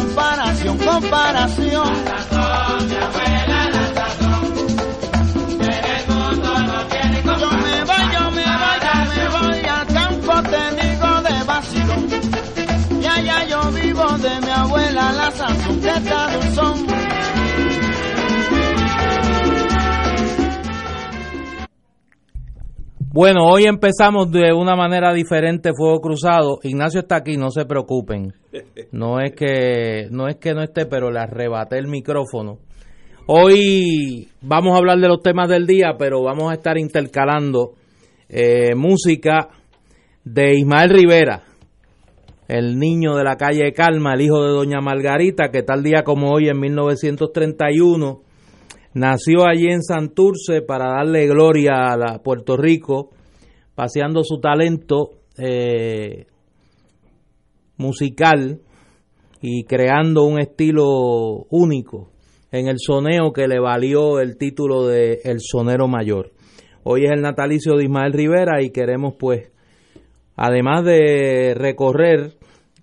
comparación, 0.00 0.78
comparación. 0.78 2.04
La 2.04 2.18
sazón, 2.18 2.88
mi 2.88 2.96
abuela, 3.06 3.70
la 3.74 3.84
sazón. 3.98 4.42
En 5.60 5.84
el 5.94 6.02
mundo 6.08 6.50
no 6.68 6.86
tiene 6.86 7.22
comparación. 7.22 7.40
Yo 7.40 7.50
me 7.66 7.84
voy, 7.84 8.04
yo 8.14 8.30
me 8.30 8.46
voy, 8.62 8.78
yo 8.86 8.94
me 9.10 9.22
voy 9.36 9.60
al 9.68 9.86
campo, 9.98 10.32
te 10.50 10.62
digo 10.80 11.10
de 11.28 11.44
vacío. 11.44 11.94
Ya, 13.00 13.20
ya, 13.20 13.44
yo 13.46 13.60
vivo 13.72 14.06
de 14.18 14.40
mi 14.40 14.50
abuela, 14.50 15.12
la 15.12 15.30
sazón, 15.30 15.80
que 15.80 15.90
está 15.90 16.30
dulzón. 16.36 16.89
Bueno, 23.12 23.44
hoy 23.48 23.64
empezamos 23.64 24.30
de 24.30 24.52
una 24.52 24.76
manera 24.76 25.12
diferente 25.12 25.72
Fuego 25.76 26.00
Cruzado. 26.00 26.60
Ignacio 26.62 27.00
está 27.00 27.16
aquí, 27.16 27.36
no 27.36 27.50
se 27.50 27.64
preocupen. 27.64 28.32
No 28.92 29.18
es 29.18 29.32
que 29.32 30.06
no 30.12 30.28
es 30.28 30.36
que 30.36 30.54
no 30.54 30.62
esté, 30.62 30.86
pero 30.86 31.10
le 31.10 31.18
arrebaté 31.18 31.78
el 31.78 31.88
micrófono. 31.88 32.58
Hoy 33.26 34.28
vamos 34.40 34.74
a 34.74 34.78
hablar 34.78 35.00
de 35.00 35.08
los 35.08 35.22
temas 35.22 35.48
del 35.48 35.66
día, 35.66 35.96
pero 35.98 36.22
vamos 36.22 36.52
a 36.52 36.54
estar 36.54 36.78
intercalando 36.78 37.72
eh, 38.28 38.76
música 38.76 39.48
de 40.22 40.54
Ismael 40.54 40.90
Rivera, 40.90 41.42
el 42.46 42.78
niño 42.78 43.16
de 43.16 43.24
la 43.24 43.34
calle 43.34 43.72
Calma, 43.72 44.14
el 44.14 44.20
hijo 44.20 44.40
de 44.44 44.50
doña 44.50 44.80
Margarita, 44.80 45.50
que 45.50 45.64
tal 45.64 45.82
día 45.82 46.04
como 46.04 46.30
hoy 46.30 46.48
en 46.48 46.60
1931 46.60 48.29
Nació 48.92 49.46
allí 49.46 49.68
en 49.68 49.82
Santurce 49.82 50.62
para 50.62 50.90
darle 50.96 51.28
gloria 51.28 51.92
a 51.92 52.18
Puerto 52.22 52.56
Rico, 52.56 53.10
paseando 53.76 54.24
su 54.24 54.40
talento 54.40 55.12
eh, 55.38 56.26
musical 57.76 58.60
y 59.40 59.62
creando 59.64 60.24
un 60.24 60.40
estilo 60.40 61.46
único 61.50 62.10
en 62.50 62.66
el 62.66 62.78
soneo 62.78 63.32
que 63.32 63.46
le 63.46 63.60
valió 63.60 64.18
el 64.18 64.36
título 64.36 64.88
de 64.88 65.20
El 65.22 65.38
Sonero 65.40 65.86
Mayor. 65.86 66.32
Hoy 66.82 67.04
es 67.04 67.12
el 67.12 67.22
natalicio 67.22 67.76
de 67.76 67.84
Ismael 67.84 68.12
Rivera 68.12 68.60
y 68.60 68.70
queremos 68.70 69.14
pues, 69.16 69.52
además 70.34 70.84
de 70.84 71.54
recorrer 71.54 72.32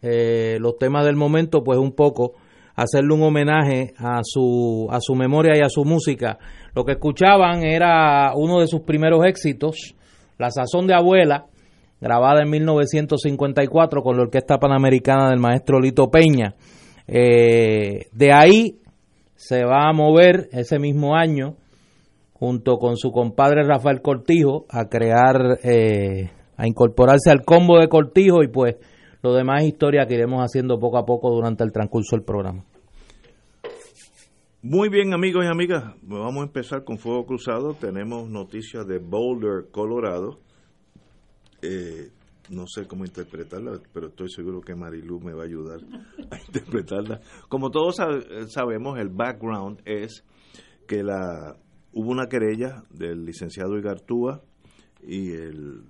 eh, 0.01 0.57
los 0.61 0.77
temas 0.77 1.05
del 1.05 1.17
momento, 1.17 1.63
pues 1.65 1.77
un 1.77 1.91
poco 1.91 2.33
hacerle 2.77 3.13
un 3.15 3.23
homenaje 3.23 3.93
a 3.97 4.19
su, 4.23 4.87
a 4.89 4.99
su 5.01 5.15
memoria 5.15 5.53
y 5.57 5.61
a 5.61 5.69
su 5.69 5.83
música. 5.83 6.37
Lo 6.75 6.85
que 6.85 6.93
escuchaban 6.93 7.65
era 7.65 8.31
uno 8.35 8.59
de 8.59 8.67
sus 8.67 8.81
primeros 8.81 9.25
éxitos, 9.25 9.95
La 10.37 10.51
Sazón 10.51 10.85
de 10.85 10.93
Abuela, 10.93 11.47
grabada 11.99 12.43
en 12.43 12.51
1954 12.51 14.03
con 14.03 14.15
la 14.15 14.23
Orquesta 14.23 14.59
Panamericana 14.59 15.31
del 15.31 15.39
maestro 15.39 15.79
Lito 15.79 16.11
Peña. 16.11 16.53
Eh, 17.07 18.05
de 18.11 18.31
ahí 18.31 18.79
se 19.33 19.65
va 19.65 19.89
a 19.89 19.93
mover 19.93 20.47
ese 20.51 20.77
mismo 20.77 21.15
año, 21.15 21.55
junto 22.33 22.77
con 22.77 22.95
su 22.95 23.11
compadre 23.11 23.63
Rafael 23.63 24.03
Cortijo, 24.03 24.65
a 24.69 24.85
crear, 24.85 25.57
eh, 25.63 26.29
a 26.55 26.67
incorporarse 26.67 27.31
al 27.31 27.43
combo 27.43 27.79
de 27.79 27.87
Cortijo 27.87 28.43
y 28.43 28.49
pues 28.49 28.75
lo 29.21 29.33
demás 29.33 29.63
es 29.63 29.69
historia 29.69 30.05
que 30.05 30.15
iremos 30.15 30.41
haciendo 30.41 30.79
poco 30.79 30.97
a 30.97 31.05
poco 31.05 31.29
durante 31.31 31.63
el 31.63 31.71
transcurso 31.71 32.15
del 32.15 32.25
programa. 32.25 32.63
Muy 34.61 34.89
bien, 34.89 35.13
amigos 35.13 35.45
y 35.45 35.47
amigas, 35.47 35.95
vamos 36.01 36.41
a 36.41 36.45
empezar 36.45 36.83
con 36.83 36.97
Fuego 36.97 37.25
Cruzado. 37.25 37.73
Tenemos 37.75 38.29
noticias 38.29 38.85
de 38.87 38.99
Boulder, 38.99 39.69
Colorado. 39.71 40.39
Eh, 41.61 42.11
no 42.49 42.65
sé 42.67 42.87
cómo 42.87 43.05
interpretarla, 43.05 43.79
pero 43.93 44.07
estoy 44.07 44.29
seguro 44.29 44.61
que 44.61 44.75
Marilu 44.75 45.19
me 45.19 45.33
va 45.33 45.43
a 45.43 45.45
ayudar 45.45 45.79
a 46.31 46.39
interpretarla. 46.47 47.21
Como 47.49 47.69
todos 47.71 47.97
sabemos, 48.47 48.99
el 48.99 49.09
background 49.09 49.81
es 49.85 50.23
que 50.87 51.03
la 51.03 51.55
hubo 51.93 52.11
una 52.11 52.27
querella 52.27 52.83
del 52.89 53.25
licenciado 53.25 53.77
Igartúa 53.77 54.41
y 55.01 55.31
el 55.31 55.83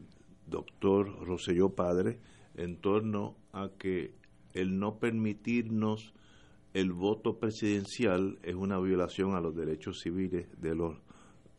doctor 0.46 1.26
Roselló 1.26 1.70
Padre 1.70 2.20
en 2.58 2.78
torno 2.82 3.38
a 3.54 3.70
que 3.78 4.14
el 4.54 4.80
no 4.80 5.00
permitirnos 5.00 6.14
el 6.74 6.92
voto 6.92 7.40
presidencial 7.40 8.38
es 8.44 8.56
una 8.56 8.80
violación 8.80 9.36
a 9.36 9.42
los 9.42 9.56
derechos 9.56 10.02
civiles 10.02 10.48
de 10.60 10.76
los 10.76 10.98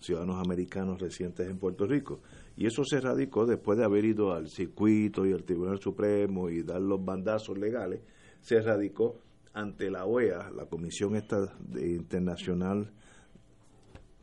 ciudadanos 0.01 0.37
americanos 0.45 1.01
residentes 1.01 1.49
en 1.49 1.59
Puerto 1.59 1.87
Rico. 1.87 2.21
Y 2.57 2.67
eso 2.67 2.85
se 2.85 3.01
radicó 3.01 3.47
después 3.47 3.79
de 3.79 3.85
haber 3.85 4.05
ido 4.05 4.33
al 4.33 4.49
circuito 4.49 5.27
y 5.27 5.33
al 5.33 5.45
Tribunal 5.45 5.81
Supremo 5.81 6.51
y 6.51 6.63
dar 6.63 6.81
los 6.81 7.05
bandazos 7.05 7.59
legales, 7.59 8.03
se 8.41 8.61
radicó 8.61 9.21
ante 9.53 9.91
la 9.91 10.05
OEA, 10.05 10.51
la 10.51 10.67
Comisión 10.67 11.17
esta 11.17 11.57
Internacional, 11.77 12.93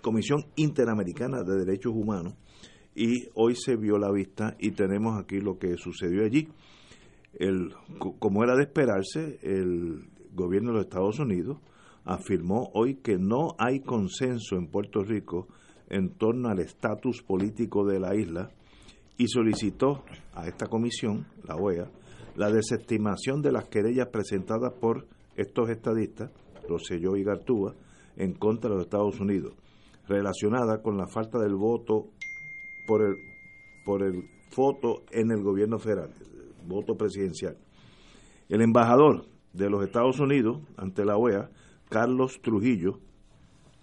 Comisión 0.02 0.46
Interamericana 0.56 1.44
de 1.44 1.58
Derechos 1.66 1.94
Humanos, 1.94 2.36
y 2.96 3.28
hoy 3.34 3.56
se 3.56 3.76
vio 3.76 3.98
la 3.98 4.12
vista 4.12 4.56
y 4.58 4.72
tenemos 4.72 5.22
aquí 5.22 5.40
lo 5.42 5.60
que 5.60 5.76
sucedió 5.78 6.24
allí. 6.24 6.48
El, 7.34 7.74
como 8.20 8.44
era 8.44 8.56
de 8.56 8.64
esperarse, 8.64 9.38
el 9.44 10.08
gobierno 10.34 10.70
de 10.70 10.78
los 10.78 10.86
Estados 10.86 11.20
Unidos 11.20 11.58
afirmó 12.06 12.70
hoy 12.74 12.96
que 12.96 13.18
no 13.18 13.56
hay 13.58 13.82
consenso 13.82 14.56
en 14.56 14.68
Puerto 14.68 15.04
Rico 15.04 15.48
en 15.90 16.12
torno 16.18 16.50
al 16.50 16.60
estatus 16.60 17.22
político 17.22 17.86
de 17.86 18.00
la 18.00 18.16
isla 18.16 18.50
y 19.18 19.28
solicitó 19.28 20.04
a 20.34 20.48
esta 20.48 20.68
comisión, 20.68 21.28
la 21.44 21.56
OEA, 21.56 21.90
la 22.36 22.52
desestimación 22.52 23.42
de 23.42 23.52
las 23.52 23.66
querellas 23.66 24.08
presentadas 24.08 24.74
por 24.80 25.08
estos 25.36 25.70
estadistas, 25.70 26.32
Rosselló 26.68 27.16
y 27.16 27.24
Gartúa, 27.24 27.76
en 28.18 28.34
contra 28.34 28.70
de 28.70 28.78
los 28.78 28.86
Estados 28.86 29.20
Unidos, 29.20 29.54
relacionada 30.08 30.82
con 30.82 30.98
la 30.98 31.08
falta 31.08 31.40
del 31.40 31.56
voto 31.56 32.10
por 32.86 33.02
el, 33.02 33.16
por 33.84 34.04
el 34.04 34.24
voto 34.56 35.04
en 35.12 35.32
el 35.32 35.42
gobierno 35.42 35.80
federal 35.80 36.12
voto 36.68 36.96
presidencial. 36.96 37.58
El 38.50 38.62
embajador 38.62 39.26
de 39.54 39.70
los 39.70 39.84
Estados 39.84 40.20
Unidos 40.20 40.60
ante 40.78 41.06
la 41.06 41.18
OEA, 41.18 41.50
Carlos 41.90 42.40
Trujillo, 42.42 43.00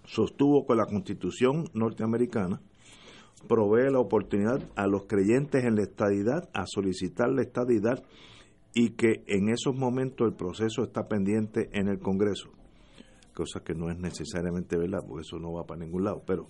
sostuvo 0.05 0.65
que 0.65 0.75
la 0.75 0.85
Constitución 0.85 1.65
norteamericana 1.73 2.61
provee 3.47 3.91
la 3.91 3.99
oportunidad 3.99 4.61
a 4.75 4.87
los 4.87 5.05
creyentes 5.05 5.65
en 5.65 5.75
la 5.75 5.83
estadidad 5.83 6.49
a 6.53 6.65
solicitar 6.65 7.29
la 7.29 7.41
estadidad 7.41 8.03
y 8.73 8.91
que 8.91 9.23
en 9.27 9.49
esos 9.49 9.75
momentos 9.75 10.27
el 10.27 10.35
proceso 10.35 10.83
está 10.83 11.07
pendiente 11.07 11.69
en 11.73 11.87
el 11.87 11.99
Congreso, 11.99 12.49
cosa 13.33 13.61
que 13.63 13.73
no 13.73 13.89
es 13.89 13.97
necesariamente 13.97 14.77
verdad, 14.77 14.99
porque 15.07 15.21
eso 15.21 15.37
no 15.39 15.53
va 15.53 15.65
para 15.65 15.81
ningún 15.81 16.05
lado, 16.05 16.23
pero 16.25 16.47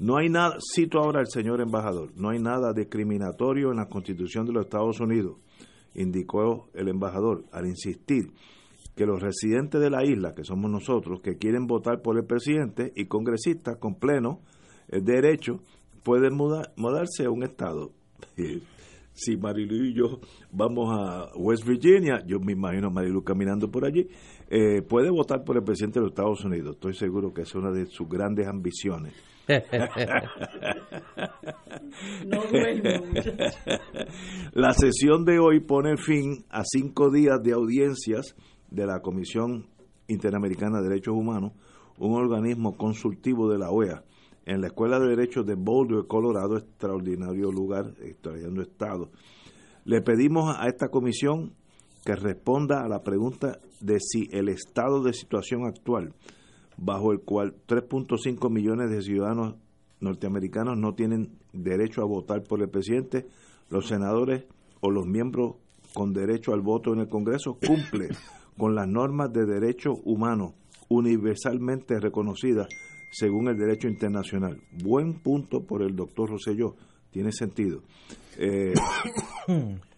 no 0.00 0.16
hay 0.16 0.28
nada, 0.28 0.56
cito 0.74 0.98
ahora 0.98 1.20
al 1.20 1.28
señor 1.28 1.60
embajador, 1.60 2.10
no 2.16 2.30
hay 2.30 2.40
nada 2.40 2.72
discriminatorio 2.72 3.70
en 3.70 3.76
la 3.76 3.86
Constitución 3.86 4.46
de 4.46 4.52
los 4.52 4.64
Estados 4.64 4.98
Unidos 4.98 5.36
indicó 5.94 6.68
el 6.74 6.88
embajador 6.88 7.44
al 7.52 7.66
insistir 7.66 8.32
que 8.96 9.06
los 9.06 9.20
residentes 9.20 9.80
de 9.80 9.90
la 9.90 10.04
isla, 10.04 10.34
que 10.34 10.44
somos 10.44 10.70
nosotros, 10.70 11.20
que 11.20 11.36
quieren 11.36 11.66
votar 11.66 12.02
por 12.02 12.18
el 12.18 12.24
presidente 12.24 12.92
y 12.94 13.06
congresistas 13.06 13.76
con 13.78 13.94
pleno 13.94 14.40
eh, 14.88 15.00
derecho, 15.00 15.60
pueden 16.02 16.34
mudarse 16.34 17.24
a 17.24 17.30
un 17.30 17.42
estado. 17.42 17.92
si 19.12 19.36
Marilu 19.36 19.86
y 19.86 19.94
yo 19.94 20.20
vamos 20.52 20.90
a 20.98 21.30
West 21.36 21.66
Virginia, 21.66 22.22
yo 22.26 22.40
me 22.40 22.52
imagino 22.52 22.88
a 22.88 22.90
Marilu 22.90 23.22
caminando 23.22 23.70
por 23.70 23.84
allí, 23.84 24.08
eh, 24.52 24.82
puede 24.82 25.10
votar 25.10 25.44
por 25.44 25.56
el 25.56 25.62
presidente 25.62 26.00
de 26.00 26.06
los 26.06 26.10
Estados 26.10 26.44
Unidos. 26.44 26.74
Estoy 26.74 26.94
seguro 26.94 27.32
que 27.32 27.42
es 27.42 27.54
una 27.54 27.70
de 27.70 27.86
sus 27.86 28.08
grandes 28.08 28.48
ambiciones. 28.48 29.14
no 32.26 32.42
La 34.52 34.72
sesión 34.72 35.24
de 35.24 35.38
hoy 35.38 35.60
pone 35.60 35.96
fin 35.96 36.44
a 36.50 36.64
cinco 36.64 37.10
días 37.10 37.40
de 37.42 37.52
audiencias 37.52 38.34
de 38.70 38.86
la 38.86 39.00
Comisión 39.00 39.68
Interamericana 40.08 40.80
de 40.80 40.88
Derechos 40.88 41.14
Humanos, 41.14 41.52
un 41.98 42.14
organismo 42.14 42.76
consultivo 42.76 43.48
de 43.50 43.58
la 43.58 43.70
OEA, 43.70 44.02
en 44.46 44.60
la 44.60 44.66
Escuela 44.68 44.98
de 44.98 45.10
Derechos 45.10 45.46
de 45.46 45.54
Boulder, 45.54 46.08
Colorado, 46.08 46.56
extraordinario 46.56 47.52
lugar, 47.52 47.94
extraordinario 48.02 48.62
estado. 48.62 49.10
Le 49.84 50.00
pedimos 50.02 50.56
a 50.56 50.66
esta 50.66 50.88
comisión 50.88 51.54
que 52.04 52.14
responda 52.14 52.82
a 52.82 52.88
la 52.88 53.02
pregunta 53.02 53.58
de 53.80 53.98
si 54.00 54.28
el 54.32 54.48
estado 54.48 55.02
de 55.02 55.12
situación 55.12 55.66
actual, 55.66 56.14
bajo 56.76 57.12
el 57.12 57.20
cual 57.20 57.54
3.5 57.66 58.50
millones 58.50 58.90
de 58.90 59.02
ciudadanos 59.02 59.56
norteamericanos 60.00 60.78
no 60.78 60.94
tienen 60.94 61.38
derecho 61.52 62.02
a 62.02 62.06
votar 62.06 62.42
por 62.42 62.62
el 62.62 62.70
presidente, 62.70 63.26
los 63.68 63.86
senadores 63.86 64.44
o 64.80 64.90
los 64.90 65.06
miembros 65.06 65.56
con 65.92 66.12
derecho 66.12 66.54
al 66.54 66.60
voto 66.60 66.92
en 66.92 67.00
el 67.00 67.08
Congreso, 67.08 67.58
cumple 67.66 68.08
con 68.56 68.74
las 68.74 68.88
normas 68.88 69.32
de 69.32 69.44
derechos 69.44 69.98
humanos 70.04 70.52
universalmente 70.88 72.00
reconocidas 72.00 72.68
según 73.12 73.48
el 73.48 73.58
derecho 73.58 73.88
internacional. 73.88 74.60
Buen 74.82 75.14
punto 75.14 75.64
por 75.64 75.82
el 75.82 75.96
doctor 75.96 76.30
Rosselló, 76.30 76.76
tiene 77.10 77.32
sentido. 77.32 77.82
Eh, 78.38 78.72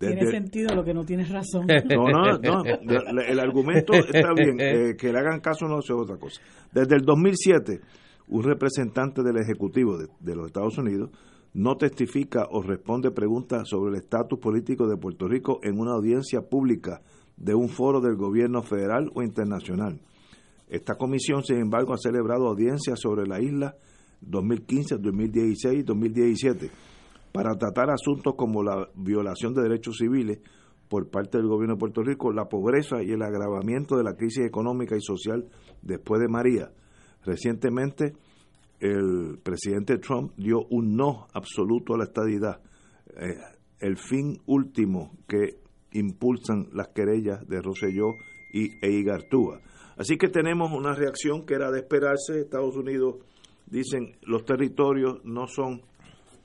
tiene 0.00 0.30
sentido 0.30 0.74
lo 0.74 0.82
que 0.82 0.94
no 0.94 1.04
tienes 1.04 1.28
razón. 1.28 1.66
No, 1.90 2.08
no, 2.08 2.38
no, 2.38 2.62
el 3.28 3.40
argumento 3.40 3.92
está 3.92 4.32
bien, 4.34 4.56
eh, 4.60 4.96
que 4.96 5.12
le 5.12 5.18
hagan 5.18 5.40
caso 5.40 5.66
no 5.66 5.80
es 5.80 5.90
otra 5.90 6.16
cosa. 6.16 6.40
Desde 6.72 6.96
el 6.96 7.02
2007, 7.02 7.80
un 8.28 8.42
representante 8.42 9.22
del 9.22 9.36
Ejecutivo 9.38 9.98
de, 9.98 10.08
de 10.20 10.34
los 10.34 10.46
Estados 10.46 10.78
Unidos 10.78 11.10
no 11.52 11.76
testifica 11.76 12.46
o 12.50 12.62
responde 12.62 13.10
preguntas 13.10 13.68
sobre 13.68 13.90
el 13.90 14.02
estatus 14.02 14.38
político 14.38 14.86
de 14.86 14.96
Puerto 14.96 15.26
Rico 15.26 15.60
en 15.62 15.78
una 15.78 15.92
audiencia 15.92 16.42
pública 16.42 17.02
de 17.36 17.54
un 17.54 17.68
foro 17.68 18.00
del 18.00 18.16
gobierno 18.16 18.62
federal 18.62 19.10
o 19.14 19.22
internacional. 19.22 20.00
Esta 20.68 20.94
comisión, 20.94 21.42
sin 21.42 21.58
embargo, 21.58 21.92
ha 21.92 21.98
celebrado 21.98 22.46
audiencias 22.46 23.00
sobre 23.00 23.26
la 23.26 23.40
isla 23.40 23.74
2015, 24.20 24.98
2016 24.98 25.80
y 25.80 25.82
2017 25.82 26.70
para 27.32 27.54
tratar 27.56 27.90
asuntos 27.90 28.34
como 28.36 28.62
la 28.62 28.88
violación 28.94 29.54
de 29.54 29.62
derechos 29.62 29.96
civiles 29.98 30.40
por 30.88 31.08
parte 31.08 31.38
del 31.38 31.46
gobierno 31.46 31.74
de 31.74 31.80
Puerto 31.80 32.02
Rico, 32.02 32.32
la 32.32 32.48
pobreza 32.48 33.02
y 33.02 33.12
el 33.12 33.22
agravamiento 33.22 33.96
de 33.96 34.02
la 34.02 34.14
crisis 34.14 34.44
económica 34.44 34.96
y 34.96 35.00
social 35.00 35.48
después 35.82 36.20
de 36.20 36.28
María. 36.28 36.72
Recientemente, 37.24 38.14
el 38.80 39.38
presidente 39.42 39.98
Trump 39.98 40.32
dio 40.36 40.66
un 40.70 40.96
no 40.96 41.28
absoluto 41.32 41.94
a 41.94 41.98
la 41.98 42.04
estadidad, 42.04 42.60
eh, 43.16 43.36
el 43.78 43.96
fin 43.96 44.40
último 44.46 45.12
que 45.28 45.60
impulsan 45.92 46.68
las 46.72 46.88
querellas 46.88 47.46
de 47.46 47.60
Rosselló 47.62 48.14
y 48.52 48.68
Eigartúa. 48.84 49.60
Así 49.96 50.16
que 50.16 50.28
tenemos 50.28 50.72
una 50.72 50.94
reacción 50.94 51.44
que 51.44 51.54
era 51.54 51.70
de 51.70 51.80
esperarse. 51.80 52.40
Estados 52.40 52.76
Unidos 52.76 53.16
dicen 53.66 54.16
los 54.22 54.44
territorios 54.44 55.24
no 55.24 55.46
son 55.46 55.82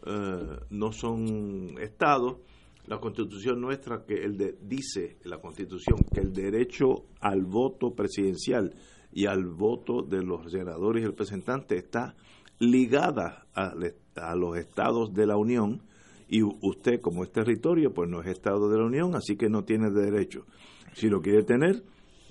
eh, 0.05 0.59
no 0.69 0.91
son 0.91 1.75
estados. 1.79 2.37
La 2.87 2.99
Constitución 2.99 3.59
nuestra 3.59 4.05
que 4.05 4.23
el 4.23 4.37
de, 4.37 4.55
dice 4.61 5.17
la 5.23 5.39
Constitución 5.39 5.97
que 6.13 6.21
el 6.21 6.31
derecho 6.33 7.05
al 7.19 7.43
voto 7.43 7.95
presidencial 7.95 8.75
y 9.11 9.25
al 9.25 9.45
voto 9.45 10.03
de 10.03 10.21
los 10.21 10.51
senadores 10.51 11.03
y 11.03 11.07
representantes 11.07 11.83
está 11.83 12.15
ligada 12.59 13.47
a, 13.55 13.73
a 14.17 14.35
los 14.35 14.57
estados 14.57 15.13
de 15.13 15.25
la 15.25 15.35
Unión 15.35 15.81
y 16.27 16.43
usted 16.43 17.01
como 17.01 17.23
es 17.23 17.31
territorio 17.31 17.93
pues 17.93 18.09
no 18.09 18.21
es 18.21 18.27
estado 18.27 18.69
de 18.69 18.77
la 18.77 18.85
Unión 18.85 19.15
así 19.15 19.35
que 19.35 19.49
no 19.49 19.63
tiene 19.63 19.89
derecho 19.89 20.45
si 20.93 21.09
lo 21.09 21.21
quiere 21.21 21.43
tener 21.43 21.83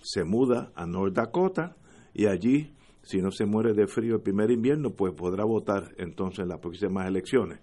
se 0.03 0.25
muda 0.25 0.73
a 0.75 0.87
North 0.87 1.15
Dakota 1.15 1.77
y 2.12 2.27
allí 2.27 2.73
si 3.05 3.23
no 3.23 3.31
se 3.31 3.47
muere 3.47 3.73
de 3.73 3.87
frío 3.87 4.17
el 4.17 4.23
primer 4.23 4.51
invierno 4.51 4.91
pues 4.91 5.15
podrá 5.15 5.45
votar 5.45 5.95
entonces 5.99 6.41
en 6.41 6.49
las 6.49 6.59
próximas 6.61 7.06
elecciones 7.06 7.61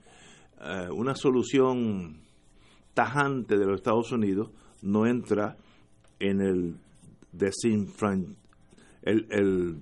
eh, 0.63 0.87
una 0.91 1.15
solución 1.15 2.21
tajante 2.93 3.57
de 3.57 3.65
los 3.65 3.75
Estados 3.75 4.11
Unidos 4.11 4.49
no 4.81 5.05
entra 5.05 5.57
en 6.19 6.41
el 6.41 6.75
desinfran 7.31 8.35
el, 9.03 9.27
el, 9.29 9.81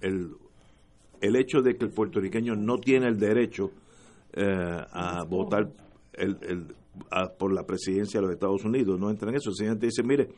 el, 0.00 0.36
el 1.20 1.36
hecho 1.36 1.62
de 1.62 1.76
que 1.76 1.86
el 1.86 1.90
puertorriqueño 1.90 2.54
no 2.54 2.78
tiene 2.78 3.08
el 3.08 3.18
derecho 3.18 3.70
eh, 4.32 4.84
a 4.92 5.24
votar 5.24 5.70
el, 6.12 6.36
el, 6.42 6.74
por 7.38 7.52
la 7.52 7.64
presidencia 7.64 8.20
de 8.20 8.26
los 8.26 8.34
Estados 8.34 8.64
Unidos. 8.64 8.98
No 8.98 9.10
entra 9.10 9.30
en 9.30 9.36
eso. 9.36 9.50
El 9.50 9.56
señor 9.56 9.78
dice, 9.78 10.02
mire, 10.02 10.28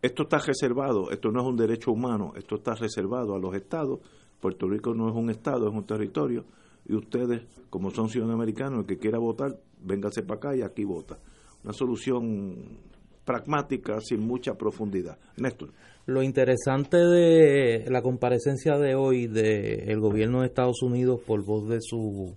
esto 0.00 0.22
está 0.24 0.38
reservado, 0.38 1.10
esto 1.10 1.30
no 1.30 1.40
es 1.40 1.46
un 1.46 1.56
derecho 1.56 1.92
humano, 1.92 2.32
esto 2.36 2.56
está 2.56 2.74
reservado 2.74 3.34
a 3.34 3.38
los 3.38 3.54
estados. 3.54 4.00
Puerto 4.40 4.68
Rico 4.68 4.94
no 4.94 5.08
es 5.08 5.14
un 5.14 5.30
estado, 5.30 5.68
es 5.68 5.74
un 5.74 5.84
territorio. 5.84 6.44
Y 6.86 6.94
ustedes, 6.94 7.42
como 7.68 7.90
son 7.90 8.08
ciudadanos 8.08 8.36
americanos, 8.36 8.80
el 8.80 8.86
que 8.86 8.98
quiera 8.98 9.18
votar, 9.18 9.58
véngase 9.82 10.22
para 10.22 10.38
acá 10.38 10.56
y 10.56 10.62
aquí 10.62 10.84
vota. 10.84 11.18
Una 11.64 11.72
solución 11.72 12.78
pragmática, 13.24 14.00
sin 14.00 14.20
mucha 14.20 14.54
profundidad. 14.54 15.18
Néstor. 15.36 15.70
Lo 16.06 16.22
interesante 16.22 16.96
de 16.96 17.84
la 17.90 18.00
comparecencia 18.00 18.78
de 18.78 18.94
hoy 18.94 19.26
del 19.26 20.00
gobierno 20.00 20.40
de 20.40 20.46
Estados 20.46 20.80
Unidos 20.80 21.20
por 21.26 21.44
voz 21.44 21.68
de 21.68 21.80
su 21.82 22.34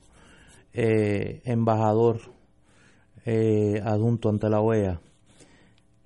eh, 0.73 1.41
embajador 1.45 2.19
eh, 3.25 3.79
adjunto 3.83 4.27
ante 4.27 4.49
la 4.49 4.59
OEA, 4.59 4.99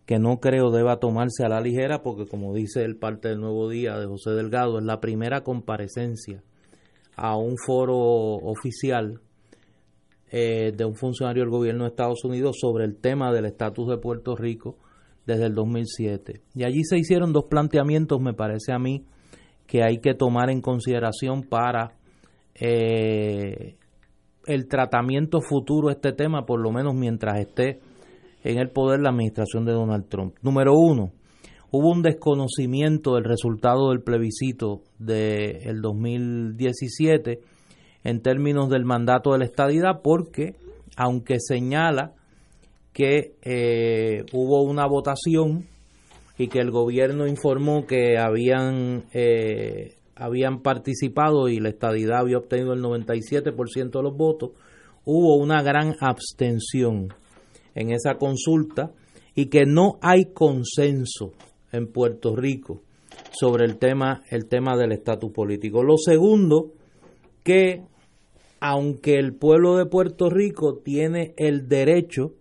que 0.05 0.19
no 0.19 0.39
creo 0.39 0.71
deba 0.71 0.99
tomarse 0.99 1.43
a 1.43 1.49
la 1.49 1.61
ligera 1.61 2.03
porque 2.03 2.27
como 2.27 2.53
dice 2.53 2.83
el 2.83 2.95
parte 2.97 3.29
del 3.29 3.39
Nuevo 3.39 3.69
Día 3.69 3.97
de 3.97 4.05
José 4.05 4.31
Delgado, 4.31 4.77
es 4.77 4.85
la 4.85 4.99
primera 4.99 5.41
comparecencia 5.41 6.43
a 7.15 7.37
un 7.37 7.55
foro 7.57 7.97
oficial 7.97 9.21
eh, 10.31 10.73
de 10.75 10.85
un 10.85 10.95
funcionario 10.95 11.43
del 11.43 11.49
gobierno 11.49 11.83
de 11.83 11.89
Estados 11.89 12.23
Unidos 12.23 12.57
sobre 12.59 12.85
el 12.85 12.97
tema 12.97 13.31
del 13.31 13.45
estatus 13.45 13.87
de 13.87 13.97
Puerto 13.97 14.35
Rico 14.35 14.77
desde 15.25 15.45
el 15.45 15.55
2007. 15.55 16.41
Y 16.53 16.63
allí 16.65 16.83
se 16.83 16.97
hicieron 16.97 17.33
dos 17.33 17.45
planteamientos, 17.45 18.19
me 18.21 18.33
parece 18.33 18.73
a 18.73 18.79
mí, 18.79 19.05
que 19.65 19.83
hay 19.83 19.99
que 19.99 20.13
tomar 20.13 20.49
en 20.49 20.61
consideración 20.61 21.43
para 21.43 21.93
eh, 22.53 23.75
el 24.45 24.67
tratamiento 24.67 25.39
futuro 25.41 25.87
de 25.87 25.93
este 25.93 26.13
tema, 26.13 26.45
por 26.45 26.59
lo 26.59 26.71
menos 26.71 26.93
mientras 26.93 27.39
esté 27.39 27.79
en 28.45 28.59
el 28.59 28.69
poder 28.69 29.01
la 29.01 29.09
administración 29.09 29.65
de 29.65 29.73
Donald 29.73 30.07
Trump. 30.07 30.35
Número 30.43 30.73
uno, 30.75 31.11
hubo 31.71 31.91
un 31.91 32.03
desconocimiento 32.03 33.15
del 33.15 33.23
resultado 33.23 33.89
del 33.89 34.03
plebiscito 34.03 34.81
del 34.99 35.81
2017 35.81 37.39
en 38.03 38.21
términos 38.21 38.69
del 38.69 38.85
mandato 38.85 39.31
de 39.31 39.39
la 39.39 39.45
estadidad, 39.45 40.01
porque 40.03 40.53
aunque 40.95 41.37
señala 41.39 42.13
que 42.93 43.33
eh, 43.41 44.25
hubo 44.31 44.61
una 44.61 44.85
votación 44.85 45.65
y 46.37 46.47
que 46.47 46.59
el 46.59 46.69
gobierno 46.69 47.25
informó 47.25 47.87
que 47.87 48.19
habían 48.19 49.05
eh, 49.13 49.95
habían 50.15 50.61
participado 50.61 51.49
y 51.49 51.59
la 51.59 51.69
estadidad 51.69 52.19
había 52.19 52.37
obtenido 52.37 52.73
el 52.73 52.83
97% 52.83 53.91
de 53.91 54.03
los 54.03 54.15
votos, 54.15 54.51
hubo 55.03 55.35
una 55.35 55.63
gran 55.63 55.95
abstención 55.99 57.09
en 57.75 57.91
esa 57.91 58.15
consulta 58.15 58.91
y 59.35 59.47
que 59.47 59.65
no 59.65 59.99
hay 60.01 60.33
consenso 60.33 61.33
en 61.71 61.91
Puerto 61.91 62.35
Rico 62.35 62.81
sobre 63.31 63.65
el 63.65 63.77
tema, 63.77 64.23
el 64.29 64.47
tema 64.47 64.77
del 64.77 64.93
estatus 64.93 65.31
político. 65.31 65.83
Lo 65.83 65.97
segundo, 65.97 66.71
que 67.43 67.83
aunque 68.59 69.15
el 69.15 69.35
pueblo 69.35 69.75
de 69.75 69.85
Puerto 69.85 70.29
Rico 70.29 70.79
tiene 70.83 71.33
el 71.37 71.67
derecho 71.67 72.31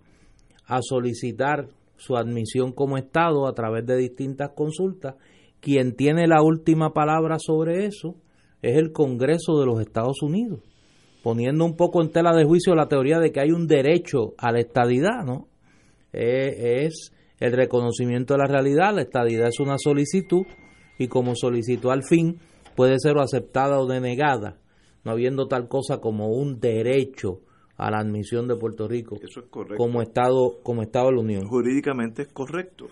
a 0.66 0.80
solicitar 0.80 1.68
su 1.96 2.16
admisión 2.16 2.72
como 2.72 2.96
Estado 2.96 3.46
a 3.46 3.54
través 3.54 3.84
de 3.86 3.96
distintas 3.96 4.50
consultas, 4.54 5.16
quien 5.60 5.96
tiene 5.96 6.26
la 6.26 6.42
última 6.42 6.92
palabra 6.92 7.38
sobre 7.38 7.86
eso 7.86 8.14
es 8.62 8.76
el 8.76 8.92
Congreso 8.92 9.58
de 9.58 9.66
los 9.66 9.80
Estados 9.80 10.22
Unidos, 10.22 10.60
poniendo 11.24 11.64
un 11.64 11.74
poco 11.74 12.02
en 12.02 12.10
tela 12.10 12.36
de 12.36 12.44
juicio 12.44 12.74
la 12.74 12.86
teoría 12.86 13.18
de 13.18 13.32
que 13.32 13.40
hay 13.40 13.50
un 13.50 13.66
derecho 13.66 14.34
a 14.36 14.52
la 14.52 14.60
estadidad, 14.60 15.24
¿no? 15.24 15.48
Eh, 16.12 16.84
es 16.84 17.12
el 17.40 17.52
reconocimiento 17.52 18.34
de 18.34 18.40
la 18.40 18.46
realidad, 18.46 18.94
la 18.94 19.00
estadidad 19.00 19.48
es 19.48 19.58
una 19.58 19.78
solicitud 19.78 20.46
y 20.98 21.08
como 21.08 21.34
solicitud 21.34 21.90
al 21.90 22.04
fin 22.04 22.40
puede 22.76 22.98
ser 22.98 23.16
aceptada 23.16 23.80
o 23.80 23.86
denegada, 23.86 24.58
no 25.02 25.12
habiendo 25.12 25.48
tal 25.48 25.66
cosa 25.66 25.98
como 25.98 26.28
un 26.28 26.60
derecho 26.60 27.40
a 27.78 27.90
la 27.90 28.00
admisión 28.00 28.46
de 28.46 28.56
Puerto 28.56 28.86
Rico 28.86 29.16
como 29.78 30.02
estado 30.02 30.58
como 30.62 30.82
estado 30.82 31.06
de 31.06 31.14
la 31.14 31.20
Unión. 31.22 31.46
Jurídicamente 31.46 32.22
es 32.22 32.28
correcto. 32.28 32.86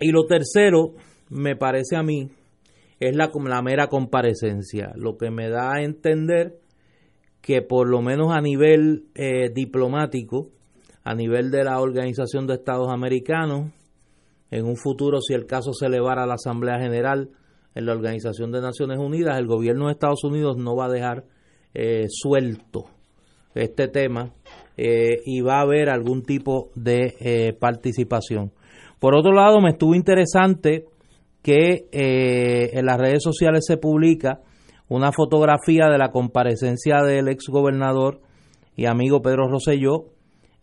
Y 0.00 0.10
lo 0.10 0.26
tercero, 0.26 0.94
me 1.28 1.54
parece 1.54 1.94
a 1.94 2.02
mí, 2.02 2.28
es 2.98 3.14
la, 3.14 3.30
la 3.32 3.62
mera 3.62 3.86
comparecencia, 3.86 4.92
lo 4.96 5.16
que 5.16 5.30
me 5.30 5.48
da 5.48 5.74
a 5.74 5.82
entender 5.82 6.58
que 7.40 7.62
por 7.62 7.88
lo 7.88 8.02
menos 8.02 8.32
a 8.32 8.40
nivel 8.40 9.06
eh, 9.14 9.50
diplomático, 9.52 10.48
a 11.04 11.14
nivel 11.14 11.50
de 11.50 11.64
la 11.64 11.80
Organización 11.80 12.46
de 12.46 12.54
Estados 12.54 12.88
Americanos, 12.92 13.72
en 14.50 14.66
un 14.66 14.76
futuro, 14.76 15.20
si 15.20 15.34
el 15.34 15.46
caso 15.46 15.72
se 15.72 15.86
elevara 15.86 16.24
a 16.24 16.26
la 16.26 16.34
Asamblea 16.34 16.78
General 16.78 17.30
en 17.74 17.86
la 17.86 17.92
Organización 17.92 18.50
de 18.50 18.60
Naciones 18.60 18.98
Unidas, 18.98 19.38
el 19.38 19.46
gobierno 19.46 19.86
de 19.86 19.92
Estados 19.92 20.24
Unidos 20.24 20.56
no 20.56 20.76
va 20.76 20.86
a 20.86 20.90
dejar 20.90 21.24
eh, 21.72 22.06
suelto 22.08 22.86
este 23.54 23.88
tema 23.88 24.34
eh, 24.76 25.20
y 25.24 25.40
va 25.40 25.58
a 25.58 25.62
haber 25.62 25.88
algún 25.88 26.22
tipo 26.22 26.70
de 26.74 27.56
participación. 27.58 28.52
Por 28.98 29.14
otro 29.14 29.32
lado, 29.32 29.60
me 29.60 29.70
estuvo 29.70 29.94
interesante 29.94 30.86
que 31.42 31.88
en 31.92 32.84
las 32.84 32.98
redes 32.98 33.22
sociales 33.22 33.64
se 33.66 33.78
publica 33.78 34.40
una 34.90 35.12
fotografía 35.12 35.88
de 35.88 35.98
la 35.98 36.10
comparecencia 36.10 37.02
del 37.02 37.28
ex 37.28 37.46
gobernador 37.48 38.20
y 38.76 38.86
amigo 38.86 39.22
Pedro 39.22 39.48
Rosselló, 39.48 40.06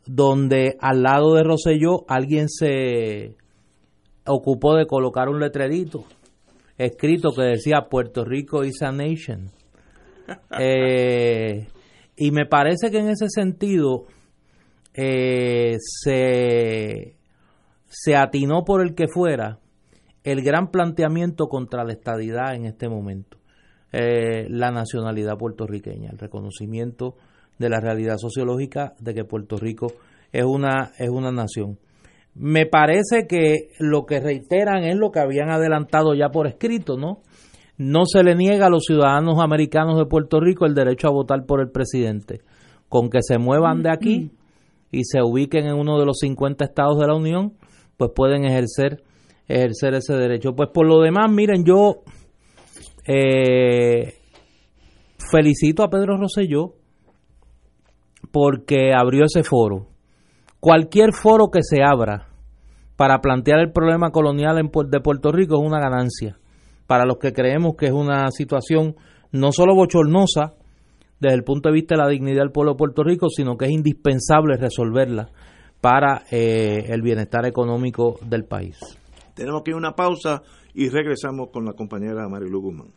donde 0.05 0.77
al 0.79 1.01
lado 1.01 1.33
de 1.33 1.43
Rosselló 1.43 2.05
alguien 2.07 2.49
se 2.49 3.35
ocupó 4.25 4.75
de 4.75 4.85
colocar 4.85 5.29
un 5.29 5.39
letrerito 5.39 6.03
escrito 6.77 7.29
que 7.35 7.43
decía 7.43 7.87
Puerto 7.89 8.23
Rico 8.23 8.63
is 8.63 8.81
a 8.81 8.91
nation. 8.91 9.51
Eh, 10.59 11.67
y 12.17 12.31
me 12.31 12.45
parece 12.45 12.91
que 12.91 12.97
en 12.97 13.07
ese 13.07 13.29
sentido 13.29 14.07
eh, 14.93 15.77
se, 15.79 17.15
se 17.85 18.15
atinó 18.17 18.65
por 18.65 18.81
el 18.81 18.93
que 18.93 19.07
fuera 19.07 19.59
el 20.25 20.41
gran 20.41 20.69
planteamiento 20.69 21.47
contra 21.47 21.85
la 21.85 21.93
estadidad 21.93 22.55
en 22.55 22.65
este 22.65 22.89
momento. 22.89 23.37
Eh, 23.91 24.47
la 24.49 24.71
nacionalidad 24.71 25.37
puertorriqueña, 25.37 26.09
el 26.11 26.17
reconocimiento 26.17 27.15
de 27.57 27.69
la 27.69 27.79
realidad 27.79 28.17
sociológica 28.17 28.93
de 28.99 29.13
que 29.13 29.23
Puerto 29.23 29.57
Rico 29.57 29.93
es 30.31 30.43
una, 30.43 30.91
es 30.97 31.09
una 31.09 31.31
nación. 31.31 31.77
Me 32.35 32.65
parece 32.65 33.25
que 33.27 33.69
lo 33.79 34.05
que 34.05 34.19
reiteran 34.19 34.83
es 34.83 34.95
lo 34.95 35.11
que 35.11 35.19
habían 35.19 35.49
adelantado 35.49 36.13
ya 36.13 36.29
por 36.29 36.47
escrito, 36.47 36.97
¿no? 36.97 37.21
No 37.77 38.05
se 38.05 38.23
le 38.23 38.35
niega 38.35 38.67
a 38.67 38.69
los 38.69 38.83
ciudadanos 38.85 39.39
americanos 39.39 39.97
de 39.97 40.05
Puerto 40.05 40.39
Rico 40.39 40.65
el 40.65 40.75
derecho 40.75 41.07
a 41.07 41.11
votar 41.11 41.45
por 41.45 41.61
el 41.61 41.71
presidente. 41.71 42.41
Con 42.89 43.09
que 43.09 43.19
se 43.21 43.37
muevan 43.37 43.83
de 43.83 43.91
aquí 43.91 44.31
y 44.91 45.03
se 45.03 45.21
ubiquen 45.21 45.67
en 45.67 45.75
uno 45.75 45.99
de 45.99 46.05
los 46.05 46.17
50 46.19 46.65
estados 46.65 46.99
de 46.99 47.07
la 47.07 47.15
Unión, 47.15 47.53
pues 47.97 48.11
pueden 48.15 48.45
ejercer, 48.45 49.03
ejercer 49.47 49.95
ese 49.95 50.13
derecho. 50.13 50.55
Pues 50.55 50.69
por 50.73 50.87
lo 50.87 51.01
demás, 51.01 51.31
miren, 51.31 51.65
yo 51.65 52.03
eh, 53.07 54.13
felicito 55.31 55.83
a 55.83 55.89
Pedro 55.89 56.17
Rosselló 56.17 56.73
porque 58.31 58.91
abrió 58.93 59.23
ese 59.25 59.43
foro. 59.43 59.87
Cualquier 60.59 61.13
foro 61.13 61.49
que 61.51 61.63
se 61.63 61.83
abra 61.83 62.27
para 62.97 63.19
plantear 63.19 63.59
el 63.59 63.71
problema 63.71 64.11
colonial 64.11 64.55
de 64.55 64.99
Puerto 64.99 65.31
Rico 65.31 65.55
es 65.55 65.65
una 65.65 65.79
ganancia. 65.79 66.37
Para 66.87 67.05
los 67.05 67.17
que 67.17 67.31
creemos 67.31 67.75
que 67.77 67.87
es 67.87 67.91
una 67.91 68.29
situación 68.31 68.95
no 69.31 69.51
solo 69.51 69.75
bochornosa 69.75 70.55
desde 71.19 71.35
el 71.35 71.43
punto 71.43 71.69
de 71.69 71.75
vista 71.75 71.95
de 71.95 72.01
la 72.01 72.09
dignidad 72.09 72.41
del 72.41 72.51
pueblo 72.51 72.73
de 72.73 72.77
Puerto 72.77 73.03
Rico, 73.03 73.29
sino 73.29 73.57
que 73.57 73.65
es 73.65 73.71
indispensable 73.71 74.57
resolverla 74.57 75.29
para 75.81 76.23
eh, 76.31 76.85
el 76.89 77.01
bienestar 77.01 77.45
económico 77.45 78.19
del 78.25 78.45
país. 78.45 78.77
Tenemos 79.35 79.61
que 79.63 79.71
ir 79.71 79.75
a 79.75 79.77
una 79.77 79.95
pausa 79.95 80.41
y 80.73 80.89
regresamos 80.89 81.49
con 81.51 81.65
la 81.65 81.73
compañera 81.73 82.27
Marilu 82.27 82.61
Guzmán. 82.61 82.96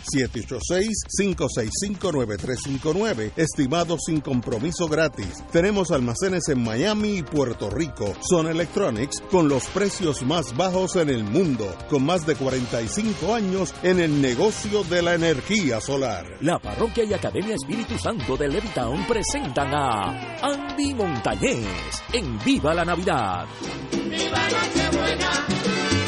786-565-9359. 1.19 3.33
Estimado 3.35 3.97
sin 3.99 4.21
compromiso 4.21 4.87
gratis. 4.87 5.43
Tenemos 5.51 5.91
almacenes 5.91 6.47
en 6.49 6.63
Miami 6.63 7.17
y 7.17 7.23
Puerto 7.23 7.69
Rico. 7.69 8.15
Son 8.21 8.47
Electronics 8.47 9.21
con 9.29 9.49
los 9.49 9.65
precios 9.67 10.23
más 10.23 10.55
bajos 10.55 10.95
en 10.95 11.09
el 11.09 11.23
mundo. 11.23 11.75
Con 11.89 12.05
más 12.05 12.25
de 12.25 12.35
45 12.35 13.33
años 13.33 13.73
en 13.83 13.99
el 13.99 14.21
negocio 14.21 14.83
de 14.83 15.01
la 15.01 15.15
energía 15.15 15.81
solar. 15.81 16.25
La 16.41 16.59
Parroquia 16.59 17.03
y 17.03 17.13
Academia 17.13 17.55
Espíritu 17.55 17.97
Santo 17.97 18.37
de 18.37 18.47
Levitown 18.47 19.05
presentan 19.07 19.73
a 19.73 20.37
Andy 20.41 20.93
Montañez 20.93 22.03
en 22.13 22.37
Viva 22.39 22.73
la 22.73 22.85
Navidad. 22.85 23.45
¡Viva 23.91 24.39
Nochebuena! 24.49 25.98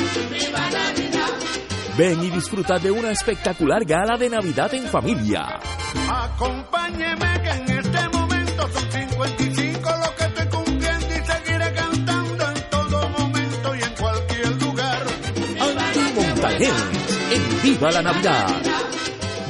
Ven 1.98 2.24
y 2.24 2.30
disfruta 2.30 2.80
de 2.80 2.90
una 2.90 3.12
espectacular 3.12 3.84
gala 3.86 4.18
de 4.18 4.30
Navidad 4.30 4.74
en 4.74 4.88
familia. 4.88 5.60
Acompáñeme 6.10 7.42
que 7.42 7.50
en 7.50 7.80
este 7.80 8.10
momento 8.10 8.70
son 8.74 8.92
55 8.92 9.80
lo 9.82 10.16
que 10.16 10.24
estoy 10.24 10.46
cumpliendo 10.48 11.08
y 11.08 11.26
seguiré 11.26 11.74
cantando 11.74 12.48
en 12.48 12.70
todo 12.70 13.10
momento 13.10 13.76
y 13.76 13.82
en 13.84 13.96
cualquier 13.96 14.62
lugar. 14.62 15.04
Andy 15.60 16.14
Montañez 16.16 16.74
en 17.32 17.62
Viva 17.62 17.92
la 17.92 18.02
Navidad. 18.02 18.71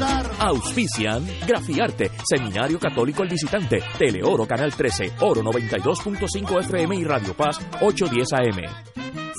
Disfrutar. 0.00 0.30
Auspician 0.40 1.26
Grafiarte, 1.46 2.10
Seminario 2.28 2.78
Católico 2.78 3.22
El 3.22 3.28
Visitante, 3.28 3.82
Teleoro 3.98 4.46
Canal 4.46 4.72
13, 4.74 5.12
Oro 5.20 5.42
92.5 5.42 6.60
FM 6.60 6.96
y 6.96 7.04
Radio 7.04 7.34
Paz 7.34 7.58
810 7.80 8.32
AM. 8.32 8.90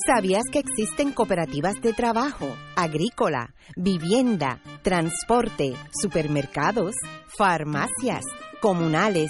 ¿Sabías 0.06 0.44
que 0.52 0.60
existen 0.60 1.12
cooperativas 1.12 1.76
de 1.82 1.94
trabajo, 1.94 2.56
agrícola, 2.76 3.54
vivienda, 3.76 4.60
transporte, 4.82 5.74
supermercados, 6.02 6.96
farmacias, 7.38 8.24
comunales, 8.62 9.30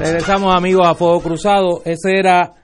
Regresamos 0.00 0.54
amigos 0.54 0.86
a 0.86 0.94
Fuego 0.94 1.20
Cruzado. 1.20 1.82
Ese 1.84 2.18
era 2.18 2.54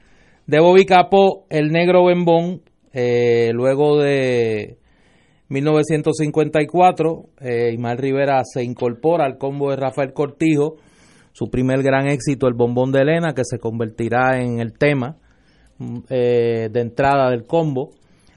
de 0.46 0.58
Bobby 0.58 0.86
Capó, 0.86 1.44
el 1.50 1.70
negro 1.70 2.04
bembón. 2.06 2.62
Eh, 2.92 3.50
luego 3.52 3.98
de 3.98 4.78
1954, 5.48 7.26
eh, 7.40 7.76
Rivera 7.96 8.42
se 8.44 8.64
incorpora 8.64 9.26
al 9.26 9.36
combo 9.36 9.70
de 9.70 9.76
Rafael 9.76 10.12
Cortijo. 10.12 10.76
Su 11.32 11.50
primer 11.50 11.82
gran 11.82 12.08
éxito, 12.08 12.48
el 12.48 12.54
bombón 12.54 12.90
de 12.90 13.02
Elena, 13.02 13.34
que 13.34 13.44
se 13.44 13.58
convertirá 13.58 14.40
en 14.40 14.60
el 14.60 14.72
tema 14.72 15.18
eh, 16.08 16.68
de 16.70 16.80
entrada 16.80 17.30
del 17.30 17.46
combo. 17.46 17.90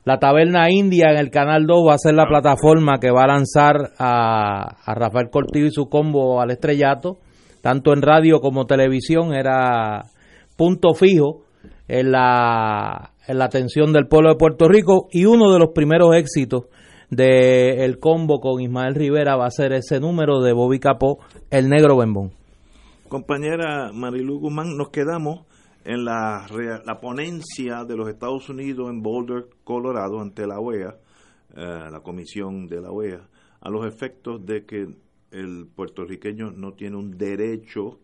La 0.05 0.17
Taberna 0.17 0.71
India 0.71 1.11
en 1.11 1.17
el 1.17 1.29
Canal 1.29 1.65
2 1.67 1.87
va 1.87 1.93
a 1.93 1.97
ser 1.97 2.15
la 2.15 2.27
plataforma 2.27 2.99
que 2.99 3.11
va 3.11 3.23
a 3.23 3.27
lanzar 3.27 3.91
a, 3.99 4.77
a 4.83 4.95
Rafael 4.95 5.29
Cortijo 5.29 5.67
y 5.67 5.71
su 5.71 5.89
combo 5.89 6.41
al 6.41 6.51
estrellato 6.51 7.17
tanto 7.61 7.93
en 7.93 8.01
radio 8.01 8.39
como 8.39 8.65
televisión, 8.65 9.33
era 9.33 10.05
punto 10.55 10.93
fijo 10.93 11.43
en 11.87 12.11
la, 12.11 13.11
en 13.27 13.37
la 13.37 13.45
atención 13.45 13.91
del 13.93 14.07
pueblo 14.07 14.29
de 14.29 14.37
Puerto 14.37 14.67
Rico 14.67 15.07
y 15.11 15.25
uno 15.25 15.51
de 15.51 15.59
los 15.59 15.69
primeros 15.73 16.15
éxitos 16.15 16.65
del 17.09 17.99
combo 17.99 18.39
con 18.39 18.61
Ismael 18.61 18.95
Rivera 18.95 19.35
va 19.35 19.47
a 19.47 19.51
ser 19.51 19.73
ese 19.73 19.99
número 19.99 20.41
de 20.41 20.53
Bobby 20.53 20.79
Capó, 20.79 21.19
el 21.49 21.69
negro 21.69 21.97
bembón. 21.97 22.31
Compañera 23.07 23.91
Marilu 23.91 24.39
Guzmán, 24.39 24.77
nos 24.77 24.89
quedamos 24.89 25.47
en 25.89 26.05
la, 26.05 26.45
la 26.85 26.99
ponencia 26.99 27.83
de 27.83 27.97
los 27.97 28.07
Estados 28.07 28.47
Unidos 28.47 28.91
en 28.91 29.01
Boulder, 29.01 29.47
Colorado, 29.63 30.21
ante 30.21 30.45
la 30.45 30.59
OEA, 30.59 30.95
eh, 31.55 31.89
la 31.91 32.01
comisión 32.01 32.67
de 32.67 32.79
la 32.79 32.91
OEA, 32.91 33.27
a 33.59 33.69
los 33.71 33.87
efectos 33.87 34.45
de 34.45 34.65
que 34.65 34.87
el 35.31 35.65
puertorriqueño 35.65 36.51
no 36.51 36.73
tiene 36.73 36.95
un 36.95 37.17
derecho 37.17 37.97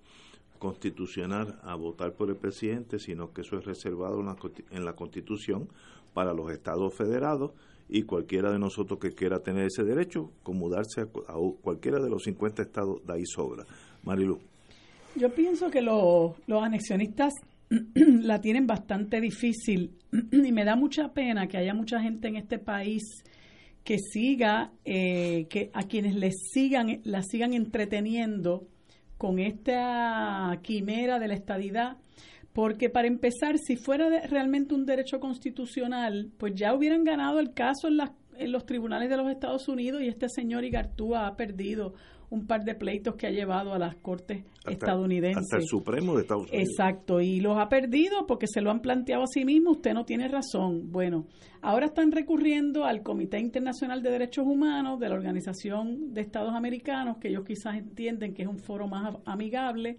constitucional 0.58 1.60
a 1.62 1.76
votar 1.76 2.14
por 2.14 2.30
el 2.30 2.38
presidente, 2.38 2.98
sino 2.98 3.32
que 3.32 3.42
eso 3.42 3.60
es 3.60 3.66
reservado 3.66 4.20
en 4.20 4.26
la, 4.26 4.36
en 4.72 4.84
la 4.84 4.94
Constitución 4.94 5.70
para 6.16 6.34
los 6.34 6.52
estados 6.52 6.92
federados 6.96 7.52
y 7.88 8.02
cualquiera 8.02 8.52
de 8.52 8.58
nosotros 8.58 8.98
que 8.98 9.12
quiera 9.12 9.42
tener 9.42 9.68
ese 9.68 9.84
derecho, 9.84 10.32
con 10.42 10.58
mudarse 10.58 11.02
a, 11.02 11.06
cualquiera 11.62 12.00
de 12.00 12.10
los 12.10 12.24
50 12.24 12.64
estados, 12.64 13.06
de 13.06 13.14
ahí 13.14 13.26
sobra. 13.28 13.64
Marilu. 14.02 14.40
Yo 15.16 15.30
pienso 15.34 15.70
que 15.70 15.82
los 15.82 16.34
anexionistas 16.50 17.32
la 17.96 18.42
tienen 18.42 18.68
bastante 18.68 19.22
difícil. 19.22 19.92
Y 20.32 20.52
me 20.52 20.66
da 20.66 20.76
mucha 20.76 21.14
pena 21.14 21.48
que 21.48 21.58
haya 21.58 21.74
mucha 21.74 22.00
gente 22.02 22.28
en 22.28 22.36
este 22.36 22.60
país 22.60 23.04
que 23.84 23.98
siga, 24.00 24.72
eh, 24.84 25.46
que 25.50 25.70
a 25.74 25.84
quienes 25.84 26.16
les 26.16 26.34
sigan, 26.52 27.02
la 27.04 27.22
sigan 27.22 27.54
entreteniendo 27.54 28.68
con 29.18 29.40
esta 29.40 30.60
quimera 30.64 31.20
de 31.20 31.28
la 31.28 31.36
estadidad, 31.36 31.98
porque 32.52 32.90
para 32.90 33.08
empezar, 33.08 33.58
si 33.60 33.76
fuera 33.76 34.10
realmente 34.28 34.74
un 34.74 34.86
derecho 34.86 35.20
constitucional, 35.20 36.32
pues 36.38 36.54
ya 36.56 36.74
hubieran 36.74 37.04
ganado 37.04 37.40
el 37.40 37.54
caso 37.54 37.88
en, 37.88 38.00
en 38.38 38.52
los 38.52 38.66
tribunales 38.66 39.10
de 39.10 39.18
los 39.18 39.30
Estados 39.30 39.68
Unidos 39.68 40.02
y 40.02 40.08
este 40.08 40.30
señor 40.30 40.64
Igartúa 40.64 41.28
ha 41.28 41.36
perdido 41.36 41.94
un 42.36 42.46
par 42.48 42.64
de 42.64 42.76
pleitos 42.76 43.16
que 43.16 43.28
ha 43.28 43.32
llevado 43.32 43.74
a 43.74 43.80
las 43.80 43.96
cortes 43.96 44.44
hasta- 44.58 44.72
estadounidenses. 44.72 45.44
Hasta 45.44 45.58
el 45.58 45.64
Supremo 45.68 46.16
de 46.16 46.22
Estados 46.22 46.44
Unidos. 46.52 46.68
Exacto, 46.70 47.22
y 47.22 47.40
los 47.40 47.58
ha 47.58 47.70
perdido 47.70 48.28
porque 48.28 48.46
se 48.48 48.62
lo 48.62 48.70
han 48.72 48.82
planteado 48.82 49.24
a 49.24 49.28
sí 49.28 49.46
mismo, 49.46 49.72
usted 49.72 49.94
no 49.94 50.06
tiene 50.06 50.28
razón. 50.28 50.92
Bueno, 50.92 51.26
ahora 51.62 51.86
están 51.88 52.12
recurriendo 52.12 52.86
al 52.86 53.02
Comité 53.04 53.40
Internacional 53.40 54.04
de 54.04 54.12
Derechos 54.12 54.46
Humanos 54.46 55.00
de 55.00 55.10
la 55.10 55.16
Organización 55.16 56.14
de 56.14 56.22
Estados 56.22 56.54
Americanos, 56.54 57.18
que 57.20 57.30
ellos 57.30 57.44
quizás 57.46 57.76
entienden 57.78 58.34
que 58.34 58.44
es 58.44 58.48
un 58.48 58.60
foro 58.60 58.88
más 58.88 59.16
amigable, 59.26 59.98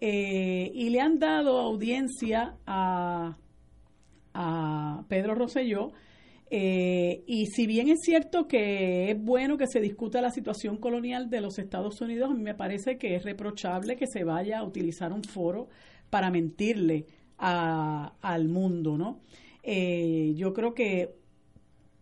eh, 0.00 0.70
y 0.74 0.90
le 0.90 1.00
han 1.00 1.18
dado 1.18 1.58
audiencia 1.58 2.54
a, 2.66 3.36
a 4.34 5.04
Pedro 5.08 5.34
Rosselló. 5.34 5.92
Eh, 6.48 7.24
y 7.26 7.46
si 7.46 7.66
bien 7.66 7.88
es 7.88 8.00
cierto 8.02 8.46
que 8.46 9.10
es 9.10 9.20
bueno 9.20 9.56
que 9.56 9.66
se 9.66 9.80
discuta 9.80 10.20
la 10.20 10.30
situación 10.30 10.76
colonial 10.76 11.28
de 11.28 11.40
los 11.40 11.58
Estados 11.58 12.00
Unidos, 12.00 12.30
a 12.30 12.34
mí 12.34 12.42
me 12.42 12.54
parece 12.54 12.98
que 12.98 13.16
es 13.16 13.24
reprochable 13.24 13.96
que 13.96 14.06
se 14.06 14.22
vaya 14.22 14.58
a 14.58 14.64
utilizar 14.64 15.12
un 15.12 15.24
foro 15.24 15.68
para 16.08 16.30
mentirle 16.30 17.06
al 17.38 18.48
mundo, 18.48 18.96
¿no? 18.96 19.20
Eh, 19.62 20.32
yo 20.36 20.52
creo 20.52 20.74
que 20.74 21.16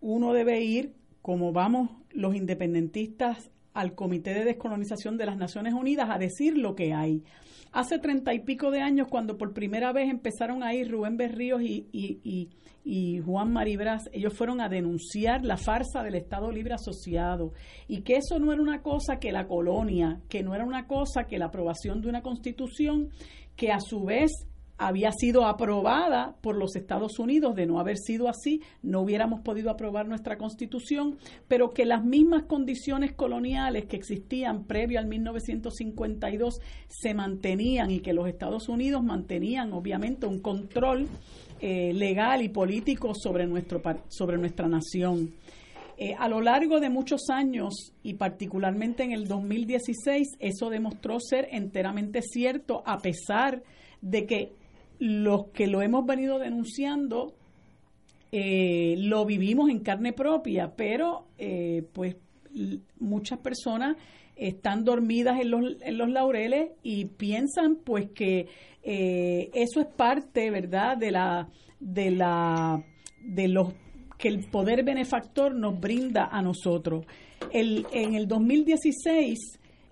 uno 0.00 0.33
debe 0.35 0.62
ir, 0.62 0.92
como 1.22 1.52
vamos 1.52 1.90
los 2.12 2.37
independentistas, 2.37 3.50
al 3.72 3.94
Comité 3.94 4.35
de 4.35 4.44
Descolonización 4.44 5.16
de 5.16 5.26
las 5.26 5.37
Naciones 5.37 5.74
Unidas 5.74 6.09
a 6.11 6.18
decir 6.18 6.57
lo 6.57 6.74
que 6.76 6.92
hay. 6.92 7.24
Hace 7.72 7.98
treinta 7.98 8.33
y 8.35 8.40
pico 8.40 8.70
de 8.70 8.80
años, 8.80 9.09
cuando 9.09 9.37
por 9.37 9.52
primera 9.52 9.92
vez 9.92 10.09
empezaron 10.09 10.62
a 10.62 10.74
ir 10.74 10.90
Rubén 10.90 11.16
Berríos 11.16 11.61
y, 11.62 11.88
y, 11.90 12.20
y, 12.22 12.50
y 12.85 13.18
Juan 13.20 13.51
Maribras, 13.51 14.11
ellos 14.12 14.35
fueron 14.35 14.61
a 14.61 14.68
denunciar 14.68 15.42
la 15.42 15.57
farsa 15.57 16.03
del 16.03 16.16
Estado 16.16 16.53
Libre 16.53 16.75
Asociado. 16.75 17.55
Y 17.88 18.03
que 18.03 18.16
eso 18.16 18.38
no 18.38 18.53
era 18.53 18.61
una 18.61 18.83
cosa 18.83 19.18
que 19.18 19.33
la 19.33 19.47
colonia, 19.47 20.20
que 20.29 20.42
no 20.42 20.55
era 20.55 20.66
una 20.66 20.87
cosa 20.87 21.25
que 21.25 21.38
la 21.38 21.47
aprobación 21.47 22.03
de 22.03 22.09
una 22.11 22.23
constitución 22.23 23.09
que 23.57 23.73
a 23.73 23.81
su 23.81 24.05
vez 24.05 24.31
había 24.77 25.12
sido 25.12 25.47
aprobada 25.47 26.37
por 26.40 26.57
los 26.57 26.75
Estados 26.75 27.18
Unidos, 27.18 27.55
de 27.55 27.66
no 27.66 27.79
haber 27.79 27.97
sido 27.97 28.29
así, 28.29 28.61
no 28.83 29.01
hubiéramos 29.01 29.40
podido 29.40 29.70
aprobar 29.70 30.09
nuestra 30.09 30.37
constitución, 30.37 31.16
pero 31.47 31.70
que 31.70 31.85
las 31.85 32.05
mismas 32.05 32.44
condiciones 32.44 33.12
coloniales 33.12 33.87
que 33.87 33.97
existían 33.97 34.64
previo 34.64 34.99
al 34.99 35.07
1952 35.07 36.61
se 36.88 37.14
mantenían 37.14 37.90
y 37.90 38.01
que 38.01 38.12
los 38.12 38.29
Estados 38.29 38.68
Unidos 38.68 39.03
mantenían 39.05 39.73
obviamente 39.73 40.27
un 40.27 40.40
control 40.40 41.07
eh, 41.66 41.94
legal 41.94 42.42
y 42.42 42.50
político 42.50 43.14
sobre, 43.14 43.46
nuestro, 43.46 43.81
sobre 44.09 44.37
nuestra 44.37 44.68
nación. 44.68 45.33
Eh, 45.96 46.14
a 46.18 46.29
lo 46.29 46.42
largo 46.42 46.79
de 46.79 46.90
muchos 46.90 47.31
años 47.31 47.94
y 48.03 48.12
particularmente 48.12 49.03
en 49.03 49.12
el 49.12 49.27
2016, 49.27 50.29
eso 50.40 50.68
demostró 50.68 51.20
ser 51.20 51.48
enteramente 51.53 52.20
cierto, 52.20 52.83
a 52.85 52.98
pesar 52.98 53.62
de 54.03 54.27
que 54.27 54.53
los 54.98 55.46
que 55.55 55.66
lo 55.66 55.81
hemos 55.81 56.05
venido 56.05 56.38
denunciando 56.38 57.33
eh, 58.31 58.96
lo 58.98 59.24
vivimos 59.24 59.70
en 59.70 59.79
carne 59.79 60.12
propia, 60.12 60.74
pero 60.77 61.29
pues 61.94 62.16
muchas 63.00 63.38
personas 63.38 63.96
están 64.37 64.85
dormidas 64.85 65.40
en 65.40 65.50
los, 65.50 65.77
en 65.81 65.96
los 65.96 66.11
laureles 66.11 66.72
y 66.83 67.07
piensan 67.07 67.77
pues 67.77 68.11
que 68.11 68.48
eh, 68.85 69.51
eso 69.55 69.81
es 69.81 69.87
parte, 69.87 70.51
¿verdad?, 70.51 70.97
de 70.97 71.11
la 71.11 71.49
de 71.81 72.11
la 72.11 72.85
de 73.20 73.49
los 73.49 73.73
que 74.18 74.29
el 74.29 74.49
poder 74.51 74.85
benefactor 74.85 75.55
nos 75.55 75.81
brinda 75.81 76.29
a 76.31 76.40
nosotros. 76.42 77.05
El, 77.51 77.87
en 77.92 78.14
el 78.14 78.29
2016, 78.29 79.38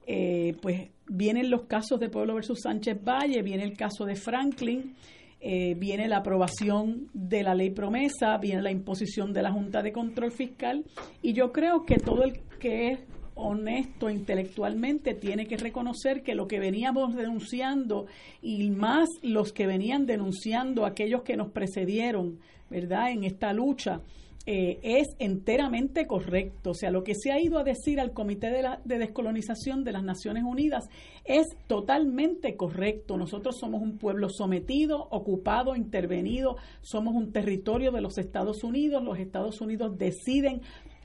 eh, 0.06 0.54
pues 0.60 0.90
vienen 1.08 1.50
los 1.50 1.62
casos 1.62 1.98
de 2.00 2.08
Pueblo 2.08 2.34
versus 2.34 2.60
Sánchez 2.62 3.02
Valle, 3.02 3.42
viene 3.42 3.64
el 3.64 3.76
caso 3.76 4.04
de 4.04 4.14
Franklin, 4.14 4.94
eh, 5.40 5.74
viene 5.74 6.08
la 6.08 6.18
aprobación 6.18 7.08
de 7.12 7.42
la 7.42 7.54
ley 7.54 7.70
promesa, 7.70 8.38
viene 8.38 8.62
la 8.62 8.70
imposición 8.70 9.32
de 9.32 9.42
la 9.42 9.52
Junta 9.52 9.82
de 9.82 9.92
Control 9.92 10.30
Fiscal 10.30 10.84
y 11.20 11.32
yo 11.32 11.50
creo 11.50 11.84
que 11.84 11.96
todo 11.96 12.22
el 12.22 12.40
que 12.60 12.88
es 12.88 13.00
honesto 13.34 14.10
intelectualmente 14.10 15.14
tiene 15.14 15.46
que 15.46 15.56
reconocer 15.56 16.22
que 16.22 16.34
lo 16.34 16.46
que 16.46 16.58
veníamos 16.60 17.14
denunciando 17.14 18.06
y 18.40 18.70
más 18.70 19.08
los 19.22 19.52
que 19.52 19.66
venían 19.66 20.06
denunciando 20.06 20.84
aquellos 20.84 21.22
que 21.22 21.36
nos 21.36 21.50
precedieron, 21.50 22.38
¿verdad? 22.70 23.10
En 23.12 23.24
esta 23.24 23.52
lucha, 23.52 24.00
eh, 24.44 24.80
es 24.82 25.06
enteramente 25.20 26.06
correcto. 26.08 26.70
O 26.70 26.74
sea, 26.74 26.90
lo 26.90 27.04
que 27.04 27.14
se 27.14 27.30
ha 27.30 27.40
ido 27.40 27.58
a 27.60 27.64
decir 27.64 28.00
al 28.00 28.12
Comité 28.12 28.50
de, 28.50 28.62
la- 28.62 28.80
de 28.84 28.98
Descolonización 28.98 29.84
de 29.84 29.92
las 29.92 30.02
Naciones 30.02 30.42
Unidas 30.42 30.88
es 31.24 31.46
totalmente 31.68 32.56
correcto. 32.56 33.16
Nosotros 33.16 33.56
somos 33.58 33.80
un 33.82 33.98
pueblo 33.98 34.28
sometido, 34.28 35.06
ocupado, 35.12 35.76
intervenido, 35.76 36.56
somos 36.80 37.14
un 37.14 37.30
territorio 37.30 37.92
de 37.92 38.00
los 38.00 38.18
Estados 38.18 38.64
Unidos. 38.64 39.04
Los 39.04 39.18
Estados 39.20 39.60
Unidos 39.60 39.96
deciden 39.96 40.60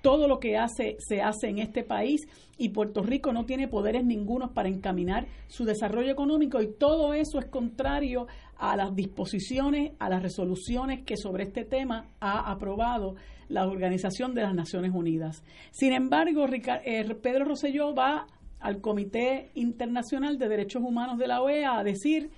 todo 0.07 0.29
lo 0.29 0.39
que 0.39 0.55
hace 0.55 0.95
se 0.99 1.21
hace 1.21 1.49
en 1.49 1.57
este 1.59 1.83
país 1.83 2.29
y 2.57 2.69
Puerto 2.69 3.03
Rico 3.03 3.33
no 3.33 3.43
tiene 3.43 3.67
poderes 3.67 4.05
ningunos 4.05 4.51
para 4.51 4.69
encaminar 4.69 5.27
su 5.49 5.65
desarrollo 5.65 6.09
económico 6.09 6.61
y 6.61 6.71
todo 6.79 7.13
eso 7.13 7.39
es 7.39 7.47
contrario 7.47 8.25
a 8.55 8.77
las 8.77 8.95
disposiciones, 8.95 9.91
a 9.99 10.07
las 10.07 10.23
resoluciones 10.23 11.03
que 11.03 11.17
sobre 11.17 11.43
este 11.43 11.65
tema 11.65 12.07
ha 12.21 12.49
aprobado 12.49 13.15
la 13.49 13.67
Organización 13.67 14.33
de 14.33 14.43
las 14.43 14.55
Naciones 14.55 14.91
Unidas. 14.93 15.43
Sin 15.71 15.91
embargo, 15.91 16.45
eh, 16.45 17.15
Pedro 17.21 17.43
Rosselló 17.43 17.93
va 17.93 18.27
al 18.61 18.79
Comité 18.79 19.51
Internacional 19.55 20.37
de 20.37 20.47
Derechos 20.47 20.83
Humanos 20.83 21.17
de 21.17 21.27
la 21.27 21.41
OEA 21.41 21.79
a 21.79 21.83
decir 21.83 22.31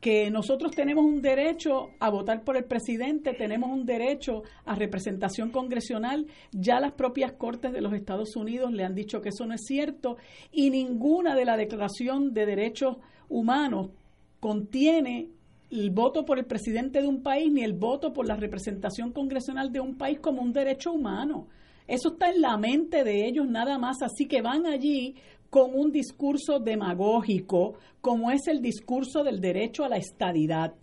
que 0.00 0.30
nosotros 0.30 0.72
tenemos 0.72 1.04
un 1.04 1.22
derecho 1.22 1.90
a 1.98 2.10
votar 2.10 2.44
por 2.44 2.56
el 2.56 2.64
presidente, 2.64 3.32
tenemos 3.32 3.70
un 3.70 3.86
derecho 3.86 4.42
a 4.64 4.74
representación 4.74 5.50
congresional. 5.50 6.26
Ya 6.52 6.80
las 6.80 6.92
propias 6.92 7.32
Cortes 7.32 7.72
de 7.72 7.80
los 7.80 7.92
Estados 7.94 8.36
Unidos 8.36 8.72
le 8.72 8.84
han 8.84 8.94
dicho 8.94 9.20
que 9.20 9.30
eso 9.30 9.46
no 9.46 9.54
es 9.54 9.64
cierto 9.64 10.16
y 10.52 10.70
ninguna 10.70 11.34
de 11.34 11.44
la 11.44 11.56
Declaración 11.56 12.34
de 12.34 12.46
Derechos 12.46 12.98
Humanos 13.28 13.90
contiene 14.38 15.30
el 15.70 15.90
voto 15.90 16.24
por 16.24 16.38
el 16.38 16.44
presidente 16.44 17.00
de 17.00 17.08
un 17.08 17.22
país 17.22 17.50
ni 17.50 17.62
el 17.62 17.72
voto 17.72 18.12
por 18.12 18.26
la 18.26 18.36
representación 18.36 19.12
congresional 19.12 19.72
de 19.72 19.80
un 19.80 19.96
país 19.96 20.20
como 20.20 20.42
un 20.42 20.52
derecho 20.52 20.92
humano. 20.92 21.48
Eso 21.88 22.10
está 22.10 22.30
en 22.30 22.40
la 22.40 22.56
mente 22.56 23.04
de 23.04 23.26
ellos 23.26 23.48
nada 23.48 23.78
más, 23.78 24.02
así 24.02 24.26
que 24.26 24.42
van 24.42 24.66
allí 24.66 25.14
con 25.50 25.74
un 25.74 25.90
discurso 25.90 26.58
demagógico, 26.58 27.74
como 28.00 28.30
es 28.30 28.46
el 28.48 28.60
discurso 28.60 29.24
del 29.24 29.40
derecho 29.40 29.84
a 29.84 29.88
la 29.88 29.96
estadidad. 29.96 30.74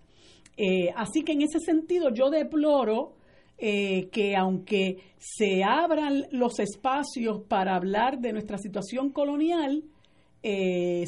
Eh, 0.58 0.92
así 0.96 1.24
que 1.24 1.34
en 1.34 1.42
ese 1.42 1.60
sentido 1.60 2.14
yo 2.14 2.30
deploro 2.30 3.14
eh, 3.58 4.10
que 4.12 4.36
aunque 4.36 4.98
se 5.18 5.64
abran 5.64 6.26
los 6.32 6.60
espacios 6.60 7.42
para 7.48 7.76
hablar 7.76 8.20
de 8.20 8.34
nuestra 8.34 8.58
situación 8.58 9.12
colonial, 9.12 9.84
eh, 10.44 11.06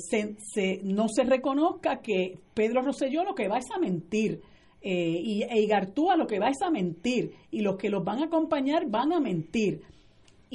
no 0.83 1.07
se 1.09 1.23
reconozca 1.23 2.01
que 2.01 2.39
Pedro 2.53 2.81
Rosselló 2.81 3.23
lo 3.23 3.35
que 3.35 3.47
va 3.47 3.57
es 3.57 3.69
a 3.75 3.79
mentir. 3.79 4.41
y 4.81 5.41
e 5.41 5.61
Igartúa 5.61 6.15
lo 6.15 6.27
que 6.27 6.39
va 6.39 6.49
es 6.49 6.61
a 6.61 6.69
mentir 6.69 7.31
y 7.49 7.61
los 7.61 7.75
que 7.75 7.89
los 7.89 8.03
van 8.03 8.19
a 8.19 8.25
acompañar 8.25 8.87
van 8.87 9.13
a 9.13 9.19
mentir. 9.19 9.81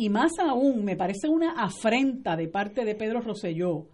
Y 0.00 0.08
más 0.08 0.38
aún, 0.38 0.82
me 0.82 0.96
parece 0.96 1.28
una 1.28 1.62
afrenta 1.62 2.34
de 2.34 2.48
parte 2.48 2.86
de 2.86 2.94
Pedro 2.94 3.20
Rosselló 3.20 3.88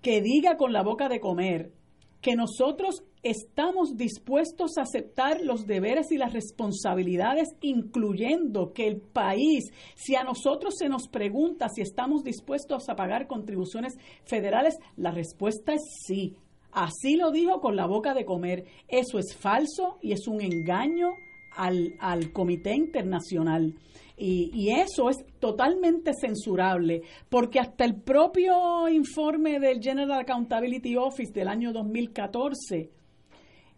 que 0.00 0.22
diga 0.22 0.56
con 0.56 0.72
la 0.72 0.84
boca 0.84 1.08
de 1.08 1.18
comer 1.18 1.72
que 2.20 2.36
nosotros 2.36 3.02
estamos 3.24 3.96
dispuestos 3.96 4.78
a 4.78 4.82
aceptar 4.82 5.40
los 5.40 5.66
deberes 5.66 6.12
y 6.12 6.18
las 6.18 6.34
responsabilidades, 6.34 7.48
incluyendo 7.62 8.72
que 8.72 8.86
el 8.86 9.00
país, 9.00 9.72
si 9.96 10.14
a 10.14 10.22
nosotros 10.22 10.76
se 10.78 10.88
nos 10.88 11.08
pregunta 11.08 11.68
si 11.68 11.80
estamos 11.80 12.22
dispuestos 12.22 12.88
a 12.88 12.94
pagar 12.94 13.26
contribuciones 13.26 13.94
federales, 14.22 14.78
la 14.96 15.10
respuesta 15.10 15.72
es 15.72 15.82
sí. 16.06 16.36
Así 16.70 17.16
lo 17.16 17.32
dijo 17.32 17.60
con 17.60 17.74
la 17.74 17.86
boca 17.86 18.14
de 18.14 18.24
comer. 18.24 18.66
Eso 18.86 19.18
es 19.18 19.34
falso 19.34 19.98
y 20.00 20.12
es 20.12 20.28
un 20.28 20.42
engaño 20.42 21.08
al, 21.56 21.94
al 21.98 22.30
Comité 22.30 22.72
Internacional. 22.76 23.74
Y, 24.22 24.70
eso 24.70 25.08
es 25.08 25.16
totalmente 25.38 26.12
censurable, 26.12 27.02
porque 27.30 27.58
hasta 27.58 27.86
el 27.86 27.94
propio 27.94 28.86
informe 28.86 29.58
del 29.58 29.82
General 29.82 30.20
Accountability 30.20 30.94
Office 30.96 31.32
del 31.32 31.48
año 31.48 31.72
2014 31.72 32.90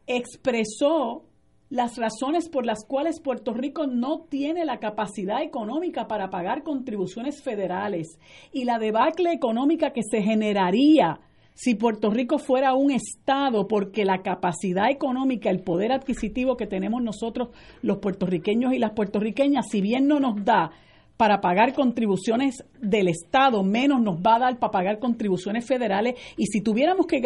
expresó 0.09 1.23
las 1.71 1.97
razones 1.97 2.49
por 2.49 2.67
las 2.67 2.85
cuales 2.85 3.21
Puerto 3.21 3.55
Rico 3.55 3.87
no 3.87 4.25
tiene 4.29 4.65
la 4.65 4.81
capacidad 4.81 5.43
económica 5.43 6.09
para 6.09 6.29
pagar 6.29 6.65
contribuciones 6.65 7.41
federales 7.41 8.19
y 8.53 8.65
la 8.65 8.81
debacle 8.81 9.33
económica 9.33 9.93
que 9.93 10.03
se 10.03 10.23
generaría 10.23 11.21
si 11.55 11.75
Puerto 11.75 12.11
Rico 12.11 12.39
fuera 12.39 12.75
un 12.75 12.91
Estado, 12.91 13.69
porque 13.69 14.05
la 14.05 14.23
capacidad 14.23 14.91
económica, 14.91 15.51
el 15.51 15.63
poder 15.63 15.93
adquisitivo 15.93 16.57
que 16.57 16.67
tenemos 16.67 17.03
nosotros, 17.03 17.49
los 17.83 17.99
puertorriqueños 17.99 18.73
y 18.73 18.79
las 18.79 18.93
puertorriqueñas, 18.93 19.67
si 19.71 19.81
bien 19.81 20.07
no 20.07 20.19
nos 20.21 20.45
da 20.45 20.71
para 21.17 21.41
pagar 21.41 21.73
contribuciones 21.73 22.65
del 22.81 23.07
Estado, 23.07 23.63
menos 23.63 24.01
nos 24.01 24.17
va 24.17 24.37
a 24.37 24.39
dar 24.41 24.59
para 24.59 24.73
pagar 24.73 24.99
contribuciones 24.99 25.65
federales. 25.65 26.15
Y 26.37 26.47
si 26.47 26.63
tuviéramos 26.63 27.07
que 27.07 27.23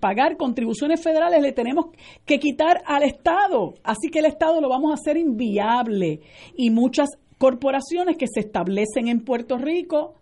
pagar 0.00 0.36
contribuciones 0.36 1.00
federales, 1.00 1.40
le 1.40 1.52
tenemos 1.52 1.86
que 2.24 2.40
quitar 2.40 2.82
al 2.84 3.04
Estado. 3.04 3.74
Así 3.84 4.08
que 4.10 4.20
el 4.20 4.26
Estado 4.26 4.60
lo 4.60 4.68
vamos 4.68 4.90
a 4.90 4.94
hacer 4.94 5.16
inviable. 5.16 6.20
Y 6.56 6.70
muchas 6.70 7.10
corporaciones 7.38 8.16
que 8.16 8.26
se 8.26 8.40
establecen 8.40 9.06
en 9.06 9.20
Puerto 9.24 9.56
Rico 9.56 10.17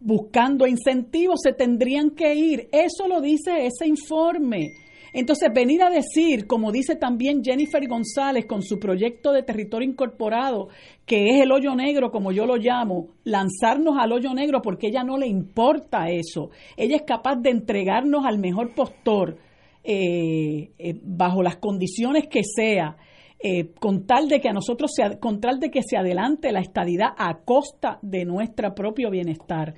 buscando 0.00 0.66
incentivos, 0.66 1.40
se 1.42 1.52
tendrían 1.52 2.10
que 2.10 2.34
ir. 2.34 2.68
Eso 2.72 3.06
lo 3.06 3.20
dice 3.20 3.66
ese 3.66 3.86
informe. 3.86 4.72
Entonces, 5.12 5.50
venir 5.52 5.82
a 5.82 5.90
decir, 5.90 6.46
como 6.46 6.70
dice 6.70 6.94
también 6.94 7.42
Jennifer 7.42 7.86
González 7.88 8.46
con 8.46 8.62
su 8.62 8.78
proyecto 8.78 9.32
de 9.32 9.42
territorio 9.42 9.88
incorporado, 9.88 10.68
que 11.04 11.30
es 11.30 11.40
el 11.42 11.50
hoyo 11.50 11.74
negro, 11.74 12.10
como 12.12 12.30
yo 12.30 12.46
lo 12.46 12.56
llamo, 12.56 13.08
lanzarnos 13.24 13.96
al 13.98 14.12
hoyo 14.12 14.32
negro 14.34 14.62
porque 14.62 14.88
ella 14.88 15.02
no 15.02 15.18
le 15.18 15.26
importa 15.26 16.10
eso. 16.10 16.50
Ella 16.76 16.96
es 16.96 17.02
capaz 17.02 17.36
de 17.36 17.50
entregarnos 17.50 18.24
al 18.24 18.38
mejor 18.38 18.72
postor 18.74 19.38
eh, 19.82 20.70
eh, 20.78 20.94
bajo 21.02 21.42
las 21.42 21.56
condiciones 21.56 22.28
que 22.28 22.42
sea. 22.44 22.96
Eh, 23.42 23.70
con 23.80 24.06
tal 24.06 24.28
de 24.28 24.38
que 24.38 24.50
a 24.50 24.52
nosotros 24.52 24.90
se, 24.94 25.18
con 25.18 25.40
tal 25.40 25.58
de 25.60 25.70
que 25.70 25.82
se 25.82 25.96
adelante 25.96 26.52
la 26.52 26.60
estadidad 26.60 27.08
a 27.16 27.38
costa 27.38 27.98
de 28.02 28.26
nuestro 28.26 28.74
propio 28.74 29.10
bienestar. 29.10 29.74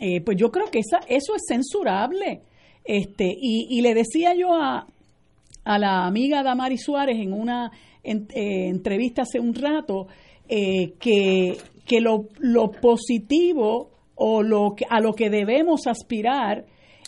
Eh, 0.00 0.22
pues 0.22 0.38
yo 0.38 0.50
creo 0.50 0.70
que 0.70 0.78
esa, 0.78 1.00
eso 1.06 1.34
es 1.34 1.42
censurable. 1.46 2.40
Este, 2.84 3.30
y, 3.38 3.80
le 3.82 3.94
decía 3.94 4.34
yo 4.34 4.54
a, 4.54 4.86
a 5.64 5.78
la 5.78 6.06
amiga 6.06 6.42
Damari 6.42 6.78
Suárez 6.78 7.20
en 7.20 7.34
una 7.34 7.70
eh, 8.02 8.68
entrevista 8.68 9.22
hace 9.22 9.38
un 9.38 9.54
rato 9.54 10.06
que, 10.48 11.56
que 11.86 12.00
lo, 12.00 12.28
lo 12.40 12.70
positivo 12.70 13.90
o 14.14 14.42
lo 14.42 14.74
que, 14.74 14.84
a 14.88 15.00
lo 15.00 15.12
que 15.12 15.30
debemos 15.30 15.86
aspirar 15.86 16.64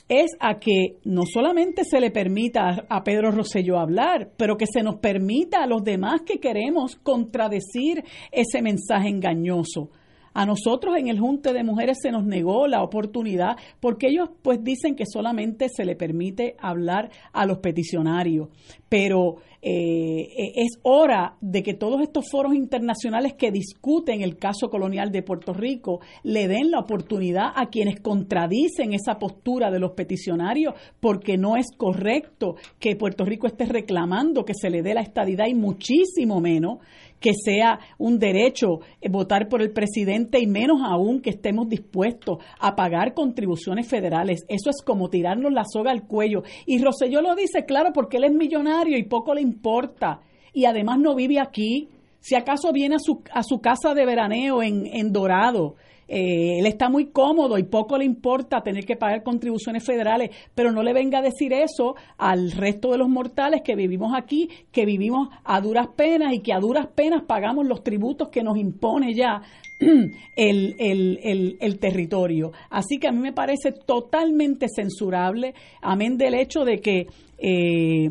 es 0.09 0.33
a 0.39 0.59
que 0.59 0.99
no 1.05 1.23
solamente 1.25 1.85
se 1.85 2.01
le 2.01 2.11
permita 2.11 2.85
a 2.89 3.05
Pedro 3.05 3.31
Rosselló 3.31 3.79
hablar, 3.79 4.31
pero 4.37 4.57
que 4.57 4.67
se 4.67 4.83
nos 4.83 4.97
permita 4.97 5.63
a 5.63 5.67
los 5.67 5.83
demás 5.83 6.23
que 6.23 6.41
queremos 6.41 6.97
contradecir 6.97 8.05
ese 8.31 8.61
mensaje 8.61 9.09
engañoso. 9.09 9.91
A 10.35 10.45
nosotros 10.47 10.97
en 10.99 11.09
el 11.09 11.21
Junte 11.21 11.53
de 11.53 11.63
Mujeres 11.63 11.99
se 12.03 12.11
nos 12.11 12.25
negó 12.25 12.67
la 12.67 12.83
oportunidad 12.83 13.57
porque 13.81 14.09
ellos 14.09 14.31
pues 14.43 14.63
dicen 14.63 14.97
que 14.97 15.05
solamente 15.07 15.69
se 15.69 15.85
le 15.85 15.95
permite 15.95 16.57
hablar 16.59 17.11
a 17.33 17.47
los 17.47 17.59
peticionarios. 17.59 18.49
Pero 18.89 19.37
eh, 19.63 20.53
es 20.57 20.79
hora 20.83 21.37
de 21.41 21.63
que 21.63 21.73
todos 21.73 22.03
estos 22.03 22.27
foros 22.31 22.55
internacionales 22.55 23.33
que 23.33 23.51
discuten 23.51 24.21
el 24.21 24.37
caso 24.37 24.69
colonial 24.69 25.11
de 25.11 25.23
Puerto 25.23 25.55
Rico 25.55 26.01
le 26.23 26.49
den 26.49 26.71
la 26.71 26.81
oportunidad 26.81 27.53
a 27.55 27.71
quienes 27.71 28.01
contradicen 28.01 28.93
esa 28.93 29.19
postura 29.19 29.71
de 29.71 29.79
los 29.79 29.93
peticionarios, 29.93 30.75
porque 31.01 31.39
no 31.39 31.57
es 31.57 31.67
correcto 31.77 32.57
que 32.79 32.97
Puerto 32.97 33.25
Rico 33.25 33.47
esté 33.47 33.65
reclamando 33.65 34.45
que 34.45 34.53
se 34.53 34.69
le 34.69 34.83
dé 34.83 34.93
la 34.93 35.01
estadidad 35.01 35.47
y 35.47 35.55
muchísimo 35.55 36.41
menos 36.41 36.81
que 37.25 37.33
sea 37.33 37.79
un 37.97 38.19
derecho 38.19 38.81
votar 39.11 39.49
por 39.49 39.63
el 39.63 39.73
presidente 39.73 40.41
y 40.41 40.47
menos 40.47 40.83
aún 40.85 41.23
que 41.23 41.31
estemos 41.31 41.71
dispuestos 41.71 42.37
a 42.61 42.77
pagar 42.77 43.15
contribuciones 43.15 43.89
federales. 43.89 44.45
Eso 44.47 44.69
es 44.69 44.83
como 44.85 45.09
tirarnos 45.09 45.51
la 45.51 45.65
soga 45.65 45.91
al 45.91 46.07
cuello. 46.07 46.43
Y 46.67 46.85
Roselló 46.85 47.23
lo 47.23 47.35
dice, 47.35 47.65
claro, 47.65 47.95
porque 47.95 48.19
él 48.19 48.25
es 48.25 48.33
millonario 48.33 48.99
y 48.99 49.05
poco 49.05 49.33
le 49.33 49.41
importa. 49.41 50.21
Y 50.53 50.67
además 50.67 50.99
no 50.99 51.15
vive 51.15 51.41
aquí. 51.41 51.89
Si 52.21 52.35
acaso 52.35 52.73
viene 52.73 52.97
a 52.97 52.99
su, 52.99 53.23
a 53.33 53.43
su 53.43 53.59
casa 53.59 53.95
de 53.95 54.05
veraneo 54.05 54.63
en, 54.63 54.87
en 54.87 55.11
Dorado 55.11 55.77
eh, 56.09 56.59
él 56.59 56.67
está 56.67 56.89
muy 56.89 57.07
cómodo 57.07 57.59
y 57.59 57.65
poco 57.65 57.97
le 57.99 58.05
importa 58.05 58.63
tener 58.63 58.85
que 58.85 58.97
pagar 58.97 59.23
contribuciones 59.23 59.85
federales, 59.85 60.31
pero 60.55 60.73
no 60.73 60.83
le 60.83 60.93
venga 60.93 61.19
a 61.19 61.23
decir 61.23 61.53
eso 61.53 61.95
al 62.19 62.53
resto 62.53 62.93
de 62.93 62.99
los 62.99 63.09
mortales 63.09 63.63
que 63.63 63.77
vivimos 63.77 64.13
aquí, 64.17 64.49
que 64.73 64.85
vivimos 64.85 65.29
a 65.45 65.61
duras 65.61 65.89
penas 65.97 66.33
y 66.33 66.41
que 66.41 66.53
a 66.53 66.61
duras 66.61 66.87
penas 66.95 67.23
pagamos 67.23 67.67
los 67.67 67.83
tributos 67.83 68.29
que 68.29 68.43
nos 68.43 68.57
impone 68.59 69.15
ya 69.15 69.43
el, 70.37 70.77
el, 70.79 71.57
el, 71.61 71.79
territorio. 71.79 72.53
Así 72.71 72.99
que 72.99 73.09
a 73.09 73.13
mí 73.13 73.19
me 73.19 73.33
parece 73.33 73.73
totalmente 73.73 74.67
censurable, 74.75 75.55
amén 75.83 76.17
del 76.17 76.35
hecho 76.35 76.65
de 76.65 76.81
que 76.81 77.07
eh, 77.39 78.11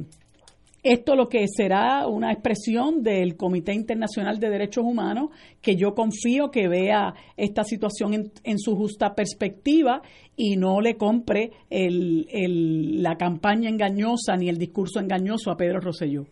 esto 0.84 1.16
lo 1.16 1.30
que 1.30 1.46
será 1.48 2.06
una 2.08 2.34
expresión 2.34 3.02
del 3.04 3.38
Comité 3.38 3.74
Internacional 3.74 4.40
de 4.40 4.50
Derechos 4.50 4.84
Humanos, 4.84 5.30
que 5.62 5.78
yo 5.78 5.96
confío 5.96 6.52
que 6.52 6.68
vea 6.68 7.14
esta 7.38 7.64
situación 7.64 8.32
en, 8.44 8.60
su 8.60 8.76
justa 8.76 9.16
perspectiva 9.16 10.02
y 10.36 10.58
no 10.58 10.82
le 10.82 10.98
compre 10.98 11.52
el, 11.70 13.02
la 13.02 13.16
campaña 13.16 13.70
engañosa 13.70 14.36
ni 14.38 14.50
el 14.50 14.58
discurso 14.58 15.00
engañoso 15.00 15.52
a 15.52 15.58
Pedro 15.58 15.80
Rosselló. 15.80 16.26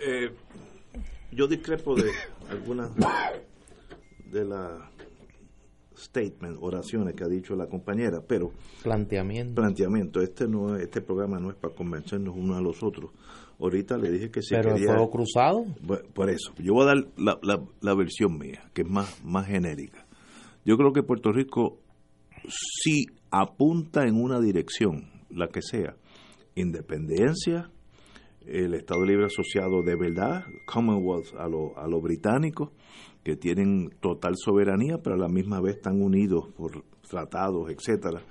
Eh, 0.00 0.30
yo 1.30 1.46
discrepo 1.46 1.94
de 1.94 2.10
algunas 2.50 2.90
de 4.30 4.44
la 4.44 4.90
statement, 5.96 6.58
oraciones 6.60 7.14
que 7.14 7.24
ha 7.24 7.28
dicho 7.28 7.54
la 7.56 7.66
compañera, 7.66 8.20
pero 8.26 8.50
Planteamiento. 8.82 9.54
planteamiento, 9.54 10.20
este 10.20 10.46
no 10.48 10.76
es- 10.76 10.82
este 10.82 11.00
programa 11.00 11.38
no 11.38 11.50
es 11.50 11.56
para 11.56 11.74
convencernos 11.74 12.34
unos 12.36 12.56
a 12.56 12.60
los 12.60 12.82
otros. 12.82 13.10
Ahorita 13.58 13.96
le 13.96 14.10
dije 14.10 14.30
que 14.30 14.42
si 14.42 14.54
Pero 14.54 14.70
el 14.70 14.74
quería 14.82 14.94
cruzado. 15.10 15.64
Por 16.14 16.28
eso, 16.30 16.52
yo 16.58 16.74
voy 16.74 16.82
a 16.84 16.86
dar 16.86 16.96
la, 17.16 17.38
la, 17.42 17.62
la 17.80 17.94
versión 17.94 18.36
mía, 18.38 18.68
que 18.74 18.82
es 18.82 18.88
más, 18.88 19.24
más 19.24 19.46
genérica. 19.46 20.04
Yo 20.64 20.76
creo 20.76 20.92
que 20.92 21.02
Puerto 21.02 21.30
Rico 21.32 21.78
sí 22.48 23.06
apunta 23.30 24.06
en 24.06 24.16
una 24.20 24.40
dirección, 24.40 25.08
la 25.30 25.48
que 25.48 25.62
sea, 25.62 25.94
independencia, 26.56 27.70
el 28.46 28.74
Estado 28.74 29.04
Libre 29.04 29.26
Asociado 29.26 29.82
de 29.82 29.96
verdad, 29.96 30.44
Commonwealth 30.66 31.34
a 31.38 31.48
lo, 31.48 31.78
a 31.78 31.86
lo 31.88 32.00
británico, 32.00 32.72
que 33.24 33.36
tienen 33.36 33.90
total 34.00 34.34
soberanía, 34.36 34.98
pero 35.02 35.16
a 35.16 35.18
la 35.18 35.28
misma 35.28 35.60
vez 35.60 35.76
están 35.76 36.00
unidos 36.00 36.52
por 36.56 36.84
tratados, 37.08 37.70
etcétera, 37.70 38.22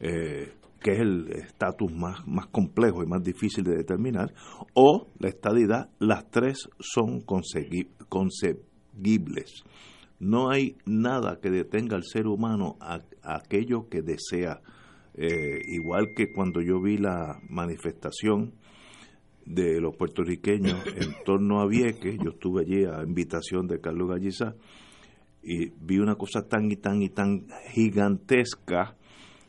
eh, 0.00 0.52
que 0.80 0.92
es 0.92 0.98
el 1.00 1.30
estatus 1.32 1.92
más, 1.92 2.26
más 2.26 2.46
complejo 2.46 3.02
y 3.02 3.06
más 3.06 3.22
difícil 3.22 3.64
de 3.64 3.76
determinar, 3.76 4.32
o 4.74 5.08
la 5.18 5.28
estadidad, 5.28 5.90
las 5.98 6.30
tres 6.30 6.68
son 6.78 7.20
consegui- 7.20 7.90
conseguibles. 8.08 9.62
No 10.18 10.50
hay 10.50 10.76
nada 10.86 11.38
que 11.40 11.50
detenga 11.50 11.96
al 11.96 12.04
ser 12.04 12.26
humano 12.26 12.76
a, 12.80 13.00
a 13.22 13.36
aquello 13.36 13.88
que 13.88 14.02
desea. 14.02 14.60
Eh, 15.14 15.60
igual 15.66 16.08
que 16.16 16.32
cuando 16.32 16.60
yo 16.62 16.80
vi 16.80 16.96
la 16.96 17.40
manifestación 17.48 18.54
de 19.52 19.80
los 19.80 19.96
puertorriqueños 19.96 20.84
en 20.86 21.14
torno 21.24 21.60
a 21.60 21.66
Vieques, 21.66 22.18
yo 22.22 22.30
estuve 22.30 22.62
allí 22.62 22.84
a 22.84 23.02
invitación 23.02 23.66
de 23.66 23.80
Carlos 23.80 24.08
Gallizá, 24.08 24.54
y 25.42 25.70
vi 25.80 25.98
una 25.98 26.16
cosa 26.16 26.46
tan 26.46 26.70
y 26.70 26.76
tan 26.76 27.02
y 27.02 27.08
tan 27.08 27.46
gigantesca, 27.72 28.96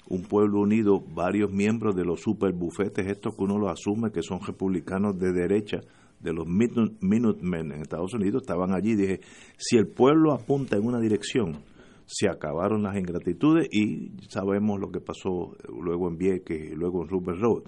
un 0.09 0.23
pueblo 0.23 0.61
unido, 0.61 0.99
varios 0.99 1.51
miembros 1.51 1.95
de 1.95 2.03
los 2.03 2.21
super 2.21 2.51
bufetes, 2.53 3.07
estos 3.07 3.35
que 3.35 3.43
uno 3.43 3.57
lo 3.57 3.69
asume 3.69 4.11
que 4.11 4.21
son 4.21 4.39
republicanos 4.45 5.17
de 5.17 5.31
derecha, 5.31 5.79
de 6.19 6.33
los 6.33 6.47
Minute- 6.47 6.97
Minutemen 7.01 7.71
en 7.71 7.81
Estados 7.81 8.13
Unidos, 8.13 8.43
estaban 8.43 8.73
allí. 8.73 8.95
Dije, 8.95 9.21
si 9.57 9.77
el 9.77 9.87
pueblo 9.87 10.33
apunta 10.33 10.77
en 10.77 10.85
una 10.85 10.99
dirección, 10.99 11.63
se 12.05 12.27
acabaron 12.27 12.83
las 12.83 12.97
ingratitudes 12.97 13.67
y 13.71 14.11
sabemos 14.27 14.79
lo 14.79 14.91
que 14.91 14.99
pasó 14.99 15.55
luego 15.81 16.09
en 16.09 16.17
Vieques 16.17 16.71
y 16.73 16.75
luego 16.75 17.03
en 17.03 17.09
Rupert 17.09 17.39
Road. 17.39 17.63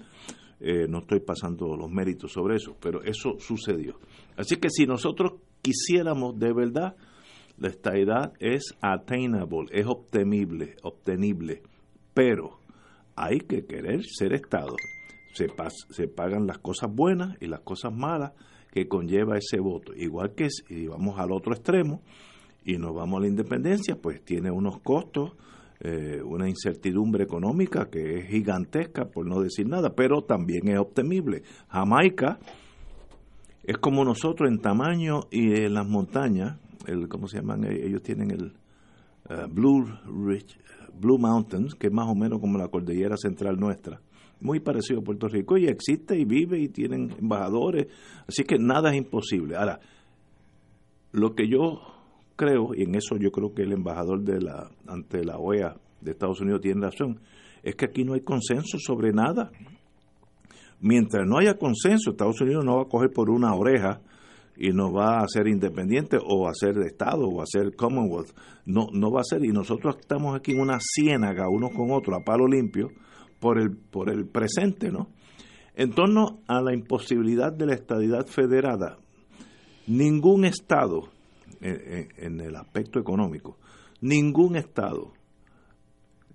Eh, 0.60 0.86
no 0.88 0.98
estoy 1.00 1.20
pasando 1.20 1.76
los 1.76 1.90
méritos 1.90 2.32
sobre 2.32 2.56
eso, 2.56 2.76
pero 2.80 3.02
eso 3.02 3.36
sucedió. 3.38 3.98
Así 4.36 4.56
que 4.56 4.70
si 4.70 4.86
nosotros 4.86 5.34
quisiéramos 5.62 6.38
de 6.38 6.52
verdad, 6.52 6.96
la 7.58 7.68
estabilidad 7.68 8.32
es 8.40 8.74
attainable, 8.80 9.68
es 9.70 9.86
obtenible, 9.86 10.76
obtenible, 10.82 11.62
pero 12.12 12.58
hay 13.16 13.38
que 13.38 13.64
querer 13.64 14.04
ser 14.04 14.32
Estado. 14.32 14.76
Se, 15.34 15.48
se 15.90 16.08
pagan 16.08 16.46
las 16.46 16.58
cosas 16.58 16.92
buenas 16.92 17.36
y 17.40 17.46
las 17.46 17.60
cosas 17.60 17.92
malas 17.92 18.32
que 18.72 18.88
conlleva 18.88 19.36
ese 19.36 19.60
voto. 19.60 19.94
Igual 19.94 20.34
que 20.34 20.48
si 20.50 20.86
vamos 20.86 21.18
al 21.18 21.32
otro 21.32 21.54
extremo 21.54 22.02
y 22.64 22.76
nos 22.76 22.94
vamos 22.94 23.18
a 23.18 23.22
la 23.22 23.28
independencia, 23.28 23.96
pues 23.96 24.24
tiene 24.24 24.50
unos 24.50 24.80
costos, 24.80 25.32
eh, 25.86 26.22
una 26.24 26.48
incertidumbre 26.48 27.24
económica 27.24 27.90
que 27.90 28.18
es 28.18 28.28
gigantesca, 28.28 29.04
por 29.04 29.26
no 29.26 29.40
decir 29.40 29.68
nada, 29.68 29.94
pero 29.94 30.22
también 30.22 30.66
es 30.68 30.78
obtenible. 30.78 31.42
Jamaica 31.68 32.38
es 33.62 33.76
como 33.76 34.02
nosotros 34.02 34.50
en 34.50 34.60
tamaño 34.60 35.24
y 35.30 35.60
en 35.60 35.74
las 35.74 35.86
montañas, 35.86 36.58
el, 36.86 37.06
¿cómo 37.06 37.28
se 37.28 37.36
llaman? 37.36 37.64
Eh, 37.64 37.86
Ellos 37.86 38.00
tienen 38.02 38.30
el 38.30 38.54
eh, 39.28 39.46
Blue 39.50 39.84
Ridge, 40.26 40.58
Blue 40.98 41.18
Mountains, 41.18 41.74
que 41.74 41.88
es 41.88 41.92
más 41.92 42.08
o 42.08 42.14
menos 42.14 42.40
como 42.40 42.56
la 42.56 42.68
cordillera 42.68 43.18
central 43.18 43.60
nuestra. 43.60 44.00
Muy 44.40 44.60
parecido 44.60 45.00
a 45.00 45.04
Puerto 45.04 45.28
Rico 45.28 45.58
y 45.58 45.66
existe 45.66 46.18
y 46.18 46.24
vive 46.24 46.58
y 46.60 46.68
tienen 46.68 47.10
embajadores, 47.18 47.88
así 48.26 48.44
que 48.44 48.56
nada 48.58 48.90
es 48.90 48.96
imposible. 48.96 49.54
Ahora, 49.56 49.80
lo 51.12 51.34
que 51.34 51.46
yo 51.46 51.93
creo, 52.36 52.74
y 52.74 52.82
en 52.82 52.94
eso 52.94 53.16
yo 53.16 53.30
creo 53.30 53.54
que 53.54 53.62
el 53.62 53.72
embajador 53.72 54.22
de 54.22 54.40
la 54.40 54.70
ante 54.86 55.24
la 55.24 55.38
OEA 55.38 55.76
de 56.00 56.10
Estados 56.10 56.40
Unidos 56.40 56.60
tiene 56.60 56.82
razón, 56.82 57.20
es 57.62 57.74
que 57.76 57.86
aquí 57.86 58.04
no 58.04 58.14
hay 58.14 58.20
consenso 58.20 58.78
sobre 58.78 59.12
nada. 59.12 59.50
Mientras 60.80 61.26
no 61.26 61.38
haya 61.38 61.56
consenso, 61.56 62.10
Estados 62.10 62.40
Unidos 62.40 62.64
no 62.64 62.76
va 62.76 62.82
a 62.82 62.88
coger 62.88 63.10
por 63.10 63.30
una 63.30 63.54
oreja 63.54 64.00
y 64.56 64.70
nos 64.70 64.94
va 64.94 65.18
a 65.18 65.24
hacer 65.24 65.48
independiente 65.48 66.18
o 66.22 66.46
a 66.46 66.50
hacer 66.50 66.76
Estado 66.78 67.26
o 67.26 67.40
a 67.40 67.44
hacer 67.44 67.74
Commonwealth. 67.74 68.30
No, 68.66 68.88
no 68.92 69.10
va 69.10 69.20
a 69.20 69.24
ser. 69.24 69.44
Y 69.44 69.48
nosotros 69.48 69.96
estamos 69.98 70.36
aquí 70.36 70.52
en 70.52 70.60
una 70.60 70.78
ciénaga, 70.78 71.48
unos 71.48 71.70
con 71.70 71.90
otros, 71.90 72.18
a 72.20 72.24
palo 72.24 72.46
limpio, 72.46 72.88
por 73.40 73.58
el, 73.58 73.76
por 73.76 74.10
el 74.10 74.26
presente, 74.26 74.90
¿no? 74.90 75.08
En 75.74 75.92
torno 75.92 76.40
a 76.46 76.60
la 76.62 76.72
imposibilidad 76.72 77.52
de 77.52 77.66
la 77.66 77.74
estadidad 77.74 78.26
federada, 78.26 78.98
ningún 79.86 80.44
Estado, 80.44 81.08
en, 81.64 82.40
el 82.40 82.56
aspecto 82.56 83.00
económico, 83.00 83.56
ningún 84.00 84.56
Estado 84.56 85.12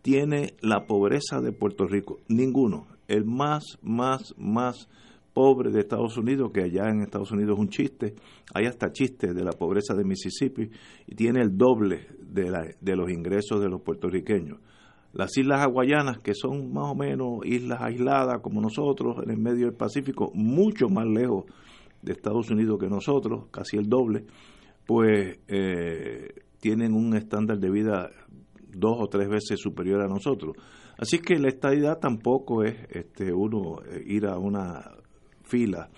tiene 0.01 0.53
la 0.61 0.85
pobreza 0.85 1.39
de 1.41 1.51
Puerto 1.51 1.85
Rico, 1.85 2.19
ninguno. 2.27 2.87
El 3.07 3.25
más, 3.25 3.63
más, 3.81 4.33
más 4.37 4.87
pobre 5.33 5.71
de 5.71 5.81
Estados 5.81 6.17
Unidos, 6.17 6.51
que 6.53 6.63
allá 6.63 6.89
en 6.89 7.01
Estados 7.01 7.31
Unidos 7.31 7.53
es 7.53 7.59
un 7.59 7.69
chiste, 7.69 8.15
hay 8.53 8.65
hasta 8.65 8.91
chistes 8.91 9.35
de 9.35 9.43
la 9.43 9.51
pobreza 9.51 9.93
de 9.93 10.03
Mississippi, 10.03 10.69
y 11.07 11.15
tiene 11.15 11.41
el 11.41 11.57
doble 11.57 12.07
de, 12.19 12.49
la, 12.49 12.65
de 12.79 12.95
los 12.95 13.09
ingresos 13.11 13.61
de 13.61 13.69
los 13.69 13.81
puertorriqueños. 13.81 14.59
Las 15.13 15.35
islas 15.37 15.61
hawaianas, 15.61 16.19
que 16.19 16.35
son 16.35 16.71
más 16.71 16.91
o 16.91 16.95
menos 16.95 17.39
islas 17.43 17.81
aisladas 17.81 18.41
como 18.41 18.61
nosotros, 18.61 19.17
en 19.23 19.31
el 19.31 19.37
medio 19.37 19.65
del 19.65 19.75
Pacífico, 19.75 20.31
mucho 20.33 20.87
más 20.87 21.05
lejos 21.07 21.45
de 22.01 22.13
Estados 22.13 22.49
Unidos 22.51 22.77
que 22.79 22.87
nosotros, 22.87 23.45
casi 23.51 23.77
el 23.77 23.89
doble, 23.89 24.25
pues 24.89 25.37
eh, 25.47 26.33
tienen 26.59 26.95
un 26.95 27.15
estándar 27.15 27.59
de 27.59 27.69
vida 27.69 28.09
dos 28.71 28.97
o 28.99 29.05
tres 29.07 29.29
veces 29.29 29.59
superior 29.59 30.01
a 30.01 30.07
nosotros. 30.07 30.55
Así 30.97 31.19
que 31.19 31.37
la 31.37 31.49
estadidad 31.49 31.99
tampoco 31.99 32.63
es 32.63 32.75
este 32.89 33.31
uno 33.31 33.83
eh, 33.85 34.01
ir 34.07 34.25
a 34.25 34.39
una 34.39 34.95
fila 35.43 35.91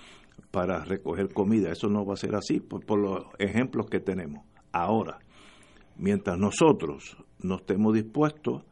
para 0.51 0.83
recoger 0.83 1.31
comida, 1.31 1.71
eso 1.71 1.87
no 1.87 2.05
va 2.05 2.15
a 2.15 2.17
ser 2.17 2.35
así 2.35 2.59
por, 2.59 2.85
por 2.85 2.99
los 2.99 3.27
ejemplos 3.39 3.85
que 3.89 4.01
tenemos. 4.01 4.45
Ahora, 4.73 5.19
mientras 5.95 6.37
nosotros 6.37 7.15
no 7.39 7.55
estemos 7.55 7.93
dispuestos 7.93 8.65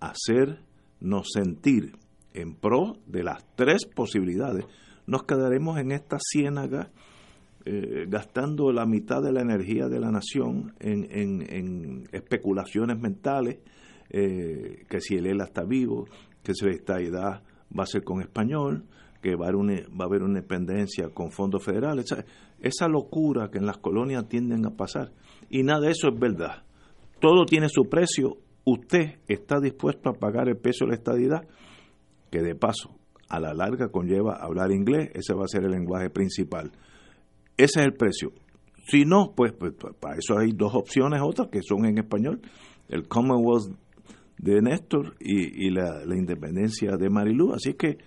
a 0.00 0.12
hacernos 0.14 1.28
sentir 1.30 1.92
en 2.32 2.54
pro 2.54 2.94
de 3.04 3.22
las 3.22 3.44
tres 3.54 3.84
posibilidades, 3.84 4.64
nos 5.06 5.24
quedaremos 5.24 5.78
en 5.78 5.92
esta 5.92 6.16
ciénaga 6.18 6.90
eh, 7.64 8.06
gastando 8.08 8.72
la 8.72 8.86
mitad 8.86 9.22
de 9.22 9.32
la 9.32 9.42
energía 9.42 9.88
de 9.88 10.00
la 10.00 10.10
nación 10.10 10.74
en, 10.80 11.06
en, 11.10 11.42
en 11.48 12.08
especulaciones 12.12 12.98
mentales, 12.98 13.58
eh, 14.10 14.84
que 14.88 15.00
si 15.00 15.16
el 15.16 15.26
ELA 15.26 15.44
está 15.44 15.64
vivo, 15.64 16.06
que 16.42 16.54
si 16.54 16.64
la 16.64 16.72
estadidad 16.72 17.42
va 17.76 17.82
a 17.82 17.86
ser 17.86 18.04
con 18.04 18.20
español, 18.20 18.84
que 19.20 19.34
va 19.34 19.46
a 19.46 19.48
haber 19.48 19.56
una, 19.56 19.74
va 19.88 20.04
a 20.04 20.06
haber 20.06 20.22
una 20.22 20.38
independencia 20.38 21.08
con 21.10 21.30
fondos 21.30 21.64
federales. 21.64 22.06
Esa, 22.10 22.24
esa 22.60 22.88
locura 22.88 23.50
que 23.50 23.58
en 23.58 23.66
las 23.66 23.78
colonias 23.78 24.28
tienden 24.28 24.64
a 24.64 24.70
pasar. 24.70 25.12
Y 25.50 25.62
nada 25.62 25.80
de 25.80 25.90
eso 25.90 26.08
es 26.08 26.18
verdad. 26.18 26.62
Todo 27.20 27.44
tiene 27.44 27.68
su 27.68 27.88
precio. 27.88 28.38
Usted 28.64 29.18
está 29.26 29.60
dispuesto 29.60 30.10
a 30.10 30.14
pagar 30.14 30.48
el 30.48 30.56
precio 30.56 30.86
de 30.86 30.90
la 30.90 30.96
estadidad, 30.96 31.48
que 32.30 32.42
de 32.42 32.54
paso, 32.54 32.98
a 33.28 33.40
la 33.40 33.54
larga 33.54 33.88
conlleva 33.88 34.36
hablar 34.36 34.72
inglés, 34.72 35.10
ese 35.14 35.34
va 35.34 35.44
a 35.44 35.48
ser 35.48 35.64
el 35.64 35.72
lenguaje 35.72 36.10
principal. 36.10 36.72
Ese 37.58 37.80
es 37.80 37.86
el 37.86 37.92
precio. 37.92 38.32
Si 38.86 39.04
no, 39.04 39.34
pues, 39.36 39.52
pues, 39.52 39.74
para 40.00 40.16
eso 40.16 40.38
hay 40.38 40.52
dos 40.52 40.74
opciones, 40.74 41.20
otras 41.22 41.48
que 41.48 41.60
son 41.62 41.84
en 41.84 41.98
español, 41.98 42.40
el 42.88 43.06
Commonwealth 43.06 43.76
de 44.38 44.62
Néstor 44.62 45.14
y, 45.20 45.66
y 45.66 45.70
la, 45.70 46.04
la, 46.06 46.16
independencia 46.16 46.96
de 46.96 47.10
Marilú. 47.10 47.52
Así 47.52 47.74
que 47.74 47.98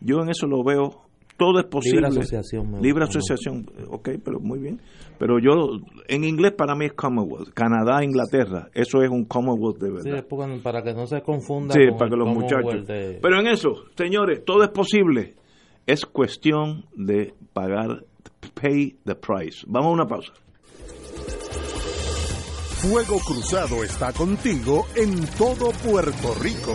yo 0.00 0.22
en 0.22 0.30
eso 0.30 0.46
lo 0.46 0.64
veo, 0.64 1.02
todo 1.36 1.58
es 1.58 1.66
posible. 1.66 2.08
Libre 2.08 2.20
asociación. 2.20 2.82
Libre 2.82 3.04
asociación, 3.04 3.66
ok, 3.88 4.10
pero 4.24 4.40
muy 4.40 4.60
bien. 4.60 4.80
Pero 5.18 5.38
yo, 5.38 5.78
en 6.08 6.24
inglés 6.24 6.52
para 6.52 6.74
mí 6.74 6.86
es 6.86 6.92
Commonwealth. 6.92 7.50
Canadá, 7.52 8.02
Inglaterra, 8.04 8.68
eso 8.72 9.02
es 9.02 9.10
un 9.10 9.24
Commonwealth 9.24 9.78
de 9.78 9.90
verdad. 9.90 10.24
Sí, 10.28 10.60
para 10.62 10.82
que 10.82 10.94
no 10.94 11.06
se 11.06 11.20
confunda. 11.22 11.74
Sí, 11.74 11.80
para 11.98 12.10
que 12.10 12.16
los 12.16 12.28
muchachos. 12.28 12.86
De... 12.86 13.18
Pero 13.20 13.40
en 13.40 13.48
eso, 13.48 13.70
señores, 13.96 14.44
todo 14.44 14.62
es 14.62 14.70
posible. 14.70 15.34
Es 15.86 16.06
cuestión 16.06 16.84
de 16.94 17.34
pagar 17.52 18.04
pay 18.54 18.96
the 19.04 19.14
price. 19.14 19.64
Vamos 19.66 19.90
a 19.90 19.92
una 19.92 20.08
pausa. 20.08 20.32
Fuego 22.80 23.18
Cruzado 23.20 23.84
está 23.84 24.12
contigo 24.12 24.86
en 24.94 25.26
todo 25.36 25.70
Puerto 25.84 26.34
Rico. 26.40 26.74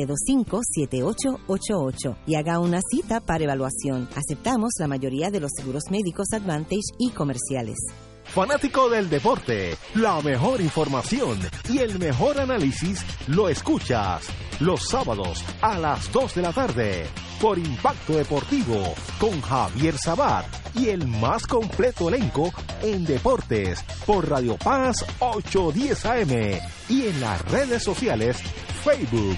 725-7888 0.05 2.17
y 2.25 2.35
haga 2.35 2.59
una 2.59 2.81
cita 2.81 3.21
para 3.21 3.43
evaluación. 3.43 4.07
Aceptamos 4.15 4.71
la 4.79 4.87
mayoría 4.87 5.29
de 5.31 5.39
los 5.39 5.51
seguros 5.55 5.83
médicos 5.89 6.27
Advantage 6.33 6.81
y 6.99 7.11
comerciales. 7.11 7.77
Fanático 8.25 8.89
del 8.89 9.09
deporte, 9.09 9.77
la 9.95 10.21
mejor 10.21 10.59
información 10.61 11.39
y 11.69 11.79
el 11.79 11.97
mejor 11.99 12.39
análisis 12.39 13.03
lo 13.27 13.49
escuchas 13.49 14.25
los 14.61 14.87
sábados 14.87 15.43
a 15.61 15.77
las 15.77 16.09
2 16.13 16.35
de 16.35 16.41
la 16.41 16.53
tarde 16.53 17.05
por 17.41 17.57
Impacto 17.57 18.13
Deportivo 18.13 18.93
con 19.19 19.41
Javier 19.41 19.97
Sabat 19.97 20.45
y 20.75 20.89
el 20.89 21.07
más 21.07 21.45
completo 21.45 22.07
elenco 22.07 22.53
en 22.81 23.03
deportes 23.03 23.83
por 24.05 24.29
Radio 24.29 24.55
Paz 24.57 25.03
810 25.19 26.05
AM 26.05 26.59
y 26.87 27.07
en 27.07 27.19
las 27.19 27.41
redes 27.51 27.83
sociales 27.83 28.37
Facebook 28.83 29.37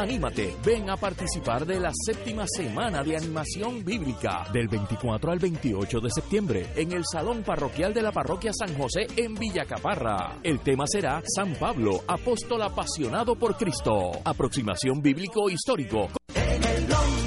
Anímate, 0.00 0.56
ven 0.64 0.88
a 0.88 0.96
participar 0.96 1.66
de 1.66 1.78
la 1.78 1.90
séptima 1.92 2.46
semana 2.46 3.02
de 3.02 3.18
animación 3.18 3.84
bíblica 3.84 4.46
del 4.50 4.66
24 4.66 5.30
al 5.30 5.38
28 5.38 6.00
de 6.00 6.10
septiembre 6.10 6.66
en 6.74 6.92
el 6.92 7.02
Salón 7.04 7.42
Parroquial 7.42 7.92
de 7.92 8.00
la 8.00 8.10
Parroquia 8.10 8.50
San 8.50 8.74
José 8.78 9.06
en 9.14 9.34
Villacaparra. 9.34 10.38
El 10.42 10.60
tema 10.60 10.86
será 10.86 11.20
San 11.26 11.52
Pablo, 11.52 12.00
apóstol 12.08 12.62
apasionado 12.62 13.36
por 13.36 13.58
Cristo. 13.58 14.12
Aproximación 14.24 15.02
bíblico 15.02 15.50
histórico. 15.50 16.08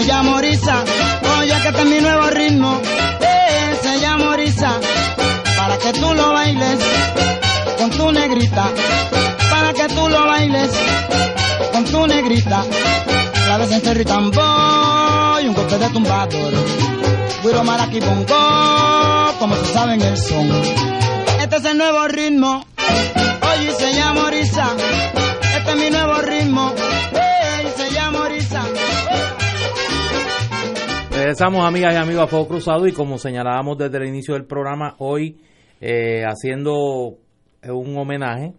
Se 0.00 0.06
llama 0.06 0.36
Orisa. 0.36 0.84
Oye, 1.38 1.54
que 1.60 1.68
este 1.68 1.80
es 1.80 1.86
mi 1.86 2.00
nuevo 2.00 2.30
ritmo. 2.30 2.80
Se 3.82 4.00
llama 4.00 4.30
Orisa. 4.30 4.72
Para 5.58 5.76
que 5.76 5.92
tú 5.92 6.14
lo 6.14 6.32
bailes 6.32 6.78
con 7.78 7.90
tu 7.90 8.10
negrita. 8.12 8.64
Para 9.50 9.72
que 9.74 9.88
tú 9.94 10.08
lo 10.08 10.26
bailes 10.26 10.70
con 11.72 11.84
tu 11.84 12.06
negrita. 12.06 12.64
Claves 13.44 13.72
en 13.72 13.80
cerro 13.82 14.00
y 14.00 14.04
tambor 14.04 15.42
y 15.42 15.48
un 15.48 15.54
golpe 15.54 15.76
de 15.76 15.88
tumbador. 15.90 16.52
Guiro 17.42 17.64
maraqui 17.64 18.00
bongo, 18.00 19.34
como 19.38 19.54
se 19.56 19.66
sabe 19.66 19.94
el 19.94 20.16
son. 20.16 20.50
Este 21.40 21.56
es 21.56 21.64
el 21.64 21.76
nuevo 21.76 22.08
ritmo. 22.08 22.64
Oye, 23.52 23.72
se 23.78 23.92
llama 23.92 24.24
Orisa. 24.24 24.66
Este 25.58 25.70
es 25.70 25.76
mi 25.76 25.90
nuevo 25.90 26.14
ritmo. 26.14 26.29
Regresamos, 31.30 31.64
amigas 31.64 31.94
y 31.94 31.96
amigos, 31.96 32.24
a 32.24 32.26
Fuego 32.26 32.48
Cruzado 32.48 32.88
y 32.88 32.92
como 32.92 33.16
señalábamos 33.16 33.78
desde 33.78 33.98
el 33.98 34.08
inicio 34.08 34.34
del 34.34 34.46
programa, 34.46 34.96
hoy 34.98 35.38
eh, 35.80 36.24
haciendo 36.24 37.18
un 37.68 37.96
homenaje 37.96 38.54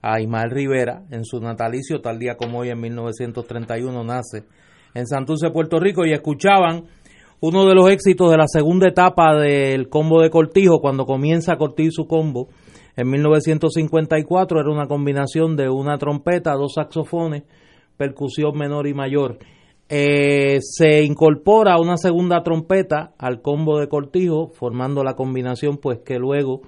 a 0.00 0.20
Ismael 0.20 0.52
Rivera 0.52 1.02
en 1.10 1.24
su 1.24 1.40
natalicio, 1.40 2.00
tal 2.00 2.20
día 2.20 2.36
como 2.36 2.60
hoy 2.60 2.68
en 2.68 2.78
1931 2.78 4.04
nace 4.04 4.44
en 4.94 5.08
Santurce, 5.08 5.50
Puerto 5.50 5.80
Rico, 5.80 6.06
y 6.06 6.12
escuchaban 6.12 6.84
uno 7.40 7.66
de 7.66 7.74
los 7.74 7.90
éxitos 7.90 8.30
de 8.30 8.36
la 8.36 8.46
segunda 8.46 8.86
etapa 8.86 9.34
del 9.34 9.88
combo 9.88 10.22
de 10.22 10.30
Cortijo, 10.30 10.78
cuando 10.80 11.04
comienza 11.06 11.54
a 11.54 11.58
Cortijo 11.58 11.90
su 11.90 12.06
combo 12.06 12.50
en 12.94 13.10
1954, 13.10 14.60
era 14.60 14.70
una 14.70 14.86
combinación 14.86 15.56
de 15.56 15.68
una 15.68 15.98
trompeta, 15.98 16.52
dos 16.52 16.74
saxofones, 16.74 17.42
percusión 17.96 18.56
menor 18.56 18.86
y 18.86 18.94
mayor. 18.94 19.38
Eh, 19.94 20.60
se 20.62 21.02
incorpora 21.04 21.78
una 21.78 21.98
segunda 21.98 22.42
trompeta 22.42 23.12
al 23.18 23.42
combo 23.42 23.78
de 23.78 23.88
Cortijo, 23.88 24.50
formando 24.54 25.04
la 25.04 25.16
combinación 25.16 25.76
pues 25.76 25.98
que 25.98 26.18
luego 26.18 26.62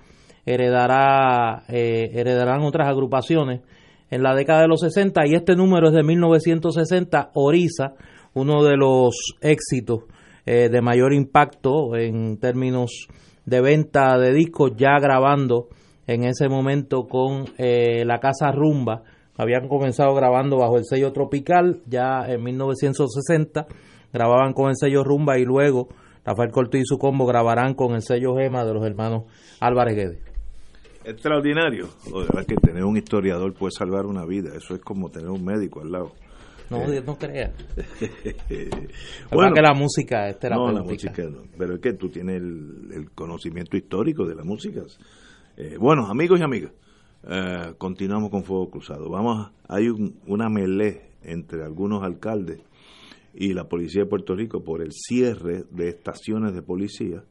heredará, 0.44 1.64
eh, 1.68 2.10
heredarán 2.12 2.60
otras 2.64 2.86
agrupaciones 2.86 3.62
en 4.10 4.22
la 4.22 4.34
década 4.34 4.60
de 4.60 4.68
los 4.68 4.80
60 4.80 5.26
y 5.26 5.36
este 5.36 5.56
número 5.56 5.88
es 5.88 5.94
de 5.94 6.02
1960, 6.02 7.30
Orisa, 7.32 7.94
uno 8.34 8.62
de 8.62 8.76
los 8.76 9.14
éxitos 9.40 10.00
eh, 10.44 10.68
de 10.68 10.82
mayor 10.82 11.14
impacto 11.14 11.96
en 11.96 12.36
términos 12.36 13.08
de 13.46 13.62
venta 13.62 14.18
de 14.18 14.34
discos, 14.34 14.72
ya 14.76 14.98
grabando 15.00 15.68
en 16.06 16.24
ese 16.24 16.50
momento 16.50 17.06
con 17.08 17.46
eh, 17.56 18.04
la 18.04 18.20
Casa 18.20 18.52
Rumba. 18.52 19.02
Habían 19.36 19.68
comenzado 19.68 20.14
grabando 20.14 20.58
bajo 20.58 20.78
el 20.78 20.84
sello 20.84 21.12
Tropical, 21.12 21.80
ya 21.86 22.24
en 22.28 22.42
1960 22.42 23.66
grababan 24.12 24.52
con 24.52 24.70
el 24.70 24.76
sello 24.76 25.02
Rumba 25.02 25.38
y 25.38 25.44
luego 25.44 25.88
Rafael 26.24 26.52
Cortés 26.52 26.82
y 26.82 26.84
su 26.86 26.98
combo 26.98 27.26
grabarán 27.26 27.74
con 27.74 27.94
el 27.94 28.02
sello 28.02 28.36
Gema 28.36 28.64
de 28.64 28.74
los 28.74 28.84
hermanos 28.86 29.24
Álvarez 29.60 29.96
Guedes. 29.96 30.18
Extraordinario. 31.04 31.88
La 32.10 32.20
verdad 32.20 32.46
que 32.46 32.54
tener 32.56 32.84
un 32.84 32.96
historiador 32.96 33.52
puede 33.52 33.72
salvar 33.72 34.06
una 34.06 34.24
vida. 34.24 34.50
Eso 34.56 34.74
es 34.74 34.80
como 34.80 35.10
tener 35.10 35.28
un 35.28 35.44
médico 35.44 35.82
al 35.82 35.92
lado. 35.92 36.12
No, 36.70 36.78
Eh, 36.78 36.92
Dios 36.92 37.04
no 37.04 37.18
crea. 37.18 37.52
bueno, 39.30 39.52
que 39.52 39.60
la 39.60 39.74
música 39.74 40.28
es 40.28 40.38
no, 40.50 40.72
la 40.72 40.82
música 40.82 41.22
no. 41.24 41.42
Pero 41.58 41.74
es 41.74 41.80
que 41.80 41.92
tú 41.92 42.08
tienes 42.08 42.36
el, 42.36 42.90
el 42.94 43.10
conocimiento 43.10 43.76
histórico 43.76 44.24
de 44.24 44.34
la 44.34 44.44
música. 44.44 44.80
Eh, 45.56 45.76
bueno, 45.78 46.06
amigos 46.06 46.40
y 46.40 46.42
amigas, 46.42 46.72
eh, 47.28 47.74
continuamos 47.78 48.30
con 48.30 48.44
Fuego 48.44 48.70
Cruzado. 48.70 49.08
Vamos, 49.10 49.50
hay 49.68 49.88
un- 49.88 50.18
una 50.26 50.48
melé 50.48 51.12
entre 51.22 51.62
algunos 51.64 52.02
alcaldes 52.02 52.60
y 53.34 53.52
la 53.54 53.68
policía 53.68 54.02
de 54.04 54.08
Puerto 54.08 54.34
Rico 54.34 54.62
por 54.62 54.82
el 54.82 54.92
cierre 54.92 55.64
de 55.70 55.88
estaciones 55.88 56.54
de 56.54 56.62
policía 56.62 57.24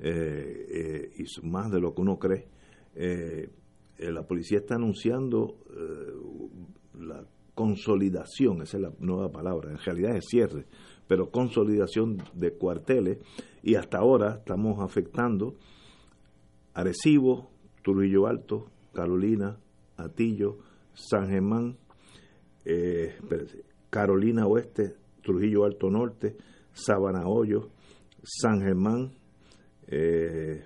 eh, 0.00 0.66
eh, 0.70 1.10
y 1.18 1.46
más 1.46 1.70
de 1.72 1.80
lo 1.80 1.94
que 1.94 2.02
uno 2.02 2.18
cree. 2.18 2.46
La 3.98 4.26
policía 4.26 4.58
está 4.58 4.76
anunciando 4.76 5.56
la 6.98 7.24
consolidación, 7.54 8.62
esa 8.62 8.76
es 8.76 8.82
la 8.84 8.92
nueva 9.00 9.30
palabra, 9.32 9.70
en 9.72 9.78
realidad 9.78 10.16
es 10.16 10.26
cierre, 10.28 10.66
pero 11.08 11.30
consolidación 11.30 12.18
de 12.34 12.52
cuarteles 12.52 13.18
y 13.62 13.74
hasta 13.74 13.98
ahora 13.98 14.36
estamos 14.38 14.78
afectando 14.80 15.56
Arecibo, 16.74 17.50
Trujillo 17.82 18.26
Alto, 18.28 18.66
Carolina, 18.92 19.56
Atillo, 19.96 20.58
San 20.94 21.28
Germán, 21.28 21.76
eh, 22.64 23.16
Carolina 23.90 24.46
Oeste, 24.46 24.94
Trujillo 25.22 25.64
Alto 25.64 25.90
Norte, 25.90 26.36
Sabana 26.72 27.24
San 28.22 28.60
Germán, 28.60 29.12
eh, 29.86 30.64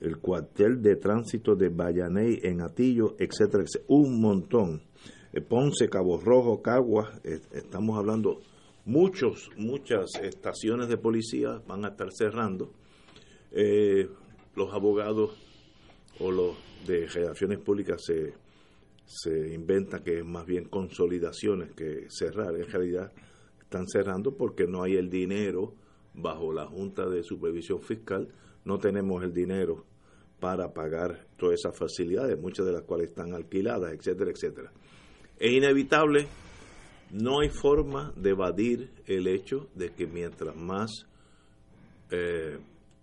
el 0.00 0.18
cuartel 0.18 0.80
de 0.80 0.96
tránsito 0.96 1.54
de 1.54 1.68
Vallaney 1.68 2.40
en 2.42 2.62
Atillo, 2.62 3.16
etcétera, 3.18 3.64
etcétera. 3.64 3.84
un 3.88 4.20
montón. 4.20 4.82
Eh, 5.32 5.40
Ponce, 5.40 5.88
Cabo 5.88 6.18
Rojo, 6.18 6.62
Caguas, 6.62 7.20
estamos 7.24 7.98
hablando 7.98 8.40
muchos, 8.86 9.50
muchas 9.56 10.06
estaciones 10.22 10.88
de 10.88 10.96
policía 10.96 11.60
van 11.66 11.84
a 11.84 11.88
estar 11.88 12.08
cerrando. 12.12 12.72
Los 14.54 14.72
abogados 14.72 15.36
o 16.18 16.30
los 16.30 16.69
de 16.86 17.06
relaciones 17.06 17.58
públicas 17.58 18.02
se, 18.04 18.34
se 19.06 19.54
inventan 19.54 20.02
que 20.02 20.18
es 20.18 20.24
más 20.24 20.46
bien 20.46 20.64
consolidaciones 20.64 21.72
que 21.72 22.06
cerrar. 22.08 22.54
En 22.56 22.66
realidad 22.66 23.12
están 23.60 23.86
cerrando 23.88 24.36
porque 24.36 24.66
no 24.66 24.82
hay 24.82 24.96
el 24.96 25.10
dinero 25.10 25.74
bajo 26.14 26.52
la 26.52 26.66
Junta 26.66 27.08
de 27.08 27.22
Supervisión 27.22 27.82
Fiscal, 27.82 28.28
no 28.64 28.78
tenemos 28.78 29.22
el 29.22 29.32
dinero 29.32 29.84
para 30.40 30.72
pagar 30.72 31.26
todas 31.36 31.60
esas 31.60 31.76
facilidades, 31.76 32.38
muchas 32.38 32.66
de 32.66 32.72
las 32.72 32.82
cuales 32.82 33.10
están 33.10 33.34
alquiladas, 33.34 33.92
etcétera, 33.92 34.30
etcétera. 34.30 34.72
Es 35.38 35.52
inevitable, 35.52 36.26
no 37.12 37.40
hay 37.40 37.48
forma 37.48 38.12
de 38.16 38.30
evadir 38.30 38.90
el 39.06 39.26
hecho 39.26 39.68
de 39.74 39.90
que 39.90 40.06
mientras 40.06 40.56
más 40.56 41.06
eh, 42.10 42.58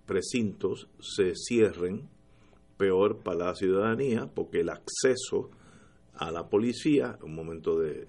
precintos 0.06 0.88
se 1.00 1.34
cierren, 1.36 2.10
peor 2.78 3.18
para 3.24 3.46
la 3.48 3.56
ciudadanía, 3.56 4.28
porque 4.34 4.62
el 4.62 4.70
acceso 4.70 5.50
a 6.14 6.32
la 6.32 6.48
policía, 6.50 7.18
un 7.24 7.36
momento 7.36 7.80
de, 7.80 8.08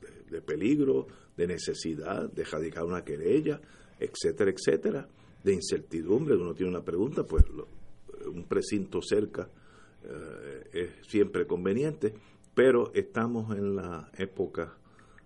de, 0.00 0.22
de 0.30 0.42
peligro, 0.42 1.06
de 1.36 1.46
necesidad, 1.46 2.30
de 2.30 2.44
radicar 2.44 2.84
una 2.84 3.04
querella, 3.04 3.60
etcétera, 3.98 4.50
etcétera, 4.50 5.08
de 5.42 5.54
incertidumbre, 5.54 6.36
uno 6.36 6.54
tiene 6.54 6.70
una 6.70 6.84
pregunta, 6.84 7.24
pues 7.24 7.48
lo- 7.48 7.68
un 8.30 8.44
precinto 8.44 9.00
cerca 9.02 9.48
eh, 10.04 10.64
es 10.72 11.06
siempre 11.08 11.46
conveniente, 11.46 12.14
pero 12.54 12.92
estamos 12.94 13.56
en 13.56 13.74
la 13.76 14.10
época 14.18 14.76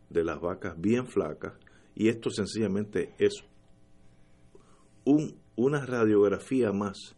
de 0.08 0.24
las 0.24 0.40
vacas 0.40 0.80
bien 0.80 1.06
flacas 1.06 1.54
y 1.94 2.08
esto 2.08 2.30
sencillamente 2.30 3.14
es 3.18 3.34
un, 5.04 5.36
una 5.56 5.84
radiografía 5.84 6.72
más 6.72 7.16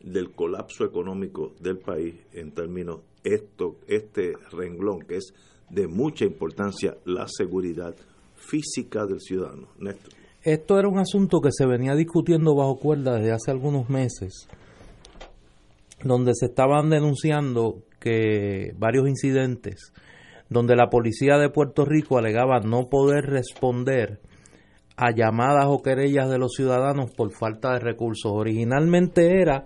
del 0.00 0.30
colapso 0.30 0.84
económico 0.84 1.54
del 1.60 1.78
país 1.78 2.14
en 2.32 2.52
términos 2.52 3.00
esto 3.24 3.76
este 3.86 4.34
renglón 4.52 5.00
que 5.00 5.16
es 5.16 5.34
de 5.70 5.86
mucha 5.86 6.24
importancia 6.24 6.96
la 7.04 7.26
seguridad 7.28 7.94
física 8.34 9.04
del 9.06 9.20
ciudadano 9.20 9.68
Néstor. 9.78 10.12
Esto 10.42 10.78
era 10.78 10.88
un 10.88 10.98
asunto 10.98 11.40
que 11.40 11.50
se 11.52 11.66
venía 11.66 11.94
discutiendo 11.94 12.54
bajo 12.54 12.78
cuerda 12.78 13.16
desde 13.16 13.32
hace 13.32 13.50
algunos 13.50 13.90
meses, 13.90 14.48
donde 16.02 16.32
se 16.34 16.46
estaban 16.46 16.88
denunciando 16.88 17.82
que 17.98 18.72
varios 18.78 19.08
incidentes 19.08 19.92
donde 20.48 20.76
la 20.76 20.88
policía 20.88 21.36
de 21.36 21.50
Puerto 21.50 21.84
Rico 21.84 22.18
alegaba 22.18 22.60
no 22.60 22.88
poder 22.88 23.26
responder 23.26 24.20
a 24.98 25.12
llamadas 25.12 25.66
o 25.68 25.80
querellas 25.80 26.28
de 26.28 26.38
los 26.38 26.54
ciudadanos 26.54 27.12
por 27.16 27.30
falta 27.30 27.74
de 27.74 27.78
recursos. 27.78 28.32
Originalmente 28.34 29.40
era 29.40 29.64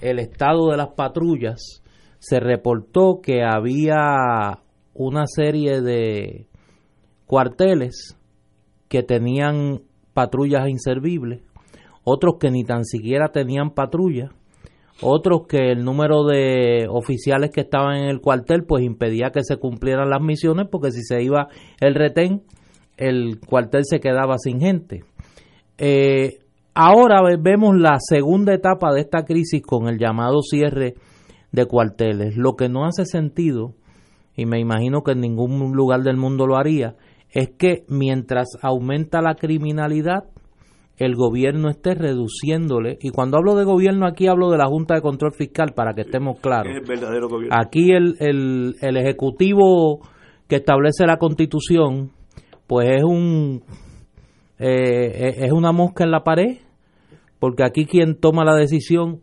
el 0.00 0.18
estado 0.18 0.70
de 0.70 0.78
las 0.78 0.88
patrullas. 0.96 1.82
Se 2.18 2.40
reportó 2.40 3.20
que 3.22 3.42
había 3.44 4.60
una 4.94 5.26
serie 5.26 5.82
de 5.82 6.46
cuarteles 7.26 8.16
que 8.88 9.02
tenían 9.02 9.82
patrullas 10.14 10.66
inservibles, 10.66 11.42
otros 12.02 12.36
que 12.40 12.50
ni 12.50 12.64
tan 12.64 12.86
siquiera 12.86 13.32
tenían 13.32 13.74
patrulla, 13.74 14.30
otros 15.02 15.46
que 15.46 15.72
el 15.72 15.84
número 15.84 16.24
de 16.24 16.86
oficiales 16.88 17.50
que 17.50 17.62
estaban 17.62 17.96
en 17.96 18.08
el 18.08 18.22
cuartel 18.22 18.64
pues 18.64 18.82
impedía 18.82 19.30
que 19.30 19.44
se 19.44 19.58
cumplieran 19.58 20.08
las 20.08 20.22
misiones 20.22 20.68
porque 20.70 20.90
si 20.90 21.02
se 21.02 21.22
iba 21.22 21.48
el 21.80 21.94
retén 21.94 22.44
el 22.96 23.40
cuartel 23.40 23.82
se 23.84 24.00
quedaba 24.00 24.36
sin 24.38 24.60
gente. 24.60 25.04
Eh, 25.78 26.38
ahora 26.74 27.22
ve- 27.22 27.36
vemos 27.40 27.76
la 27.76 27.96
segunda 27.98 28.54
etapa 28.54 28.92
de 28.92 29.00
esta 29.00 29.24
crisis 29.24 29.62
con 29.62 29.88
el 29.88 29.98
llamado 29.98 30.40
cierre 30.42 30.94
de 31.52 31.66
cuarteles. 31.66 32.36
Lo 32.36 32.54
que 32.56 32.68
no 32.68 32.84
hace 32.84 33.04
sentido, 33.06 33.74
y 34.36 34.46
me 34.46 34.60
imagino 34.60 35.02
que 35.02 35.12
en 35.12 35.20
ningún 35.20 35.72
lugar 35.76 36.02
del 36.02 36.16
mundo 36.16 36.46
lo 36.46 36.56
haría, 36.56 36.96
es 37.30 37.50
que 37.50 37.84
mientras 37.88 38.48
aumenta 38.62 39.20
la 39.20 39.34
criminalidad, 39.34 40.24
el 40.96 41.16
gobierno 41.16 41.68
esté 41.70 41.94
reduciéndole, 41.94 42.98
y 43.00 43.10
cuando 43.10 43.36
hablo 43.36 43.56
de 43.56 43.64
gobierno 43.64 44.06
aquí 44.06 44.28
hablo 44.28 44.50
de 44.50 44.58
la 44.58 44.66
Junta 44.66 44.94
de 44.94 45.00
Control 45.02 45.32
Fiscal, 45.32 45.72
para 45.74 45.92
que 45.94 46.02
estemos 46.02 46.38
claros. 46.38 46.70
es 46.72 46.76
el 46.82 46.86
verdadero 46.88 47.28
gobierno 47.28 47.56
Aquí 47.58 47.90
el, 47.90 48.14
el, 48.20 48.76
el 48.80 48.96
ejecutivo 48.96 49.98
que 50.46 50.56
establece 50.56 51.04
la 51.06 51.16
constitución, 51.16 52.12
pues 52.66 52.88
es 52.96 53.04
un 53.04 53.62
eh, 54.58 55.34
es 55.38 55.52
una 55.52 55.72
mosca 55.72 56.04
en 56.04 56.10
la 56.10 56.24
pared, 56.24 56.58
porque 57.38 57.64
aquí 57.64 57.86
quien 57.86 58.20
toma 58.20 58.44
la 58.44 58.54
decisión 58.54 59.20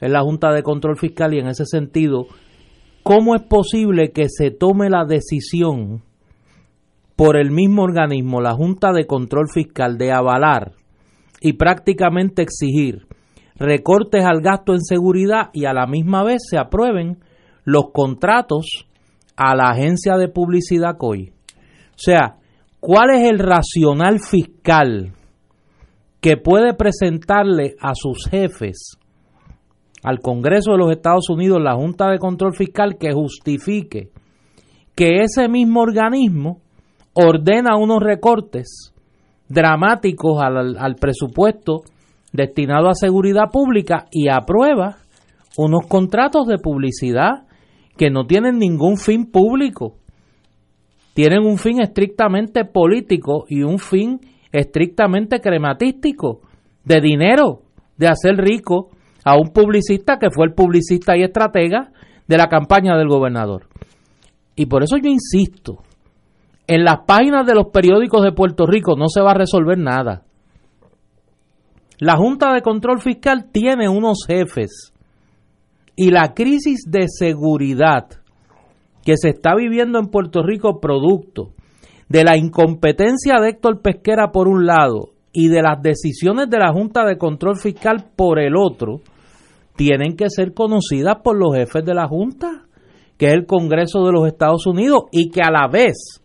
es 0.00 0.10
la 0.10 0.22
Junta 0.22 0.52
de 0.52 0.62
Control 0.62 0.98
Fiscal 0.98 1.32
y 1.34 1.38
en 1.38 1.46
ese 1.46 1.64
sentido, 1.64 2.26
¿cómo 3.02 3.36
es 3.36 3.42
posible 3.42 4.10
que 4.10 4.26
se 4.28 4.50
tome 4.50 4.90
la 4.90 5.04
decisión 5.04 6.02
por 7.16 7.36
el 7.36 7.50
mismo 7.50 7.82
organismo, 7.82 8.40
la 8.40 8.54
Junta 8.54 8.92
de 8.92 9.06
Control 9.06 9.48
Fiscal, 9.48 9.96
de 9.96 10.12
avalar 10.12 10.72
y 11.40 11.54
prácticamente 11.54 12.42
exigir 12.42 13.06
recortes 13.54 14.24
al 14.24 14.40
gasto 14.40 14.74
en 14.74 14.82
seguridad 14.82 15.50
y 15.52 15.66
a 15.66 15.72
la 15.72 15.86
misma 15.86 16.24
vez 16.24 16.42
se 16.48 16.58
aprueben 16.58 17.18
los 17.64 17.92
contratos 17.92 18.88
a 19.36 19.54
la 19.54 19.68
agencia 19.68 20.16
de 20.16 20.28
publicidad 20.28 20.96
COI. 20.98 21.32
O 21.90 21.98
sea, 21.98 22.38
¿cuál 22.82 23.10
es 23.14 23.30
el 23.30 23.38
racional 23.38 24.18
fiscal 24.18 25.12
que 26.20 26.36
puede 26.36 26.74
presentarle 26.74 27.76
a 27.80 27.94
sus 27.94 28.26
jefes, 28.28 28.98
al 30.02 30.18
Congreso 30.18 30.72
de 30.72 30.78
los 30.78 30.90
Estados 30.90 31.30
Unidos, 31.30 31.60
la 31.62 31.76
Junta 31.76 32.10
de 32.10 32.18
Control 32.18 32.56
Fiscal, 32.56 32.96
que 32.98 33.12
justifique 33.12 34.10
que 34.96 35.22
ese 35.22 35.48
mismo 35.48 35.80
organismo 35.80 36.60
ordena 37.14 37.76
unos 37.76 38.02
recortes 38.02 38.92
dramáticos 39.48 40.42
al, 40.42 40.76
al 40.76 40.96
presupuesto 40.96 41.82
destinado 42.32 42.88
a 42.88 42.94
seguridad 42.94 43.50
pública 43.52 44.06
y 44.10 44.28
aprueba 44.28 44.96
unos 45.56 45.86
contratos 45.86 46.48
de 46.48 46.58
publicidad 46.58 47.46
que 47.96 48.10
no 48.10 48.26
tienen 48.26 48.58
ningún 48.58 48.96
fin 48.96 49.30
público. 49.30 49.98
Tienen 51.14 51.44
un 51.44 51.58
fin 51.58 51.80
estrictamente 51.80 52.64
político 52.64 53.44
y 53.48 53.62
un 53.62 53.78
fin 53.78 54.20
estrictamente 54.50 55.40
crematístico, 55.40 56.40
de 56.84 57.00
dinero, 57.00 57.62
de 57.96 58.08
hacer 58.08 58.36
rico 58.36 58.90
a 59.24 59.36
un 59.36 59.52
publicista 59.52 60.18
que 60.18 60.30
fue 60.30 60.46
el 60.46 60.54
publicista 60.54 61.16
y 61.16 61.22
estratega 61.22 61.92
de 62.26 62.36
la 62.36 62.48
campaña 62.48 62.96
del 62.96 63.08
gobernador. 63.08 63.66
Y 64.56 64.66
por 64.66 64.82
eso 64.82 64.96
yo 64.96 65.08
insisto, 65.08 65.82
en 66.66 66.84
las 66.84 67.00
páginas 67.06 67.46
de 67.46 67.54
los 67.54 67.66
periódicos 67.72 68.22
de 68.22 68.32
Puerto 68.32 68.66
Rico 68.66 68.96
no 68.96 69.08
se 69.08 69.20
va 69.20 69.32
a 69.32 69.38
resolver 69.38 69.78
nada. 69.78 70.22
La 71.98 72.16
Junta 72.16 72.52
de 72.52 72.62
Control 72.62 73.00
Fiscal 73.00 73.50
tiene 73.52 73.88
unos 73.88 74.24
jefes 74.26 74.92
y 75.94 76.10
la 76.10 76.34
crisis 76.34 76.84
de 76.86 77.06
seguridad 77.08 78.08
que 79.04 79.16
se 79.16 79.30
está 79.30 79.54
viviendo 79.54 79.98
en 79.98 80.06
Puerto 80.06 80.42
Rico 80.42 80.80
producto 80.80 81.52
de 82.08 82.24
la 82.24 82.36
incompetencia 82.36 83.40
de 83.40 83.50
Héctor 83.50 83.80
Pesquera 83.80 84.32
por 84.32 84.48
un 84.48 84.66
lado 84.66 85.10
y 85.32 85.48
de 85.48 85.62
las 85.62 85.80
decisiones 85.82 86.50
de 86.50 86.58
la 86.58 86.72
Junta 86.72 87.04
de 87.04 87.16
Control 87.16 87.56
Fiscal 87.56 88.10
por 88.14 88.38
el 88.38 88.54
otro, 88.56 89.00
tienen 89.76 90.16
que 90.16 90.28
ser 90.28 90.52
conocidas 90.52 91.16
por 91.24 91.36
los 91.36 91.56
jefes 91.56 91.84
de 91.84 91.94
la 91.94 92.06
Junta, 92.06 92.66
que 93.16 93.26
es 93.26 93.32
el 93.32 93.46
Congreso 93.46 94.04
de 94.04 94.12
los 94.12 94.26
Estados 94.26 94.66
Unidos, 94.66 95.04
y 95.10 95.30
que 95.30 95.40
a 95.42 95.50
la 95.50 95.68
vez 95.68 96.22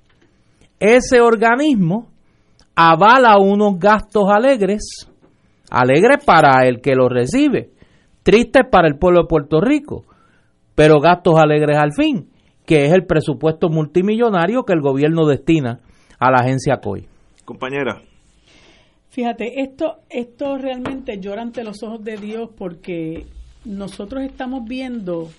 ese 0.80 1.21
organismo 1.21 2.09
avala 2.75 3.38
unos 3.39 3.80
gastos 3.80 4.25
alegres, 4.30 5.09
alegres 5.71 6.23
para 6.25 6.67
el 6.67 6.82
que 6.82 6.95
los 6.95 7.09
recibe, 7.09 7.71
tristes 8.23 8.63
para 8.69 8.88
el 8.88 8.97
pueblo 8.97 9.21
de 9.21 9.28
Puerto 9.28 9.61
Rico, 9.61 10.03
pero 10.75 10.99
gastos 10.99 11.36
alegres 11.39 11.78
al 11.78 11.93
fin, 11.93 12.30
que 12.68 12.86
es 12.86 12.91
el 12.91 13.05
presupuesto 13.05 13.70
multimillonario 13.70 14.65
que 14.65 14.74
el 14.74 14.82
gobierno 14.82 15.26
destina 15.26 15.80
a 16.20 16.30
la 16.30 16.39
agencia 16.39 16.78
COI. 16.78 17.07
Compañera. 17.45 18.01
Fíjate, 19.09 19.61
esto, 19.61 19.99
esto 20.09 20.57
realmente 20.57 21.18
llora 21.20 21.43
ante 21.43 21.63
los 21.63 21.82
ojos 21.82 22.03
de 22.03 22.18
Dios 22.18 22.49
porque 22.57 23.26
nosotros 23.63 24.22
estamos 24.24 24.65
viendo, 24.65 25.30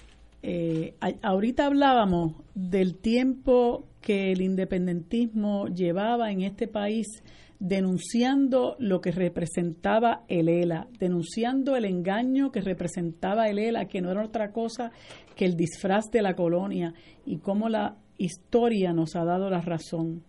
eh, 0.43 0.95
ahorita 1.23 1.67
hablábamos 1.67 2.33
del 2.55 2.97
tiempo 2.97 3.85
que 4.01 4.33
el 4.33 4.41
independentismo 4.41 5.67
llevaba 5.69 6.33
en 6.33 6.41
este 6.41 6.67
país 6.67 7.23
denunciando 7.61 8.77
lo 8.79 9.01
que 9.01 9.11
representaba 9.11 10.25
el 10.29 10.49
ELA, 10.49 10.87
denunciando 10.99 11.77
el 11.77 11.85
engaño 11.85 12.53
que 12.53 12.61
representaba 12.61 13.49
el 13.49 13.59
ELA, 13.59 13.87
que 13.87 14.01
no 14.01 14.11
era 14.11 14.25
otra 14.25 14.53
cosa 14.53 14.93
que 15.35 15.45
el 15.45 15.57
disfraz 15.57 16.05
de 16.13 16.23
la 16.23 16.35
colonia 16.35 16.95
y 17.27 17.39
cómo 17.39 17.69
la 17.69 17.97
historia 18.17 18.93
nos 18.93 19.17
ha 19.17 19.25
dado 19.25 19.51
la 19.51 19.61
razón. 19.61 20.23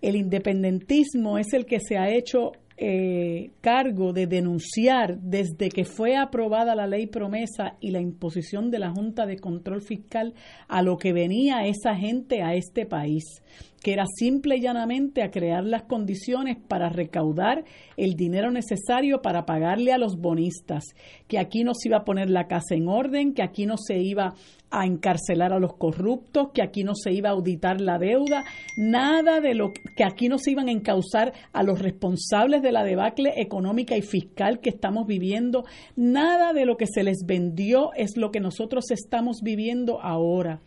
El 0.00 0.16
independentismo 0.16 1.38
es 1.38 1.52
el 1.52 1.66
que 1.66 1.80
se 1.80 1.98
ha 1.98 2.08
hecho 2.08 2.52
eh, 2.82 3.50
cargo 3.60 4.14
de 4.14 4.26
denunciar 4.26 5.18
desde 5.20 5.68
que 5.68 5.84
fue 5.84 6.16
aprobada 6.16 6.74
la 6.74 6.86
ley 6.86 7.06
promesa 7.06 7.76
y 7.78 7.90
la 7.90 8.00
imposición 8.00 8.70
de 8.70 8.78
la 8.78 8.90
Junta 8.90 9.26
de 9.26 9.36
Control 9.36 9.82
Fiscal 9.82 10.32
a 10.66 10.80
lo 10.80 10.96
que 10.96 11.12
venía 11.12 11.66
esa 11.66 11.94
gente 11.94 12.42
a 12.42 12.54
este 12.54 12.86
país 12.86 13.42
que 13.82 13.92
era 13.92 14.04
simple 14.06 14.56
y 14.56 14.60
llanamente 14.60 15.22
a 15.22 15.30
crear 15.30 15.64
las 15.64 15.84
condiciones 15.84 16.58
para 16.68 16.88
recaudar 16.88 17.64
el 17.96 18.14
dinero 18.14 18.50
necesario 18.50 19.22
para 19.22 19.46
pagarle 19.46 19.92
a 19.92 19.98
los 19.98 20.16
bonistas, 20.16 20.84
que 21.28 21.38
aquí 21.38 21.64
no 21.64 21.74
se 21.74 21.88
iba 21.88 21.98
a 21.98 22.04
poner 22.04 22.30
la 22.30 22.46
casa 22.46 22.74
en 22.74 22.88
orden, 22.88 23.34
que 23.34 23.42
aquí 23.42 23.66
no 23.66 23.76
se 23.76 23.98
iba 23.98 24.34
a 24.70 24.86
encarcelar 24.86 25.52
a 25.52 25.58
los 25.58 25.74
corruptos, 25.74 26.50
que 26.54 26.62
aquí 26.62 26.84
no 26.84 26.94
se 26.94 27.12
iba 27.12 27.28
a 27.28 27.32
auditar 27.32 27.80
la 27.80 27.98
deuda, 27.98 28.44
nada 28.76 29.40
de 29.40 29.54
lo 29.54 29.72
que 29.96 30.04
aquí 30.04 30.28
no 30.28 30.38
se 30.38 30.52
iban 30.52 30.68
a 30.68 30.72
encauzar 30.72 31.32
a 31.52 31.62
los 31.62 31.80
responsables 31.80 32.62
de 32.62 32.72
la 32.72 32.84
debacle 32.84 33.32
económica 33.36 33.96
y 33.96 34.02
fiscal 34.02 34.60
que 34.60 34.70
estamos 34.70 35.06
viviendo, 35.06 35.64
nada 35.96 36.52
de 36.52 36.66
lo 36.66 36.76
que 36.76 36.86
se 36.86 37.02
les 37.02 37.24
vendió 37.26 37.90
es 37.96 38.16
lo 38.16 38.30
que 38.30 38.40
nosotros 38.40 38.90
estamos 38.90 39.40
viviendo 39.42 40.00
ahora. 40.00 40.60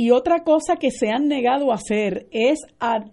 Y 0.00 0.12
otra 0.12 0.44
cosa 0.44 0.76
que 0.76 0.92
se 0.92 1.10
han 1.10 1.26
negado 1.26 1.72
a 1.72 1.74
hacer 1.74 2.28
es 2.30 2.60
a 2.78 3.06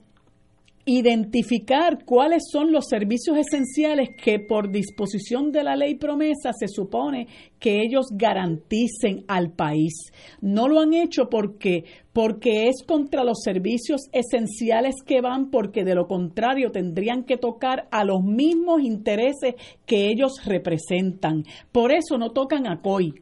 identificar 0.86 2.06
cuáles 2.06 2.44
son 2.52 2.72
los 2.72 2.86
servicios 2.88 3.40
esenciales 3.40 4.10
que 4.24 4.38
por 4.38 4.70
disposición 4.70 5.52
de 5.52 5.64
la 5.64 5.76
ley 5.76 5.96
promesa 5.96 6.54
se 6.54 6.68
supone 6.68 7.26
que 7.58 7.82
ellos 7.82 8.06
garanticen 8.12 9.26
al 9.28 9.52
país. 9.52 10.12
No 10.42 10.68
lo 10.68 10.80
han 10.80 10.94
hecho 10.94 11.28
porque 11.28 11.86
porque 12.14 12.68
es 12.68 12.84
contra 12.86 13.24
los 13.24 13.42
servicios 13.42 14.02
esenciales 14.12 14.94
que 15.04 15.22
van 15.22 15.50
porque 15.50 15.84
de 15.84 15.96
lo 15.96 16.06
contrario 16.06 16.70
tendrían 16.70 17.24
que 17.24 17.38
tocar 17.38 17.88
a 17.90 18.06
los 18.06 18.22
mismos 18.22 18.84
intereses 18.84 19.56
que 19.88 20.12
ellos 20.12 20.34
representan. 20.46 21.46
Por 21.72 21.92
eso 21.92 22.20
no 22.20 22.30
tocan 22.30 22.68
a 22.68 22.80
COI, 22.80 23.16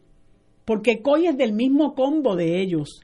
porque 0.65 1.01
COI 1.01 1.27
es 1.27 1.37
del 1.37 1.53
mismo 1.53 1.95
combo 1.95 2.35
de 2.35 2.61
ellos. 2.61 2.99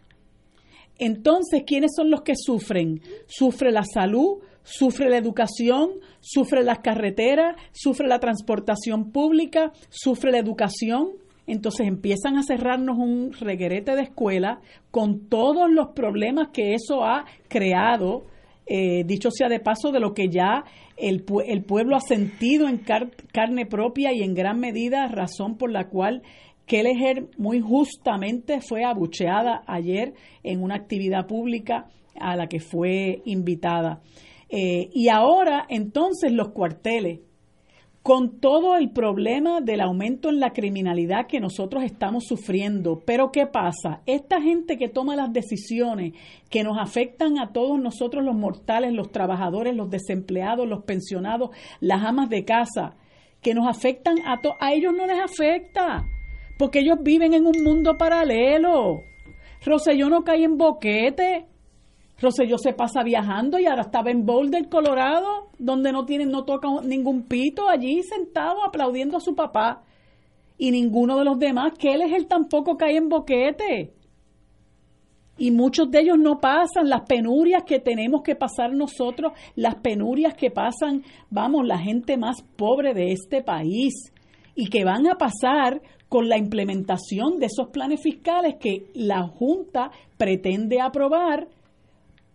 Entonces, 0.99 1.63
¿quiénes 1.65 1.91
son 1.95 2.11
los 2.11 2.21
que 2.21 2.33
sufren? 2.35 3.01
Sufre 3.25 3.71
la 3.71 3.83
salud, 3.83 4.39
sufre 4.63 5.09
la 5.09 5.17
educación, 5.17 5.91
sufre 6.19 6.63
las 6.63 6.79
carreteras, 6.79 7.55
sufre 7.71 8.07
la 8.07 8.19
transportación 8.19 9.11
pública, 9.11 9.71
sufre 9.89 10.31
la 10.31 10.39
educación. 10.39 11.11
Entonces 11.47 11.87
empiezan 11.87 12.37
a 12.37 12.43
cerrarnos 12.43 12.97
un 12.99 13.31
reguerete 13.31 13.95
de 13.95 14.03
escuela 14.03 14.59
con 14.91 15.29
todos 15.29 15.71
los 15.71 15.87
problemas 15.95 16.49
que 16.49 16.75
eso 16.75 17.03
ha 17.03 17.25
creado, 17.47 18.25
eh, 18.67 19.03
dicho 19.05 19.31
sea 19.31 19.49
de 19.49 19.59
paso, 19.59 19.91
de 19.91 19.99
lo 19.99 20.13
que 20.13 20.27
ya 20.27 20.65
el, 20.95 21.25
el 21.47 21.63
pueblo 21.63 21.95
ha 21.95 22.01
sentido 22.01 22.67
en 22.67 22.77
carne 23.31 23.65
propia 23.65 24.13
y 24.13 24.21
en 24.21 24.35
gran 24.35 24.59
medida 24.59 25.07
razón 25.07 25.57
por 25.57 25.71
la 25.71 25.87
cual 25.87 26.21
Kelleher 26.69 27.29
muy 27.39 27.61
justamente 27.61 28.61
fue 28.61 28.83
abucheada 28.83 29.63
ayer 29.65 30.13
en 30.43 30.61
una 30.61 30.75
actividad 30.75 31.25
pública 31.25 31.87
a 32.13 32.35
la 32.35 32.45
que 32.45 32.59
fue 32.59 33.23
invitada. 33.25 34.01
Eh, 34.49 34.87
y 34.93 35.09
ahora 35.09 35.65
entonces 35.67 36.31
los 36.31 36.49
cuarteles, 36.49 37.21
con 38.03 38.39
todo 38.39 38.77
el 38.77 38.91
problema 38.91 39.61
del 39.61 39.81
aumento 39.81 40.29
en 40.29 40.39
la 40.39 40.51
criminalidad 40.51 41.25
que 41.27 41.39
nosotros 41.39 41.83
estamos 41.83 42.25
sufriendo. 42.25 43.01
Pero 43.03 43.31
¿qué 43.31 43.47
pasa? 43.47 44.03
Esta 44.05 44.39
gente 44.39 44.77
que 44.77 44.89
toma 44.89 45.15
las 45.15 45.33
decisiones 45.33 46.13
que 46.51 46.63
nos 46.63 46.77
afectan 46.79 47.39
a 47.39 47.51
todos 47.51 47.79
nosotros 47.79 48.23
los 48.23 48.35
mortales, 48.35 48.93
los 48.93 49.11
trabajadores, 49.11 49.75
los 49.75 49.89
desempleados, 49.89 50.67
los 50.67 50.83
pensionados, 50.83 51.49
las 51.79 52.03
amas 52.03 52.29
de 52.29 52.45
casa, 52.45 52.95
que 53.41 53.55
nos 53.55 53.67
afectan 53.67 54.17
a 54.27 54.39
todos, 54.39 54.57
a 54.59 54.71
ellos 54.73 54.93
no 54.95 55.07
les 55.07 55.19
afecta 55.19 56.05
porque 56.59 56.79
ellos 56.79 56.97
viven 57.01 57.33
en 57.33 57.47
un 57.47 57.63
mundo 57.63 57.97
paralelo. 57.97 59.03
Roselló 59.65 60.09
no 60.09 60.25
cae 60.25 60.43
en 60.43 60.57
boquete. 60.57 61.45
Roselló 62.19 62.57
se 62.57 62.73
pasa 62.73 63.01
viajando 63.01 63.59
y 63.59 63.65
ahora 63.65 63.83
estaba 63.83 64.11
en 64.11 64.25
Boulder, 64.25 64.67
Colorado, 64.67 65.51
donde 65.57 65.93
no 65.93 66.05
tiene, 66.05 66.25
no 66.25 66.43
toca 66.43 66.67
ningún 66.83 67.23
pito, 67.23 67.69
allí 67.69 68.03
sentado 68.03 68.65
aplaudiendo 68.65 69.15
a 69.15 69.21
su 69.21 69.35
papá. 69.35 69.83
Y 70.57 70.71
ninguno 70.71 71.17
de 71.17 71.23
los 71.23 71.39
demás, 71.39 71.71
que 71.79 71.93
él 71.93 72.01
es 72.01 72.11
él 72.11 72.27
tampoco 72.27 72.75
cae 72.75 72.97
en 72.97 73.07
boquete. 73.07 73.93
Y 75.37 75.51
muchos 75.51 75.89
de 75.89 76.01
ellos 76.01 76.17
no 76.19 76.41
pasan 76.41 76.89
las 76.89 77.03
penurias 77.07 77.63
que 77.63 77.79
tenemos 77.79 78.21
que 78.21 78.35
pasar 78.35 78.73
nosotros, 78.73 79.31
las 79.55 79.75
penurias 79.75 80.33
que 80.33 80.51
pasan, 80.51 81.05
vamos, 81.29 81.65
la 81.65 81.77
gente 81.77 82.17
más 82.17 82.41
pobre 82.57 82.93
de 82.93 83.13
este 83.13 83.41
país 83.41 84.11
y 84.55 84.69
que 84.69 84.83
van 84.83 85.07
a 85.07 85.15
pasar 85.15 85.81
con 86.09 86.27
la 86.27 86.37
implementación 86.37 87.39
de 87.39 87.45
esos 87.45 87.69
planes 87.69 88.01
fiscales 88.01 88.55
que 88.59 88.87
la 88.95 89.27
Junta 89.27 89.91
pretende 90.17 90.81
aprobar 90.81 91.47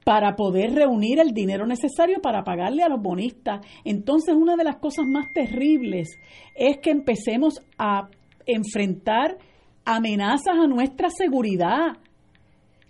para 0.04 0.36
poder 0.36 0.74
reunir 0.74 1.18
el 1.18 1.32
dinero 1.32 1.66
necesario 1.66 2.20
para 2.20 2.44
pagarle 2.44 2.82
a 2.82 2.88
los 2.88 3.02
bonistas. 3.02 3.66
Entonces, 3.84 4.34
una 4.34 4.54
de 4.54 4.64
las 4.64 4.76
cosas 4.76 5.06
más 5.06 5.32
terribles 5.32 6.18
es 6.54 6.78
que 6.78 6.90
empecemos 6.90 7.60
a 7.78 8.08
enfrentar 8.46 9.38
amenazas 9.84 10.56
a 10.56 10.66
nuestra 10.66 11.10
seguridad 11.10 11.96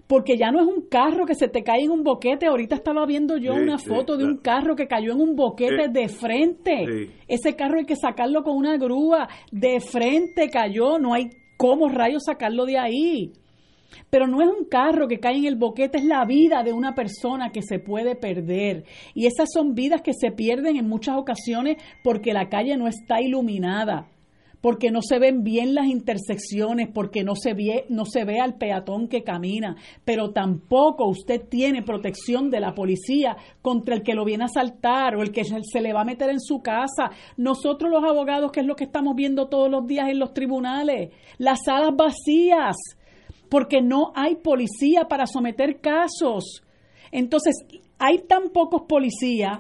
porque 0.07 0.37
ya 0.37 0.51
no 0.51 0.61
es 0.61 0.67
un 0.67 0.83
carro 0.89 1.25
que 1.25 1.35
se 1.35 1.49
te 1.49 1.63
cae 1.63 1.85
en 1.85 1.91
un 1.91 2.03
boquete. 2.03 2.47
Ahorita 2.47 2.75
estaba 2.75 3.07
viendo 3.07 3.37
yo 3.37 3.55
una 3.55 3.79
foto 3.79 4.17
de 4.17 4.25
un 4.25 4.39
carro 4.39 4.77
que 4.77 4.87
cayó 4.87 5.13
en 5.13 5.21
un 5.21 5.35
boquete 5.35 5.89
de 5.89 6.09
frente. 6.09 7.11
Ese 7.27 7.57
carro 7.57 7.79
hay 7.79 7.87
que 7.87 7.97
sacarlo 7.97 8.43
con 8.43 8.57
una 8.57 8.77
grúa. 8.77 9.29
De 9.51 9.81
frente 9.81 10.51
cayó, 10.51 10.99
no 10.99 11.15
hay 11.15 11.31
cómo 11.57 11.89
rayos 11.89 12.25
sacarlo 12.25 12.67
de 12.67 12.79
ahí. 12.79 13.33
Pero 14.11 14.27
no 14.27 14.43
es 14.43 14.49
un 14.49 14.65
carro 14.65 15.07
que 15.07 15.21
cae 15.21 15.37
en 15.37 15.45
el 15.45 15.57
boquete, 15.57 15.99
es 15.99 16.05
la 16.05 16.25
vida 16.25 16.63
de 16.65 16.73
una 16.73 16.95
persona 16.95 17.51
que 17.51 17.63
se 17.63 17.79
puede 17.79 18.17
perder. 18.17 18.85
Y 19.15 19.27
esas 19.27 19.49
son 19.53 19.75
vidas 19.75 20.03
que 20.03 20.13
se 20.13 20.33
pierden 20.33 20.77
en 20.77 20.89
muchas 20.89 21.17
ocasiones 21.17 21.77
porque 22.03 22.33
la 22.33 22.49
calle 22.49 22.77
no 22.77 22.89
está 22.89 23.21
iluminada 23.21 24.09
porque 24.65 24.91
no 24.91 25.03
se 25.03 25.19
ven 25.19 25.45
bien 25.45 25.75
las 25.75 25.89
intersecciones, 25.89 26.89
porque 26.89 27.23
no 27.23 27.35
se 27.37 27.53
ve, 27.53 27.85
no 27.91 28.07
se 28.07 28.25
ve 28.25 28.41
al 28.41 28.55
peatón 28.55 29.09
que 29.09 29.23
camina, 29.23 29.77
pero 30.07 30.31
tampoco 30.31 31.07
usted 31.07 31.43
tiene 31.51 31.83
protección 31.83 32.49
de 32.49 32.61
la 32.61 32.75
policía 32.75 33.37
contra 33.61 33.95
el 33.95 34.03
que 34.03 34.15
lo 34.15 34.25
viene 34.25 34.45
a 34.45 34.47
asaltar 34.47 35.17
o 35.17 35.23
el 35.23 35.33
que 35.33 35.43
se 35.45 35.81
le 35.83 35.93
va 35.93 36.01
a 36.01 36.07
meter 36.07 36.31
en 36.31 36.41
su 36.41 36.63
casa. 36.63 37.11
Nosotros 37.37 37.91
los 37.91 38.03
abogados, 38.05 38.53
que 38.53 38.61
es 38.61 38.67
lo 38.67 38.75
que 38.75 38.85
estamos 38.85 39.15
viendo 39.15 39.49
todos 39.49 39.71
los 39.71 39.87
días 39.87 40.09
en 40.09 40.19
los 40.19 40.33
tribunales, 40.33 41.11
las 41.37 41.59
salas 41.63 41.95
vacías, 41.95 42.75
porque 43.51 43.83
no 43.83 44.13
hay 44.15 44.37
policía 44.37 45.09
para 45.11 45.27
someter 45.27 45.83
casos. 45.83 46.63
Entonces, 47.13 47.55
hay 47.99 48.21
tan 48.21 48.49
pocos 48.49 48.85
policías 48.89 49.59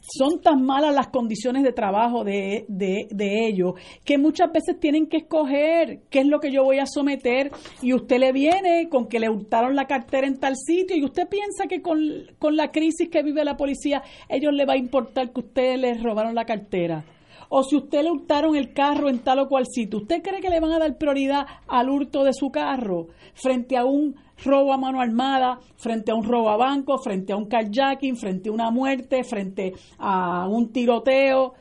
son 0.00 0.40
tan 0.40 0.62
malas 0.62 0.94
las 0.94 1.08
condiciones 1.08 1.62
de 1.62 1.72
trabajo 1.72 2.24
de, 2.24 2.64
de, 2.68 3.06
de, 3.10 3.46
ellos 3.46 3.74
que 4.04 4.18
muchas 4.18 4.50
veces 4.52 4.78
tienen 4.80 5.06
que 5.06 5.18
escoger 5.18 6.00
qué 6.10 6.20
es 6.20 6.26
lo 6.26 6.40
que 6.40 6.50
yo 6.50 6.64
voy 6.64 6.78
a 6.78 6.86
someter. 6.86 7.50
Y 7.82 7.92
usted 7.92 8.18
le 8.18 8.32
viene 8.32 8.88
con 8.88 9.06
que 9.06 9.20
le 9.20 9.28
hurtaron 9.28 9.76
la 9.76 9.86
cartera 9.86 10.26
en 10.26 10.38
tal 10.38 10.56
sitio 10.56 10.96
y 10.96 11.04
usted 11.04 11.28
piensa 11.28 11.66
que 11.68 11.82
con, 11.82 12.00
con 12.38 12.56
la 12.56 12.70
crisis 12.70 13.08
que 13.10 13.22
vive 13.22 13.44
la 13.44 13.56
policía 13.56 14.02
ellos 14.28 14.52
le 14.52 14.64
va 14.64 14.74
a 14.74 14.78
importar 14.78 15.32
que 15.32 15.40
ustedes 15.40 15.78
les 15.78 16.02
robaron 16.02 16.34
la 16.34 16.44
cartera. 16.44 17.04
O 17.50 17.62
si 17.62 17.76
usted 17.76 18.02
le 18.02 18.10
hurtaron 18.10 18.56
el 18.56 18.72
carro 18.74 19.08
en 19.08 19.20
tal 19.20 19.38
o 19.38 19.48
cual 19.48 19.64
sitio, 19.66 20.00
¿usted 20.00 20.22
cree 20.22 20.40
que 20.40 20.50
le 20.50 20.60
van 20.60 20.72
a 20.72 20.78
dar 20.78 20.98
prioridad 20.98 21.46
al 21.66 21.88
hurto 21.88 22.24
de 22.24 22.34
su 22.34 22.50
carro 22.50 23.08
frente 23.34 23.76
a 23.76 23.86
un 23.86 24.16
robo 24.44 24.72
a 24.72 24.78
mano 24.78 25.00
armada, 25.00 25.58
frente 25.76 26.10
a 26.10 26.14
un 26.14 26.24
robo 26.24 26.50
a 26.50 26.56
banco, 26.56 26.98
frente 26.98 27.32
a 27.32 27.36
un 27.36 27.46
carjacking, 27.46 28.16
frente 28.16 28.48
a 28.48 28.52
una 28.52 28.70
muerte, 28.70 29.24
frente 29.24 29.74
a 29.98 30.48
un 30.48 30.72
tiroteo? 30.72 31.54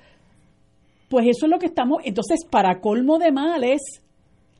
Pues 1.10 1.28
eso 1.28 1.46
es 1.46 1.52
lo 1.52 1.60
que 1.60 1.68
estamos. 1.68 2.02
Entonces, 2.04 2.46
para 2.50 2.80
colmo 2.80 3.18
de 3.18 3.32
males, 3.32 3.82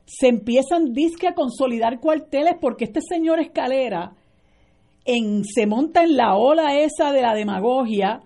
se 0.06 0.28
empiezan 0.28 0.92
disque 0.92 1.28
a 1.28 1.34
consolidar 1.34 2.00
cuarteles 2.00 2.54
porque 2.60 2.84
este 2.84 3.00
señor 3.00 3.40
Escalera 3.40 4.12
en, 5.04 5.44
se 5.44 5.66
monta 5.66 6.02
en 6.02 6.16
la 6.16 6.36
ola 6.36 6.78
esa 6.78 7.12
de 7.12 7.22
la 7.22 7.34
demagogia 7.34 8.22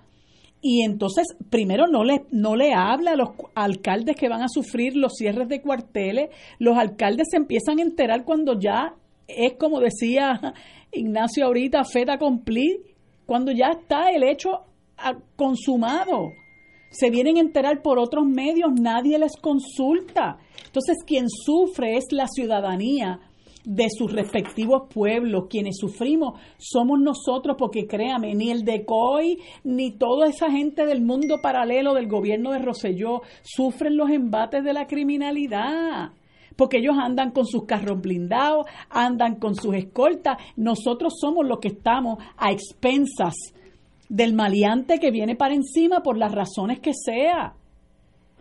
y 0.64 0.82
entonces, 0.82 1.26
primero, 1.50 1.88
no 1.88 2.04
le, 2.04 2.24
no 2.30 2.54
le 2.54 2.72
habla 2.72 3.12
a 3.12 3.16
los 3.16 3.30
alcaldes 3.56 4.14
que 4.14 4.28
van 4.28 4.42
a 4.42 4.48
sufrir 4.48 4.96
los 4.96 5.14
cierres 5.14 5.48
de 5.48 5.60
cuarteles. 5.60 6.30
Los 6.60 6.78
alcaldes 6.78 7.26
se 7.32 7.36
empiezan 7.36 7.80
a 7.80 7.82
enterar 7.82 8.24
cuando 8.24 8.58
ya 8.58 8.94
es, 9.26 9.54
como 9.54 9.80
decía 9.80 10.54
Ignacio 10.92 11.46
ahorita, 11.46 11.84
feta 11.84 12.18
cumplir, 12.18 12.80
cuando 13.26 13.50
ya 13.52 13.68
está 13.68 14.10
el 14.10 14.22
hecho 14.22 14.64
consumado. 15.36 16.32
Se 16.90 17.08
vienen 17.08 17.38
a 17.38 17.40
enterar 17.40 17.80
por 17.80 17.98
otros 17.98 18.26
medios, 18.26 18.70
nadie 18.78 19.18
les 19.18 19.36
consulta. 19.36 20.36
Entonces, 20.66 20.98
quien 21.06 21.28
sufre 21.30 21.96
es 21.96 22.12
la 22.12 22.26
ciudadanía 22.28 23.20
de 23.64 23.86
sus 23.88 24.12
respectivos 24.12 24.82
pueblos. 24.92 25.46
Quienes 25.48 25.76
sufrimos 25.78 26.38
somos 26.58 27.00
nosotros, 27.00 27.56
porque 27.58 27.86
créame, 27.86 28.34
ni 28.34 28.50
el 28.50 28.64
DECOI, 28.64 29.38
ni 29.64 29.92
toda 29.92 30.28
esa 30.28 30.50
gente 30.50 30.84
del 30.84 31.00
mundo 31.00 31.40
paralelo 31.42 31.94
del 31.94 32.08
gobierno 32.08 32.52
de 32.52 32.58
Roselló 32.58 33.22
sufren 33.42 33.96
los 33.96 34.10
embates 34.10 34.62
de 34.62 34.72
la 34.74 34.86
criminalidad. 34.86 36.10
Porque 36.56 36.78
ellos 36.78 36.96
andan 36.98 37.30
con 37.30 37.46
sus 37.46 37.64
carros 37.64 38.00
blindados, 38.00 38.66
andan 38.90 39.36
con 39.36 39.54
sus 39.54 39.74
escoltas. 39.74 40.38
Nosotros 40.56 41.14
somos 41.20 41.46
los 41.46 41.58
que 41.58 41.68
estamos 41.68 42.18
a 42.36 42.52
expensas 42.52 43.34
del 44.08 44.34
maleante 44.34 44.98
que 44.98 45.10
viene 45.10 45.36
para 45.36 45.54
encima 45.54 46.02
por 46.02 46.18
las 46.18 46.32
razones 46.32 46.80
que 46.80 46.92
sea. 46.94 47.54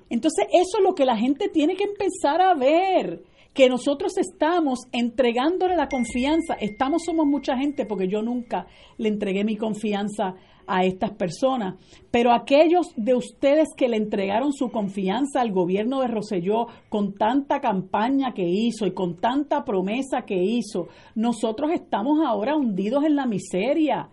Entonces, 0.10 0.46
eso 0.52 0.78
es 0.80 0.84
lo 0.84 0.94
que 0.94 1.06
la 1.06 1.16
gente 1.16 1.48
tiene 1.48 1.76
que 1.76 1.86
empezar 1.86 2.42
a 2.42 2.54
ver 2.54 3.24
que 3.54 3.70
nosotros 3.70 4.18
estamos 4.18 4.80
entregándole 4.92 5.76
la 5.76 5.90
confianza, 5.90 6.56
estamos 6.60 7.04
somos 7.06 7.26
mucha 7.26 7.58
gente 7.58 7.86
porque 7.86 8.08
yo 8.08 8.22
nunca 8.22 8.68
le 8.98 9.10
entregué 9.10 9.44
mi 9.44 9.58
confianza 9.58 10.36
a 10.72 10.86
estas 10.86 11.12
personas, 11.12 11.76
pero 12.12 12.32
aquellos 12.32 12.94
de 12.96 13.14
ustedes 13.14 13.68
que 13.76 13.90
le 13.90 13.98
entregaron 13.98 14.54
su 14.54 14.72
confianza 14.72 15.42
al 15.42 15.52
gobierno 15.52 16.00
de 16.00 16.08
Roselló 16.08 16.68
con 16.88 17.16
tanta 17.16 17.60
campaña 17.60 18.34
que 18.34 18.48
hizo 18.48 18.86
y 18.86 18.94
con 18.94 19.18
tanta 19.18 19.66
promesa 19.66 20.22
que 20.22 20.42
hizo, 20.42 20.88
nosotros 21.14 21.72
estamos 21.72 22.20
ahora 22.26 22.56
hundidos 22.56 23.04
en 23.04 23.18
la 23.18 23.26
miseria 23.26 24.10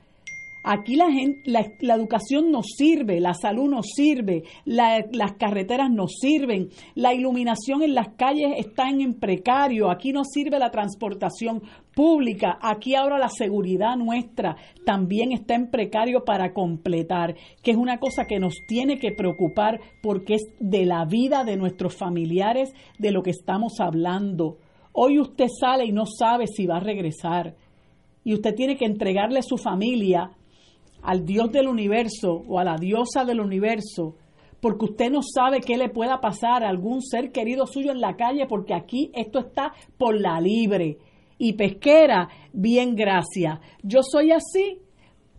Aquí 0.65 0.97
la, 0.97 1.11
gente, 1.11 1.51
la, 1.51 1.95
educación 1.95 2.51
nos 2.51 2.67
sirve, 2.77 3.21
la 3.21 3.33
salud 3.33 3.71
nos 3.71 3.87
sirve, 3.95 4.43
las 4.65 5.33
carreteras 5.39 5.91
nos 5.91 6.13
sirven, 6.21 6.69
la 6.95 7.15
iluminación 7.15 7.83
en 7.83 7.95
las 7.95 8.09
calles 8.17 8.55
está 8.59 8.89
en 8.89 9.15
precario, 9.15 9.91
aquí 9.91 10.13
nos 10.13 10.29
sirve 10.33 10.59
la 10.59 10.71
transportación 10.71 11.63
pública, 11.95 12.59
aquí 12.61 12.95
ahora 12.95 13.19
la 13.19 13.29
seguridad 13.29 13.97
nuestra 13.97 14.57
también 14.85 15.33
está 15.33 15.55
en 15.55 15.71
precario 15.71 16.25
para 16.25 16.53
completar, 16.53 17.37
que 17.63 17.71
es 17.71 17.77
una 17.77 17.99
cosa 17.99 18.25
que 18.25 18.39
nos 18.39 18.55
tiene 18.67 18.99
que 18.99 19.13
preocupar 19.13 19.81
porque 20.03 20.35
es 20.35 20.43
de 20.59 20.87
la 20.87 21.05
vida 21.05 21.45
de 21.45 21.57
nuestros 21.57 21.97
familiares 21.97 22.73
de 22.99 23.13
lo 23.13 23.23
que 23.23 23.31
estamos 23.31 23.81
hablando. 23.81 24.59
Hoy 24.93 25.21
usted 25.21 25.47
sale 25.49 25.87
y 25.87 25.93
no 25.93 26.05
sabe 26.07 26.47
si 26.47 26.67
va 26.67 26.79
a 26.79 26.81
regresar 26.81 27.55
y 28.25 28.35
usted 28.35 28.55
tiene 28.55 28.77
que 28.77 28.85
entregarle 28.85 29.39
a 29.39 29.43
su 29.43 29.57
familia 29.57 30.33
al 31.03 31.25
Dios 31.25 31.51
del 31.53 31.69
universo 31.69 32.43
o 32.47 32.59
a 32.59 32.65
la 32.65 32.77
diosa 32.77 33.25
del 33.25 33.41
universo, 33.41 34.17
porque 34.61 34.87
usted 34.87 35.11
no 35.11 35.21
sabe 35.23 35.61
qué 35.61 35.77
le 35.77 35.89
pueda 35.89 36.21
pasar 36.21 36.65
a 36.65 36.69
algún 36.69 37.03
ser 37.03 37.31
querido 37.33 37.67
suyo 37.67 37.93
en 37.93 38.01
la 38.01 38.17
calle, 38.17 38.47
porque 38.47 38.75
aquí 38.75 39.11
esto 39.15 39.39
está 39.39 39.73
por 39.97 40.21
la 40.21 40.41
libre. 40.41 40.99
Y 41.39 41.53
pesquera, 41.53 42.29
bien 42.53 42.97
gracias. 42.97 43.61
Yo 43.83 44.01
soy 44.03 44.33
así 44.33 44.81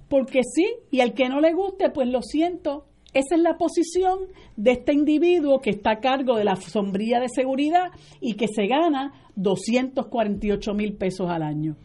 porque 0.09 0.41
sí, 0.43 0.67
y 0.91 1.01
al 1.01 1.13
que 1.13 1.29
no 1.29 1.39
le 1.39 1.53
guste, 1.53 1.89
pues 1.91 2.07
lo 2.07 2.21
siento. 2.21 2.85
Esa 3.13 3.35
es 3.35 3.41
la 3.41 3.57
posición 3.57 4.19
de 4.55 4.71
este 4.71 4.93
individuo 4.93 5.59
que 5.59 5.71
está 5.71 5.91
a 5.93 5.99
cargo 5.99 6.35
de 6.35 6.43
la 6.43 6.55
sombría 6.55 7.19
de 7.19 7.27
seguridad 7.27 7.91
y 8.21 8.35
que 8.35 8.47
se 8.47 8.67
gana 8.67 9.13
248 9.35 10.73
mil 10.73 10.93
pesos 10.93 11.29
al 11.29 11.43
año. 11.43 11.75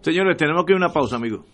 Señores, 0.00 0.36
tenemos 0.36 0.64
que 0.64 0.72
ir 0.72 0.76
a 0.76 0.86
una 0.86 0.92
pausa, 0.92 1.16
amigos. 1.16 1.53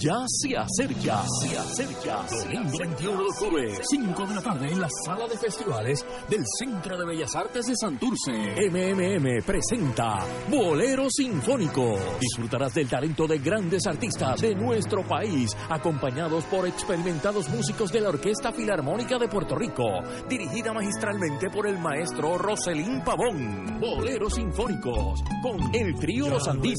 Ya 0.00 0.16
se 0.26 0.56
acerca, 0.56 1.22
se 1.42 1.58
acerca. 1.58 2.24
Domingo 2.42 2.78
21 2.78 3.22
de 3.22 3.28
octubre, 3.28 3.78
5 3.82 4.26
de 4.28 4.34
la 4.34 4.40
tarde 4.40 4.72
en 4.72 4.80
la 4.80 4.88
sala 5.04 5.28
de 5.28 5.36
festivales 5.36 6.06
del 6.26 6.42
Centro 6.58 6.96
de 6.96 7.04
Bellas 7.04 7.36
Artes 7.36 7.66
de 7.66 7.76
Santurce. 7.76 8.32
MMM 8.32 9.44
presenta 9.44 10.24
Bolero 10.48 11.06
Sinfónico. 11.10 11.98
Disfrutarás 12.18 12.72
del 12.72 12.88
talento 12.88 13.26
de 13.26 13.40
grandes 13.40 13.86
artistas 13.86 14.40
de 14.40 14.54
nuestro 14.54 15.06
país, 15.06 15.54
acompañados 15.68 16.44
por 16.44 16.66
experimentados 16.66 17.50
músicos 17.50 17.92
de 17.92 18.00
la 18.00 18.08
Orquesta 18.08 18.52
Filarmónica 18.52 19.18
de 19.18 19.28
Puerto 19.28 19.54
Rico, 19.54 19.84
dirigida 20.30 20.72
magistralmente 20.72 21.50
por 21.50 21.66
el 21.66 21.78
maestro 21.78 22.38
Roselín 22.38 23.02
Pavón. 23.04 23.78
Boleros 23.78 24.32
Sinfónicos, 24.32 25.20
con 25.42 25.74
el 25.74 25.94
trío 25.96 26.30
Los 26.30 26.48
Andinos. 26.48 26.78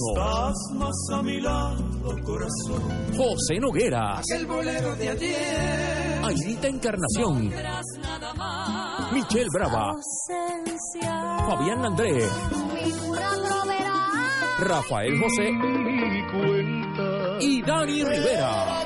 más 0.74 0.96
a 1.14 1.22
mi 1.22 1.40
lado, 1.40 1.86
corazón. 2.26 3.11
José 3.16 3.59
Nogueras. 3.59 4.24
El 4.32 4.45
bolero 4.45 4.95
de 4.95 5.09
ayer. 5.09 6.22
Ailita 6.24 6.68
Encarnación. 6.68 7.51
Michelle 9.12 9.47
Brava. 9.53 9.93
Fabián 11.49 11.86
André. 11.86 12.28
Rafael 14.59 15.20
José. 15.20 15.49
Y 17.41 17.62
Dani 17.64 18.03
Rivera. 18.03 18.82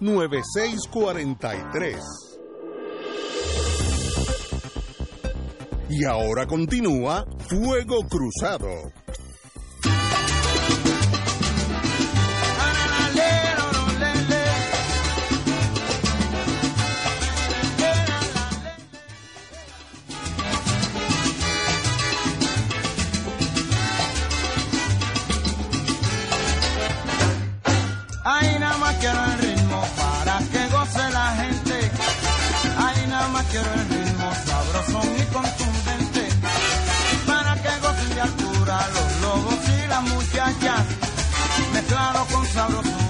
761-9643. 0.00 2.25
Y 5.88 6.04
ahora 6.04 6.46
continúa 6.46 7.24
Fuego 7.48 8.06
Cruzado. 8.08 8.92
Nada 28.58 28.78
más 28.78 29.45
con 42.32 42.46
sabrosura, 42.46 43.05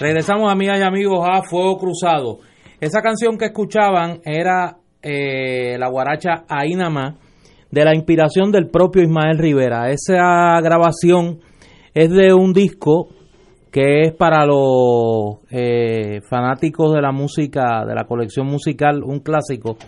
Regresamos, 0.00 0.52
amigas 0.52 0.78
y 0.78 0.82
amigos, 0.82 1.26
a 1.28 1.42
Fuego 1.42 1.76
Cruzado. 1.76 2.38
Esa 2.80 3.02
canción 3.02 3.36
que 3.36 3.46
escuchaban 3.46 4.20
era 4.24 4.76
eh, 5.02 5.76
la 5.76 5.88
guaracha 5.88 6.44
Ahí 6.48 6.76
nada 6.76 6.90
más, 6.90 7.14
de 7.72 7.84
la 7.84 7.96
inspiración 7.96 8.52
del 8.52 8.68
propio 8.68 9.02
Ismael 9.02 9.38
Rivera. 9.38 9.90
Esa 9.90 10.60
grabación 10.60 11.40
es 11.94 12.10
de 12.10 12.32
un 12.32 12.52
disco 12.52 13.08
que 13.72 14.02
es 14.02 14.14
para 14.14 14.46
los 14.46 15.38
eh, 15.50 16.20
fanáticos 16.30 16.94
de 16.94 17.02
la 17.02 17.10
música, 17.10 17.84
de 17.84 17.96
la 17.96 18.04
colección 18.04 18.46
musical, 18.46 19.02
un 19.02 19.18
clásico. 19.18 19.78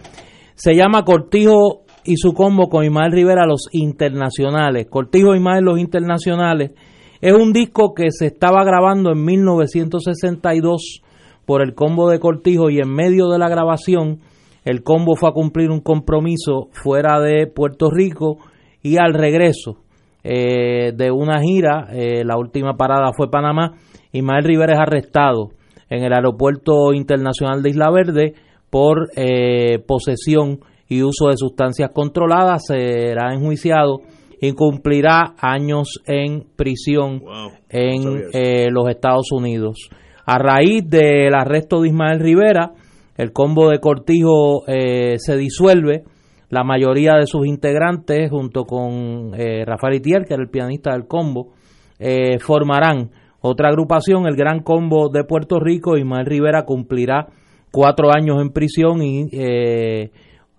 Se 0.56 0.74
llama 0.74 1.04
Cortijo 1.04 1.82
y 2.04 2.16
su 2.16 2.32
combo 2.32 2.68
con 2.68 2.84
Ismael 2.84 3.12
Rivera, 3.12 3.46
los 3.46 3.68
internacionales. 3.70 4.88
Cortijo 4.90 5.34
y 5.34 5.36
Ismael, 5.36 5.64
los 5.64 5.78
internacionales. 5.78 6.72
Es 7.20 7.34
un 7.34 7.52
disco 7.52 7.92
que 7.92 8.10
se 8.10 8.26
estaba 8.26 8.64
grabando 8.64 9.12
en 9.12 9.22
1962 9.22 11.02
por 11.44 11.62
el 11.62 11.74
combo 11.74 12.08
de 12.08 12.18
Cortijo 12.18 12.70
y 12.70 12.78
en 12.78 12.88
medio 12.88 13.28
de 13.28 13.38
la 13.38 13.50
grabación 13.50 14.20
el 14.64 14.82
combo 14.82 15.16
fue 15.16 15.28
a 15.28 15.32
cumplir 15.32 15.70
un 15.70 15.80
compromiso 15.80 16.68
fuera 16.72 17.20
de 17.20 17.46
Puerto 17.46 17.90
Rico 17.90 18.38
y 18.82 18.96
al 18.96 19.12
regreso 19.12 19.76
eh, 20.24 20.92
de 20.94 21.10
una 21.10 21.40
gira, 21.40 21.88
eh, 21.92 22.24
la 22.24 22.38
última 22.38 22.78
parada 22.78 23.12
fue 23.14 23.30
Panamá, 23.30 23.72
Ismael 24.12 24.44
Rivera 24.44 24.72
es 24.74 24.80
arrestado 24.80 25.50
en 25.90 26.02
el 26.04 26.14
aeropuerto 26.14 26.94
internacional 26.94 27.62
de 27.62 27.68
Isla 27.68 27.90
Verde 27.90 28.34
por 28.70 29.10
eh, 29.14 29.78
posesión 29.86 30.60
y 30.88 31.02
uso 31.02 31.26
de 31.28 31.36
sustancias 31.36 31.90
controladas, 31.92 32.66
será 32.66 33.34
enjuiciado 33.34 34.00
y 34.40 34.52
cumplirá 34.52 35.34
años 35.38 36.00
en 36.06 36.44
prisión 36.56 37.22
en 37.68 38.22
eh, 38.32 38.70
los 38.70 38.88
Estados 38.88 39.30
Unidos. 39.32 39.90
A 40.24 40.38
raíz 40.38 40.88
del 40.88 41.34
arresto 41.34 41.80
de 41.80 41.88
Ismael 41.88 42.20
Rivera, 42.20 42.72
el 43.16 43.32
combo 43.32 43.68
de 43.68 43.80
Cortijo 43.80 44.66
eh, 44.66 45.16
se 45.18 45.36
disuelve. 45.36 46.04
La 46.48 46.64
mayoría 46.64 47.14
de 47.14 47.26
sus 47.26 47.46
integrantes, 47.46 48.30
junto 48.30 48.64
con 48.64 49.32
eh, 49.34 49.64
Rafael 49.64 49.96
Itier, 49.96 50.24
que 50.24 50.34
era 50.34 50.42
el 50.42 50.48
pianista 50.48 50.92
del 50.92 51.06
combo, 51.06 51.52
eh, 51.98 52.38
formarán 52.38 53.10
otra 53.40 53.68
agrupación, 53.68 54.26
el 54.26 54.36
Gran 54.36 54.62
Combo 54.62 55.10
de 55.10 55.24
Puerto 55.24 55.60
Rico. 55.60 55.96
Ismael 55.96 56.26
Rivera 56.26 56.64
cumplirá 56.64 57.28
cuatro 57.70 58.08
años 58.10 58.40
en 58.40 58.50
prisión 58.50 59.02
y 59.02 59.28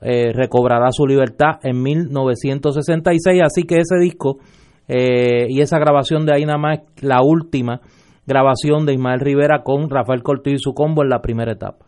eh, 0.02 0.34
recobrará 0.34 0.92
su 0.92 1.06
libertad 1.06 1.60
en 1.64 1.82
1966. 1.82 3.42
Así 3.44 3.64
que 3.64 3.78
ese 3.78 3.98
disco 4.00 4.40
eh, 4.88 5.46
y 5.50 5.62
esa 5.62 5.80
grabación 5.80 6.26
de 6.26 6.34
ahí 6.34 6.46
nada 6.46 6.58
más, 6.58 6.80
la 7.02 7.22
última 7.24 7.82
grabación 8.26 8.86
de 8.86 8.94
Ismael 8.94 9.20
Rivera 9.20 9.64
con 9.64 9.90
Rafael 9.90 10.24
Cortijo 10.24 10.56
y 10.56 10.60
su 10.60 10.74
combo 10.74 11.04
en 11.04 11.10
la 11.10 11.22
primera 11.22 11.54
etapa. 11.54 11.86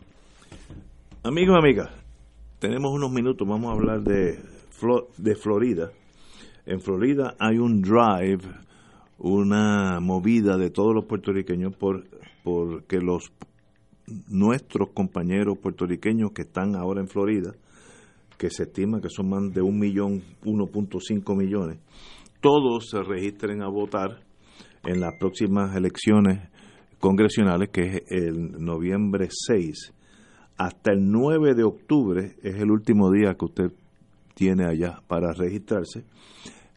Amigos, 1.22 1.56
amigas, 1.56 1.90
tenemos 2.58 2.92
unos 2.92 3.10
minutos, 3.10 3.46
vamos 3.48 3.70
a 3.70 3.74
hablar 3.74 4.02
de, 4.02 4.38
de 5.18 5.34
Florida. 5.34 5.90
En 6.66 6.80
Florida 6.80 7.34
hay 7.38 7.58
un 7.58 7.82
drive, 7.82 8.42
una 9.18 10.00
movida 10.00 10.56
de 10.56 10.70
todos 10.70 10.94
los 10.94 11.04
puertorriqueños 11.04 11.74
por 11.76 12.04
porque 12.42 12.98
los 13.00 13.32
nuestros 14.28 14.90
compañeros 14.90 15.58
puertorriqueños 15.58 16.32
que 16.32 16.42
están 16.42 16.76
ahora 16.76 17.00
en 17.00 17.08
Florida, 17.08 17.52
que 18.38 18.50
se 18.50 18.64
estima 18.64 19.00
que 19.00 19.08
son 19.08 19.28
más 19.28 19.52
de 19.52 19.62
un 19.62 19.78
millón, 19.78 20.22
1.5 20.44 21.36
millones, 21.36 21.78
todos 22.40 22.88
se 22.90 23.02
registren 23.02 23.62
a 23.62 23.68
votar 23.68 24.20
en 24.84 25.00
las 25.00 25.14
próximas 25.18 25.74
elecciones 25.76 26.48
congresionales, 26.98 27.70
que 27.70 27.82
es 27.82 28.02
el 28.10 28.62
noviembre 28.64 29.28
6 29.30 29.94
hasta 30.56 30.92
el 30.92 31.10
9 31.10 31.54
de 31.54 31.64
octubre 31.64 32.36
es 32.42 32.56
el 32.56 32.70
último 32.70 33.10
día 33.10 33.34
que 33.34 33.44
usted 33.44 33.72
tiene 34.34 34.64
allá 34.66 35.00
para 35.06 35.32
registrarse. 35.32 36.04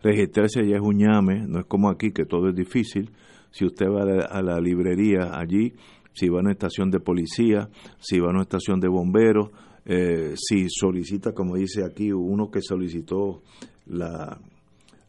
Registrarse 0.02 0.62
allá 0.62 0.78
es 0.78 0.82
un 0.82 1.00
llame, 1.00 1.46
no 1.48 1.60
es 1.60 1.66
como 1.66 1.90
aquí 1.90 2.12
que 2.12 2.26
todo 2.26 2.50
es 2.50 2.56
difícil. 2.56 3.12
Si 3.52 3.66
usted 3.66 3.88
va 3.88 4.04
a 4.04 4.40
a 4.40 4.42
la 4.42 4.60
librería 4.60 5.38
allí, 5.38 5.74
si 6.14 6.30
va 6.30 6.40
a 6.40 6.42
una 6.42 6.52
estación 6.52 6.90
de 6.90 7.00
policía, 7.00 7.70
si 8.00 8.20
va 8.20 8.28
a 8.28 8.32
una 8.32 8.42
estación 8.42 8.80
de 8.80 8.88
bomberos, 8.88 9.50
eh, 9.90 10.34
si 10.36 10.68
solicita, 10.70 11.32
como 11.32 11.56
dice 11.56 11.86
aquí, 11.86 12.12
uno 12.12 12.52
que 12.52 12.62
solicitó 12.62 13.42
la, 13.86 14.38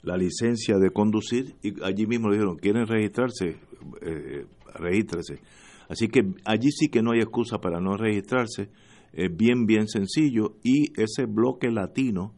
la 0.02 0.16
licencia 0.16 0.78
de 0.78 0.90
conducir 0.90 1.56
y 1.62 1.82
allí 1.82 2.06
mismo 2.06 2.28
le 2.28 2.36
dijeron, 2.36 2.56
¿quieren 2.58 2.86
registrarse? 2.86 3.56
Eh, 4.00 4.46
regístrese. 4.74 5.40
Así 5.88 6.06
que 6.06 6.20
allí 6.44 6.70
sí 6.70 6.88
que 6.88 7.02
no 7.02 7.10
hay 7.10 7.18
excusa 7.18 7.58
para 7.58 7.80
no 7.80 7.96
registrarse, 7.96 8.70
es 9.12 9.36
bien, 9.36 9.66
bien 9.66 9.88
sencillo 9.88 10.56
y 10.62 10.92
ese 11.00 11.26
bloque 11.26 11.72
latino 11.72 12.34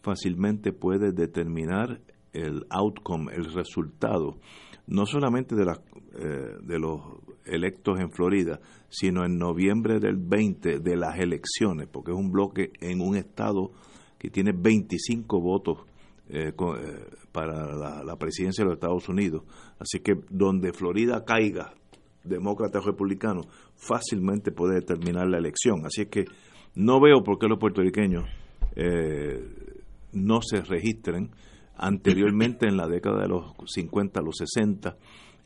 fácilmente 0.00 0.72
puede 0.72 1.12
determinar 1.12 2.00
el 2.32 2.64
outcome, 2.70 3.34
el 3.34 3.52
resultado, 3.52 4.38
no 4.86 5.04
solamente 5.04 5.54
de, 5.54 5.64
las 5.66 5.78
eh, 6.18 6.56
de 6.62 6.78
los 6.78 7.00
electos 7.44 8.00
en 8.00 8.10
Florida, 8.10 8.60
sino 8.88 9.24
en 9.24 9.38
noviembre 9.38 10.00
del 10.00 10.16
20 10.16 10.78
de 10.80 10.96
las 10.96 11.18
elecciones, 11.18 11.88
porque 11.88 12.12
es 12.12 12.16
un 12.16 12.30
bloque 12.30 12.72
en 12.80 13.00
un 13.00 13.16
estado 13.16 13.72
que 14.18 14.30
tiene 14.30 14.52
25 14.52 15.40
votos 15.40 15.78
eh, 16.28 16.52
eh, 16.56 17.06
para 17.32 18.02
la, 18.04 18.16
presidencia 18.16 18.64
de 18.64 18.70
los 18.70 18.76
Estados 18.76 19.08
Unidos. 19.08 19.42
Así 19.78 20.00
que 20.00 20.14
donde 20.30 20.72
Florida 20.72 21.24
caiga, 21.24 21.74
demócrata 22.22 22.78
o 22.78 22.82
republicano, 22.82 23.42
fácilmente 23.76 24.50
puede 24.50 24.76
determinar 24.76 25.26
la 25.26 25.38
elección. 25.38 25.84
Así 25.84 26.06
que 26.06 26.24
no 26.74 27.00
veo 27.00 27.22
por 27.22 27.38
qué 27.38 27.46
los 27.46 27.58
puertorriqueños 27.58 28.24
eh, 28.76 29.44
no 30.12 30.40
se 30.40 30.62
registren. 30.62 31.30
Anteriormente, 31.76 32.66
en 32.66 32.76
la 32.76 32.86
década 32.86 33.22
de 33.22 33.28
los 33.28 33.52
50, 33.66 34.22
los 34.22 34.36
60, 34.38 34.96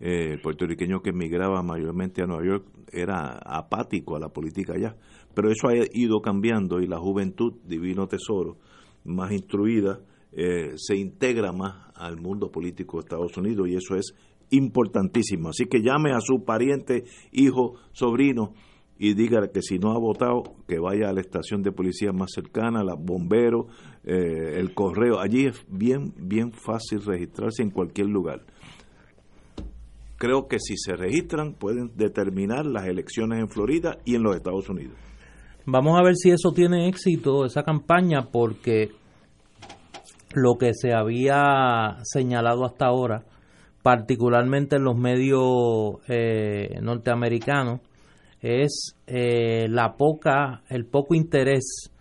el 0.01 0.41
puertorriqueño 0.41 1.01
que 1.01 1.11
emigraba 1.11 1.63
mayormente 1.63 2.23
a 2.23 2.27
Nueva 2.27 2.45
York 2.45 2.67
era 2.93 3.39
apático 3.39 4.17
a 4.17 4.21
la 4.21 4.29
política 4.29 4.75
allá. 4.75 4.97
Pero 5.35 5.51
eso 5.51 5.69
ha 5.69 5.75
ido 5.93 6.21
cambiando 6.21 6.81
y 6.81 6.87
la 6.87 6.99
juventud, 6.99 7.55
divino 7.65 8.07
tesoro, 8.07 8.57
más 9.05 9.33
instruida, 9.33 10.01
eh, 10.33 10.73
se 10.77 10.97
integra 10.97 11.53
más 11.53 11.91
al 11.95 12.21
mundo 12.21 12.51
político 12.51 12.99
de 12.99 13.01
Estados 13.01 13.37
Unidos 13.37 13.69
y 13.69 13.77
eso 13.77 13.97
es 13.97 14.15
importantísimo. 14.51 15.51
Así 15.51 15.67
que 15.67 15.81
llame 15.81 16.13
a 16.13 16.21
su 16.21 16.45
pariente, 16.45 17.05
hijo, 17.33 17.75
sobrino 17.93 18.53
y 18.99 19.15
diga 19.15 19.49
que 19.53 19.63
si 19.63 19.79
no 19.79 19.93
ha 19.93 19.99
votado, 19.99 20.43
que 20.67 20.79
vaya 20.79 21.09
a 21.09 21.13
la 21.13 21.21
estación 21.21 21.63
de 21.63 21.73
policía 21.73 22.13
más 22.13 22.33
cercana, 22.35 22.83
los 22.83 22.99
bomberos, 23.01 23.67
eh, 24.05 24.59
el 24.59 24.75
correo. 24.75 25.21
Allí 25.21 25.47
es 25.47 25.65
bien, 25.69 26.13
bien 26.17 26.53
fácil 26.53 27.03
registrarse 27.05 27.63
en 27.63 27.71
cualquier 27.71 28.09
lugar. 28.09 28.45
Creo 30.19 30.49
que 30.49 30.59
si 30.59 30.77
se 30.77 30.97
registran 30.97 31.55
pueden 31.55 31.93
determinar 31.95 32.67
las 32.67 32.87
elecciones 32.87 33.39
en 33.39 33.49
Florida 33.49 33.99
y 34.05 34.17
en 34.17 34.25
los 34.25 34.35
Estados 34.35 34.69
Unidos. 34.69 34.97
Vamos 35.65 35.99
a 35.99 36.03
ver 36.03 36.17
si 36.17 36.31
eso 36.31 36.51
tiene 36.53 36.89
éxito, 36.89 37.45
esa 37.45 37.63
campaña, 37.63 38.29
porque 38.33 38.89
lo 40.35 40.59
que 40.59 40.73
se 40.75 40.93
había 40.93 41.99
señalado 42.03 42.65
hasta 42.65 42.87
ahora, 42.87 43.23
particularmente 43.85 44.77
en 44.77 44.85
los 44.85 44.97
medios 44.97 45.99
eh, 46.09 46.81
norteamericanos, 46.83 47.81
es 48.41 48.97
eh, 49.07 49.69
la 49.69 49.95
poca, 49.97 50.63
el 50.69 50.85
poco 50.85 51.15
interés 51.15 51.93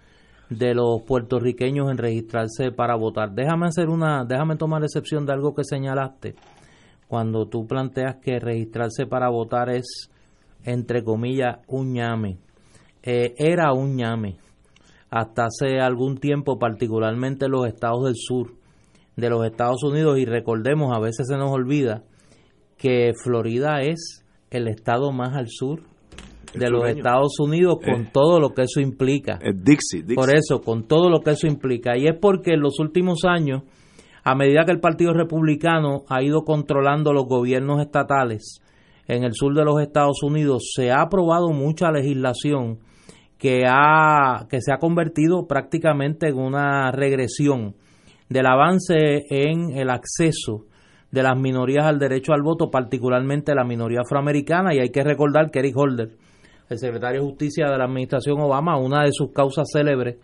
de 0.49 0.73
los 0.73 1.03
puertorriqueños 1.05 1.91
en 1.91 1.97
registrarse 1.99 2.71
para 2.71 2.95
votar. 2.95 3.33
Déjame 3.33 3.67
hacer 3.67 3.89
una, 3.89 4.25
déjame 4.25 4.55
tomar 4.55 4.81
excepción 4.83 5.25
de 5.25 5.33
algo 5.33 5.53
que 5.53 5.63
señalaste 5.63 6.33
cuando 7.07 7.47
tú 7.47 7.65
planteas 7.65 8.17
que 8.17 8.39
registrarse 8.39 9.05
para 9.05 9.29
votar 9.29 9.69
es 9.69 10.09
entre 10.63 11.03
comillas 11.03 11.59
un 11.67 11.93
ñame. 11.93 12.37
Eh, 13.03 13.33
era 13.37 13.71
un 13.73 13.95
ñame 13.95 14.37
hasta 15.09 15.45
hace 15.45 15.79
algún 15.79 16.17
tiempo, 16.17 16.59
particularmente 16.59 17.45
en 17.45 17.51
los 17.51 17.67
estados 17.67 18.05
del 18.05 18.15
sur 18.15 18.51
de 19.15 19.29
los 19.29 19.45
Estados 19.45 19.83
Unidos, 19.83 20.19
y 20.19 20.25
recordemos, 20.25 20.95
a 20.95 20.99
veces 20.99 21.27
se 21.27 21.37
nos 21.37 21.51
olvida 21.51 22.03
que 22.77 23.13
Florida 23.23 23.81
es 23.81 24.23
el 24.51 24.67
estado 24.67 25.11
más 25.11 25.35
al 25.35 25.47
sur 25.49 25.81
de 26.53 26.69
los 26.69 26.87
Estados 26.87 27.39
Unidos 27.39 27.77
con 27.83 28.03
eh. 28.03 28.09
todo 28.13 28.39
lo 28.39 28.53
que 28.53 28.63
eso 28.63 28.79
implica. 28.79 29.39
Dixie, 29.39 30.03
Por 30.15 30.33
eso, 30.33 30.61
con 30.61 30.87
todo 30.87 31.09
lo 31.09 31.21
que 31.21 31.31
eso 31.31 31.47
implica. 31.47 31.97
Y 31.97 32.07
es 32.07 32.15
porque 32.19 32.53
en 32.53 32.61
los 32.61 32.79
últimos 32.79 33.25
años, 33.25 33.63
a 34.27 34.35
medida 34.35 34.65
que 34.65 34.73
el 34.73 34.81
Partido 34.81 35.13
Republicano 35.13 36.03
ha 36.09 36.21
ido 36.21 36.43
controlando 36.43 37.13
los 37.13 37.27
gobiernos 37.27 37.79
estatales 37.79 38.61
en 39.07 39.23
el 39.23 39.31
sur 39.33 39.55
de 39.55 39.63
los 39.63 39.81
Estados 39.81 40.21
Unidos, 40.21 40.71
se 40.75 40.91
ha 40.91 40.99
aprobado 40.99 41.53
mucha 41.53 41.91
legislación 41.91 42.79
que, 43.37 43.63
ha, 43.65 44.45
que 44.49 44.59
se 44.59 44.73
ha 44.73 44.79
convertido 44.79 45.47
prácticamente 45.47 46.27
en 46.27 46.39
una 46.39 46.91
regresión 46.91 47.75
del 48.27 48.47
avance 48.47 49.23
en 49.29 49.77
el 49.77 49.89
acceso 49.89 50.65
de 51.09 51.23
las 51.23 51.39
minorías 51.39 51.85
al 51.85 51.97
derecho 51.97 52.33
al 52.33 52.41
voto, 52.41 52.69
particularmente 52.69 53.55
la 53.55 53.63
minoría 53.63 54.01
afroamericana, 54.01 54.75
y 54.75 54.79
hay 54.79 54.89
que 54.89 55.05
recordar 55.05 55.51
que 55.51 55.59
Eric 55.59 55.77
Holder, 55.77 56.17
el 56.69 56.77
secretario 56.77 57.21
de 57.21 57.27
Justicia 57.29 57.71
de 57.71 57.77
la 57.77 57.85
administración 57.85 58.41
Obama, 58.41 58.77
una 58.77 59.03
de 59.03 59.13
sus 59.13 59.31
causas 59.31 59.69
célebres 59.71 60.17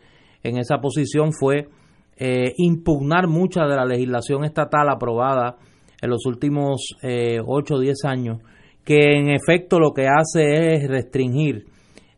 en 0.44 0.58
esa 0.58 0.80
posición 0.80 1.32
fue 1.32 1.70
eh, 2.18 2.54
impugnar 2.58 3.28
mucha 3.28 3.64
de 3.66 3.76
la 3.76 3.86
legislación 3.86 4.44
estatal 4.44 4.90
aprobada 4.90 5.58
en 6.02 6.10
los 6.10 6.26
últimos 6.26 6.96
eh, 7.02 7.40
8 7.46 7.76
o 7.76 7.80
10 7.80 8.06
años, 8.06 8.40
que 8.84 9.18
en 9.18 9.30
efecto 9.30 9.80
lo 9.80 9.94
que 9.94 10.08
hace 10.08 10.76
es 10.76 10.88
restringir 10.88 11.66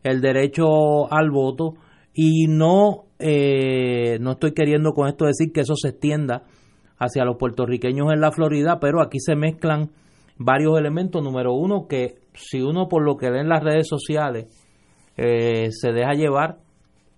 el 0.02 0.20
derecho 0.20 1.12
al 1.12 1.30
voto 1.30 1.74
y 2.12 2.46
no, 2.48 3.04
eh, 3.18 4.18
no 4.20 4.32
estoy 4.32 4.52
queriendo 4.52 4.92
con 4.92 5.08
esto 5.08 5.26
decir 5.26 5.52
que 5.52 5.60
eso 5.60 5.74
se 5.76 5.90
extienda 5.90 6.44
hacia 6.98 7.24
los 7.24 7.36
puertorriqueños 7.36 8.12
en 8.12 8.20
la 8.20 8.32
Florida, 8.32 8.78
pero 8.80 9.02
aquí 9.02 9.18
se 9.20 9.36
mezclan 9.36 9.90
varios 10.38 10.78
elementos. 10.78 11.22
Número 11.22 11.52
uno, 11.52 11.86
que 11.88 12.16
si 12.34 12.62
uno 12.62 12.88
por 12.88 13.04
lo 13.04 13.16
que 13.16 13.30
ve 13.30 13.40
en 13.40 13.48
las 13.48 13.62
redes 13.62 13.86
sociales 13.88 14.46
eh, 15.16 15.68
se 15.70 15.92
deja 15.92 16.12
llevar, 16.14 16.58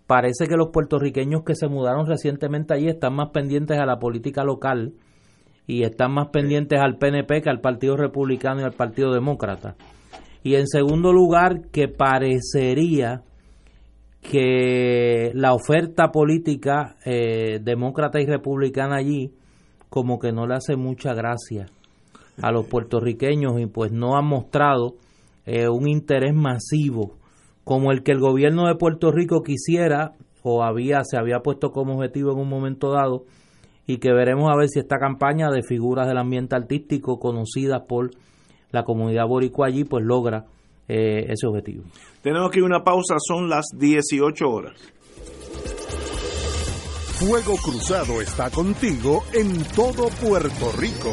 parece 0.08 0.46
que 0.46 0.56
los 0.56 0.70
puertorriqueños 0.70 1.44
que 1.44 1.54
se 1.54 1.68
mudaron 1.68 2.06
recientemente 2.06 2.72
allí 2.72 2.88
están 2.88 3.14
más 3.14 3.28
pendientes 3.28 3.78
a 3.78 3.84
la 3.84 3.98
política 3.98 4.42
local 4.42 4.94
y 5.66 5.82
están 5.82 6.12
más 6.12 6.28
pendientes 6.30 6.80
al 6.80 6.96
PNP 6.96 7.42
que 7.42 7.50
al 7.50 7.60
Partido 7.60 7.94
Republicano 7.94 8.62
y 8.62 8.64
al 8.64 8.72
Partido 8.72 9.12
Demócrata. 9.12 9.76
Y 10.42 10.54
en 10.54 10.66
segundo 10.66 11.12
lugar, 11.12 11.68
que 11.70 11.88
parecería 11.88 13.20
que 14.22 15.30
la 15.34 15.52
oferta 15.52 16.10
política 16.10 16.96
eh, 17.04 17.60
demócrata 17.62 18.18
y 18.18 18.24
republicana 18.24 18.96
allí 18.96 19.32
como 19.90 20.18
que 20.18 20.32
no 20.32 20.46
le 20.46 20.54
hace 20.54 20.74
mucha 20.76 21.12
gracia 21.12 21.66
a 22.40 22.50
los 22.50 22.66
puertorriqueños 22.66 23.60
y 23.60 23.66
pues 23.66 23.92
no 23.92 24.16
han 24.16 24.24
mostrado 24.24 24.94
eh, 25.44 25.68
un 25.68 25.86
interés 25.86 26.34
masivo 26.34 27.17
como 27.68 27.92
el 27.92 28.02
que 28.02 28.12
el 28.12 28.18
gobierno 28.18 28.66
de 28.66 28.76
Puerto 28.76 29.12
Rico 29.12 29.42
quisiera 29.42 30.12
o 30.42 30.62
había 30.62 31.04
se 31.04 31.18
había 31.18 31.40
puesto 31.40 31.70
como 31.70 31.96
objetivo 31.96 32.32
en 32.32 32.38
un 32.38 32.48
momento 32.48 32.92
dado 32.92 33.26
y 33.86 33.98
que 33.98 34.10
veremos 34.10 34.50
a 34.50 34.56
ver 34.56 34.70
si 34.70 34.78
esta 34.78 34.96
campaña 34.96 35.50
de 35.50 35.62
figuras 35.62 36.08
del 36.08 36.16
ambiente 36.16 36.56
artístico 36.56 37.18
conocidas 37.18 37.82
por 37.86 38.12
la 38.70 38.84
comunidad 38.84 39.26
boricua 39.26 39.66
allí 39.66 39.84
pues 39.84 40.02
logra 40.02 40.46
eh, 40.88 41.26
ese 41.28 41.46
objetivo. 41.46 41.84
Tenemos 42.22 42.48
aquí 42.48 42.62
una 42.62 42.82
pausa, 42.82 43.16
son 43.18 43.50
las 43.50 43.66
18 43.76 44.48
horas. 44.48 44.80
Fuego 47.18 47.54
Cruzado 47.62 48.22
está 48.22 48.48
contigo 48.48 49.24
en 49.34 49.62
todo 49.76 50.08
Puerto 50.22 50.72
Rico. 50.78 51.12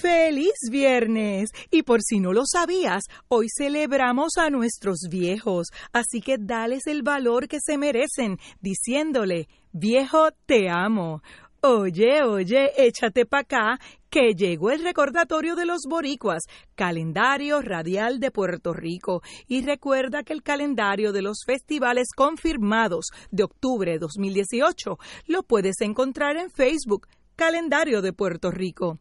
¡Feliz 0.00 0.54
viernes! 0.70 1.50
Y 1.72 1.82
por 1.82 2.02
si 2.02 2.20
no 2.20 2.32
lo 2.32 2.44
sabías, 2.46 3.02
hoy 3.26 3.48
celebramos 3.48 4.36
a 4.36 4.48
nuestros 4.48 5.08
viejos, 5.10 5.68
así 5.92 6.20
que 6.20 6.36
dales 6.38 6.86
el 6.86 7.02
valor 7.02 7.48
que 7.48 7.58
se 7.60 7.76
merecen, 7.78 8.38
diciéndole, 8.60 9.48
viejo, 9.72 10.28
te 10.46 10.70
amo. 10.70 11.20
Oye, 11.62 12.22
oye, 12.22 12.70
échate 12.76 13.26
pa' 13.26 13.40
acá, 13.40 13.80
que 14.08 14.34
llegó 14.34 14.70
el 14.70 14.84
recordatorio 14.84 15.56
de 15.56 15.66
los 15.66 15.80
boricuas, 15.88 16.44
calendario 16.76 17.60
radial 17.60 18.20
de 18.20 18.30
Puerto 18.30 18.72
Rico. 18.72 19.22
Y 19.48 19.62
recuerda 19.62 20.22
que 20.22 20.32
el 20.32 20.44
calendario 20.44 21.10
de 21.12 21.22
los 21.22 21.38
festivales 21.44 22.10
confirmados 22.14 23.06
de 23.32 23.42
octubre 23.42 23.90
de 23.90 23.98
2018 23.98 24.96
lo 25.26 25.42
puedes 25.42 25.80
encontrar 25.80 26.36
en 26.36 26.50
Facebook, 26.50 27.08
Calendario 27.34 28.00
de 28.00 28.12
Puerto 28.12 28.52
Rico. 28.52 29.00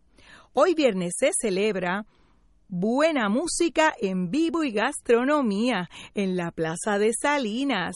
Hoy 0.59 0.73
viernes 0.73 1.13
se 1.15 1.29
celebra 1.39 2.07
buena 2.67 3.29
música 3.29 3.93
en 4.01 4.31
vivo 4.31 4.63
y 4.63 4.71
gastronomía 4.71 5.87
en 6.15 6.35
la 6.35 6.49
Plaza 6.49 6.97
de 6.97 7.11
Salinas. 7.13 7.95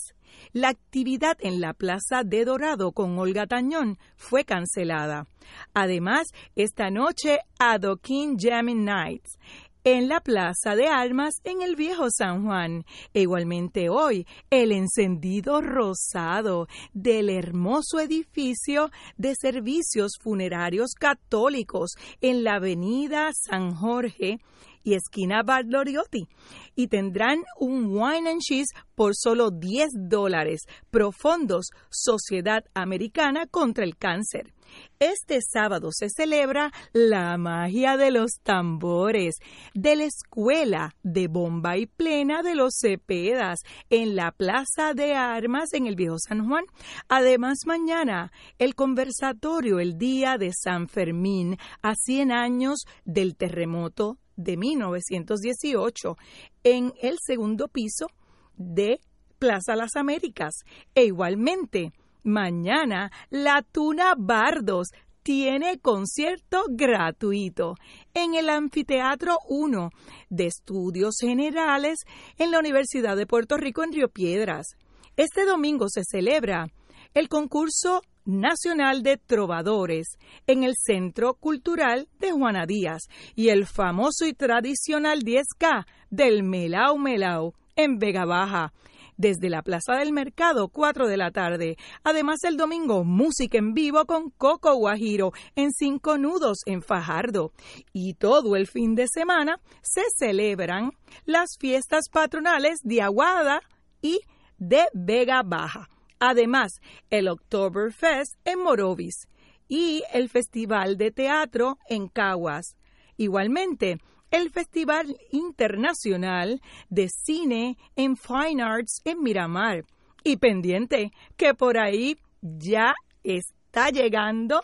La 0.54 0.70
actividad 0.70 1.38
en 1.40 1.60
la 1.60 1.74
Plaza 1.74 2.22
de 2.24 2.46
Dorado 2.46 2.92
con 2.92 3.18
Olga 3.18 3.48
Tañón 3.48 3.98
fue 4.16 4.46
cancelada. 4.46 5.26
Además, 5.74 6.28
esta 6.56 6.92
noche 6.92 7.40
Adoquín 7.58 8.38
Jamming 8.38 8.86
Nights 8.86 9.40
en 9.84 10.08
la 10.08 10.20
Plaza 10.20 10.76
de 10.76 10.88
Armas 10.88 11.36
en 11.44 11.62
el 11.62 11.76
Viejo 11.76 12.08
San 12.10 12.46
Juan. 12.46 12.86
E 13.14 13.22
igualmente 13.22 13.90
hoy, 13.90 14.28
el 14.50 14.72
encendido 14.72 15.62
rosado 15.62 16.68
del 16.94 17.30
hermoso 17.30 18.00
edificio 18.00 18.92
de 19.18 19.36
servicios 19.36 20.14
funerarios 20.20 20.94
católicos 20.94 21.92
en 22.22 22.44
la 22.44 22.56
Avenida 22.56 23.32
San 23.34 23.74
Jorge 23.74 24.40
y 24.84 24.94
esquina 24.94 25.44
Bardoriotti. 25.44 26.28
Y 26.76 26.88
tendrán 26.88 27.40
un 27.60 27.88
wine 27.88 28.30
and 28.30 28.42
cheese 28.42 28.74
por 28.96 29.16
solo 29.16 29.52
10 29.52 29.90
dólares. 30.10 30.62
Profondos 30.90 31.70
Sociedad 31.90 32.64
Americana 32.74 33.46
contra 33.48 33.84
el 33.84 33.98
Cáncer. 33.98 34.54
Este 35.00 35.40
sábado 35.42 35.90
se 35.92 36.10
celebra 36.10 36.72
la 36.94 37.38
magia 37.38 37.98
de 37.98 38.12
los 38.12 38.34
tambores 38.44 39.36
de 39.74 39.96
la 39.96 40.04
Escuela 40.04 40.96
de 41.02 41.28
Bomba 41.28 41.78
y 41.78 41.88
Plena 41.88 42.44
de 42.44 42.56
los 42.56 42.76
Cepedas 42.80 43.62
en 43.90 44.16
la 44.16 44.32
Plaza 44.32 44.94
de 44.94 45.16
Armas 45.16 45.74
en 45.74 45.88
el 45.88 45.96
Viejo 45.96 46.18
San 46.20 46.48
Juan. 46.48 46.66
Además, 47.10 47.60
mañana 47.66 48.32
el 48.60 48.76
conversatorio 48.76 49.80
el 49.80 49.98
día 49.98 50.38
de 50.38 50.52
San 50.54 50.88
Fermín 50.88 51.58
a 51.82 51.96
100 51.96 52.32
años 52.32 52.82
del 53.04 53.36
terremoto 53.36 54.18
de 54.36 54.58
1918 54.58 56.18
en 56.64 56.94
el 57.02 57.18
segundo 57.26 57.68
piso 57.68 58.08
de 58.56 59.00
Plaza 59.40 59.76
Las 59.76 59.96
Américas. 59.96 60.54
E 60.94 61.06
igualmente, 61.06 61.92
mañana 62.24 63.12
la 63.30 63.62
Tuna 63.64 64.14
Bardos 64.18 64.90
tiene 65.24 65.80
concierto 65.80 66.64
gratuito 66.70 67.76
en 68.14 68.36
el 68.36 68.50
Anfiteatro 68.50 69.38
1 69.48 69.90
de 70.30 70.48
Estudios 70.48 71.16
Generales 71.20 72.00
en 72.38 72.52
la 72.52 72.60
Universidad 72.60 73.16
de 73.16 73.28
Puerto 73.28 73.58
Rico 73.58 73.84
en 73.84 73.94
Río 73.94 74.10
Piedras. 74.10 74.76
Este 75.18 75.46
domingo 75.46 75.88
se 75.90 76.02
celebra 76.04 76.68
el 77.14 77.30
concurso 77.30 78.02
nacional 78.26 79.04
de 79.04 79.18
trovadores 79.18 80.18
en 80.48 80.64
el 80.64 80.76
Centro 80.76 81.34
Cultural 81.36 82.08
de 82.20 82.32
Juana 82.32 82.66
Díaz 82.66 83.04
y 83.36 83.50
el 83.50 83.66
famoso 83.66 84.26
y 84.26 84.34
tradicional 84.34 85.24
10K 85.24 85.86
del 86.10 86.44
Melau 86.44 86.98
Melau 86.98 87.54
en 87.76 87.98
Vega 87.98 88.26
Baja 88.26 88.74
desde 89.22 89.50
la 89.50 89.62
Plaza 89.62 89.94
del 89.94 90.12
Mercado, 90.12 90.68
4 90.68 91.08
de 91.08 91.16
la 91.16 91.32
tarde. 91.32 91.78
Además, 92.04 92.44
el 92.44 92.58
domingo, 92.58 93.04
música 93.04 93.58
en 93.58 93.74
vivo 93.74 94.06
con 94.06 94.32
Coco 94.32 94.74
Guajiro 94.76 95.32
en 95.56 95.72
Cinco 95.72 96.18
Nudos 96.18 96.60
en 96.66 96.82
Fajardo. 96.82 97.54
Y 97.94 98.16
todo 98.16 98.56
el 98.56 98.68
fin 98.68 98.96
de 98.96 99.06
semana 99.08 99.60
se 99.82 100.02
celebran 100.18 100.92
las 101.26 101.50
fiestas 101.60 102.10
patronales 102.12 102.80
de 102.84 103.02
Aguada 103.02 103.62
y 104.02 104.22
de 104.58 104.86
Vega 104.94 105.44
Baja. 105.46 105.88
Además, 106.22 106.82
el 107.10 107.28
Oktoberfest 107.28 108.36
en 108.46 108.60
Morovis 108.60 109.28
y 109.68 110.04
el 110.14 110.30
Festival 110.30 110.96
de 110.96 111.10
Teatro 111.10 111.80
en 111.90 112.08
Caguas. 112.10 112.78
Igualmente, 113.18 113.98
el 114.30 114.52
Festival 114.52 115.18
Internacional 115.32 116.62
de 116.90 117.10
Cine 117.10 117.76
en 117.96 118.16
Fine 118.18 118.62
Arts 118.62 119.02
en 119.04 119.24
Miramar. 119.24 119.84
Y 120.24 120.38
pendiente 120.38 121.12
que 121.38 121.56
por 121.56 121.80
ahí 121.80 122.18
ya 122.44 122.94
está 123.24 123.90
llegando 123.90 124.62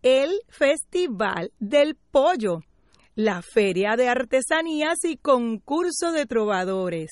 el 0.00 0.30
Festival 0.48 1.52
del 1.58 1.94
Pollo, 2.10 2.62
la 3.14 3.42
Feria 3.42 3.96
de 3.96 4.08
Artesanías 4.08 5.04
y 5.04 5.18
Concurso 5.18 6.10
de 6.12 6.24
Trovadores 6.24 7.10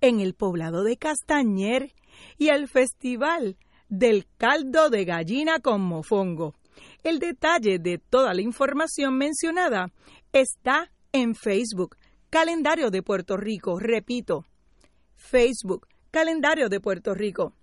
en 0.00 0.20
el 0.20 0.34
poblado 0.34 0.84
de 0.84 0.96
Castañer 0.96 1.92
y 2.36 2.48
el 2.48 2.68
Festival 2.68 3.56
del 3.88 4.26
Caldo 4.36 4.90
de 4.90 5.04
Gallina 5.04 5.60
con 5.60 5.80
Mofongo. 5.80 6.54
El 7.02 7.18
detalle 7.18 7.78
de 7.78 7.98
toda 7.98 8.34
la 8.34 8.42
información 8.42 9.16
mencionada 9.16 9.90
está 10.32 10.90
en 11.12 11.34
Facebook, 11.34 11.96
Calendario 12.30 12.90
de 12.90 13.02
Puerto 13.02 13.36
Rico. 13.36 13.78
Repito, 13.78 14.44
Facebook, 15.14 15.86
Calendario 16.10 16.68
de 16.68 16.80
Puerto 16.80 17.14
Rico. 17.14 17.54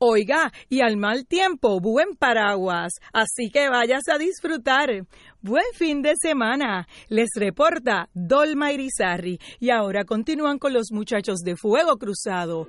Oiga, 0.00 0.52
y 0.68 0.80
al 0.80 0.96
mal 0.96 1.26
tiempo, 1.26 1.80
buen 1.80 2.14
paraguas, 2.16 2.92
así 3.12 3.50
que 3.50 3.68
vayas 3.68 4.04
a 4.08 4.16
disfrutar. 4.16 4.90
Buen 5.42 5.64
fin 5.74 6.02
de 6.02 6.14
semana. 6.20 6.86
Les 7.08 7.30
reporta 7.34 8.08
Dolma 8.14 8.72
Irizarri. 8.72 9.40
Y 9.58 9.70
ahora 9.70 10.04
continúan 10.04 10.58
con 10.58 10.72
los 10.72 10.92
muchachos 10.92 11.40
de 11.40 11.56
Fuego 11.56 11.96
Cruzado. 11.96 12.68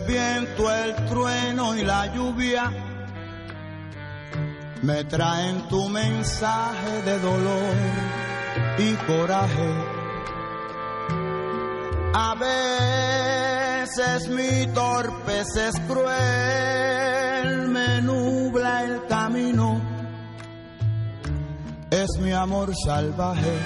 Viento, 0.00 0.72
el 0.72 0.94
trueno 1.06 1.76
y 1.76 1.84
la 1.84 2.06
lluvia 2.14 2.70
me 4.82 5.04
traen 5.04 5.68
tu 5.68 5.88
mensaje 5.88 7.02
de 7.02 7.18
dolor 7.20 7.74
y 8.78 8.94
coraje. 9.06 9.70
A 12.14 12.34
veces 12.34 14.28
mi 14.28 14.66
torpeza 14.74 15.68
es 15.68 15.80
cruel, 15.88 17.68
me 17.68 18.02
nubla 18.02 18.84
el 18.84 19.06
camino, 19.06 19.80
es 21.90 22.18
mi 22.20 22.32
amor 22.32 22.72
salvaje. 22.84 23.56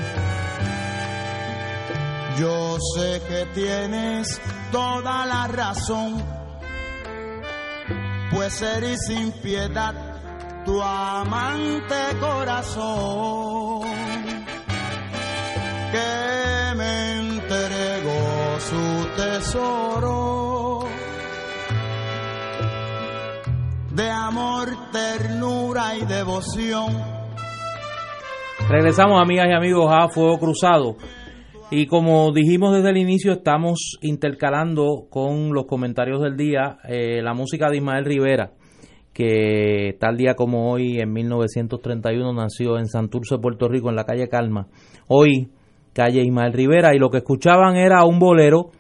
Yo 2.39 2.76
sé 2.95 3.22
que 3.26 3.47
tienes 3.55 4.41
toda 4.70 5.24
la 5.24 5.47
razón, 5.49 6.22
pues 8.30 8.61
eres 8.61 9.07
sin 9.07 9.32
piedad 9.32 9.95
tu 10.66 10.82
amante 10.82 11.95
corazón 12.20 13.87
que 15.93 16.74
me 16.76 17.18
entregó 17.20 18.61
su 18.61 19.07
tesoro 19.16 20.84
de 23.93 24.11
amor, 24.11 24.68
ternura 24.93 25.97
y 25.97 26.05
devoción. 26.05 27.16
Regresamos, 28.68 29.22
amigas 29.22 29.47
y 29.49 29.53
amigos, 29.55 29.91
a 29.91 30.09
Fuego 30.09 30.39
Cruzado. 30.39 30.97
Y 31.68 31.86
como 31.86 32.30
dijimos 32.30 32.76
desde 32.76 32.90
el 32.90 32.96
inicio, 32.96 33.32
estamos 33.32 33.98
intercalando 34.00 35.06
con 35.10 35.52
los 35.52 35.66
comentarios 35.66 36.22
del 36.22 36.36
día 36.36 36.78
eh, 36.88 37.20
la 37.22 37.34
música 37.34 37.68
de 37.68 37.78
Ismael 37.78 38.04
Rivera, 38.04 38.52
que 39.12 39.96
tal 39.98 40.16
día 40.16 40.34
como 40.34 40.70
hoy, 40.70 41.00
en 41.00 41.12
1931, 41.12 42.32
nació 42.34 42.78
en 42.78 42.86
Santurce, 42.86 43.38
Puerto 43.38 43.66
Rico, 43.66 43.90
en 43.90 43.96
la 43.96 44.04
calle 44.04 44.28
Calma. 44.28 44.68
Hoy, 45.08 45.50
calle 45.92 46.22
Ismael 46.22 46.52
Rivera, 46.52 46.94
y 46.94 47.00
lo 47.00 47.10
que 47.10 47.18
escuchaban 47.18 47.74
era 47.74 48.04
un 48.04 48.20
bolero, 48.20 48.70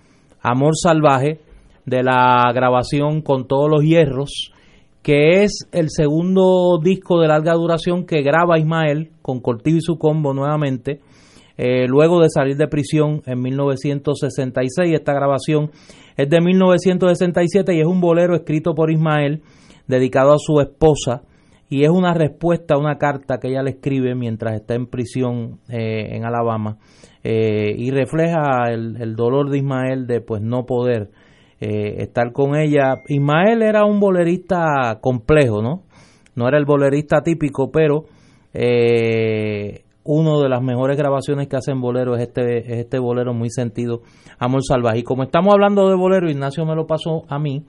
Amor 0.40 0.74
Salvaje, 0.76 1.40
de 1.86 2.04
la 2.04 2.52
grabación 2.54 3.20
con 3.20 3.48
todos 3.48 3.68
los 3.68 3.82
hierros, 3.82 4.52
que 5.02 5.42
es 5.42 5.68
el 5.72 5.90
segundo 5.90 6.78
disco 6.80 7.20
de 7.20 7.26
larga 7.26 7.54
duración 7.54 8.06
que 8.06 8.22
graba 8.22 8.60
Ismael 8.60 9.10
con 9.22 9.40
Cortijo 9.40 9.78
y 9.78 9.80
su 9.80 9.98
combo 9.98 10.32
nuevamente 10.32 11.00
eh, 11.56 11.86
luego 11.86 12.20
de 12.20 12.28
salir 12.28 12.56
de 12.56 12.68
prisión 12.68 13.22
en 13.26 13.40
1966. 13.40 14.92
Esta 14.92 15.12
grabación 15.12 15.70
es 16.16 16.28
de 16.28 16.40
1967 16.40 17.74
y 17.74 17.80
es 17.80 17.86
un 17.86 18.00
bolero 18.00 18.34
escrito 18.34 18.74
por 18.74 18.90
Ismael 18.90 19.42
dedicado 19.86 20.32
a 20.32 20.38
su 20.38 20.60
esposa 20.60 21.22
y 21.68 21.84
es 21.84 21.90
una 21.90 22.14
respuesta 22.14 22.74
a 22.74 22.78
una 22.78 22.98
carta 22.98 23.38
que 23.38 23.48
ella 23.48 23.62
le 23.62 23.70
escribe 23.70 24.14
mientras 24.14 24.54
está 24.54 24.74
en 24.74 24.86
prisión 24.86 25.60
eh, 25.68 26.14
en 26.16 26.24
Alabama 26.24 26.78
eh, 27.24 27.74
y 27.76 27.90
refleja 27.90 28.70
el, 28.70 29.16
dolor 29.16 29.50
de 29.50 29.58
Ismael 29.58 30.06
de 30.06 30.20
pues 30.20 30.42
no 30.42 30.64
poder 30.64 31.10
estar 31.58 32.32
con 32.32 32.54
ella. 32.54 33.00
Ismael 33.08 33.62
era 33.62 33.86
un 33.86 33.98
bolerista 33.98 34.98
complejo, 35.00 35.62
¿no? 35.62 35.84
No 36.36 36.46
era 36.46 36.58
el 36.58 36.66
bolerista 36.66 37.22
típico, 37.22 37.70
pero 37.70 38.04
eh, 38.52 39.85
una 40.06 40.40
de 40.42 40.48
las 40.48 40.62
mejores 40.62 40.96
grabaciones 40.96 41.48
que 41.48 41.56
hacen 41.56 41.80
bolero 41.80 42.16
es 42.16 42.22
este, 42.22 42.58
es 42.58 42.78
este 42.84 42.98
bolero 42.98 43.34
muy 43.34 43.50
sentido, 43.50 44.02
Amor 44.38 44.62
Salvaje. 44.66 45.00
Y 45.00 45.02
como 45.02 45.24
estamos 45.24 45.52
hablando 45.52 45.88
de 45.88 45.96
bolero, 45.96 46.30
Ignacio 46.30 46.64
me 46.64 46.74
lo 46.74 46.86
pasó 46.86 47.24
a 47.28 47.38
mí, 47.38 47.64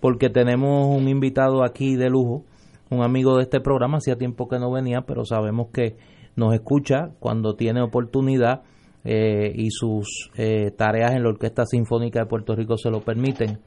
porque 0.00 0.28
tenemos 0.28 0.86
un 0.86 1.08
invitado 1.08 1.64
aquí 1.64 1.96
de 1.96 2.10
lujo, 2.10 2.44
un 2.90 3.02
amigo 3.02 3.36
de 3.36 3.42
este 3.42 3.60
programa, 3.60 3.98
hacía 3.98 4.16
tiempo 4.16 4.48
que 4.48 4.58
no 4.58 4.70
venía, 4.70 5.02
pero 5.06 5.24
sabemos 5.24 5.68
que 5.72 5.96
nos 6.36 6.54
escucha 6.54 7.10
cuando 7.18 7.54
tiene 7.54 7.82
oportunidad 7.82 8.62
eh, 9.04 9.52
y 9.54 9.70
sus 9.70 10.30
eh, 10.36 10.72
tareas 10.76 11.12
en 11.12 11.22
la 11.22 11.28
Orquesta 11.30 11.64
Sinfónica 11.64 12.20
de 12.20 12.26
Puerto 12.26 12.54
Rico 12.54 12.76
se 12.76 12.90
lo 12.90 13.00
permiten. 13.00 13.58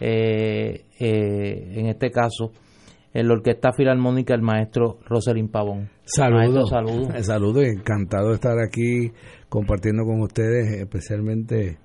Eh, 0.00 0.84
en 0.98 1.86
este 1.86 2.10
caso, 2.10 2.52
en 3.16 3.28
la 3.28 3.32
Orquesta 3.32 3.72
Filarmónica 3.72 4.34
el 4.34 4.42
maestro 4.42 4.98
Roselín 5.06 5.48
Pavón. 5.48 5.88
Saludos, 6.04 6.68
saludos. 6.68 7.08
Saludos, 7.24 7.64
encantado 7.64 8.28
de 8.28 8.34
estar 8.34 8.58
aquí 8.62 9.10
compartiendo 9.48 10.04
con 10.04 10.20
ustedes, 10.20 10.82
especialmente 10.82 11.78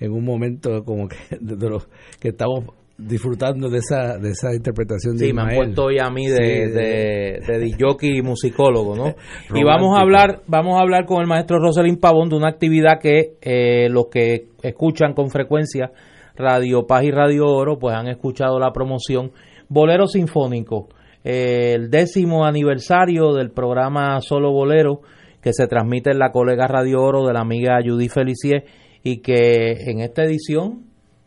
en 0.00 0.12
un 0.12 0.24
momento 0.24 0.82
como 0.84 1.06
que 1.06 1.16
de 1.40 1.68
los 1.68 1.86
que 2.18 2.28
estamos 2.28 2.64
disfrutando 2.96 3.68
de 3.68 3.78
esa 3.78 4.16
de 4.16 4.30
esa 4.30 4.54
interpretación 4.54 5.16
de 5.18 5.26
sí, 5.26 5.32
me 5.32 5.42
han 5.42 5.54
puesto 5.54 5.84
hoy 5.84 5.98
a 6.00 6.10
mí 6.10 6.26
de, 6.26 6.36
sí, 6.36 6.72
de, 6.72 7.40
de, 7.46 7.58
de 7.58 8.08
y 8.08 8.22
musicólogo, 8.22 8.96
¿no? 8.96 9.14
y 9.54 9.62
vamos 9.62 9.96
a 9.96 10.00
hablar 10.00 10.40
vamos 10.46 10.78
a 10.78 10.80
hablar 10.80 11.04
con 11.04 11.20
el 11.20 11.28
maestro 11.28 11.58
Roselín 11.58 11.98
Pavón 11.98 12.30
de 12.30 12.36
una 12.36 12.48
actividad 12.48 12.98
que 12.98 13.34
eh, 13.42 13.88
los 13.90 14.06
que 14.10 14.48
escuchan 14.62 15.12
con 15.12 15.28
frecuencia 15.28 15.92
Radio 16.34 16.86
Paz 16.86 17.04
y 17.04 17.10
Radio 17.10 17.46
Oro, 17.46 17.78
pues 17.78 17.94
han 17.94 18.08
escuchado 18.08 18.58
la 18.58 18.72
promoción 18.72 19.32
Bolero 19.68 20.06
Sinfónico, 20.06 20.88
eh, 21.24 21.74
el 21.74 21.90
décimo 21.90 22.44
aniversario 22.44 23.34
del 23.34 23.50
programa 23.50 24.20
Solo 24.20 24.50
Bolero 24.50 25.00
que 25.42 25.52
se 25.52 25.66
transmite 25.66 26.10
en 26.10 26.18
la 26.18 26.30
colega 26.30 26.66
Radio 26.66 27.02
Oro 27.02 27.26
de 27.26 27.32
la 27.32 27.40
amiga 27.40 27.78
Judy 27.84 28.08
Felicier 28.08 28.64
y 29.02 29.18
que 29.18 29.72
en 29.86 30.00
esta 30.00 30.24
edición 30.24 30.84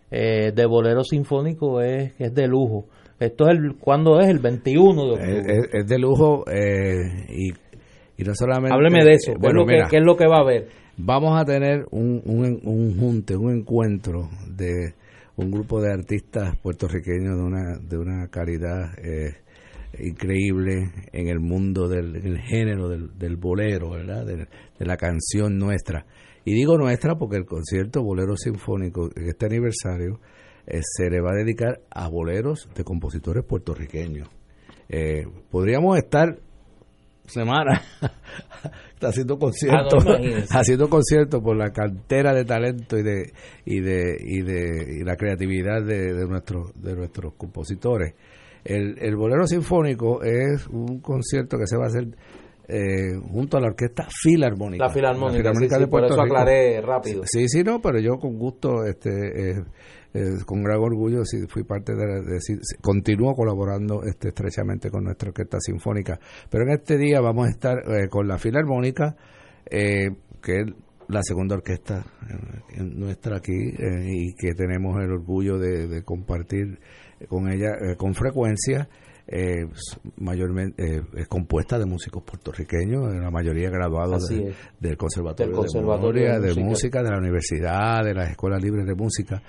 eh, 0.09 0.51
de 0.53 0.65
Bolero 0.65 1.03
Sinfónico 1.03 1.81
es, 1.81 2.13
es 2.19 2.33
de 2.33 2.47
lujo. 2.47 2.85
Esto 3.19 3.47
es 3.47 3.57
el, 3.57 3.75
¿cuándo 3.79 4.19
es? 4.19 4.27
El 4.27 4.39
21 4.39 5.05
de 5.05 5.11
octubre. 5.11 5.43
Es, 5.47 5.69
es 5.73 5.87
de 5.87 5.99
lujo 5.99 6.43
eh, 6.51 7.27
y, 7.29 7.49
y, 8.17 8.25
no 8.25 8.33
solamente... 8.33 8.73
Hábleme 8.73 9.05
de 9.05 9.11
eso, 9.13 9.33
bueno, 9.39 9.65
¿qué, 9.65 9.75
es 9.75 9.81
lo 9.81 9.85
que, 9.85 9.89
¿qué 9.89 9.97
es 9.97 10.03
lo 10.03 10.17
que 10.17 10.27
va 10.27 10.37
a 10.37 10.41
haber? 10.41 10.67
Vamos 10.97 11.39
a 11.39 11.45
tener 11.45 11.85
un, 11.91 12.21
un, 12.25 12.59
un 12.63 12.99
junte, 12.99 13.35
un 13.35 13.55
encuentro 13.55 14.29
de 14.47 14.95
un 15.41 15.51
grupo 15.51 15.81
de 15.81 15.91
artistas 15.91 16.55
puertorriqueños 16.57 17.35
de 17.35 17.43
una, 17.43 17.77
de 17.77 17.97
una 17.97 18.27
calidad 18.27 18.93
eh, 18.99 19.37
increíble 19.99 20.91
en 21.11 21.27
el 21.27 21.39
mundo 21.39 21.87
del 21.87 22.15
el 22.15 22.39
género 22.39 22.87
del, 22.89 23.35
bolero, 23.37 23.89
¿verdad? 23.89 24.25
De, 24.25 24.37
de, 24.37 24.85
la 24.85 24.97
canción 24.97 25.57
nuestra. 25.57 26.05
Y 26.45 26.53
digo 26.53 26.77
nuestra 26.77 27.15
porque 27.15 27.37
el 27.37 27.45
concierto 27.45 28.03
Bolero 28.03 28.35
Sinfónico, 28.37 29.09
en 29.15 29.27
este 29.27 29.47
aniversario, 29.47 30.19
eh, 30.67 30.79
se 30.83 31.09
le 31.09 31.21
va 31.21 31.31
a 31.31 31.43
dedicar 31.43 31.81
a 31.89 32.07
boleros 32.07 32.69
de 32.75 32.83
compositores 32.83 33.43
puertorriqueños. 33.43 34.29
Eh, 34.89 35.25
podríamos 35.49 35.97
estar 35.97 36.37
semana 37.31 37.81
haciendo 39.01 39.39
conciertos 39.39 40.05
ah, 40.07 40.19
haciendo 40.59 40.89
conciertos 40.89 41.41
por 41.41 41.57
la 41.57 41.71
cantera 41.71 42.33
de 42.33 42.45
talento 42.45 42.97
y 42.97 43.03
de 43.03 43.33
y 43.65 43.79
de 43.79 44.17
y 44.19 44.41
de 44.41 44.99
y 44.99 45.03
la 45.03 45.15
creatividad 45.15 45.81
de, 45.83 46.13
de 46.13 46.27
nuestros 46.27 46.71
de 46.81 46.95
nuestros 46.95 47.33
compositores 47.33 48.13
el, 48.63 48.97
el 48.99 49.15
bolero 49.15 49.47
sinfónico 49.47 50.21
es 50.23 50.67
un 50.67 50.99
concierto 50.99 51.57
que 51.57 51.65
se 51.65 51.77
va 51.77 51.85
a 51.85 51.87
hacer 51.87 52.07
eh, 52.67 53.17
junto 53.31 53.57
a 53.57 53.59
la 53.59 53.67
orquesta 53.67 54.07
filarmónica. 54.09 54.85
La 54.85 54.89
filarmónica, 54.89 55.37
la 55.37 55.39
filarmónica 55.39 55.75
sí, 55.75 55.81
de 55.81 55.87
Puerto 55.87 56.07
por 56.07 56.13
eso 56.13 56.21
aclaré 56.23 56.77
Rico. 56.77 56.87
rápido. 56.87 57.23
Sí, 57.25 57.49
sí, 57.49 57.63
no, 57.63 57.81
pero 57.81 57.99
yo 57.99 58.17
con 58.17 58.37
gusto, 58.37 58.85
este, 58.85 59.09
eh, 59.09 59.63
eh, 60.13 60.43
con 60.45 60.63
gran 60.63 60.79
orgullo, 60.79 61.23
sí, 61.25 61.45
fui 61.47 61.63
parte 61.63 61.93
de, 61.93 62.21
de, 62.21 62.33
de, 62.33 62.59
continúo 62.81 63.33
colaborando 63.33 64.03
este, 64.03 64.29
estrechamente 64.29 64.89
con 64.89 65.03
nuestra 65.03 65.29
orquesta 65.29 65.57
sinfónica. 65.59 66.19
Pero 66.49 66.65
en 66.65 66.71
este 66.71 66.97
día 66.97 67.21
vamos 67.21 67.47
a 67.47 67.49
estar 67.49 67.77
eh, 67.79 68.07
con 68.09 68.27
la 68.27 68.37
filarmónica, 68.37 69.15
que 69.69 70.07
es 70.45 70.65
la 71.07 71.21
segunda 71.23 71.55
orquesta 71.55 72.05
nuestra 72.77 73.37
aquí 73.37 73.53
y 73.53 74.33
que 74.33 74.53
tenemos 74.53 75.01
el 75.01 75.11
orgullo 75.11 75.57
de, 75.57 75.87
de 75.87 76.03
compartir 76.03 76.79
con 77.29 77.49
ella 77.49 77.95
con 77.97 78.13
frecuencia 78.13 78.89
eh, 79.33 79.65
mayormente 80.17 80.83
eh, 80.83 81.01
es 81.15 81.27
compuesta 81.27 81.79
de 81.79 81.85
músicos 81.85 82.21
puertorriqueños, 82.23 83.13
la 83.15 83.31
mayoría 83.31 83.69
graduados 83.69 84.27
de, 84.27 84.53
del 84.79 84.97
Conservatorio, 84.97 85.51
del 85.51 85.57
conservatorio 85.57 86.23
de, 86.23 86.39
de, 86.39 86.39
música. 86.39 86.59
de, 86.59 86.63
música. 86.65 87.03
de 87.03 87.09
la 87.11 87.17
Universidad, 87.17 88.03
de 88.03 88.13
las 88.13 88.31
Escuelas 88.31 88.61
Libres 88.61 88.85
de 88.85 88.93
Música. 88.93 89.41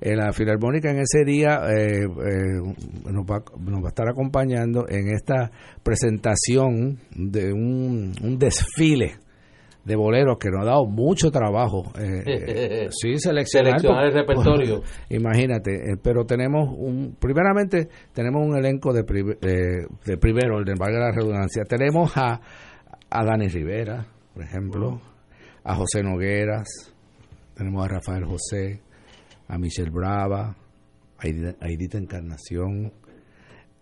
En 0.00 0.16
la 0.16 0.32
Filarmónica 0.32 0.90
en 0.90 1.00
ese 1.00 1.24
día 1.24 1.60
eh, 1.68 2.06
nos, 2.06 3.24
va, 3.24 3.42
nos 3.58 3.82
va 3.82 3.86
a 3.86 3.88
estar 3.88 4.08
acompañando 4.08 4.86
en 4.88 5.08
esta 5.08 5.50
presentación 5.82 6.98
de 7.14 7.52
un, 7.52 8.12
un 8.22 8.38
desfile 8.38 9.18
de 9.84 9.96
boleros 9.96 10.38
que 10.38 10.50
nos 10.50 10.62
ha 10.62 10.70
dado 10.70 10.86
mucho 10.86 11.30
trabajo. 11.30 11.90
Eh, 11.98 12.22
eh, 12.26 12.88
sí, 12.90 13.18
seleccionar, 13.18 13.80
seleccionar 13.80 14.06
el 14.06 14.12
repertorio. 14.12 14.82
Imagínate, 15.10 15.72
eh, 15.74 15.96
pero 16.02 16.24
tenemos 16.24 16.68
un, 16.76 17.16
primeramente 17.18 17.88
tenemos 18.12 18.46
un 18.46 18.56
elenco 18.56 18.92
de, 18.92 19.00
eh, 19.00 19.86
de 20.04 20.16
primero, 20.18 20.58
el 20.58 20.64
de 20.64 20.74
valga 20.78 20.98
la 21.00 21.12
redundancia. 21.12 21.64
Tenemos 21.64 22.16
a, 22.16 22.40
a 23.10 23.24
Dani 23.24 23.48
Rivera, 23.48 24.06
por 24.34 24.42
ejemplo, 24.44 25.00
a 25.64 25.74
José 25.74 26.02
Nogueras, 26.02 26.94
tenemos 27.54 27.84
a 27.84 27.88
Rafael 27.88 28.24
José, 28.24 28.80
a 29.50 29.58
Michelle 29.58 29.90
Brava, 29.90 30.56
Aidita, 31.18 31.56
Aidita 31.60 31.98
Encarnación, 31.98 32.92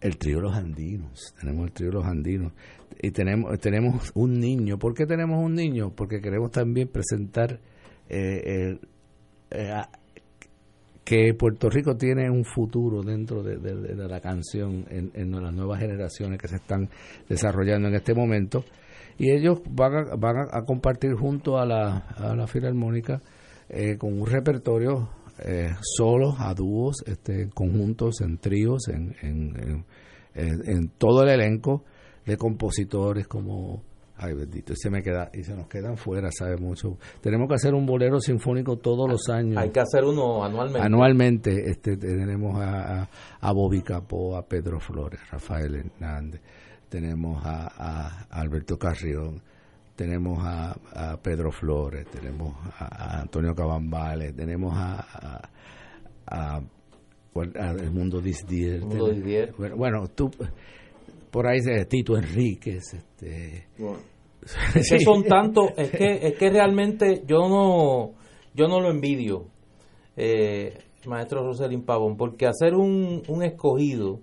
el 0.00 0.16
trío 0.16 0.40
Los 0.40 0.54
Andinos, 0.56 1.34
tenemos 1.40 1.66
el 1.66 1.72
trío 1.72 1.90
Los 1.90 2.04
Andinos 2.06 2.52
y 3.02 3.10
tenemos 3.10 3.58
tenemos 3.60 4.12
un 4.14 4.38
niño. 4.40 4.78
¿Por 4.78 4.94
qué 4.94 5.06
tenemos 5.06 5.44
un 5.44 5.54
niño? 5.54 5.90
Porque 5.94 6.20
queremos 6.20 6.50
también 6.50 6.88
presentar 6.88 7.60
eh, 8.08 8.78
eh, 9.50 9.70
a- 9.70 9.88
que 11.04 11.32
Puerto 11.34 11.70
Rico 11.70 11.96
tiene 11.96 12.30
un 12.30 12.44
futuro 12.44 13.02
dentro 13.02 13.42
de, 13.42 13.56
de- 13.56 13.94
de 13.94 14.08
la 14.08 14.20
canción 14.20 14.84
en, 14.90 15.30
las 15.42 15.54
nuevas 15.54 15.80
generaciones 15.80 16.38
que 16.38 16.48
se 16.48 16.56
están 16.56 16.88
desarrollando 17.28 17.88
en 17.88 17.94
este 17.94 18.14
momento 18.14 18.62
y 19.16 19.30
ellos 19.30 19.60
van 19.70 19.94
a, 19.94 20.16
van 20.16 20.36
a, 20.36 20.58
a 20.58 20.64
compartir 20.64 21.14
junto 21.14 21.58
a 21.58 21.64
la, 21.66 21.96
a 22.16 22.36
la 22.36 22.46
filarmónica 22.46 23.22
eh, 23.70 23.96
con 23.96 24.20
un 24.20 24.26
repertorio 24.26 25.08
eh, 25.44 25.70
solos, 25.96 26.34
a 26.38 26.54
dúos, 26.54 26.96
este, 27.06 27.42
en 27.42 27.50
conjuntos, 27.50 28.20
en 28.20 28.38
tríos, 28.38 28.88
en, 28.88 29.14
en, 29.22 29.84
en- 30.34 30.88
todo 30.98 31.22
el 31.22 31.30
elenco 31.30 31.84
de 32.26 32.36
compositores 32.36 33.26
como 33.26 33.82
ay 34.20 34.34
bendito 34.34 34.72
y 34.72 34.76
se 34.76 34.90
me 34.90 35.02
queda 35.02 35.30
y 35.32 35.42
se 35.44 35.54
nos 35.54 35.68
quedan 35.68 35.96
fuera 35.96 36.30
sabe 36.32 36.56
mucho 36.56 36.98
tenemos 37.20 37.48
que 37.48 37.54
hacer 37.54 37.72
un 37.74 37.86
bolero 37.86 38.20
sinfónico 38.20 38.76
todos 38.78 39.08
los 39.08 39.28
años 39.28 39.56
Hay 39.56 39.70
que 39.70 39.80
hacer 39.80 40.04
uno 40.04 40.44
anualmente. 40.44 40.84
Anualmente 40.84 41.70
este, 41.70 41.96
tenemos 41.96 42.60
a, 42.60 43.02
a, 43.02 43.08
a 43.40 43.52
Bobby 43.52 43.80
Capó, 43.82 44.36
a 44.36 44.42
Pedro 44.46 44.80
Flores, 44.80 45.20
Rafael 45.30 45.74
Hernández, 45.76 46.40
tenemos 46.88 47.44
a, 47.44 47.68
a 47.76 48.26
Alberto 48.40 48.76
Carrión, 48.76 49.40
tenemos 49.98 50.38
a, 50.40 50.76
a 50.94 51.16
Pedro 51.20 51.50
Flores, 51.50 52.06
tenemos 52.06 52.54
a, 52.78 53.16
a 53.16 53.20
Antonio 53.22 53.52
Cabambales, 53.52 54.34
tenemos 54.36 54.72
a, 54.72 55.50
a, 56.24 56.60
El 57.34 57.90
Mundo 57.90 58.20
Disdier. 58.20 58.80
Bueno, 59.58 59.76
bueno, 59.76 60.06
tú, 60.14 60.30
por 61.32 61.48
ahí 61.48 61.58
de 61.60 61.84
Tito 61.86 62.16
Enríquez. 62.16 62.94
Este, 62.94 63.66
Es 64.76 64.88
que 64.88 65.00
son 65.00 65.24
tantos, 65.24 65.72
es 65.76 65.90
que, 65.90 66.28
es 66.28 66.38
que 66.38 66.48
realmente 66.48 67.24
yo 67.26 67.48
no, 67.48 68.12
yo 68.54 68.68
no 68.68 68.80
lo 68.80 68.90
envidio, 68.90 69.46
eh, 70.16 70.78
maestro 71.06 71.42
Roselín 71.42 71.84
Pavón, 71.84 72.16
porque 72.16 72.46
hacer 72.46 72.74
un, 72.74 73.22
un 73.26 73.42
escogido 73.42 74.20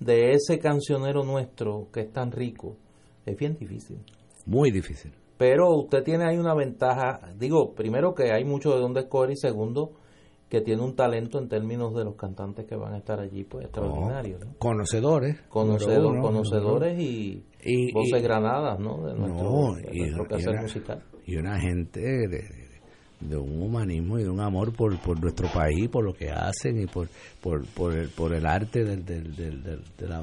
de 0.00 0.32
ese 0.32 0.58
cancionero 0.58 1.22
nuestro 1.22 1.88
que 1.92 2.00
es 2.00 2.12
tan 2.12 2.32
rico 2.32 2.76
es 3.24 3.36
bien 3.36 3.56
difícil. 3.56 3.98
Muy 4.46 4.70
difícil. 4.70 5.12
Pero 5.38 5.74
usted 5.74 6.02
tiene 6.02 6.24
ahí 6.24 6.38
una 6.38 6.54
ventaja, 6.54 7.20
digo, 7.38 7.74
primero 7.74 8.14
que 8.14 8.32
hay 8.32 8.44
mucho 8.44 8.74
de 8.74 8.80
dónde 8.80 9.00
escoger 9.00 9.32
y 9.32 9.36
segundo 9.36 9.92
que 10.48 10.60
tiene 10.60 10.80
un 10.82 10.94
talento 10.94 11.38
en 11.38 11.48
términos 11.48 11.92
de 11.94 12.04
los 12.04 12.14
cantantes 12.14 12.66
que 12.66 12.76
van 12.76 12.94
a 12.94 12.98
estar 12.98 13.18
allí, 13.20 13.42
pues 13.44 13.64
extraordinario. 13.64 14.38
¿no? 14.38 14.54
Conocedores. 14.58 15.36
Conocedor- 15.50 16.02
número 16.04 16.10
uno, 16.10 16.22
conocedores 16.22 16.98
y, 17.00 17.44
Y- 17.64 17.92
voces 17.92 18.20
y- 18.20 18.22
granadas, 18.22 18.78
¿no? 18.78 18.98
De 19.06 19.14
nuestro, 19.14 19.42
No, 19.42 19.74
de 19.74 19.82
nuestro 19.98 20.24
y 20.24 20.28
quehacer 20.28 20.50
una, 20.50 20.62
musical. 20.62 21.02
y 21.26 21.36
una 21.36 21.60
gente 21.60 22.00
de, 22.00 22.28
de- 22.28 22.66
de 23.18 23.36
un 23.36 23.60
humanismo 23.60 24.18
y 24.18 24.22
de 24.22 24.30
un 24.30 24.40
amor 24.40 24.72
por, 24.76 24.96
por 25.00 25.20
nuestro 25.20 25.48
país, 25.48 25.88
por 25.88 26.04
lo 26.04 26.12
que 26.14 26.30
hacen 26.30 26.80
y 26.80 26.86
por, 26.86 27.08
por, 27.42 27.66
por, 27.66 27.92
el, 27.94 28.08
por 28.10 28.32
el 28.32 28.46
arte 28.46 28.84
del, 28.84 29.04
del- 29.04 29.34
del- 29.34 29.62
del- 29.64 29.82
de, 29.98 30.08
la, 30.08 30.22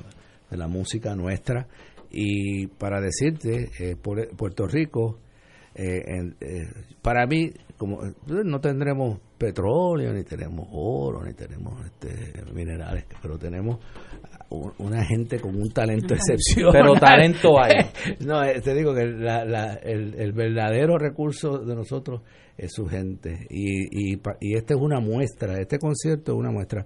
de 0.50 0.58
la 0.58 0.68
música 0.68 1.14
nuestra. 1.16 1.68
Y 2.16 2.68
para 2.68 3.02
decirte, 3.02 3.70
eh, 3.80 3.96
por- 4.02 4.28
Puerto 4.38 4.68
Rico, 4.68 5.20
eh, 5.76 6.04
en- 6.06 6.36
eh, 6.40 6.68
para 7.02 7.26
mí, 7.26 7.50
como 7.78 8.06
eh, 8.06 8.14
no 8.46 8.60
tendremos 8.62 9.20
petróleo, 9.38 10.14
ni 10.14 10.24
tenemos 10.24 10.68
oro, 10.72 11.24
ni 11.26 11.34
tenemos 11.34 11.74
este, 11.86 12.44
minerales, 12.54 13.06
pero 13.22 13.38
tenemos 13.40 13.80
una 14.78 15.04
gente 15.04 15.40
con 15.40 15.56
un 15.56 15.70
talento 15.74 16.14
excepcional. 16.14 16.72
Pero 16.74 16.94
talento 16.94 17.60
hay. 17.60 17.74
no, 18.26 18.44
eh, 18.44 18.62
te 18.62 18.76
digo 18.76 18.94
que 18.94 19.06
la- 19.08 19.44
la- 19.44 19.74
el, 19.74 20.14
el 20.14 20.32
verdadero 20.34 21.00
recurso 21.00 21.58
de 21.58 21.76
nosotros 21.76 22.22
es 22.58 22.72
su 22.74 22.86
gente. 22.86 23.48
Y, 23.50 24.14
y, 24.14 24.22
y 24.42 24.56
esta 24.56 24.74
es 24.74 24.80
una 24.80 25.00
muestra, 25.00 25.60
este 25.60 25.80
concierto 25.80 26.34
es 26.34 26.38
una 26.38 26.52
muestra. 26.52 26.86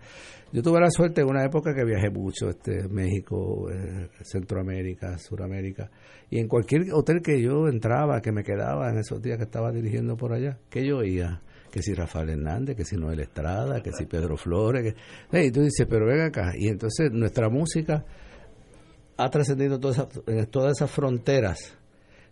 Yo 0.52 0.62
tuve 0.62 0.80
la 0.80 0.90
suerte 0.90 1.22
en 1.22 1.28
una 1.28 1.44
época 1.44 1.74
que 1.74 1.84
viajé 1.84 2.10
mucho, 2.10 2.50
este 2.50 2.88
México, 2.88 3.70
eh, 3.70 4.10
Centroamérica, 4.22 5.18
Suramérica, 5.18 5.90
y 6.30 6.40
en 6.40 6.48
cualquier 6.48 6.94
hotel 6.94 7.22
que 7.22 7.42
yo 7.42 7.68
entraba, 7.68 8.22
que 8.22 8.32
me 8.32 8.44
quedaba 8.44 8.90
en 8.90 8.98
esos 8.98 9.22
días 9.22 9.38
que 9.38 9.44
estaba 9.44 9.72
dirigiendo 9.72 10.16
por 10.16 10.34
allá, 10.34 10.58
que 10.70 10.88
yo 10.88 10.98
oía 10.98 11.42
que 11.72 11.82
si 11.82 11.94
Rafael 11.94 12.30
Hernández, 12.30 12.76
que 12.76 12.86
si 12.86 12.96
Noel 12.96 13.20
Estrada, 13.20 13.82
que 13.82 13.92
si 13.92 14.06
Pedro 14.06 14.38
Flores, 14.38 14.84
que, 14.84 15.00
Hey, 15.32 15.48
y 15.48 15.52
tú 15.52 15.62
dices, 15.62 15.86
pero 15.90 16.06
ven 16.06 16.22
acá, 16.22 16.54
y 16.58 16.70
entonces 16.70 17.12
nuestra 17.12 17.50
música 17.50 18.06
ha 19.18 19.30
trascendido 19.30 19.80
todas 19.80 19.98
esas, 19.98 20.22
eh, 20.28 20.46
todas 20.50 20.78
esas 20.78 20.90
fronteras. 20.90 21.78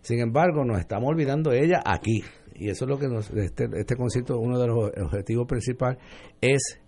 Sin 0.01 0.19
embargo, 0.19 0.63
nos 0.63 0.79
estamos 0.79 1.09
olvidando 1.09 1.49
de 1.49 1.65
ella 1.65 1.81
aquí. 1.83 2.23
Y 2.55 2.69
eso 2.69 2.85
es 2.85 2.89
lo 2.89 2.97
que 2.97 3.07
nos, 3.07 3.29
este, 3.31 3.67
este 3.75 3.95
concierto, 3.95 4.39
uno 4.39 4.57
de 4.59 4.67
los 4.67 4.91
objetivos 5.03 5.45
principales 5.47 5.97
es 6.41 6.79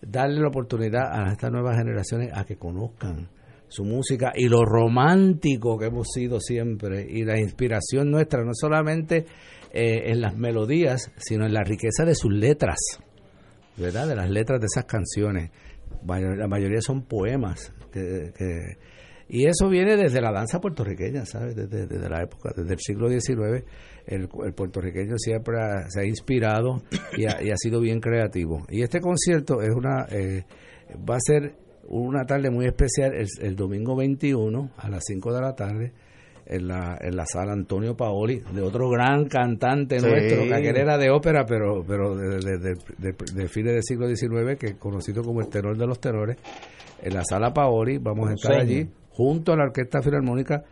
darle 0.00 0.40
la 0.40 0.48
oportunidad 0.48 1.10
a 1.12 1.32
estas 1.32 1.50
nuevas 1.50 1.76
generaciones 1.76 2.30
a 2.32 2.44
que 2.44 2.56
conozcan 2.56 3.28
su 3.66 3.84
música 3.84 4.32
y 4.34 4.48
lo 4.48 4.64
romántico 4.64 5.76
que 5.76 5.86
hemos 5.86 6.08
sido 6.14 6.40
siempre 6.40 7.04
y 7.08 7.24
la 7.24 7.38
inspiración 7.38 8.10
nuestra, 8.10 8.42
no 8.44 8.52
solamente 8.54 9.26
eh, 9.72 10.10
en 10.10 10.20
las 10.20 10.36
melodías, 10.36 11.12
sino 11.16 11.44
en 11.44 11.52
la 11.52 11.62
riqueza 11.64 12.04
de 12.04 12.14
sus 12.14 12.32
letras, 12.32 12.78
¿verdad? 13.76 14.08
De 14.08 14.16
las 14.16 14.30
letras 14.30 14.60
de 14.60 14.66
esas 14.66 14.84
canciones. 14.86 15.50
La 16.06 16.46
mayoría 16.48 16.80
son 16.80 17.02
poemas 17.02 17.72
que- 17.92 18.32
y 19.30 19.46
eso 19.46 19.68
viene 19.68 19.96
desde 19.96 20.22
la 20.22 20.32
danza 20.32 20.58
puertorriqueña, 20.60 21.26
¿sabes? 21.26 21.54
Desde, 21.54 21.86
desde 21.86 22.08
la 22.08 22.22
época, 22.22 22.50
desde 22.56 22.72
el 22.72 22.78
siglo 22.80 23.10
XIX, 23.10 23.62
el, 24.08 24.28
el 24.44 24.52
puertorriqueño 24.54 25.14
siempre 25.18 25.60
ha- 25.60 25.88
se 25.88 26.00
ha 26.00 26.04
inspirado 26.04 26.82
y 27.16 27.26
ha, 27.26 27.40
y 27.42 27.50
ha 27.50 27.56
sido 27.56 27.80
bien 27.80 28.00
creativo. 28.00 28.64
Y 28.68 28.82
este 28.82 29.00
concierto 29.00 29.60
es 29.62 29.70
una 29.74 30.06
eh, 30.10 30.44
va 31.08 31.16
a 31.16 31.20
ser 31.20 31.54
una 31.90 32.24
tarde 32.24 32.50
muy 32.50 32.66
especial 32.66 33.14
el, 33.14 33.26
el 33.40 33.54
domingo 33.56 33.94
21 33.96 34.70
a 34.76 34.88
las 34.90 35.04
5 35.06 35.32
de 35.34 35.40
la 35.40 35.54
tarde 35.54 35.92
en 36.50 36.66
la, 36.66 36.96
en 37.00 37.14
la 37.14 37.26
sala 37.26 37.52
Antonio 37.52 37.94
Paoli, 37.94 38.40
de 38.54 38.62
otro 38.62 38.88
gran 38.88 39.26
cantante 39.26 40.00
Sí. 40.00 40.06
nuestro, 40.06 40.44
que 40.44 40.68
era 40.70 40.96
de 40.96 41.10
ópera, 41.10 41.44
pero 41.46 41.84
pero 41.86 42.16
de, 42.16 42.38
de, 42.38 42.58
de- 42.58 42.74
de- 42.98 43.14
de 43.34 43.48
fines 43.48 43.74
del 43.74 43.82
siglo 43.82 44.08
XIX, 44.08 44.58
que 44.58 44.68
es 44.68 44.74
conocido 44.76 45.22
como 45.22 45.40
el 45.42 45.48
tenor 45.48 45.76
de 45.76 45.86
los 45.86 46.00
tenores, 46.00 46.38
en 47.02 47.12
la 47.14 47.22
sala 47.24 47.52
Paoli, 47.52 47.98
vamos 47.98 48.30
a 48.30 48.32
estar 48.32 48.54
allí, 48.60 48.88
junto 49.10 49.52
a 49.52 49.56
la 49.56 49.64
Orquesta 49.64 50.00
Filarmónica, 50.00 50.64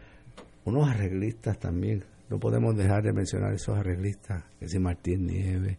unos 0.64 0.88
arreglistas 0.88 1.58
también, 1.58 2.04
no 2.28 2.38
podemos 2.38 2.76
dejar 2.76 3.02
de 3.02 3.12
mencionar 3.12 3.52
esos 3.52 3.76
arreglistas, 3.76 4.44
que 4.58 4.68
si 4.68 4.78
Martín 4.78 5.26
Nieves, 5.26 5.78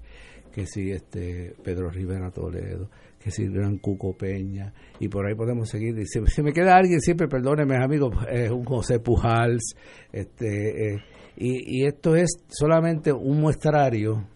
que 0.52 0.66
si 0.66 0.92
este 0.92 1.54
Pedro 1.64 1.90
Rivera 1.90 2.32
Toledo, 2.32 2.90
que 3.20 3.32
si 3.32 3.48
Gran 3.48 3.78
Cuco 3.78 4.16
Peña, 4.16 4.74
y 5.00 5.08
por 5.08 5.26
ahí 5.26 5.36
podemos 5.36 5.70
seguir. 5.70 5.96
Si, 6.08 6.20
si 6.28 6.42
me 6.42 6.54
queda 6.54 6.76
alguien, 6.76 7.00
siempre 7.02 7.28
perdónenme, 7.28 7.76
amigos, 7.76 8.16
es 8.30 8.50
un 8.50 8.64
José 8.64 9.00
Pujals, 9.00 9.76
este, 10.12 10.94
eh, 10.94 11.04
y, 11.36 11.82
y 11.82 11.86
esto 11.86 12.16
es 12.16 12.30
solamente 12.48 13.12
un 13.12 13.40
muestrario 13.40 14.28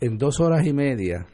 en 0.00 0.16
dos 0.16 0.40
horas 0.40 0.66
y 0.66 0.72
media. 0.72 1.26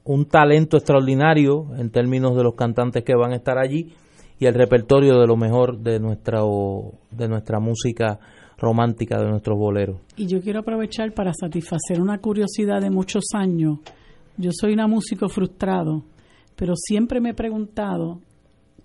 un 0.05 0.25
talento 0.25 0.77
extraordinario 0.77 1.75
en 1.77 1.89
términos 1.89 2.35
de 2.35 2.43
los 2.43 2.55
cantantes 2.55 3.03
que 3.03 3.15
van 3.15 3.33
a 3.33 3.37
estar 3.37 3.57
allí 3.57 3.91
y 4.39 4.45
el 4.45 4.53
repertorio 4.53 5.19
de 5.19 5.27
lo 5.27 5.35
mejor 5.35 5.79
de 5.79 5.99
nuestra 5.99 6.41
de 7.11 7.27
nuestra 7.27 7.59
música 7.59 8.19
romántica 8.57 9.17
de 9.19 9.29
nuestros 9.29 9.57
boleros. 9.57 9.99
Y 10.15 10.27
yo 10.27 10.41
quiero 10.41 10.59
aprovechar 10.59 11.13
para 11.13 11.33
satisfacer 11.33 11.99
una 11.99 12.19
curiosidad 12.19 12.81
de 12.81 12.89
muchos 12.89 13.23
años. 13.33 13.79
Yo 14.37 14.51
soy 14.53 14.73
una 14.73 14.87
músico 14.87 15.27
frustrado, 15.27 16.03
pero 16.55 16.73
siempre 16.75 17.19
me 17.19 17.31
he 17.31 17.33
preguntado 17.33 18.19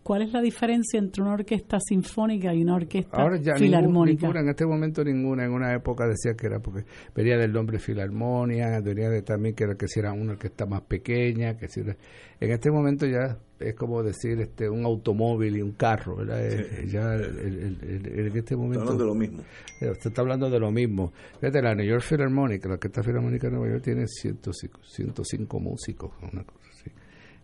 cuál 0.02 0.22
es 0.22 0.32
la 0.32 0.40
diferencia 0.40 0.98
entre 0.98 1.22
una 1.22 1.34
orquesta 1.34 1.78
sinfónica 1.80 2.54
y 2.54 2.62
una 2.62 2.74
orquesta 2.76 3.16
Ahora 3.16 3.36
ya 3.38 3.54
filarmónica. 3.54 4.26
Ninguna, 4.26 4.40
en 4.40 4.48
este 4.48 4.66
momento 4.66 5.04
ninguna. 5.04 5.44
En 5.44 5.52
una 5.52 5.74
época 5.74 6.06
decía 6.06 6.34
que 6.34 6.46
era 6.46 6.58
porque 6.60 6.84
venía 7.14 7.36
del 7.36 7.52
nombre 7.52 7.78
filarmonia, 7.78 8.80
venía 8.80 9.08
de 9.10 9.22
también 9.22 9.54
que 9.54 9.64
era 9.64 9.74
que 9.76 9.86
si 9.88 10.00
era 10.00 10.12
una 10.12 10.32
orquesta 10.32 10.66
más 10.66 10.82
pequeña, 10.82 11.56
que 11.56 11.68
si 11.68 11.80
era- 11.80 11.96
en 12.40 12.50
este 12.50 12.70
momento 12.70 13.06
ya 13.06 13.38
es 13.58 13.74
como 13.74 14.02
decir 14.02 14.40
este 14.40 14.68
un 14.70 14.84
automóvil 14.86 15.58
y 15.58 15.60
un 15.62 15.72
carro, 15.72 16.16
¿verdad? 16.16 16.40
Ya 16.86 17.14
el- 17.14 17.38
el- 17.38 17.78
el- 17.82 18.06
el- 18.18 18.26
en 18.28 18.36
este 18.38 18.56
momento 18.56 18.80
hablando 18.80 19.04
de 19.04 19.08
lo 19.10 19.14
mismo. 19.14 19.42
Eh, 19.82 19.90
Usted 19.90 20.08
está 20.10 20.22
hablando 20.22 20.48
de 20.48 20.58
lo 20.58 20.70
mismo. 20.70 21.12
Fíjate, 21.40 21.60
la 21.60 21.74
New 21.74 21.86
York 21.86 22.02
Philharmonic, 22.08 22.64
la 22.64 22.72
Orquesta 22.74 23.02
Filarmónica 23.02 23.48
de 23.48 23.52
Nueva 23.56 23.68
York 23.72 23.82
tiene 23.84 24.06
105, 24.06 24.80
105 24.82 25.60
músicos, 25.60 26.12
una 26.32 26.42
cosa 26.44 26.58
así. 26.69 26.69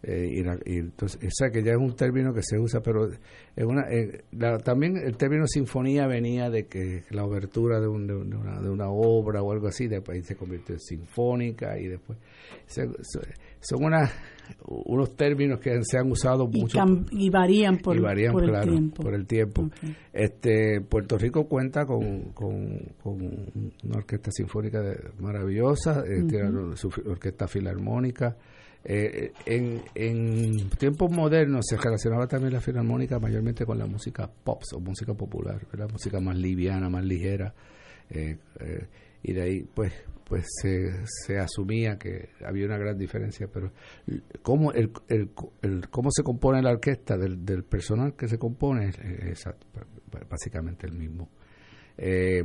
Eh, 0.02 0.28
y, 0.30 0.42
la- 0.44 0.58
y 0.64 0.76
entonces, 0.78 1.20
o 1.24 1.30
sea 1.32 1.50
que 1.50 1.64
ya 1.64 1.72
es 1.72 1.78
un 1.78 1.96
término 1.96 2.32
que 2.32 2.42
se 2.42 2.58
usa, 2.58 2.80
pero 2.80 3.06
es 3.08 3.64
una, 3.64 3.90
eh, 3.90 4.22
la- 4.32 4.58
también 4.58 4.96
el 4.98 5.16
término 5.16 5.46
sinfonía 5.46 6.06
venía 6.06 6.48
de 6.50 6.66
que 6.66 7.02
la 7.10 7.24
obertura 7.24 7.80
de, 7.80 7.88
un- 7.88 8.06
de 8.06 8.14
una, 8.14 8.60
de 8.60 8.68
una 8.70 8.88
obra 8.90 9.42
o 9.42 9.50
algo 9.52 9.66
así, 9.68 9.88
después 9.88 10.24
se 10.24 10.36
convirtió 10.36 10.74
en 10.74 10.80
sinfónica 10.80 11.78
y 11.80 11.88
después 11.88 12.18
se- 12.66 12.86
so- 13.02 13.20
son 13.60 13.84
unas, 13.84 14.12
unos 14.66 15.16
términos 15.16 15.58
que 15.58 15.80
se 15.82 15.98
han 15.98 16.08
usado 16.12 16.48
y, 16.52 16.60
mucho 16.60 16.78
y 17.10 17.30
varían 17.30 17.78
por, 17.78 17.96
y 17.96 18.00
varían, 18.00 18.32
por 18.32 18.44
el 18.44 18.50
tiempo. 18.70 19.02
por 19.02 19.14
el 19.14 19.26
tiempo. 19.26 19.70
Este 20.12 20.80
Puerto 20.82 21.18
Rico 21.18 21.48
cuenta 21.48 21.84
con, 21.84 22.32
con, 22.32 22.78
con 23.02 23.22
una 23.82 23.96
orquesta 23.96 24.30
sinfónica 24.30 24.80
de- 24.82 25.00
maravillosa, 25.18 26.04
tiene 26.28 26.76
su 26.76 26.90
fi- 26.90 27.02
orquesta 27.08 27.48
filarmónica. 27.48 28.36
Eh, 28.88 29.32
en, 29.46 29.82
en 29.96 30.70
tiempos 30.78 31.10
modernos 31.10 31.64
se 31.68 31.76
relacionaba 31.76 32.28
también 32.28 32.52
la 32.52 32.60
filarmónica 32.60 33.18
mayormente 33.18 33.66
con 33.66 33.78
la 33.78 33.86
música 33.86 34.30
pop 34.44 34.62
o 34.74 34.78
música 34.80 35.12
popular, 35.14 35.60
¿verdad? 35.72 35.90
música 35.90 36.20
más 36.20 36.36
liviana, 36.36 36.88
más 36.88 37.04
ligera. 37.04 37.52
eh, 38.10 38.38
eh, 38.60 38.86
y 39.24 39.32
de 39.32 39.42
ahí 39.42 39.62
pues 39.74 39.92
pues 40.24 40.44
se, 40.62 41.04
se 41.04 41.38
asumía 41.38 41.98
que 41.98 42.28
había 42.44 42.66
una 42.66 42.78
gran 42.78 42.96
diferencia 42.98 43.48
pero 43.52 43.72
cómo 44.42 44.72
el, 44.72 44.92
el, 45.08 45.30
el- 45.62 45.88
cómo 45.88 46.10
se 46.12 46.22
compone 46.22 46.62
la 46.62 46.70
orquesta 46.70 47.16
del, 47.16 47.44
del 47.44 47.64
personal 47.64 48.14
que 48.14 48.28
se 48.28 48.38
compone 48.38 48.88
es, 48.88 48.98
es 48.98 49.44
básicamente 50.30 50.86
el 50.86 50.92
mismo 50.94 51.28
Eh, 51.98 52.42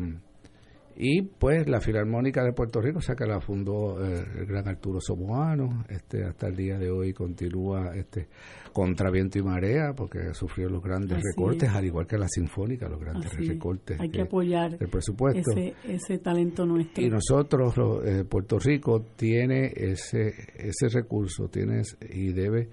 y 0.96 1.22
pues 1.22 1.68
la 1.68 1.80
Filarmónica 1.82 2.44
de 2.44 2.54
Puerto 2.54 2.82
Rico, 2.82 3.00
o 3.00 3.02
sea 3.02 3.16
que 3.16 3.26
la 3.26 3.40
fundó 3.42 4.04
eh, 4.06 4.24
el 4.40 4.46
gran 4.46 4.68
Arturo 4.68 5.00
Somoano, 5.02 5.86
este 5.90 6.24
hasta 6.26 6.48
el 6.48 6.56
día 6.56 6.78
de 6.78 6.90
hoy 6.90 7.14
continúa 7.14 7.96
este 7.96 8.28
contra 8.74 9.10
viento 9.12 9.40
y 9.40 9.44
marea 9.44 9.94
porque 9.96 10.34
sufrió 10.34 10.70
los 10.70 10.82
grandes 10.82 11.18
Así 11.18 11.28
recortes, 11.36 11.70
es. 11.70 11.76
al 11.76 11.86
igual 11.86 12.08
que 12.08 12.18
la 12.18 12.28
Sinfónica, 12.28 12.88
los 12.88 13.00
grandes 13.00 13.32
Así 13.34 13.44
es. 13.44 13.50
recortes 13.50 14.00
Hay 14.00 14.10
que 14.10 14.18
que- 14.18 14.22
apoyar 14.24 14.78
del 14.78 14.90
presupuesto. 14.90 15.52
ese, 15.52 15.74
ese 15.84 16.18
talento 16.20 16.66
nuestro. 16.66 17.04
Y 17.04 17.10
nosotros, 17.10 17.76
lo- 17.78 18.04
eh, 18.06 18.24
Puerto 18.26 18.60
Rico, 18.60 19.02
tiene 19.16 19.72
ese, 19.76 20.34
ese 20.56 20.90
recurso, 20.90 21.48
tiene 21.50 21.82
y 22.10 22.32
debe 22.34 22.70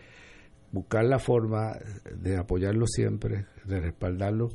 buscar 0.70 1.04
la 1.04 1.18
forma 1.18 1.72
de 2.20 2.36
apoyarlo 2.36 2.86
siempre, 2.86 3.46
de 3.64 3.80
respaldarlo, 3.80 4.48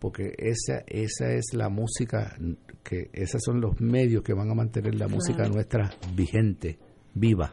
porque 0.00 0.32
esa, 0.38 0.82
esa 0.86 1.32
es 1.32 1.52
la 1.54 1.68
música, 1.68 2.36
que 2.82 3.10
esos 3.12 3.40
son 3.44 3.60
los 3.60 3.80
medios 3.80 4.22
que 4.22 4.32
van 4.34 4.50
a 4.50 4.54
mantener 4.54 4.94
la 4.94 5.08
música 5.08 5.46
nuestra 5.48 5.90
vigente, 6.16 6.78
viva. 7.14 7.52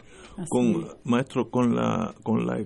con 0.50 0.86
maestro 1.04 1.50
con 1.50 1.76
la 1.76 2.14
con 2.24 2.46
la, 2.46 2.60
eh, 2.60 2.66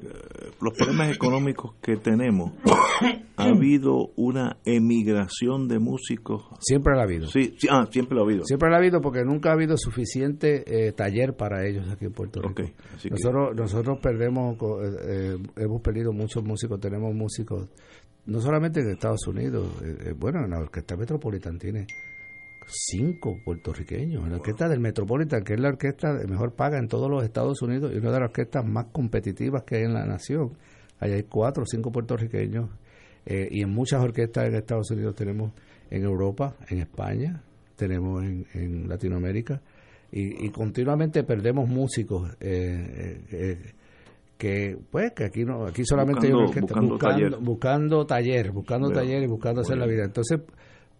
los 0.61 0.73
problemas 0.77 1.15
económicos 1.15 1.73
que 1.81 1.95
tenemos 1.95 2.51
ha 3.37 3.45
habido 3.45 4.11
una 4.17 4.57
emigración 4.65 5.69
de 5.69 5.79
músicos 5.79 6.43
Siempre 6.59 6.93
la 6.95 7.01
ha 7.01 7.03
habido. 7.05 7.27
sí, 7.27 7.55
sí, 7.57 7.67
ah 7.71 7.87
siempre 7.89 8.15
lo 8.15 8.23
ha 8.23 8.25
habido 8.25 8.43
Siempre 8.43 8.69
la 8.69 8.75
ha 8.75 8.79
habido 8.79 8.99
porque 8.99 9.23
nunca 9.23 9.49
ha 9.51 9.53
habido 9.53 9.77
suficiente 9.77 10.63
eh, 10.67 10.91
taller 10.91 11.35
para 11.37 11.65
ellos 11.65 11.87
aquí 11.89 12.05
en 12.05 12.11
Puerto 12.11 12.41
Rico. 12.41 12.61
así 12.93 13.07
que- 13.07 13.11
nosotros, 13.11 13.55
nosotros 13.55 13.99
perdemos, 14.03 14.55
eh, 14.55 14.89
eh, 15.07 15.37
hemos 15.55 15.81
perdido 15.81 16.11
muchos 16.11 16.43
músicos, 16.43 16.77
tenemos 16.81 17.15
músicos, 17.15 17.69
no 18.25 18.39
solamente 18.39 18.81
en 18.81 18.89
Estados 18.89 19.25
Unidos, 19.27 19.71
eh, 19.83 19.97
eh, 20.07 20.13
bueno, 20.17 20.43
en 20.43 20.51
la 20.51 20.59
Orquesta 20.59 20.95
Metropolitan 20.95 21.57
tiene 21.57 21.87
cinco 22.67 23.39
puertorriqueños, 23.43 24.23
en 24.23 24.31
la 24.31 24.37
Orquesta 24.37 24.69
del 24.69 24.79
Metropolitan, 24.79 25.43
que 25.43 25.53
es 25.53 25.59
la 25.59 25.69
orquesta 25.69 26.13
de 26.13 26.27
mejor 26.27 26.53
paga 26.53 26.77
en 26.77 26.87
todos 26.87 27.09
los 27.09 27.23
Estados 27.23 27.61
Unidos 27.61 27.91
y 27.93 27.97
una 27.97 28.11
de 28.11 28.19
las 28.19 28.29
orquestas 28.29 28.65
más 28.65 28.85
competitivas 28.91 29.63
que 29.63 29.77
hay 29.77 29.83
en 29.83 29.93
la 29.93 30.05
nación. 30.05 30.53
Allá 30.99 31.15
hay 31.15 31.23
cuatro 31.23 31.63
o 31.63 31.65
cinco 31.65 31.91
puertorriqueños 31.91 32.69
eh, 33.25 33.47
y 33.51 33.61
en 33.63 33.69
muchas 33.69 34.01
orquestas 34.01 34.45
en 34.45 34.55
Estados 34.55 34.91
Unidos 34.91 35.15
tenemos 35.15 35.51
en 35.89 36.03
Europa, 36.03 36.55
en 36.69 36.79
España, 36.79 37.43
tenemos 37.75 38.23
en, 38.23 38.87
Latinoamérica 38.87 39.61
y, 40.11 40.45
y 40.45 40.49
continuamente 40.49 41.23
perdemos 41.23 41.67
músicos 41.67 42.29
eh, 42.39 42.47
eh, 42.49 43.21
eh, 43.31 43.73
que 44.41 44.75
pues 44.89 45.11
que 45.13 45.25
aquí 45.25 45.45
no 45.45 45.65
aquí 45.67 45.83
solamente 45.85 46.25
hay 46.27 46.33
una 46.33 46.45
Buscando- 46.45 46.65
orquesta, 46.67 46.79
buscando 46.79 46.89
buscando, 46.89 47.15
taller. 47.29 47.39
buscando 47.45 48.05
taller 48.07 48.51
buscando 48.51 48.87
Bueno, 48.87 49.01
taller 49.01 49.23
y 49.23 49.27
buscando 49.27 49.61
hacer 49.61 49.77
la 49.77 49.85
vida 49.85 50.03
entonces 50.05 50.39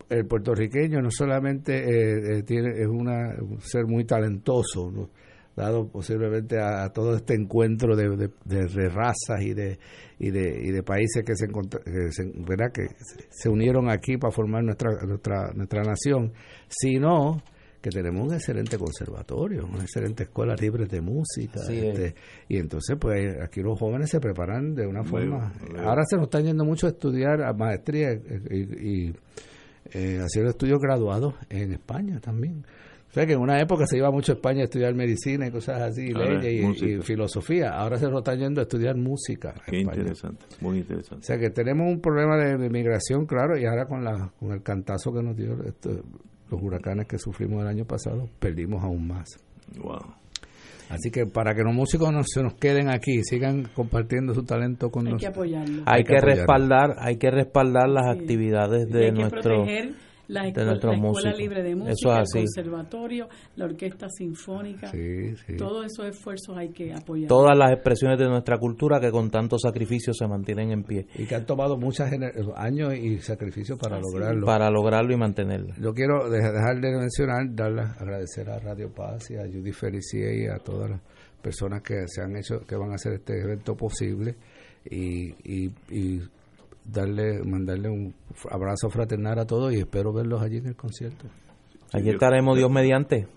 el 0.09 0.25
puertorriqueño 0.27 1.01
no 1.01 1.09
solamente 1.09 1.73
eh, 1.77 2.37
eh, 2.37 2.43
tiene 2.43 2.69
es 2.81 2.87
una, 2.87 3.33
un 3.41 3.59
ser 3.61 3.85
muy 3.87 4.03
talentoso 4.05 4.91
¿no? 4.91 5.09
dado 5.55 5.87
posiblemente 5.89 6.59
a, 6.59 6.83
a 6.83 6.89
todo 6.93 7.15
este 7.15 7.33
encuentro 7.33 7.95
de, 7.95 8.09
de- 8.15 8.29
de- 8.45 8.67
de 8.67 8.89
razas 8.89 9.41
y 9.41 9.53
de 9.53 9.79
y 10.19 10.29
de, 10.29 10.61
y 10.67 10.71
de 10.71 10.83
países 10.83 11.23
que 11.25 11.35
se, 11.35 11.47
que 11.47 12.11
se- 12.11 12.31
¿verdad? 12.47 12.71
que 12.71 12.83
se 13.29 13.49
unieron 13.49 13.89
aquí 13.89 14.17
para 14.17 14.31
formar 14.31 14.63
nuestra 14.63 14.91
nuestra 15.07 15.51
nuestra 15.53 15.81
nación 15.81 16.31
sino 16.69 17.41
que 17.81 17.89
tenemos 17.89 18.27
un 18.27 18.33
excelente 18.33 18.77
conservatorio, 18.77 19.65
una 19.65 19.81
excelente 19.83 20.23
escuela 20.23 20.55
libre 20.55 20.85
de 20.85 21.01
música. 21.01 21.59
Este, 21.69 22.13
y 22.47 22.57
entonces, 22.57 22.95
pues 22.99 23.35
aquí 23.41 23.61
los 23.61 23.79
jóvenes 23.79 24.09
se 24.09 24.19
preparan 24.19 24.75
de 24.75 24.85
una 24.85 25.03
forma. 25.03 25.51
Ahora 25.83 26.03
se 26.07 26.15
nos 26.15 26.25
están 26.25 26.43
yendo 26.45 26.63
mucho 26.63 26.85
a 26.87 26.91
estudiar 26.91 27.41
a 27.41 27.53
maestría 27.53 28.11
eh, 28.11 28.21
y, 28.51 28.87
y, 29.07 29.15
eh, 29.93 30.19
hacer 30.23 30.45
estudios 30.45 30.79
graduados 30.79 31.33
en 31.49 31.73
España 31.73 32.19
también. 32.19 32.63
O 33.09 33.13
sea 33.13 33.25
que 33.25 33.33
en 33.33 33.39
una 33.41 33.59
época 33.59 33.85
se 33.87 33.97
iba 33.97 34.09
mucho 34.09 34.31
a 34.31 34.35
España 34.35 34.61
a 34.61 34.63
estudiar 34.65 34.93
medicina 34.95 35.45
y 35.47 35.51
cosas 35.51 35.81
así, 35.81 36.13
Ahora 36.15 36.39
leyes 36.39 36.81
y- 36.81 37.01
filosofía. 37.01 37.71
Ahora 37.71 37.97
se 37.97 38.05
nos 38.09 38.19
están 38.19 38.37
yendo 38.39 38.61
a 38.61 38.63
estudiar 38.63 38.95
música. 38.95 39.53
qué 39.65 39.81
España. 39.81 39.97
interesante 39.97 40.45
muy 40.61 40.77
O 40.77 40.79
interesante 40.81 41.25
sea 41.25 41.37
que 41.37 41.49
tenemos 41.49 41.91
un 41.91 41.99
problema 41.99 42.37
de, 42.37 42.57
de 42.57 42.69
migración, 42.69 43.25
claro, 43.25 43.57
y 43.57 43.65
ahora 43.65 43.85
con 43.85 44.03
la 44.05 44.31
con 44.39 44.51
el 44.53 44.61
cantazo 44.63 45.11
que 45.11 45.21
nos 45.21 45.35
dio 45.35 45.61
esto, 45.65 45.89
los 46.51 46.61
huracanes 46.61 47.07
que 47.07 47.17
sufrimos 47.17 47.61
el 47.61 47.67
año 47.67 47.85
pasado, 47.85 48.27
perdimos 48.39 48.83
aún 48.83 49.07
más. 49.07 49.25
wow 49.81 49.99
Así 50.89 51.09
que 51.09 51.25
para 51.25 51.55
que 51.55 51.63
los 51.63 51.73
músicos 51.73 52.11
no 52.11 52.21
se 52.25 52.43
nos 52.43 52.55
queden 52.55 52.89
aquí 52.89 53.23
sigan 53.23 53.69
compartiendo 53.73 54.33
su 54.33 54.43
talento 54.43 54.89
con 54.91 55.07
Hay 55.07 55.13
que 55.15 55.27
nosotros. 55.27 55.35
apoyarlo. 55.37 55.83
Hay 55.85 56.03
que 56.03 56.19
respaldar, 56.19 56.95
hay 56.99 57.15
que 57.17 57.31
respaldar 57.31 57.87
las 57.87 58.03
Sí. 58.13 58.19
actividades 58.21 58.89
Y 58.89 58.91
de 58.91 58.99
hay 59.05 59.05
que 59.13 59.19
nuestro 59.21 59.41
proteger 59.41 59.93
la, 60.31 60.41
de 60.43 60.47
escuela, 60.49 60.69
nuestros 60.71 60.91
la 60.91 60.97
escuela 60.97 61.11
músicos. 61.29 61.39
libre 61.39 61.63
de 61.63 61.75
música, 61.75 61.91
Eso 61.93 62.21
es 62.21 62.35
el 62.35 62.41
conservatorio, 62.45 63.29
la 63.55 63.65
orquesta 63.65 64.07
sinfónica. 64.09 64.87
Sí, 64.91 65.35
sí. 65.45 65.57
Todos 65.57 65.85
esos 65.85 66.05
esfuerzos 66.07 66.57
hay 66.57 66.69
que 66.69 66.93
apoyar. 66.93 67.27
Todas 67.27 67.57
las 67.57 67.71
expresiones 67.71 68.17
de 68.19 68.27
nuestra 68.27 68.57
cultura 68.57 68.99
que 68.99 69.11
con 69.11 69.29
tanto 69.29 69.57
sacrificio 69.59 70.13
se 70.13 70.27
mantienen 70.27 70.71
en 70.71 70.83
pie 70.83 71.05
Y 71.15 71.25
que 71.25 71.35
han 71.35 71.45
tomado 71.45 71.77
muchos 71.77 72.07
años 72.55 72.95
y 72.95 73.17
sacrificios 73.19 73.77
para 73.79 73.97
Así 73.97 74.05
lograrlo. 74.11 74.45
para 74.45 74.69
lograrlo 74.69 75.13
y 75.13 75.17
mantenerlo. 75.17 75.73
Yo 75.79 75.93
quiero 75.93 76.29
deja- 76.29 76.51
dejar 76.51 76.79
de 76.81 76.91
mencionar, 76.97 77.45
darle, 77.53 77.81
agradecer 77.81 78.49
a 78.49 78.59
Radio 78.59 78.89
Paz 78.93 79.29
y 79.31 79.35
a 79.35 79.41
Judy 79.43 79.71
Felicier 79.71 80.35
y 80.35 80.47
a 80.47 80.57
todas 80.59 80.89
las 80.91 81.01
personas 81.41 81.81
que 81.81 82.03
se 82.07 82.21
han 82.21 82.35
hecho, 82.37 82.59
que 82.67 82.75
van 82.75 82.91
a 82.91 82.95
hacer 82.95 83.13
este 83.13 83.39
evento 83.41 83.75
posible 83.75 84.35
y, 84.89 85.31
y, 85.43 85.71
y 85.89 86.21
darle, 86.83 87.43
mandarle 87.43 87.89
un 87.89 88.13
abrazo 88.49 88.89
fraternal 88.89 89.39
a 89.39 89.45
todos 89.45 89.73
y 89.73 89.77
espero 89.77 90.13
verlos 90.13 90.41
allí 90.41 90.57
en 90.57 90.67
el 90.67 90.75
concierto. 90.75 91.25
Allí 91.93 92.09
estaremos 92.09 92.57
Dios 92.57 92.71
mediante. 92.71 93.27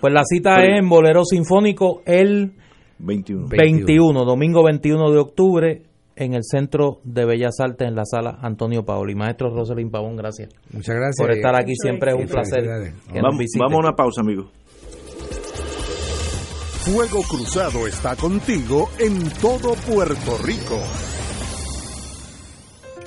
Pues 0.00 0.12
la 0.12 0.22
cita 0.24 0.62
es 0.62 0.78
en 0.78 0.88
Bolero 0.88 1.24
Sinfónico 1.24 2.02
el 2.06 2.52
21 2.98 3.48
21, 3.48 4.24
domingo 4.24 4.64
21 4.64 5.10
de 5.10 5.18
octubre 5.18 5.82
en 6.16 6.34
el 6.34 6.42
Centro 6.42 7.00
de 7.04 7.24
Bellas 7.24 7.60
Artes 7.60 7.86
en 7.86 7.94
la 7.94 8.04
sala 8.04 8.38
Antonio 8.40 8.84
Paoli. 8.84 9.14
Maestro 9.14 9.54
Roselín 9.54 9.90
Pavón, 9.90 10.16
gracias. 10.16 10.50
Muchas 10.72 10.96
gracias. 10.96 11.16
Por 11.18 11.30
estar 11.30 11.54
aquí 11.54 11.74
siempre 11.80 12.12
es 12.12 12.16
un 12.16 12.26
placer 12.26 12.92
que 13.12 13.20
vamos, 13.20 13.44
vamos 13.58 13.74
a 13.74 13.78
una 13.78 13.92
pausa 13.92 14.20
amigos 14.20 14.46
Fuego 16.88 17.22
Cruzado 17.22 17.86
está 17.86 18.16
contigo 18.16 18.88
en 18.98 19.28
todo 19.42 19.74
Puerto 19.74 20.38
Rico. 20.42 20.78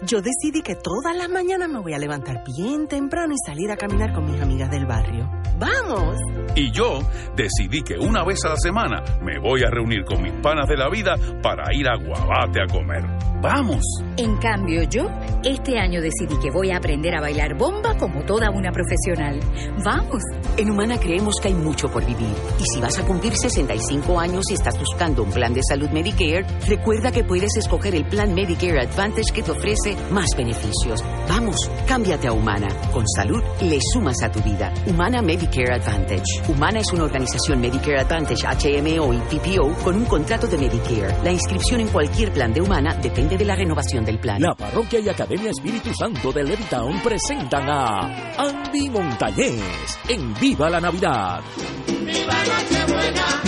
Yo 0.03 0.19
decidí 0.19 0.64
que 0.64 0.76
todas 0.76 1.15
las 1.15 1.30
mañanas 1.30 1.69
me 1.69 1.80
voy 1.80 1.94
a 1.94 1.99
levantar 1.99 2.44
bien 2.44 2.88
temprano 2.88 3.36
y 3.36 3.38
salir 3.45 3.69
a 3.69 3.78
caminar 3.78 4.11
con 4.14 4.26
mis 4.26 4.41
amigas 4.41 4.72
del 4.72 4.88
barrio. 4.88 5.30
¡Vamos! 5.60 6.15
Y 6.56 6.72
yo 6.72 7.02
decidí 7.36 7.84
que 7.84 7.99
una 7.99 8.26
vez 8.26 8.44
a 8.44 8.49
la 8.49 8.57
semana 8.57 9.03
me 9.22 9.38
voy 9.38 9.61
a 9.61 9.69
reunir 9.69 10.03
con 10.03 10.23
mis 10.23 10.34
panas 10.41 10.68
de 10.68 10.76
la 10.76 10.90
vida 10.90 11.15
para 11.44 11.72
ir 11.76 11.88
a 11.88 11.98
Guabate 11.98 12.61
a 12.61 12.65
comer. 12.65 13.03
¡Vamos! 13.41 13.84
En 14.18 14.38
cambio, 14.38 14.84
yo 14.84 15.07
este 15.44 15.78
año 15.78 16.02
decidí 16.02 16.38
que 16.40 16.52
voy 16.52 16.72
a 16.72 16.78
aprender 16.78 17.15
a 17.15 17.22
bailar 17.22 17.56
bomba 17.56 17.95
como 17.98 18.23
toda 18.23 18.49
una 18.49 18.72
profesional. 18.72 19.40
¡Vamos! 19.84 20.23
En 20.57 20.69
Humana 20.72 20.99
creemos 20.99 21.36
que 21.41 21.49
hay 21.49 21.53
mucho 21.53 21.90
por 21.90 22.06
vivir. 22.06 22.34
Y 22.60 22.64
si 22.73 22.82
vas 22.82 22.98
a 22.99 23.06
cumplir 23.06 23.36
65 23.36 24.19
años 24.19 24.45
y 24.49 24.56
estás 24.56 24.78
buscando 24.80 25.23
un 25.23 25.32
plan 25.32 25.53
de 25.53 25.61
salud 25.64 25.90
Medicare, 25.90 26.45
recuerda 26.68 27.11
que 27.11 27.23
puedes 27.23 27.56
escoger 27.56 27.95
el 27.95 28.06
plan 28.06 28.34
Medicare 28.34 28.82
Advantage 28.82 29.34
que 29.34 29.44
te 29.44 29.52
ofrece 29.52 29.90
más 30.11 30.27
beneficios. 30.35 31.03
Vamos, 31.27 31.55
cámbiate 31.88 32.27
a 32.27 32.34
Humana. 32.34 32.68
Con 32.91 33.07
salud 33.07 33.41
le 33.61 33.80
sumas 33.93 34.22
a 34.23 34.31
tu 34.31 34.41
vida. 34.41 34.73
Humana 34.88 35.22
Medicare 35.22 35.76
Advantage. 35.76 36.23
Humana 36.47 36.80
es 36.80 36.91
una 36.91 37.03
organización 37.03 37.59
Medicare 37.61 37.99
Advantage 37.99 38.45
HMO 38.45 39.13
y 39.13 39.19
PPO 39.19 39.73
con 39.84 39.95
un 39.95 40.05
contrato 40.05 40.47
de 40.47 40.57
Medicare. 40.57 41.15
La 41.23 41.31
inscripción 41.31 41.81
en 41.81 41.88
cualquier 41.88 42.31
plan 42.31 42.53
de 42.53 42.61
Humana 42.61 42.95
depende 42.95 43.38
de 43.38 43.45
la 43.45 43.55
renovación 43.55 44.05
del 44.05 44.19
plan. 44.19 44.41
La 44.41 44.53
Parroquia 44.55 44.99
y 44.99 45.09
Academia 45.09 45.51
Espíritu 45.51 45.93
Santo 45.93 46.31
de 46.31 46.43
Levittown 46.43 47.01
presentan 47.01 47.69
a 47.69 48.34
Andy 48.38 48.89
Montañez 48.89 49.61
en 50.07 50.34
Viva 50.35 50.69
la 50.69 50.80
Navidad. 50.80 51.41
¡Viva 51.88 52.35
Nochebuena! 52.45 53.41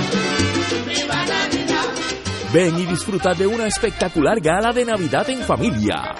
¡Viva 0.85 1.15
Navidad! 1.15 1.52
Ven 2.53 2.77
y 2.77 2.85
disfruta 2.85 3.33
de 3.33 3.47
una 3.47 3.65
espectacular 3.65 4.39
gala 4.39 4.71
de 4.71 4.85
Navidad 4.85 5.27
en 5.27 5.41
familia. 5.41 6.13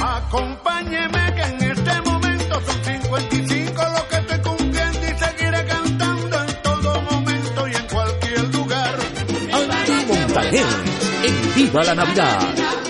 Acompáñeme 0.00 1.34
que 1.34 1.42
en 1.42 1.72
este 1.72 2.00
momento 2.02 2.60
son 2.64 2.84
55 2.84 3.82
lo 3.96 4.08
que 4.08 4.16
estoy 4.16 4.38
cumpliendo 4.38 5.00
y 5.00 5.18
seguiré 5.18 5.66
cantando 5.66 6.44
en 6.44 6.62
todo 6.62 7.02
momento 7.02 7.66
y 7.66 7.74
en 7.74 7.88
cualquier 7.88 8.54
lugar. 8.54 8.98
Andy 9.52 10.06
Montañez 10.06 10.66
en 11.24 11.54
Viva 11.56 11.82
la 11.82 11.94
Navidad. 11.96 12.89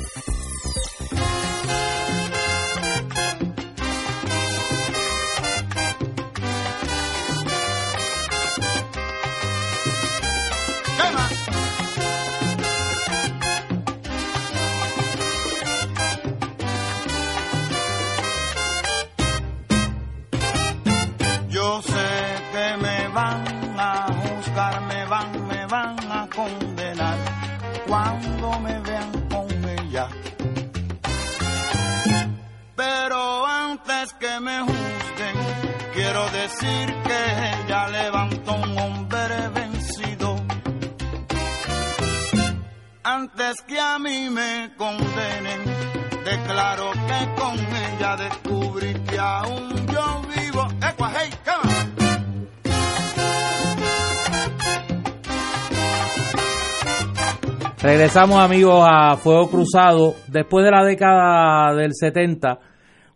Regresamos 58.01 58.39
amigos 58.39 58.83
a 58.83 59.15
Fuego 59.15 59.47
Cruzado. 59.47 60.15
Después 60.27 60.65
de 60.65 60.71
la 60.71 60.83
década 60.83 61.75
del 61.75 61.91
70 61.93 62.57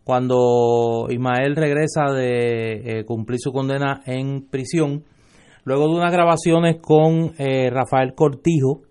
cuando 0.04 1.08
Ismael 1.10 1.56
regresa 1.56 2.12
de 2.12 3.00
eh, 3.00 3.04
cumplir 3.04 3.40
su 3.40 3.50
condena 3.50 4.02
en 4.06 4.46
prisión 4.48 5.02
luego 5.64 5.88
de 5.88 5.96
unas 5.96 6.12
grabaciones 6.12 6.76
con 6.80 7.32
eh, 7.36 7.68
Rafael 7.68 8.14
Cortijo 8.14 8.82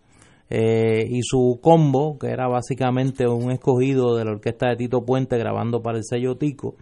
eh, 0.49 1.07
y 1.09 1.21
su 1.23 1.59
combo 1.61 2.17
que 2.19 2.27
era 2.27 2.49
básicamente 2.49 3.25
un 3.25 3.51
escogido 3.51 4.17
de 4.17 4.25
la 4.25 4.31
orquesta 4.31 4.67
de 4.67 4.75
Tito 4.75 5.05
Puente 5.05 5.37
grabando 5.37 5.81
para 5.81 5.97
el 5.97 6.03
sello 6.03 6.35
Tico 6.35 6.75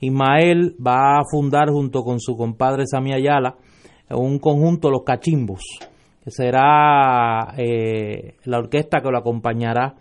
Ismael 0.00 0.74
va 0.80 1.18
a 1.18 1.24
fundar 1.30 1.68
junto 1.68 2.02
con 2.02 2.18
su 2.18 2.34
compadre 2.34 2.86
Sami 2.86 3.12
Ayala 3.12 3.56
un 4.08 4.38
conjunto 4.38 4.90
Los 4.90 5.02
Cachimbos 5.04 5.60
será 6.26 7.54
eh, 7.56 8.36
la 8.44 8.58
orquesta 8.58 9.00
que 9.00 9.10
lo 9.10 9.18
acompañará 9.18 9.94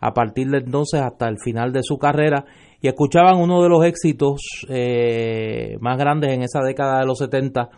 a 0.00 0.12
partir 0.12 0.48
de 0.48 0.58
entonces 0.58 1.00
hasta 1.00 1.28
el 1.28 1.38
final 1.38 1.72
de 1.72 1.82
su 1.82 1.98
carrera. 1.98 2.44
Y 2.82 2.88
escuchaban 2.88 3.36
uno 3.36 3.62
de 3.62 3.68
los 3.68 3.84
éxitos 3.84 4.40
eh, 4.68 5.76
más 5.80 5.98
grandes 5.98 6.32
en 6.32 6.42
esa 6.42 6.60
década 6.60 7.00
de 7.00 7.06
los 7.06 7.18
70 7.18 7.68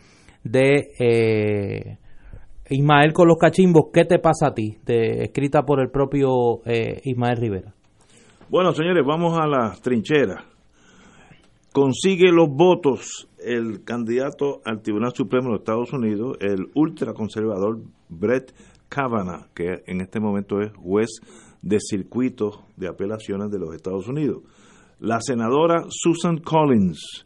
de 0.44 0.90
eh, 0.98 1.98
Ismael 2.70 3.12
con 3.12 3.28
los 3.28 3.36
cachimbos, 3.38 3.86
¿Qué 3.92 4.04
te 4.04 4.18
pasa 4.18 4.48
a 4.48 4.54
ti? 4.54 4.78
De, 4.84 5.24
escrita 5.24 5.62
por 5.62 5.80
el 5.80 5.90
propio 5.90 6.62
eh, 6.64 7.00
Ismael 7.04 7.36
Rivera. 7.36 7.74
Bueno, 8.48 8.72
señores, 8.72 9.04
vamos 9.04 9.38
a 9.38 9.46
las 9.46 9.80
trincheras. 9.80 10.51
Consigue 11.72 12.30
los 12.30 12.50
votos 12.50 13.30
el 13.38 13.82
candidato 13.82 14.60
al 14.66 14.82
Tribunal 14.82 15.12
Supremo 15.14 15.50
de 15.50 15.56
Estados 15.56 15.90
Unidos, 15.94 16.36
el 16.40 16.70
ultraconservador 16.74 17.80
Brett 18.10 18.54
Kavanaugh, 18.90 19.46
que 19.54 19.82
en 19.86 20.02
este 20.02 20.20
momento 20.20 20.60
es 20.60 20.70
juez 20.76 21.08
de 21.62 21.78
circuitos 21.80 22.60
de 22.76 22.88
apelaciones 22.88 23.50
de 23.50 23.58
los 23.58 23.74
Estados 23.74 24.06
Unidos. 24.06 24.42
La 25.00 25.22
senadora 25.22 25.86
Susan 25.88 26.40
Collins 26.40 27.24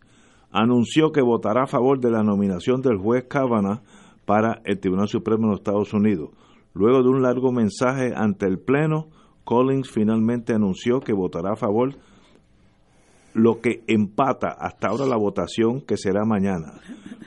anunció 0.52 1.10
que 1.10 1.22
votará 1.22 1.64
a 1.64 1.66
favor 1.66 1.98
de 1.98 2.12
la 2.12 2.22
nominación 2.22 2.80
del 2.82 2.98
juez 2.98 3.24
Kavanaugh 3.28 3.80
para 4.26 4.62
el 4.64 4.78
Tribunal 4.78 5.08
Supremo 5.08 5.42
de 5.42 5.48
los 5.48 5.58
Estados 5.58 5.92
Unidos. 5.92 6.30
Luego 6.72 7.02
de 7.02 7.08
un 7.08 7.20
largo 7.20 7.50
mensaje 7.50 8.12
ante 8.14 8.46
el 8.46 8.60
Pleno, 8.60 9.08
Collins 9.42 9.90
finalmente 9.90 10.54
anunció 10.54 11.00
que 11.00 11.12
votará 11.12 11.54
a 11.54 11.56
favor 11.56 11.96
lo 13.36 13.60
que 13.60 13.82
empata 13.86 14.48
hasta 14.58 14.88
ahora 14.88 15.04
la 15.04 15.18
votación 15.18 15.82
que 15.82 15.98
será 15.98 16.24
mañana. 16.24 16.80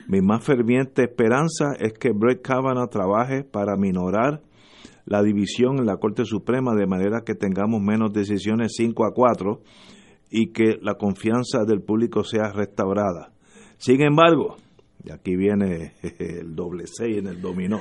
Mi 0.08 0.20
más 0.20 0.44
ferviente 0.44 1.04
esperanza 1.04 1.72
es 1.78 1.92
que 1.92 2.10
Brett 2.10 2.42
Kavanaugh 2.42 2.90
trabaje 2.90 3.44
para 3.44 3.76
minorar 3.76 4.42
la 5.06 5.22
división 5.22 5.78
en 5.78 5.86
la 5.86 5.98
Corte 5.98 6.24
Suprema 6.24 6.74
de 6.74 6.88
manera 6.88 7.22
que 7.24 7.36
tengamos 7.36 7.80
menos 7.80 8.12
decisiones 8.12 8.72
5 8.76 9.04
a 9.04 9.14
4 9.14 9.60
y 10.30 10.48
que 10.48 10.78
la 10.82 10.94
confianza 10.94 11.64
del 11.64 11.80
público 11.80 12.24
sea 12.24 12.50
restaurada. 12.52 13.32
Sin 13.78 14.02
embargo, 14.02 14.56
y 15.04 15.12
aquí 15.12 15.36
viene 15.36 15.92
el 16.18 16.56
doble 16.56 16.84
6 16.86 17.18
en 17.18 17.26
el 17.28 17.40
dominó, 17.40 17.78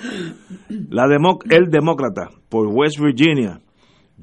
la 0.69 1.06
el 1.49 1.72
demócrata 1.72 2.30
por 2.47 2.68
West 2.68 2.99
Virginia, 2.99 3.60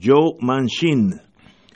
Joe 0.00 0.36
Manchin, 0.40 1.20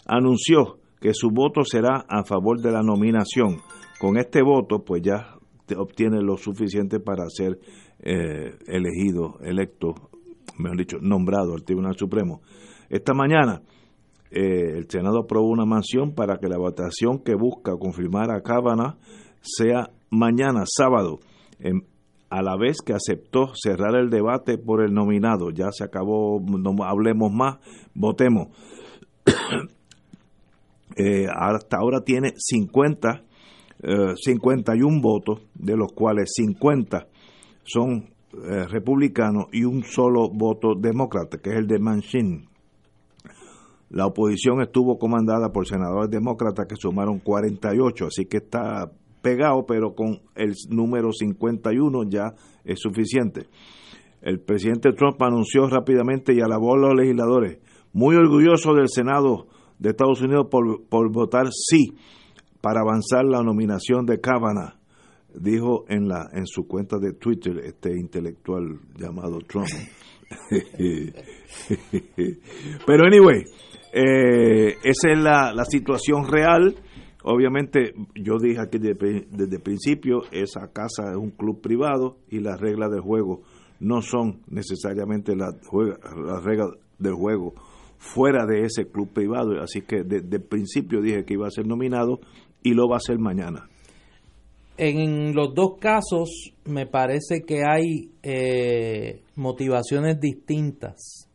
anunció 0.07 0.80
que 1.01 1.15
su 1.15 1.31
voto 1.31 1.65
será 1.65 2.05
a 2.09 2.25
favor 2.25 2.61
de 2.61 2.71
la 2.71 2.83
nominación. 2.83 3.59
Con 3.99 4.19
este 4.19 4.43
voto, 4.43 4.85
pues 4.85 5.03
ya 5.03 5.35
obtiene 5.77 6.21
lo 6.21 6.37
suficiente 6.37 7.01
para 7.01 7.25
ser 7.29 7.59
eh, 8.01 8.57
elegido, 8.67 9.39
electo, 9.43 9.95
mejor 10.59 10.79
dicho, 10.79 10.99
nombrado 11.01 11.55
al 11.55 11.65
Tribunal 11.65 11.97
Supremo. 11.97 12.43
Esta 12.89 13.15
mañana, 13.15 13.63
eh, 14.31 14.77
el 14.77 14.89
Senado 14.89 15.21
aprobó 15.21 15.49
una 15.49 15.65
mansión 15.65 16.15
para 16.15 16.39
que 16.39 16.49
la 16.49 16.59
votación 16.59 17.21
que 17.25 17.35
busca 17.35 17.73
confirmar 17.79 18.31
a 18.31 18.43
Cábana 18.43 18.99
sea 19.41 19.91
mañana, 20.11 20.65
sábado, 20.67 21.21
a 22.31 22.43
la 22.43 22.57
vez 22.57 22.79
que 22.85 22.93
aceptó 22.93 23.53
cerrar 23.55 23.97
el 23.97 24.11
debate 24.11 24.59
por 24.59 24.83
el 24.83 24.93
nominado. 24.93 25.51
Ya 25.51 25.71
se 25.73 25.85
acabó, 25.85 26.41
no 26.41 26.85
hablemos 26.85 27.33
más, 27.33 27.59
votemos. 27.95 28.49
Eh, 30.97 31.27
hasta 31.29 31.79
ahora 31.79 32.03
tiene 32.03 32.33
50, 32.37 33.23
51 34.17 34.97
eh, 34.97 35.01
votos, 35.01 35.41
de 35.55 35.77
los 35.77 35.93
cuales 35.93 36.33
50 36.35 37.07
son 37.65 38.11
eh, 38.33 38.67
republicanos 38.69 39.47
y 39.53 39.65
un 39.65 39.83
solo 39.85 40.29
voto 40.29 40.75
demócrata, 40.75 41.39
que 41.39 41.51
es 41.51 41.57
el 41.57 41.67
de 41.67 41.79
Manchin. 41.79 42.49
La 43.91 44.07
oposición 44.07 44.63
estuvo 44.63 44.99
comandada 44.99 45.51
por 45.51 45.67
senadores 45.67 46.11
demócratas 46.11 46.67
que 46.69 46.77
sumaron 46.77 47.19
48, 47.19 48.07
así 48.07 48.27
que 48.27 48.37
está 48.37 48.91
pegado, 49.21 49.67
pero 49.67 49.95
con 49.95 50.21
el 50.37 50.55
número 50.69 51.13
51 51.13 52.05
ya 52.09 52.35
es 52.65 52.79
suficiente. 52.79 53.47
El 54.23 54.41
presidente 54.41 54.93
Trump 54.93 55.21
anunció 55.23 55.67
rápidamente 55.69 56.33
y 56.33 56.41
alabó 56.41 56.75
a 56.75 56.79
los 56.79 56.95
legisladores, 56.95 57.59
muy 57.93 58.15
orgulloso 58.15 58.75
del 58.75 58.89
Senado 58.89 59.49
de 59.81 59.91
Estados 59.91 60.23
Unidos 60.23 60.47
por, 60.51 60.85
por 60.89 61.11
votar 61.11 61.49
sí 61.51 61.97
para 62.61 62.83
avanzar 62.83 63.25
la 63.25 63.43
nominación 63.43 64.05
de 64.05 64.21
Kavanaugh, 64.21 64.75
dijo 65.35 65.87
en, 65.89 66.07
la, 66.07 66.29
en 66.33 66.47
su 66.47 66.69
cuenta 66.69 66.99
de 66.99 67.15
Twitter 67.15 67.59
este 67.65 67.99
intelectual 67.99 68.79
llamado 68.97 69.39
Trump. 69.39 69.67
Pero 72.87 73.05
anyway, 73.05 73.43
eh, 73.93 74.77
esa 74.85 75.11
es 75.11 75.19
la, 75.19 75.53
la, 75.55 75.65
situación 75.65 76.31
real. 76.31 76.77
Obviamente, 77.25 77.95
yo 78.15 78.39
dije 78.39 78.61
aquí 78.61 78.79
desde, 78.79 79.27
desde 79.31 79.57
el 79.57 79.63
principio, 79.63 80.25
esa 80.31 80.71
casa 80.73 81.11
es 81.11 81.17
un 81.17 81.31
club 81.31 81.61
privado 81.63 82.19
y 82.29 82.41
las 82.41 82.61
reglas 82.61 82.91
del 82.91 83.01
juego 83.01 83.41
no 83.81 84.03
son 84.03 84.43
necesariamente 84.49 85.35
las, 85.35 85.55
las 85.73 86.45
reglas 86.45 86.69
del 86.99 87.15
juego 87.15 87.55
fuera 88.01 88.47
de 88.47 88.63
ese 88.63 88.91
club 88.91 89.13
privado. 89.13 89.61
Así 89.63 89.83
que 89.83 90.03
desde 90.03 90.37
el 90.37 90.43
principio 90.43 91.01
dije 91.01 91.25
que 91.25 91.35
iba 91.35 91.47
a 91.47 91.51
ser 91.51 91.67
nominado 91.67 92.19
y 92.63 92.75
lo 92.75 92.89
va 92.89 92.97
a 92.97 93.01
ser 93.01 93.19
mañana. 93.19 93.69
En 94.79 95.35
los 95.35 95.55
dos 95.55 95.79
casos 95.79 96.55
me 96.65 96.87
parece 96.87 97.43
que 97.47 97.63
hay 97.67 98.11
eh, 98.23 99.23
motivaciones 99.37 100.19
distintas 100.19 101.29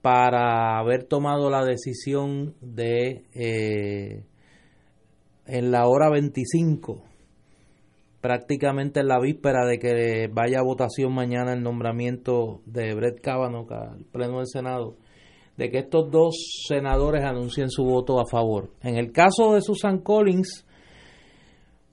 para 0.00 0.78
haber 0.78 1.04
tomado 1.04 1.50
la 1.50 1.64
decisión 1.64 2.54
de 2.60 3.24
eh, 3.34 4.24
en 5.46 5.70
la 5.72 5.88
hora 5.88 6.08
25 6.10 7.02
prácticamente 8.22 9.00
en 9.00 9.08
la 9.08 9.20
víspera 9.20 9.66
de 9.66 9.80
que 9.80 10.30
vaya 10.32 10.60
a 10.60 10.64
votación 10.64 11.12
mañana 11.12 11.52
el 11.52 11.62
nombramiento 11.62 12.62
de 12.66 12.94
Brett 12.94 13.20
Kavanaugh 13.20 13.70
al 13.72 14.04
Pleno 14.12 14.38
del 14.38 14.46
Senado, 14.46 14.96
de 15.62 15.70
que 15.70 15.78
estos 15.78 16.10
dos 16.10 16.64
senadores 16.66 17.22
anuncien 17.22 17.70
su 17.70 17.84
voto 17.84 18.18
a 18.18 18.26
favor. 18.28 18.72
En 18.82 18.96
el 18.96 19.12
caso 19.12 19.54
de 19.54 19.60
Susan 19.60 19.98
Collins, 20.00 20.66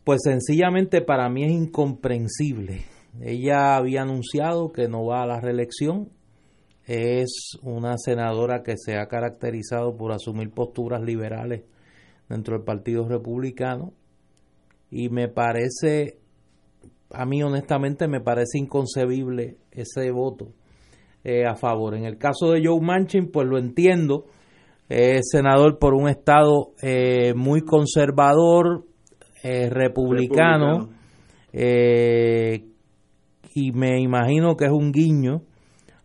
pues 0.04 0.22
sencillamente 0.24 1.02
para 1.02 1.30
mí 1.30 1.44
es 1.44 1.52
incomprensible. 1.52 2.86
Ella 3.22 3.76
había 3.76 4.02
anunciado 4.02 4.72
que 4.72 4.88
no 4.88 5.06
va 5.06 5.22
a 5.22 5.28
la 5.28 5.40
reelección. 5.40 6.10
Es 6.88 7.60
una 7.62 7.96
senadora 8.00 8.64
que 8.64 8.74
se 8.76 8.98
ha 8.98 9.08
caracterizado 9.08 9.96
por 9.96 10.14
asumir 10.14 10.50
posturas 10.50 11.04
liberales 11.04 11.62
dentro 12.28 12.56
del 12.56 12.66
Partido 12.66 13.08
Republicano. 13.08 13.94
Y 14.90 15.10
me 15.10 15.28
parece, 15.28 16.18
a 17.12 17.24
mí 17.28 17.44
honestamente 17.44 18.08
me 18.08 18.20
parece 18.20 18.58
inconcebible 18.58 19.58
ese 19.70 20.10
voto 20.10 20.56
eh, 21.22 21.46
a 21.46 21.56
favor. 21.56 21.96
En 21.96 22.06
el 22.06 22.18
caso 22.18 22.52
de 22.52 22.62
Joe 22.66 22.80
Manchin, 22.80 23.30
pues 23.30 23.46
lo 23.46 23.58
entiendo, 23.58 24.26
senador 25.22 25.78
por 25.78 25.94
un 25.94 26.08
estado 26.08 26.72
eh, 26.82 27.34
muy 27.36 27.62
conservador, 27.62 28.86
eh, 29.44 29.70
republicano, 29.70 30.90
y 33.54 33.72
me 33.74 34.00
imagino 34.00 34.56
que 34.56 34.66
es 34.66 34.72
un 34.72 34.92
guiño 34.92 35.42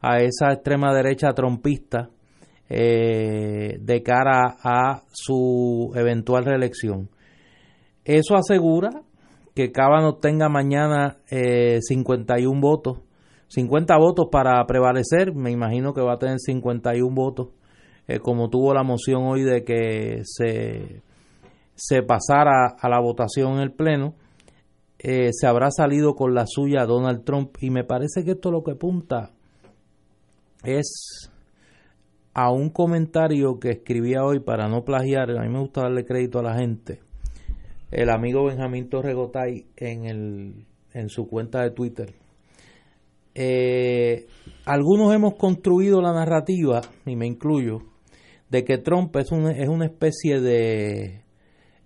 a 0.01 0.19
esa 0.19 0.53
extrema 0.53 0.93
derecha 0.93 1.33
trompista 1.33 2.11
de 2.69 4.03
cara 4.05 4.57
a 4.63 5.03
su 5.13 5.93
eventual 5.95 6.45
reelección. 6.45 7.09
Eso 8.05 8.35
asegura 8.35 8.91
que 9.55 9.71
Cábano 9.71 10.17
tenga 10.17 10.49
mañana 10.49 11.19
51 11.29 12.61
votos 12.61 13.04
50 13.55 13.97
votos 13.99 14.27
para 14.33 14.65
prevalecer, 14.67 15.33
me 15.33 15.53
imagino 15.53 15.95
que 15.95 16.01
va 16.01 16.15
a 16.15 16.19
tener 16.19 16.41
51 16.41 17.15
votos, 17.15 17.51
eh, 18.09 18.19
como 18.19 18.51
tuvo 18.51 18.75
la 18.75 18.83
moción 18.83 19.23
hoy 19.23 19.43
de 19.43 19.63
que 19.63 20.23
se, 20.25 21.03
se 21.77 22.03
pasara 22.03 22.75
a 22.77 22.89
la 22.89 23.01
votación 23.01 23.55
en 23.55 23.61
el 23.61 23.73
Pleno, 23.73 24.15
eh, 24.99 25.31
se 25.33 25.47
habrá 25.47 25.71
salido 25.71 26.15
con 26.15 26.35
la 26.35 26.47
suya 26.47 26.85
Donald 26.85 27.25
Trump. 27.25 27.57
Y 27.61 27.71
me 27.71 27.85
parece 27.85 28.25
que 28.25 28.33
esto 28.33 28.51
lo 28.51 28.65
que 28.65 28.73
apunta 28.73 29.31
es 30.65 31.31
a 32.33 32.51
un 32.51 32.71
comentario 32.71 33.61
que 33.61 33.71
escribía 33.71 34.25
hoy 34.25 34.41
para 34.41 34.69
no 34.69 34.85
plagiar, 34.85 35.31
a 35.31 35.43
mí 35.43 35.49
me 35.49 35.61
gusta 35.61 35.83
darle 35.83 36.05
crédito 36.05 36.41
a 36.41 36.43
la 36.43 36.57
gente, 36.57 37.01
el 37.93 38.11
amigo 38.11 38.47
Benjamín 38.47 38.89
Torregotay 38.89 39.67
en, 39.77 40.07
el, 40.07 40.67
en 40.93 41.09
su 41.09 41.29
cuenta 41.29 41.63
de 41.63 41.71
Twitter 41.71 42.24
eh, 43.35 44.27
algunos 44.65 45.13
hemos 45.15 45.35
construido 45.35 46.01
la 46.01 46.13
narrativa, 46.13 46.81
y 47.05 47.17
me 47.17 47.27
incluyo, 47.27 47.83
de 48.51 48.65
que 48.65 48.79
Trump 48.79 49.15
es, 49.17 49.33
un, 49.33 49.49
es 49.49 49.69
una 49.69 49.87
especie 49.87 50.41
de, 50.41 51.23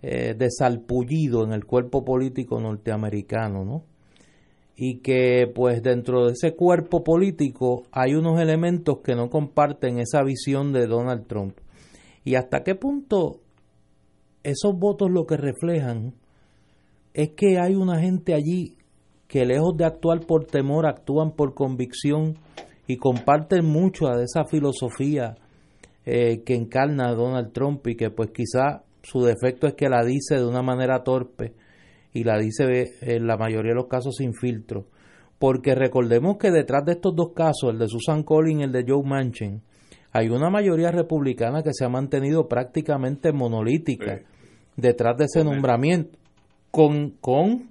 eh, 0.02 0.36
salpullido 0.50 1.44
en 1.44 1.52
el 1.52 1.64
cuerpo 1.64 2.04
político 2.04 2.60
norteamericano, 2.60 3.64
¿no? 3.64 3.84
Y 4.76 4.98
que 5.00 5.50
pues 5.52 5.82
dentro 5.82 6.26
de 6.26 6.34
ese 6.34 6.54
cuerpo 6.54 7.02
político 7.02 7.82
hay 7.90 8.14
unos 8.14 8.40
elementos 8.40 8.98
que 9.02 9.16
no 9.16 9.28
comparten 9.28 9.98
esa 9.98 10.22
visión 10.22 10.72
de 10.72 10.86
Donald 10.86 11.26
Trump. 11.26 11.58
¿Y 12.22 12.36
hasta 12.36 12.62
qué 12.62 12.76
punto 12.76 13.40
esos 14.44 14.78
votos 14.78 15.10
lo 15.10 15.26
que 15.26 15.36
reflejan 15.36 16.14
es 17.12 17.30
que 17.30 17.58
hay 17.58 17.74
una 17.74 18.00
gente 18.00 18.34
allí 18.34 18.77
que 19.28 19.44
lejos 19.44 19.76
de 19.76 19.84
actuar 19.84 20.20
por 20.20 20.46
temor, 20.46 20.86
actúan 20.86 21.32
por 21.32 21.54
convicción 21.54 22.34
y 22.86 22.96
comparten 22.96 23.66
mucho 23.66 24.06
de 24.06 24.24
esa 24.24 24.44
filosofía 24.44 25.36
eh, 26.06 26.42
que 26.44 26.54
encarna 26.54 27.12
Donald 27.12 27.52
Trump 27.52 27.86
y 27.86 27.94
que 27.94 28.10
pues 28.10 28.30
quizá 28.30 28.82
su 29.02 29.22
defecto 29.22 29.66
es 29.66 29.74
que 29.74 29.90
la 29.90 30.02
dice 30.02 30.36
de 30.36 30.46
una 30.46 30.62
manera 30.62 31.04
torpe 31.04 31.52
y 32.14 32.24
la 32.24 32.38
dice 32.38 32.64
en 33.02 33.26
la 33.26 33.36
mayoría 33.36 33.72
de 33.72 33.76
los 33.76 33.86
casos 33.88 34.16
sin 34.16 34.32
filtro. 34.32 34.86
Porque 35.38 35.74
recordemos 35.74 36.38
que 36.38 36.50
detrás 36.50 36.84
de 36.84 36.92
estos 36.92 37.14
dos 37.14 37.32
casos, 37.34 37.70
el 37.70 37.78
de 37.78 37.88
Susan 37.88 38.22
Collins 38.22 38.60
y 38.60 38.64
el 38.64 38.72
de 38.72 38.84
Joe 38.88 39.04
Manchin, 39.04 39.62
hay 40.10 40.30
una 40.30 40.48
mayoría 40.50 40.90
republicana 40.90 41.62
que 41.62 41.74
se 41.74 41.84
ha 41.84 41.88
mantenido 41.88 42.48
prácticamente 42.48 43.32
monolítica 43.32 44.22
detrás 44.76 45.16
de 45.18 45.26
ese 45.26 45.44
nombramiento, 45.44 46.18
con, 46.70 47.10
con 47.20 47.68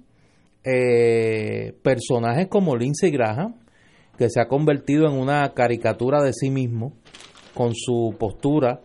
eh, 0.64 1.72
personajes 1.82 2.48
como 2.48 2.76
Lindsey 2.76 3.10
Graham, 3.10 3.54
que 4.18 4.28
se 4.28 4.40
ha 4.40 4.48
convertido 4.48 5.06
en 5.06 5.14
una 5.14 5.48
caricatura 5.54 6.22
de 6.22 6.32
sí 6.32 6.50
mismo 6.50 6.92
con 7.54 7.74
su 7.74 8.14
postura 8.18 8.80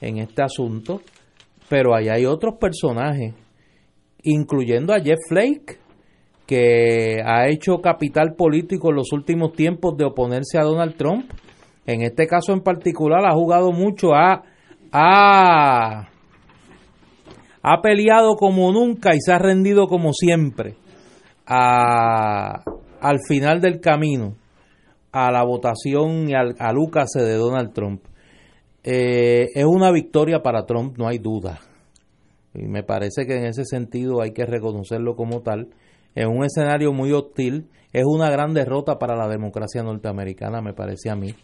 en 0.00 0.18
este 0.18 0.42
asunto, 0.42 1.00
pero 1.68 1.94
ahí 1.94 2.08
hay 2.08 2.26
otros 2.26 2.56
personajes, 2.60 3.34
incluyendo 4.24 4.92
a 4.92 5.00
Jeff 5.00 5.20
Flake, 5.28 5.78
que 6.46 7.22
ha 7.24 7.48
hecho 7.48 7.80
capital 7.80 8.34
político 8.34 8.90
en 8.90 8.96
los 8.96 9.12
últimos 9.12 9.52
tiempos 9.52 9.96
de 9.96 10.04
oponerse 10.04 10.58
a 10.58 10.64
Donald 10.64 10.96
Trump. 10.96 11.30
En 11.86 12.02
este 12.02 12.26
caso 12.26 12.52
en 12.52 12.60
particular 12.60 13.24
ha 13.24 13.32
jugado 13.32 13.70
mucho, 13.72 14.12
ha, 14.12 14.42
ha 17.62 17.80
peleado 17.80 18.34
como 18.34 18.72
nunca 18.72 19.14
y 19.14 19.20
se 19.20 19.32
ha 19.32 19.38
rendido 19.38 19.86
como 19.86 20.12
siempre 20.12 20.81
a, 21.54 22.62
al 23.00 23.18
final 23.28 23.60
del 23.60 23.78
camino 23.80 24.36
a 25.12 25.30
la 25.30 25.44
votación 25.44 26.30
y 26.30 26.34
al, 26.34 26.56
al 26.58 26.76
de 26.76 27.34
Donald 27.34 27.74
Trump. 27.74 28.02
Eh, 28.82 29.48
es 29.54 29.64
una 29.64 29.92
victoria 29.92 30.42
para 30.42 30.64
Trump, 30.64 30.96
no 30.96 31.06
hay 31.06 31.18
duda. 31.18 31.60
Y 32.54 32.66
me 32.66 32.82
parece 32.82 33.26
que 33.26 33.36
en 33.36 33.44
ese 33.44 33.64
sentido 33.66 34.22
hay 34.22 34.32
que 34.32 34.46
reconocerlo 34.46 35.14
como 35.14 35.42
tal. 35.42 35.68
Es 36.14 36.26
un 36.26 36.42
escenario 36.42 36.92
muy 36.92 37.12
hostil, 37.12 37.68
es 37.92 38.04
una 38.06 38.30
gran 38.30 38.54
derrota 38.54 38.98
para 38.98 39.14
la 39.14 39.28
democracia 39.28 39.82
norteamericana, 39.82 40.62
me 40.62 40.72
parece 40.72 41.10
a 41.10 41.16
mí, 41.16 41.34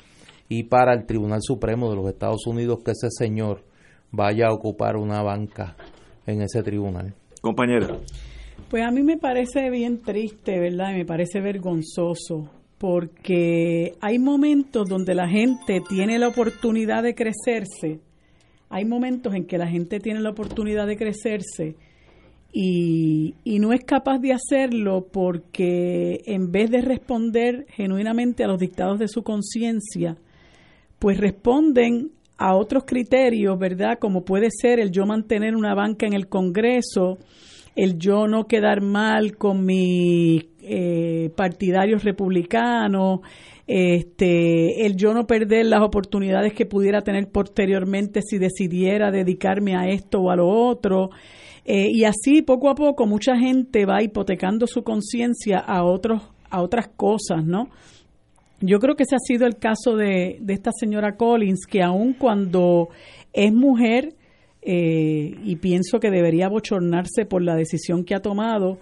y 0.48 0.64
para 0.64 0.94
el 0.94 1.04
Tribunal 1.04 1.40
Supremo 1.42 1.90
de 1.90 1.96
los 1.96 2.08
Estados 2.08 2.46
Unidos 2.46 2.78
que 2.82 2.92
ese 2.92 3.08
señor 3.10 3.64
vaya 4.10 4.46
a 4.46 4.54
ocupar 4.54 4.96
una 4.96 5.22
banca 5.22 5.76
en 6.26 6.40
ese 6.40 6.62
tribunal. 6.62 7.14
Compañera. 7.42 7.88
Pues 8.68 8.84
a 8.84 8.90
mí 8.90 9.02
me 9.02 9.16
parece 9.16 9.70
bien 9.70 10.02
triste, 10.02 10.58
¿verdad? 10.58 10.92
Y 10.92 10.98
me 10.98 11.04
parece 11.06 11.40
vergonzoso, 11.40 12.50
porque 12.76 13.94
hay 13.98 14.18
momentos 14.18 14.86
donde 14.86 15.14
la 15.14 15.26
gente 15.26 15.80
tiene 15.88 16.18
la 16.18 16.28
oportunidad 16.28 17.02
de 17.02 17.14
crecerse, 17.14 18.00
hay 18.68 18.84
momentos 18.84 19.34
en 19.34 19.46
que 19.46 19.56
la 19.56 19.66
gente 19.68 20.00
tiene 20.00 20.20
la 20.20 20.30
oportunidad 20.30 20.86
de 20.86 20.98
crecerse 20.98 21.76
y, 22.52 23.34
y 23.42 23.58
no 23.58 23.72
es 23.72 23.84
capaz 23.84 24.18
de 24.18 24.34
hacerlo 24.34 25.06
porque 25.10 26.20
en 26.26 26.52
vez 26.52 26.70
de 26.70 26.82
responder 26.82 27.64
genuinamente 27.70 28.44
a 28.44 28.48
los 28.48 28.60
dictados 28.60 28.98
de 28.98 29.08
su 29.08 29.22
conciencia, 29.22 30.18
pues 30.98 31.16
responden 31.16 32.10
a 32.36 32.54
otros 32.54 32.84
criterios, 32.84 33.58
¿verdad? 33.58 33.98
Como 33.98 34.26
puede 34.26 34.48
ser 34.50 34.78
el 34.78 34.90
yo 34.90 35.06
mantener 35.06 35.56
una 35.56 35.74
banca 35.74 36.06
en 36.06 36.12
el 36.12 36.28
Congreso, 36.28 37.16
el 37.78 37.96
yo 37.96 38.26
no 38.26 38.48
quedar 38.48 38.82
mal 38.82 39.36
con 39.36 39.64
mis 39.64 40.46
eh, 40.62 41.30
partidarios 41.36 42.02
republicanos, 42.02 43.20
este, 43.68 44.84
el 44.84 44.96
yo 44.96 45.14
no 45.14 45.28
perder 45.28 45.66
las 45.66 45.82
oportunidades 45.82 46.54
que 46.54 46.66
pudiera 46.66 47.02
tener 47.02 47.30
posteriormente 47.30 48.20
si 48.20 48.38
decidiera 48.38 49.12
dedicarme 49.12 49.76
a 49.76 49.86
esto 49.86 50.18
o 50.18 50.30
a 50.32 50.36
lo 50.36 50.48
otro. 50.48 51.10
Eh, 51.64 51.86
y 51.92 52.02
así 52.02 52.42
poco 52.42 52.68
a 52.68 52.74
poco 52.74 53.06
mucha 53.06 53.36
gente 53.36 53.86
va 53.86 54.02
hipotecando 54.02 54.66
su 54.66 54.82
conciencia 54.82 55.58
a 55.58 55.84
otros 55.84 56.22
a 56.50 56.62
otras 56.62 56.88
cosas, 56.88 57.44
¿no? 57.44 57.68
Yo 58.60 58.80
creo 58.80 58.96
que 58.96 59.04
ese 59.04 59.14
ha 59.14 59.20
sido 59.20 59.46
el 59.46 59.56
caso 59.56 59.94
de, 59.94 60.38
de 60.40 60.52
esta 60.52 60.72
señora 60.72 61.14
Collins, 61.14 61.64
que 61.64 61.80
aun 61.80 62.14
cuando 62.14 62.88
es 63.32 63.52
mujer, 63.52 64.14
eh, 64.62 65.36
y 65.44 65.56
pienso 65.56 66.00
que 66.00 66.10
debería 66.10 66.48
bochornarse 66.48 67.24
por 67.24 67.42
la 67.42 67.56
decisión 67.56 68.04
que 68.04 68.14
ha 68.14 68.20
tomado. 68.20 68.78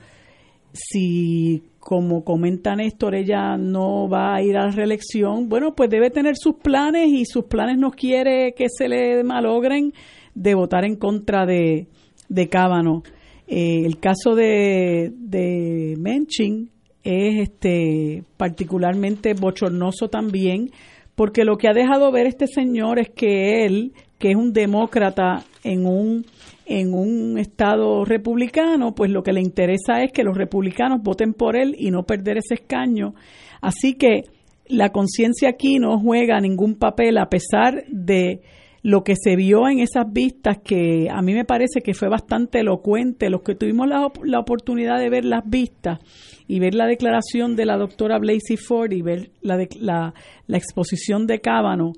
Si, 0.73 1.63
como 1.79 2.25
comenta 2.25 2.75
Néstor, 2.75 3.15
ella 3.15 3.57
no 3.57 4.09
va 4.09 4.35
a 4.35 4.43
ir 4.43 4.57
a 4.57 4.67
la 4.67 4.73
reelección, 4.73 5.49
bueno, 5.49 5.75
pues 5.75 5.89
debe 5.89 6.11
tener 6.11 6.35
sus 6.37 6.57
planes 6.57 7.09
y 7.09 7.25
sus 7.25 7.45
planes 7.45 7.79
no 7.79 7.91
quiere 7.91 8.53
que 8.55 8.67
se 8.69 8.89
le 8.89 9.25
malogren 9.25 9.93
de 10.35 10.55
votar 10.55 10.85
en 10.85 10.97
contra 10.97 11.47
de, 11.47 11.87
de 12.29 12.49
Cábano. 12.49 13.03
Eh, 13.47 13.85
el 13.85 13.99
caso 13.99 14.35
de, 14.35 15.13
de 15.17 15.95
Menching 15.99 16.69
es 17.05 17.49
este 17.49 18.25
particularmente 18.37 19.35
bochornoso 19.35 20.09
también, 20.09 20.73
porque 21.15 21.45
lo 21.45 21.57
que 21.57 21.69
ha 21.69 21.73
dejado 21.73 22.11
ver 22.11 22.27
este 22.27 22.49
señor 22.49 22.99
es 22.99 23.11
que 23.11 23.65
él 23.65 23.93
que 24.19 24.31
es 24.31 24.37
un 24.37 24.53
demócrata 24.53 25.45
en 25.63 25.87
un 25.87 26.25
en 26.69 26.95
un 26.95 27.39
estado 27.39 28.05
republicano, 28.05 28.93
pues 28.93 29.11
lo 29.11 29.23
que 29.23 29.33
le 29.33 29.41
interesa 29.41 30.03
es 30.03 30.11
que 30.11 30.25
los 30.25 30.37
republicanos 30.37 31.01
voten 31.01 31.33
por 31.33 31.57
él 31.57 31.77
y 31.79 31.93
no 31.93 32.03
perder 32.03 32.39
ese 32.39 32.55
escaño. 32.55 33.15
Así 33.61 33.95
que 33.95 34.25
la 34.67 34.91
conciencia 34.91 35.51
aquí 35.51 35.79
no 35.79 36.01
juega 36.01 36.41
ningún 36.41 36.75
papel 36.75 37.19
a 37.19 37.29
pesar 37.29 37.85
de 37.89 38.41
lo 38.83 39.05
que 39.05 39.15
se 39.17 39.37
vio 39.37 39.69
en 39.69 39.79
esas 39.79 40.13
vistas 40.13 40.59
que 40.59 41.09
a 41.11 41.23
mí 41.23 41.35
me 41.35 41.45
parece 41.45 41.81
que 41.83 41.95
fue 41.95 42.09
bastante 42.09 42.61
elocuente. 42.61 43.31
Los 43.31 43.43
que 43.43 43.55
tuvimos 43.55 43.89
la, 43.89 44.11
la 44.25 44.41
oportunidad 44.41 44.99
de 44.99 45.11
ver 45.11 45.25
las 45.25 45.49
vistas 45.49 46.01
y 46.49 46.61
ver 46.61 46.75
la 46.75 46.87
declaración 46.87 47.57
de 47.57 47.67
la 47.67 47.77
doctora 47.77 48.19
Blasey 48.19 48.57
Ford 48.57 48.93
y 48.93 49.03
ver 49.03 49.31
la, 49.41 49.57
la, 49.81 50.15
la 50.47 50.57
exposición 50.57 51.27
de 51.27 51.41
Cábano, 51.41 51.93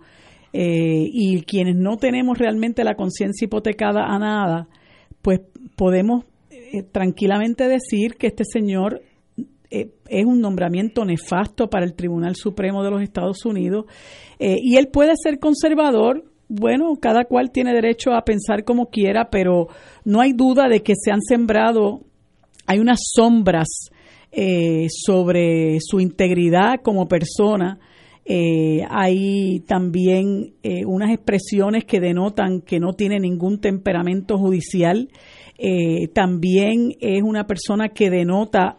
eh, 0.53 1.09
y 1.13 1.43
quienes 1.43 1.77
no 1.77 1.99
tenemos 1.99 2.39
realmente 2.39 2.85
la 2.85 2.95
conciencia 2.95 3.45
hipotecada 3.45 4.05
a 4.07 4.19
nada, 4.19 4.69
pues 5.21 5.41
podemos 5.77 6.25
eh, 6.51 6.83
tranquilamente 6.83 7.69
decir 7.69 8.15
que 8.15 8.29
este 8.29 8.45
señor 8.45 9.03
eh, 9.71 9.91
es 10.09 10.25
un 10.25 10.41
nombramiento 10.41 11.05
nefasto 11.05 11.69
para 11.69 11.85
el 11.85 11.95
Tribunal 11.95 12.35
Supremo 12.35 12.83
de 12.83 12.91
los 12.91 13.03
Estados 13.03 13.45
Unidos 13.45 13.85
y 14.41 14.77
él 14.77 14.89
puede 14.89 15.13
ser 15.17 15.39
conservador. 15.39 16.25
Bueno, 16.51 16.95
cada 16.99 17.25
cual 17.25 17.51
tiene 17.51 17.75
derecho 17.75 18.15
a 18.15 18.23
pensar 18.23 18.65
como 18.65 18.87
quiera, 18.87 19.29
pero 19.31 19.67
no 20.05 20.23
hay 20.23 20.33
duda 20.33 20.67
de 20.69 20.81
que 20.83 20.95
se 20.97 21.11
han 21.11 21.21
sembrado, 21.21 22.01
hay 22.67 22.79
unas 22.79 23.01
sombras 23.15 23.67
sobre 24.89 25.79
su 25.81 26.01
integridad 26.01 26.77
como 26.83 27.07
persona 27.07 27.79
eh, 28.31 28.85
hay 28.91 29.61
también 29.61 30.53
eh, 30.63 30.85
unas 30.85 31.15
expresiones 31.15 31.87
que 31.87 31.99
denotan 31.99 32.61
que 32.61 32.79
no 32.79 32.93
tiene 32.93 33.19
ningún 33.19 33.59
temperamento 33.59 34.37
judicial. 34.37 35.09
Eh, 35.57 36.09
también 36.09 36.95
es 37.01 37.23
una 37.23 37.47
persona 37.47 37.89
que 37.89 38.11
denota 38.11 38.77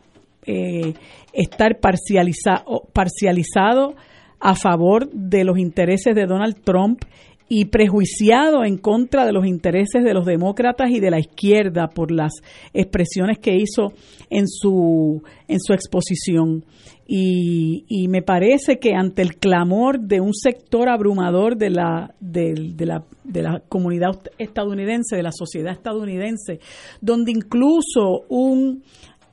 estar 1.32 1.80
parcializado 1.80 3.96
a 4.40 4.56
favor 4.56 5.12
de 5.12 5.44
los 5.44 5.60
intereses 5.60 6.16
de 6.16 6.26
Donald 6.26 6.64
Trump 6.64 7.04
y 7.52 7.66
prejuiciado 7.66 8.64
en 8.64 8.78
contra 8.78 9.26
de 9.26 9.34
los 9.34 9.46
intereses 9.46 10.04
de 10.04 10.14
los 10.14 10.26
demócratas 10.26 10.92
y 10.92 11.00
de 11.00 11.10
la 11.10 11.20
izquierda 11.20 11.88
por 11.88 12.12
las 12.12 12.32
expresiones 12.74 13.40
que 13.40 13.56
hizo 13.56 13.92
en 14.30 14.48
su 14.48 15.24
en 15.48 15.60
su 15.60 15.74
exposición. 15.74 16.64
Y, 17.12 18.08
me 18.08 18.22
parece 18.22 18.78
que 18.78 18.94
ante 18.94 19.24
el 19.24 19.38
clamor 19.38 20.00
de 20.00 20.22
un 20.22 20.36
sector 20.36 20.90
abrumador 20.90 21.58
de 21.58 21.72
la, 21.72 22.14
de, 22.20 22.54
la, 22.86 23.04
de 23.24 23.42
la 23.42 23.64
comunidad 23.68 24.22
estadounidense, 24.38 25.16
de 25.16 25.24
la 25.24 25.32
sociedad 25.32 25.74
estadounidense, 25.74 26.60
donde 27.02 27.32
incluso 27.32 28.26
un 28.30 28.84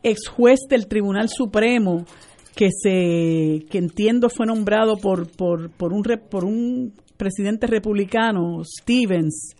ex 0.02 0.26
juez 0.26 0.60
del 0.70 0.86
Tribunal 0.86 1.28
Supremo 1.28 2.06
que 2.54 2.70
se 2.70 3.66
que 3.68 3.76
entiendo 3.76 4.30
fue 4.30 4.46
nombrado 4.46 4.96
por 4.96 5.30
por, 5.30 5.70
por 5.70 5.92
por 6.30 6.46
un 6.46 6.94
presidente 7.16 7.66
republicano 7.66 8.62
Stevens 8.64 9.54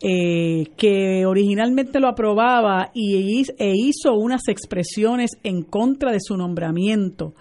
eh, 0.00 0.66
que 0.76 1.24
originalmente 1.24 1.98
lo 1.98 2.08
aprobaba 2.08 2.90
y, 2.92 3.42
e 3.58 3.72
hizo 3.74 4.14
unas 4.14 4.42
expresiones 4.48 5.30
en 5.42 5.62
contra 5.62 6.12
de 6.12 6.18
su 6.20 6.36
nombramiento. 6.36 7.32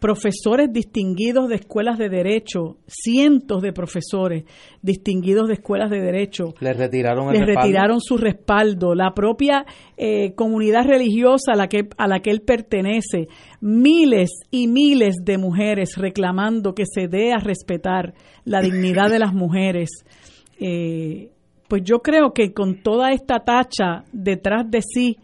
Profesores 0.00 0.72
distinguidos 0.72 1.48
de 1.48 1.56
escuelas 1.56 1.98
de 1.98 2.08
derecho, 2.08 2.78
cientos 2.86 3.62
de 3.62 3.72
profesores 3.72 4.44
distinguidos 4.82 5.48
de 5.48 5.54
escuelas 5.54 5.90
de 5.90 6.00
derecho, 6.00 6.54
le 6.60 6.72
retiraron, 6.72 7.32
retiraron 7.34 8.00
su 8.00 8.16
respaldo. 8.16 8.94
La 8.94 9.12
propia 9.14 9.66
eh, 9.96 10.34
comunidad 10.34 10.84
religiosa 10.86 11.52
a 11.52 11.56
la 11.56 11.68
que 11.68 11.88
a 11.98 12.08
la 12.08 12.20
que 12.20 12.30
él 12.30 12.40
pertenece, 12.40 13.28
miles 13.60 14.30
y 14.50 14.68
miles 14.68 15.16
de 15.22 15.36
mujeres 15.36 15.96
reclamando 15.96 16.74
que 16.74 16.84
se 16.86 17.06
dé 17.06 17.32
a 17.32 17.38
respetar 17.38 18.14
la 18.44 18.62
dignidad 18.62 19.10
de 19.10 19.18
las 19.18 19.34
mujeres. 19.34 19.90
Eh, 20.58 21.30
pues 21.68 21.82
yo 21.84 22.00
creo 22.00 22.32
que 22.32 22.52
con 22.52 22.82
toda 22.82 23.12
esta 23.12 23.44
tacha 23.44 24.04
detrás 24.12 24.68
de 24.68 24.80
sí, 24.82 25.18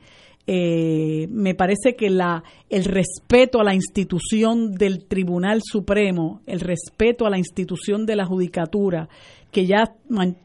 Eh, 0.47 1.27
me 1.29 1.55
parece 1.55 1.97
que 1.97 2.09
la, 2.09 2.45
el 2.71 2.85
respeto 2.85 3.61
a 3.61 3.65
la 3.65 3.75
institución 3.75 4.75
del 4.75 5.05
Tribunal 5.07 5.61
Supremo, 5.65 6.41
el 6.47 6.61
respeto 6.61 7.27
a 7.27 7.31
la 7.31 7.39
institución 7.39 8.07
de 8.07 8.17
la 8.17 8.27
Judicatura, 8.27 9.09
que 9.51 9.67
ya 9.67 9.95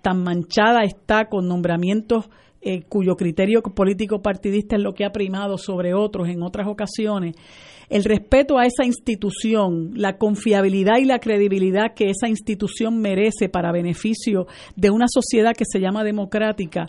tan 0.01 0.23
manchada 0.23 0.83
está 0.83 1.25
con 1.25 1.47
nombramientos 1.47 2.29
eh, 2.61 2.83
cuyo 2.87 3.15
criterio 3.15 3.61
político 3.61 4.21
partidista 4.21 4.75
es 4.75 4.83
lo 4.83 4.93
que 4.93 5.03
ha 5.03 5.11
primado 5.11 5.57
sobre 5.57 5.95
otros 5.95 6.29
en 6.29 6.43
otras 6.43 6.67
ocasiones, 6.67 7.35
el 7.89 8.03
respeto 8.03 8.57
a 8.57 8.65
esa 8.65 8.85
institución, 8.85 9.91
la 9.95 10.17
confiabilidad 10.17 10.99
y 10.99 11.05
la 11.05 11.19
credibilidad 11.19 11.93
que 11.93 12.09
esa 12.09 12.29
institución 12.29 13.01
merece 13.01 13.49
para 13.49 13.71
beneficio 13.71 14.45
de 14.75 14.91
una 14.91 15.07
sociedad 15.09 15.53
que 15.57 15.65
se 15.65 15.79
llama 15.79 16.03
democrática, 16.03 16.87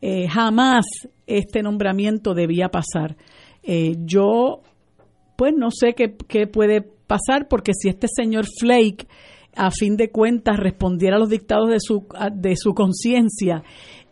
eh, 0.00 0.28
jamás 0.28 0.84
este 1.26 1.62
nombramiento 1.62 2.34
debía 2.34 2.68
pasar. 2.68 3.16
Eh, 3.62 3.96
yo, 4.04 4.60
pues 5.36 5.52
no 5.56 5.70
sé 5.70 5.94
qué, 5.94 6.14
qué 6.28 6.46
puede 6.46 6.82
pasar, 7.06 7.48
porque 7.48 7.72
si 7.74 7.88
este 7.88 8.06
señor 8.08 8.46
Flake, 8.60 9.06
a 9.54 9.70
fin 9.70 9.96
de 9.96 10.10
cuentas, 10.10 10.58
respondiera 10.58 11.16
a 11.16 11.18
los 11.18 11.30
dictados 11.30 11.70
de 11.70 11.80
su, 11.80 12.06
de 12.32 12.56
su 12.56 12.74
conciencia 12.74 13.62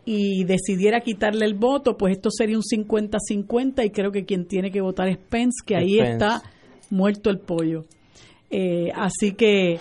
y 0.05 0.43
decidiera 0.43 1.01
quitarle 1.01 1.45
el 1.45 1.55
voto, 1.55 1.97
pues 1.97 2.15
esto 2.15 2.29
sería 2.31 2.57
un 2.57 2.63
50-50 2.63 3.85
y 3.85 3.89
creo 3.89 4.11
que 4.11 4.25
quien 4.25 4.45
tiene 4.45 4.71
que 4.71 4.81
votar 4.81 5.07
es 5.07 5.17
Pence, 5.17 5.63
que 5.65 5.75
ahí 5.75 5.99
está 5.99 6.41
muerto 6.89 7.29
el 7.29 7.39
pollo. 7.39 7.85
Eh, 8.51 8.91
así 8.95 9.33
que 9.33 9.73
eh, 9.73 9.79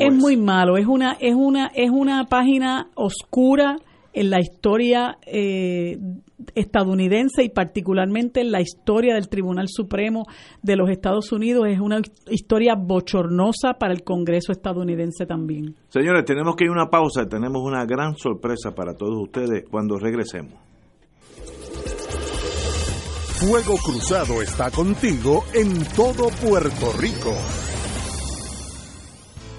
es, 0.00 0.14
muy 0.14 0.36
malo, 0.36 0.76
es 0.76 0.86
una 0.86 1.16
es 1.20 1.34
una 1.34 1.70
es 1.74 1.90
una 1.90 2.26
página 2.26 2.88
oscura 2.94 3.76
en 4.12 4.30
la 4.30 4.40
historia 4.40 5.18
eh, 5.26 5.98
estadounidense 6.54 7.44
y 7.44 7.48
particularmente 7.48 8.40
en 8.40 8.50
la 8.50 8.60
historia 8.60 9.14
del 9.14 9.28
Tribunal 9.28 9.66
Supremo 9.68 10.24
de 10.62 10.76
los 10.76 10.90
Estados 10.90 11.32
Unidos. 11.32 11.66
Es 11.68 11.80
una 11.80 12.00
historia 12.28 12.74
bochornosa 12.74 13.74
para 13.78 13.92
el 13.92 14.02
Congreso 14.02 14.52
estadounidense 14.52 15.26
también. 15.26 15.74
Señores, 15.88 16.24
tenemos 16.24 16.56
que 16.56 16.64
ir 16.64 16.70
a 16.70 16.72
una 16.74 16.90
pausa. 16.90 17.28
Tenemos 17.28 17.62
una 17.62 17.84
gran 17.84 18.16
sorpresa 18.16 18.74
para 18.74 18.94
todos 18.94 19.22
ustedes 19.22 19.64
cuando 19.70 19.96
regresemos. 19.98 20.54
Fuego 23.40 23.76
Cruzado 23.82 24.42
está 24.42 24.70
contigo 24.70 25.44
en 25.54 25.82
todo 25.96 26.28
Puerto 26.42 26.92
Rico. 26.98 27.32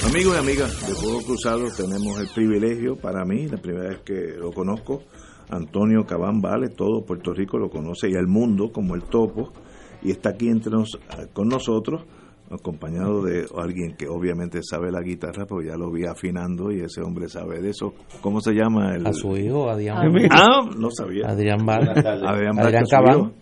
Amigos 0.07 0.37
y 0.37 0.39
amigas 0.39 0.87
de 0.87 0.95
Fuego 0.95 1.21
Cruzado, 1.23 1.65
tenemos 1.77 2.21
el 2.21 2.29
privilegio 2.33 2.95
para 2.95 3.25
mí, 3.25 3.49
la 3.49 3.57
primera 3.57 3.89
vez 3.89 3.99
que 4.05 4.37
lo 4.39 4.53
conozco, 4.53 5.03
Antonio 5.49 6.07
Cabán 6.07 6.41
Vale, 6.41 6.69
todo 6.69 7.05
Puerto 7.05 7.33
Rico 7.33 7.59
lo 7.59 7.71
conoce 7.71 8.09
y 8.09 8.15
el 8.15 8.29
mundo 8.29 8.71
como 8.73 8.95
el 8.95 9.03
topo, 9.03 9.53
y 10.01 10.13
está 10.13 10.31
aquí 10.31 10.49
entre 10.49 10.71
nos, 10.71 10.97
con 11.33 11.49
nosotros, 11.49 12.03
acompañado 12.51 13.23
de 13.23 13.47
alguien 13.57 13.95
que 13.97 14.09
obviamente 14.09 14.61
sabe 14.63 14.91
la 14.91 15.01
guitarra, 15.01 15.47
porque 15.47 15.69
ya 15.69 15.77
lo 15.77 15.91
vi 15.91 16.05
afinando 16.05 16.73
y 16.73 16.81
ese 16.81 17.01
hombre 17.01 17.29
sabe 17.29 17.61
de 17.61 17.71
eso. 17.71 17.95
¿Cómo 18.21 18.41
se 18.41 18.53
llama? 18.53 18.95
El, 18.97 19.07
a 19.07 19.13
su 19.13 19.37
hijo, 19.37 19.71
Adrián. 19.71 20.13
Ah, 20.31 20.69
no 20.77 20.91
sabía. 20.91 21.29
Adrián 21.29 21.65
Val. 21.65 21.89
Adrián, 21.91 22.59
Adrián 22.59 22.85
Cabán. 22.91 23.33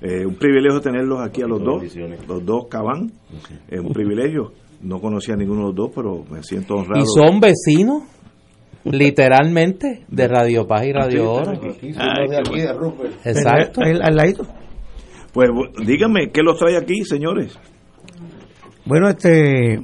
Eh, 0.00 0.26
un 0.26 0.34
privilegio 0.34 0.80
tenerlos 0.80 1.20
aquí 1.20 1.42
a 1.42 1.46
los 1.46 1.62
dos, 1.62 1.82
los 2.28 2.44
dos 2.44 2.66
Cabán. 2.68 3.12
Es 3.68 3.80
un 3.80 3.92
privilegio. 3.92 4.52
No 4.82 5.00
conocía 5.00 5.34
a 5.34 5.36
ninguno 5.38 5.60
de 5.60 5.66
los 5.68 5.74
dos, 5.74 5.90
pero 5.94 6.24
me 6.30 6.42
siento 6.42 6.74
honrado. 6.74 7.02
¿Y 7.02 7.06
son 7.06 7.40
vecinos? 7.40 8.02
Literalmente, 8.84 10.04
de 10.06 10.28
Radio 10.28 10.66
Paz 10.66 10.86
y 10.86 10.92
Radio 10.92 11.32
Oro. 11.32 11.52
Exacto. 13.24 13.80
Al 13.82 14.14
ladito. 14.14 14.46
Pues 15.32 15.50
díganme, 15.84 16.30
¿qué 16.30 16.42
los 16.42 16.58
trae 16.58 16.76
aquí, 16.76 17.04
señores? 17.04 17.58
Bueno, 18.86 19.08
este 19.08 19.80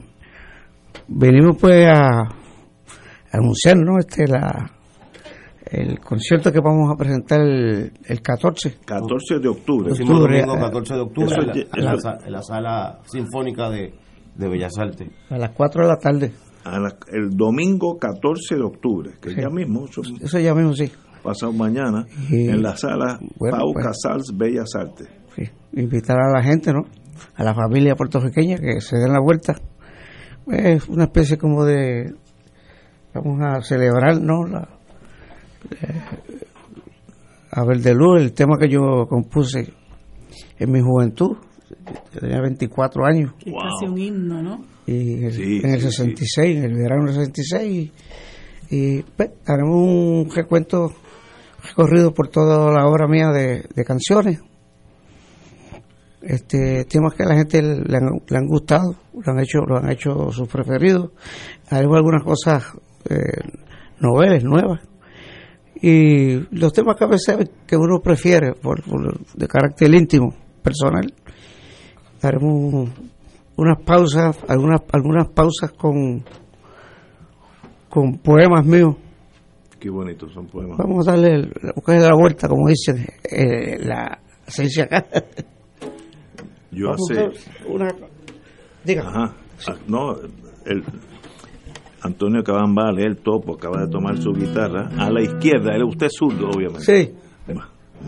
venimos 1.08 1.56
pues 1.60 1.86
a, 1.88 2.22
anunciar, 3.32 3.76
¿no? 3.78 3.98
Este 3.98 4.28
la 4.28 4.70
el 5.64 5.98
concierto 5.98 6.52
que 6.52 6.60
vamos 6.60 6.88
a 6.92 6.96
presentar 6.96 7.40
el, 7.40 7.92
el 8.04 8.22
14. 8.22 8.78
14 8.84 9.38
de 9.40 9.48
octubre. 9.48 9.92
De 9.92 10.02
octubre, 10.02 10.40
domingo 10.44 10.66
14 10.66 10.94
de 10.94 11.00
octubre 11.00 11.36
en, 11.36 11.46
la, 11.46 11.52
en, 11.52 11.84
la, 11.84 12.18
en 12.26 12.32
la 12.32 12.42
sala 12.42 13.00
sinfónica 13.04 13.70
de, 13.70 13.92
de 14.36 14.48
Bellas 14.48 14.78
Artes. 14.78 15.08
A 15.30 15.38
las 15.38 15.50
4 15.50 15.82
de 15.82 15.88
la 15.88 15.96
tarde. 15.96 16.32
A 16.64 16.78
la, 16.78 16.94
el 17.10 17.30
domingo 17.30 17.98
14 17.98 18.54
de 18.54 18.62
octubre, 18.62 19.10
que 19.20 19.30
sí. 19.30 19.40
ya 19.40 19.48
mismo. 19.48 19.86
Eso, 19.86 20.02
eso 20.20 20.38
ya 20.38 20.54
mismo, 20.54 20.74
sí. 20.74 20.92
Pasado 21.24 21.52
mañana, 21.52 22.06
y, 22.30 22.48
en 22.48 22.62
la 22.62 22.76
sala 22.76 23.18
bueno, 23.36 23.58
Pau 23.58 23.72
pues, 23.72 23.86
Casals 23.86 24.36
Bellas 24.36 24.74
Artes. 24.76 25.08
sí, 25.34 25.44
invitar 25.72 26.18
a 26.20 26.30
la 26.32 26.42
gente, 26.42 26.72
¿no? 26.72 26.82
A 27.34 27.44
la 27.44 27.54
familia 27.54 27.96
puertorriqueña 27.96 28.56
que 28.58 28.80
se 28.80 28.96
den 28.96 29.12
la 29.12 29.20
vuelta. 29.20 29.54
Es 30.46 30.88
una 30.88 31.04
especie 31.04 31.38
como 31.38 31.64
de, 31.64 32.14
vamos 33.14 33.40
a 33.42 33.62
celebrar, 33.62 34.20
¿no? 34.20 34.44
La, 34.46 34.68
eh, 35.70 36.00
a 37.50 37.64
ver 37.64 37.78
de 37.80 37.94
luz, 37.94 38.20
el 38.20 38.32
tema 38.32 38.58
que 38.58 38.68
yo 38.68 39.06
compuse 39.08 39.72
en 40.58 40.72
mi 40.72 40.80
juventud, 40.80 41.36
yo 42.14 42.20
tenía 42.20 42.40
24 42.40 43.04
años. 43.04 43.32
Es 43.44 43.52
casi 43.52 43.86
un 43.86 43.98
himno, 43.98 44.42
¿no? 44.42 44.72
y 44.86 45.24
en, 45.24 45.32
Sí, 45.32 45.60
en 45.62 45.70
el 45.70 45.80
sí, 45.80 45.90
66, 45.90 46.56
en 46.58 46.64
el 46.64 46.74
verano 46.74 47.04
del 47.04 47.14
66, 47.14 47.92
y, 48.70 48.76
y, 48.76 49.02
pues, 49.02 49.30
haremos 49.46 49.76
un 49.76 50.30
recuento, 50.34 50.92
recorrido 51.68 52.12
por 52.12 52.28
toda 52.28 52.72
la 52.72 52.86
obra 52.86 53.06
mía 53.06 53.28
de, 53.28 53.64
de 53.74 53.84
canciones. 53.84 54.40
Este, 56.22 56.84
temas 56.84 57.14
que 57.14 57.24
a 57.24 57.26
la 57.26 57.34
gente 57.36 57.60
le 57.60 57.96
han, 57.96 58.08
le 58.28 58.36
han 58.38 58.46
gustado, 58.46 58.94
lo 59.12 59.32
han 59.32 59.40
hecho, 59.40 59.58
lo 59.66 59.76
han 59.78 59.90
hecho 59.90 60.30
sus 60.30 60.48
preferidos. 60.48 61.10
Haremos 61.68 61.96
algunas 61.96 62.22
cosas, 62.22 62.64
eh, 63.10 63.16
novelas 63.98 64.44
nuevas. 64.44 64.80
Y 65.80 66.34
los 66.56 66.72
temas 66.72 66.96
que 66.96 67.04
a 67.04 67.08
veces 67.08 67.50
que 67.66 67.76
uno 67.76 68.00
prefiere, 68.00 68.52
por, 68.54 68.82
por- 68.84 69.18
de 69.34 69.48
carácter 69.48 69.92
íntimo, 69.92 70.32
personal, 70.62 71.12
haremos 72.22 72.88
unas 73.56 73.82
pausas, 73.84 74.38
algunas, 74.46 74.80
algunas 74.92 75.28
pausas 75.30 75.72
con, 75.72 76.24
con 77.88 78.18
poemas 78.18 78.64
míos. 78.64 78.94
Qué 79.80 79.90
bonitos 79.90 80.32
son 80.32 80.46
poemas. 80.46 80.78
Vamos 80.78 81.08
a 81.08 81.12
darle 81.12 81.50
buscarle 81.74 82.02
la 82.06 82.14
vuelta, 82.14 82.46
como 82.48 82.68
dicen 82.68 83.04
eh, 83.28 83.76
la 83.80 84.20
ciencia 84.46 84.84
acá. 84.84 85.04
Yo 86.72 86.86
Vamos 86.88 87.10
hace... 87.10 87.30
una, 87.68 87.88
diga. 88.84 89.02
Ajá. 89.08 89.34
Ah, 89.68 89.74
No, 89.86 90.14
el, 90.66 90.82
Antonio 92.02 92.42
Cabamba, 92.42 92.90
el 92.96 93.18
topo, 93.18 93.54
acaba 93.54 93.82
de 93.84 93.88
tomar 93.88 94.16
su 94.18 94.32
guitarra. 94.32 94.88
A 94.98 95.10
la 95.10 95.20
izquierda, 95.22 95.74
él, 95.76 95.84
usted 95.84 96.06
es 96.06 96.12
zurdo, 96.18 96.48
obviamente. 96.50 96.80
Sí. 97.06 97.14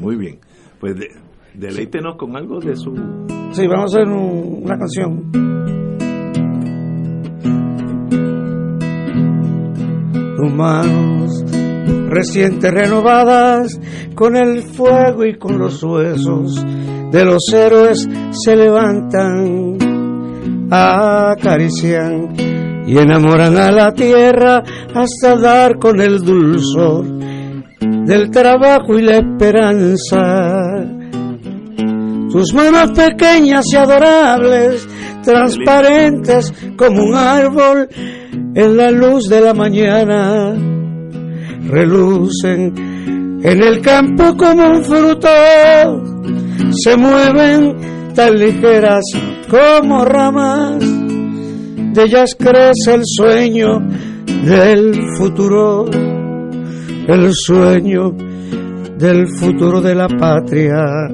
Muy 0.00 0.16
bien. 0.16 0.38
Pues 0.80 0.96
de- 0.96 1.10
deleítenos 1.54 2.16
con 2.16 2.36
algo 2.36 2.58
de 2.58 2.74
su... 2.74 2.92
Sí, 3.52 3.66
vamos 3.68 3.94
a 3.94 4.00
hacer 4.00 4.08
un- 4.12 4.62
una 4.64 4.76
canción. 4.78 5.30
Tus 10.36 10.52
manos 10.52 11.23
recientes 12.14 12.70
renovadas 12.70 13.78
con 14.14 14.36
el 14.36 14.62
fuego 14.62 15.24
y 15.24 15.36
con 15.36 15.58
los 15.58 15.82
huesos 15.82 16.64
de 17.10 17.24
los 17.24 17.42
héroes 17.52 18.08
se 18.30 18.56
levantan, 18.56 19.78
acarician 20.70 22.34
y 22.86 22.98
enamoran 22.98 23.56
a 23.56 23.70
la 23.70 23.92
tierra 23.92 24.62
hasta 24.94 25.36
dar 25.36 25.78
con 25.78 26.00
el 26.00 26.20
dulzor 26.20 27.04
del 28.06 28.30
trabajo 28.30 28.98
y 28.98 29.02
la 29.02 29.16
esperanza. 29.18 30.20
Tus 32.30 32.52
manos 32.52 32.90
pequeñas 32.92 33.64
y 33.72 33.76
adorables, 33.76 34.88
transparentes 35.22 36.52
como 36.76 37.04
un 37.04 37.14
árbol 37.14 37.88
en 38.54 38.76
la 38.76 38.90
luz 38.90 39.28
de 39.28 39.40
la 39.40 39.54
mañana, 39.54 40.73
relucen 41.68 43.40
en 43.42 43.62
el 43.62 43.80
campo 43.80 44.36
como 44.36 44.70
un 44.70 44.84
fruto, 44.84 45.28
se 46.70 46.96
mueven 46.96 48.12
tan 48.14 48.38
ligeras 48.38 49.02
como 49.50 50.04
ramas, 50.04 50.78
de 50.80 52.02
ellas 52.02 52.34
crece 52.38 52.94
el 52.94 53.02
sueño 53.04 53.80
del 54.44 54.94
futuro, 55.18 55.86
el 57.06 57.32
sueño 57.32 58.12
del 58.98 59.28
futuro 59.28 59.80
de 59.80 59.94
la 59.94 60.08
patria 60.08 61.08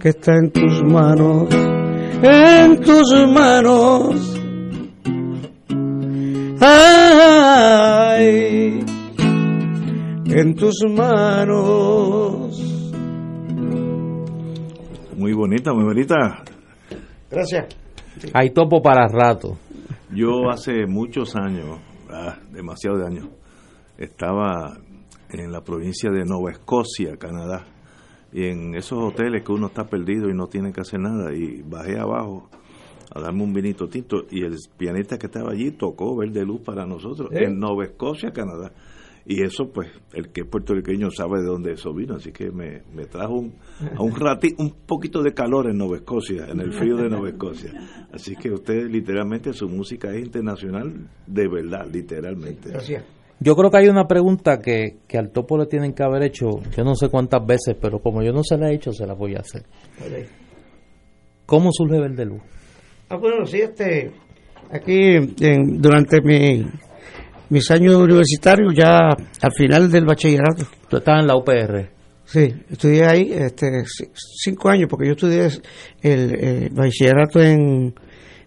que 0.00 0.08
está 0.10 0.36
en 0.36 0.50
tus 0.50 0.82
manos, 0.82 1.48
en 2.22 2.80
tus 2.80 3.14
manos. 3.32 4.40
Ay, 6.60 7.44
en 10.26 10.54
tus 10.54 10.84
manos. 10.88 12.60
Muy 15.16 15.32
bonita, 15.32 15.72
muy 15.72 15.84
bonita. 15.84 16.44
Gracias. 17.30 17.76
Hay 18.32 18.50
topo 18.50 18.82
para 18.82 19.06
rato. 19.08 19.56
Yo 20.10 20.50
hace 20.50 20.86
muchos 20.86 21.34
años, 21.36 21.78
ah, 22.10 22.38
demasiados 22.52 23.02
años, 23.04 23.28
estaba 23.98 24.78
en 25.30 25.50
la 25.50 25.62
provincia 25.62 26.10
de 26.10 26.24
Nueva 26.24 26.52
Escocia, 26.52 27.16
Canadá, 27.16 27.64
y 28.32 28.44
en 28.46 28.74
esos 28.74 28.98
hoteles 28.98 29.42
que 29.44 29.52
uno 29.52 29.66
está 29.68 29.84
perdido 29.84 30.28
y 30.28 30.34
no 30.34 30.46
tiene 30.46 30.72
que 30.72 30.80
hacer 30.80 31.00
nada, 31.00 31.32
y 31.34 31.62
bajé 31.62 31.98
abajo 31.98 32.48
a 33.14 33.20
darme 33.20 33.42
un 33.42 33.52
vinito 33.52 33.88
tinto, 33.88 34.24
y 34.30 34.42
el 34.44 34.56
pianista 34.76 35.18
que 35.18 35.26
estaba 35.26 35.52
allí 35.52 35.72
tocó 35.72 36.16
Verde 36.16 36.44
Luz 36.44 36.60
para 36.62 36.86
nosotros, 36.86 37.30
¿Eh? 37.32 37.44
en 37.44 37.58
Nueva 37.58 37.84
Escocia, 37.84 38.32
Canadá. 38.32 38.72
Y 39.26 39.42
eso, 39.42 39.70
pues, 39.72 39.88
el 40.12 40.28
que 40.28 40.42
es 40.42 40.46
puertorriqueño 40.46 41.10
sabe 41.10 41.40
de 41.40 41.46
dónde 41.46 41.72
eso 41.72 41.94
vino, 41.94 42.16
así 42.16 42.30
que 42.30 42.50
me, 42.50 42.82
me 42.94 43.06
trajo 43.06 43.34
un, 43.36 43.54
a 43.96 44.02
un 44.02 44.14
rati, 44.14 44.54
un 44.58 44.70
poquito 44.86 45.22
de 45.22 45.32
calor 45.32 45.70
en 45.70 45.78
Nueva 45.78 45.96
Escocia, 45.96 46.46
en 46.46 46.60
el 46.60 46.72
frío 46.72 46.96
de 46.96 47.08
Nueva 47.08 47.30
Escocia. 47.30 47.72
Así 48.12 48.36
que 48.36 48.50
usted, 48.50 48.86
literalmente, 48.90 49.54
su 49.54 49.66
música 49.68 50.12
es 50.12 50.24
internacional 50.26 51.08
de 51.26 51.48
verdad, 51.48 51.86
literalmente. 51.90 52.68
Gracias. 52.68 53.02
Yo 53.40 53.56
creo 53.56 53.70
que 53.70 53.78
hay 53.78 53.88
una 53.88 54.06
pregunta 54.06 54.60
que, 54.60 54.98
que 55.08 55.16
al 55.18 55.30
topo 55.30 55.56
le 55.58 55.66
tienen 55.66 55.92
que 55.94 56.02
haber 56.02 56.22
hecho, 56.22 56.60
yo 56.76 56.84
no 56.84 56.94
sé 56.94 57.08
cuántas 57.08 57.44
veces, 57.46 57.76
pero 57.80 57.98
como 58.00 58.22
yo 58.22 58.32
no 58.32 58.42
se 58.44 58.56
la 58.58 58.70
he 58.70 58.74
hecho, 58.74 58.92
se 58.92 59.06
la 59.06 59.14
voy 59.14 59.34
a 59.34 59.40
hacer. 59.40 59.64
¿Cómo 61.46 61.70
surge 61.72 61.98
Verde 61.98 62.24
Luz? 62.26 62.40
Ah, 63.08 63.16
bueno, 63.16 63.44
sí, 63.46 63.58
este, 63.60 64.10
aquí 64.70 65.16
en- 65.40 65.80
durante 65.80 66.20
mi, 66.22 66.64
mis 67.54 67.70
años 67.70 67.94
universitarios, 67.94 68.74
ya 68.74 68.98
al 69.08 69.52
final 69.56 69.90
del 69.90 70.04
bachillerato. 70.04 70.66
Tú 70.88 70.96
estabas 70.96 71.20
en 71.22 71.28
la 71.28 71.36
UPR. 71.36 71.88
Sí, 72.24 72.52
estudié 72.68 73.04
ahí 73.06 73.32
este, 73.32 73.84
cinco 74.42 74.68
años, 74.70 74.88
porque 74.90 75.06
yo 75.06 75.12
estudié 75.12 75.48
el, 76.02 76.68
bachillerato 76.72 77.40
en, 77.40 77.94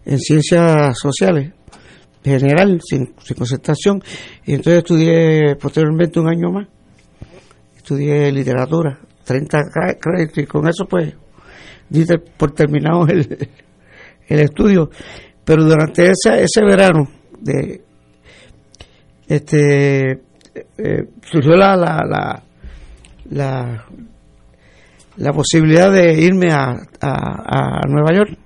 en 0.05 0.19
ciencias 0.19 0.97
sociales, 0.99 1.53
general, 2.23 2.81
sin, 2.83 3.13
sin 3.23 3.37
concentración, 3.37 4.03
y 4.45 4.55
entonces 4.55 4.79
estudié 4.79 5.55
posteriormente 5.55 6.19
un 6.19 6.27
año 6.27 6.51
más. 6.51 6.67
Estudié 7.77 8.29
literatura, 8.31 8.99
30 9.23 9.57
cre- 9.73 9.97
créditos, 10.01 10.37
y 10.39 10.45
con 10.47 10.67
eso 10.67 10.85
pues 10.85 11.13
di 11.89 12.03
por 12.35 12.51
terminado 12.51 13.07
el, 13.07 13.47
el 14.27 14.39
estudio. 14.39 14.89
Pero 15.45 15.63
durante 15.63 16.03
ese, 16.11 16.43
ese 16.43 16.61
verano 16.65 17.07
de 17.39 17.81
este 19.27 20.11
eh, 20.77 21.09
surgió 21.29 21.55
la, 21.55 21.75
la, 21.75 22.03
la, 22.07 22.43
la, 23.29 23.85
la 25.17 25.33
posibilidad 25.33 25.91
de 25.91 26.13
irme 26.21 26.51
a, 26.51 26.71
a, 27.01 27.79
a 27.81 27.81
Nueva 27.87 28.13
York 28.13 28.37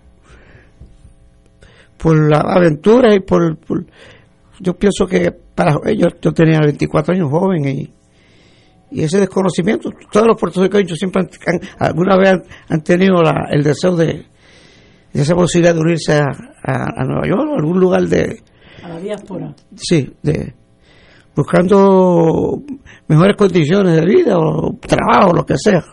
por 1.98 2.30
la 2.30 2.40
aventura 2.40 3.14
y 3.14 3.20
por, 3.20 3.58
por- 3.58 3.86
yo 4.60 4.74
pienso 4.76 5.06
que 5.08 5.32
para 5.32 5.76
ellos 5.86 6.14
yo 6.22 6.32
tenía 6.34 6.60
24 6.60 7.14
años 7.16 7.30
joven 7.30 7.68
y, 7.68 7.94
y 8.92 9.04
ese 9.04 9.20
desconocimiento 9.20 9.90
todos 10.12 10.28
los 10.28 10.38
puertorriqueños 10.40 10.98
siempre 10.98 11.22
han, 11.24 11.30
han- 11.56 11.62
alguna 11.80 12.18
vez 12.18 12.32
han, 12.32 12.44
han 12.70 12.82
tenido 12.84 13.22
la- 13.22 13.48
el 13.52 13.64
deseo 13.64 13.96
de, 13.96 14.26
de 15.14 15.22
esa 15.22 15.36
posibilidad 15.36 15.74
de 15.76 15.80
unirse 15.82 16.14
a, 16.14 16.26
a- 16.64 16.90
a 17.02 17.04
Nueva 17.06 17.28
York 17.28 17.42
o 17.50 17.54
a 17.54 17.58
algún 17.60 17.80
lugar 17.80 18.04
de 18.04 18.40
A 18.84 18.90
la 18.90 19.00
diáspora. 19.00 19.54
sí 19.76 20.12
de 20.24 20.54
buscando 21.36 22.62
mejores 23.08 23.36
condiciones 23.36 23.96
de 23.96 24.06
vida 24.06 24.38
o 24.38 24.78
trabajo 24.80 25.34
lo 25.34 25.46
que 25.46 25.56
sea. 25.58 25.84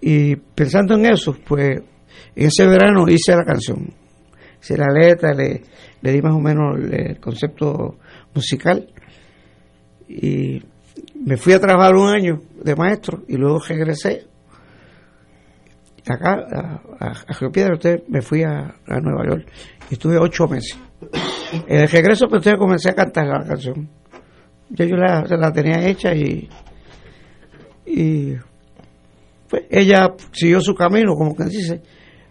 Y 0.00 0.36
pensando 0.36 0.94
en 0.94 1.06
eso 1.06 1.36
pues 1.46 1.80
en 2.36 2.46
ese 2.46 2.66
verano 2.66 3.04
hice 3.08 3.34
la 3.34 3.44
canción. 3.44 3.92
Hice 4.62 4.76
la 4.76 4.88
letra 4.92 5.32
le, 5.32 5.62
le 6.00 6.12
di 6.12 6.20
más 6.22 6.34
o 6.34 6.40
menos 6.40 6.76
el, 6.78 7.18
concepto 7.18 7.98
musical. 8.34 8.88
Y 10.08 10.62
me 11.14 11.36
fui 11.36 11.52
a 11.52 11.60
trabajar 11.60 11.94
un 11.94 12.08
año 12.08 12.40
de 12.62 12.74
maestro 12.74 13.22
y 13.28 13.36
luego 13.36 13.60
regresé 13.66 14.26
acá 16.08 16.80
a, 16.98 17.08
a, 17.08 17.50
Piedra, 17.52 17.74
usted 17.74 18.02
me 18.08 18.20
fui 18.20 18.42
a, 18.42 18.74
a 18.86 19.00
Nueva 19.00 19.24
York 19.28 19.46
y 19.90 19.94
estuve 19.94 20.18
ocho 20.18 20.48
meses. 20.48 20.76
En 21.68 21.80
el 21.82 21.88
regreso 21.88 22.26
pues 22.28 22.40
entonces 22.40 22.58
comencé 22.58 22.90
a 22.90 22.94
cantar 22.94 23.26
la 23.26 23.44
canción 23.44 23.99
ya 24.70 24.84
yo 24.84 24.96
la, 24.96 25.22
la 25.28 25.52
tenía 25.52 25.86
hecha 25.88 26.14
y 26.14 26.48
y 27.86 28.34
pues 29.48 29.64
ella 29.70 30.12
siguió 30.32 30.60
su 30.60 30.74
camino, 30.74 31.14
como 31.14 31.34
que 31.34 31.44
dice, 31.44 31.82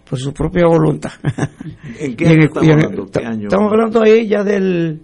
por 0.09 0.17
su 0.17 0.33
propia 0.33 0.65
voluntad. 0.67 1.11
¿En 1.99 2.15
qué 2.15 2.27
año 2.27 2.45
estamos 2.45 2.69
hablando? 2.69 3.05
¿Qué 3.11 3.25
año? 3.25 3.43
Estamos 3.47 3.71
hablando 3.73 4.01
ahí 4.03 4.27
ya 4.27 4.43
del... 4.43 5.01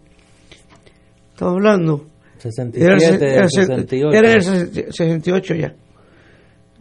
Estamos 1.34 1.56
hablando... 1.56 2.06
67, 2.38 2.86
Era 2.86 2.94
el, 2.94 3.00
se- 3.02 3.16
era 3.26 3.44
el 3.44 3.50
se- 3.50 3.66
68. 3.66 4.18
era 4.18 4.34
el 4.34 4.42
60 4.44 4.92
68 4.92 5.56
ya. 5.56 5.76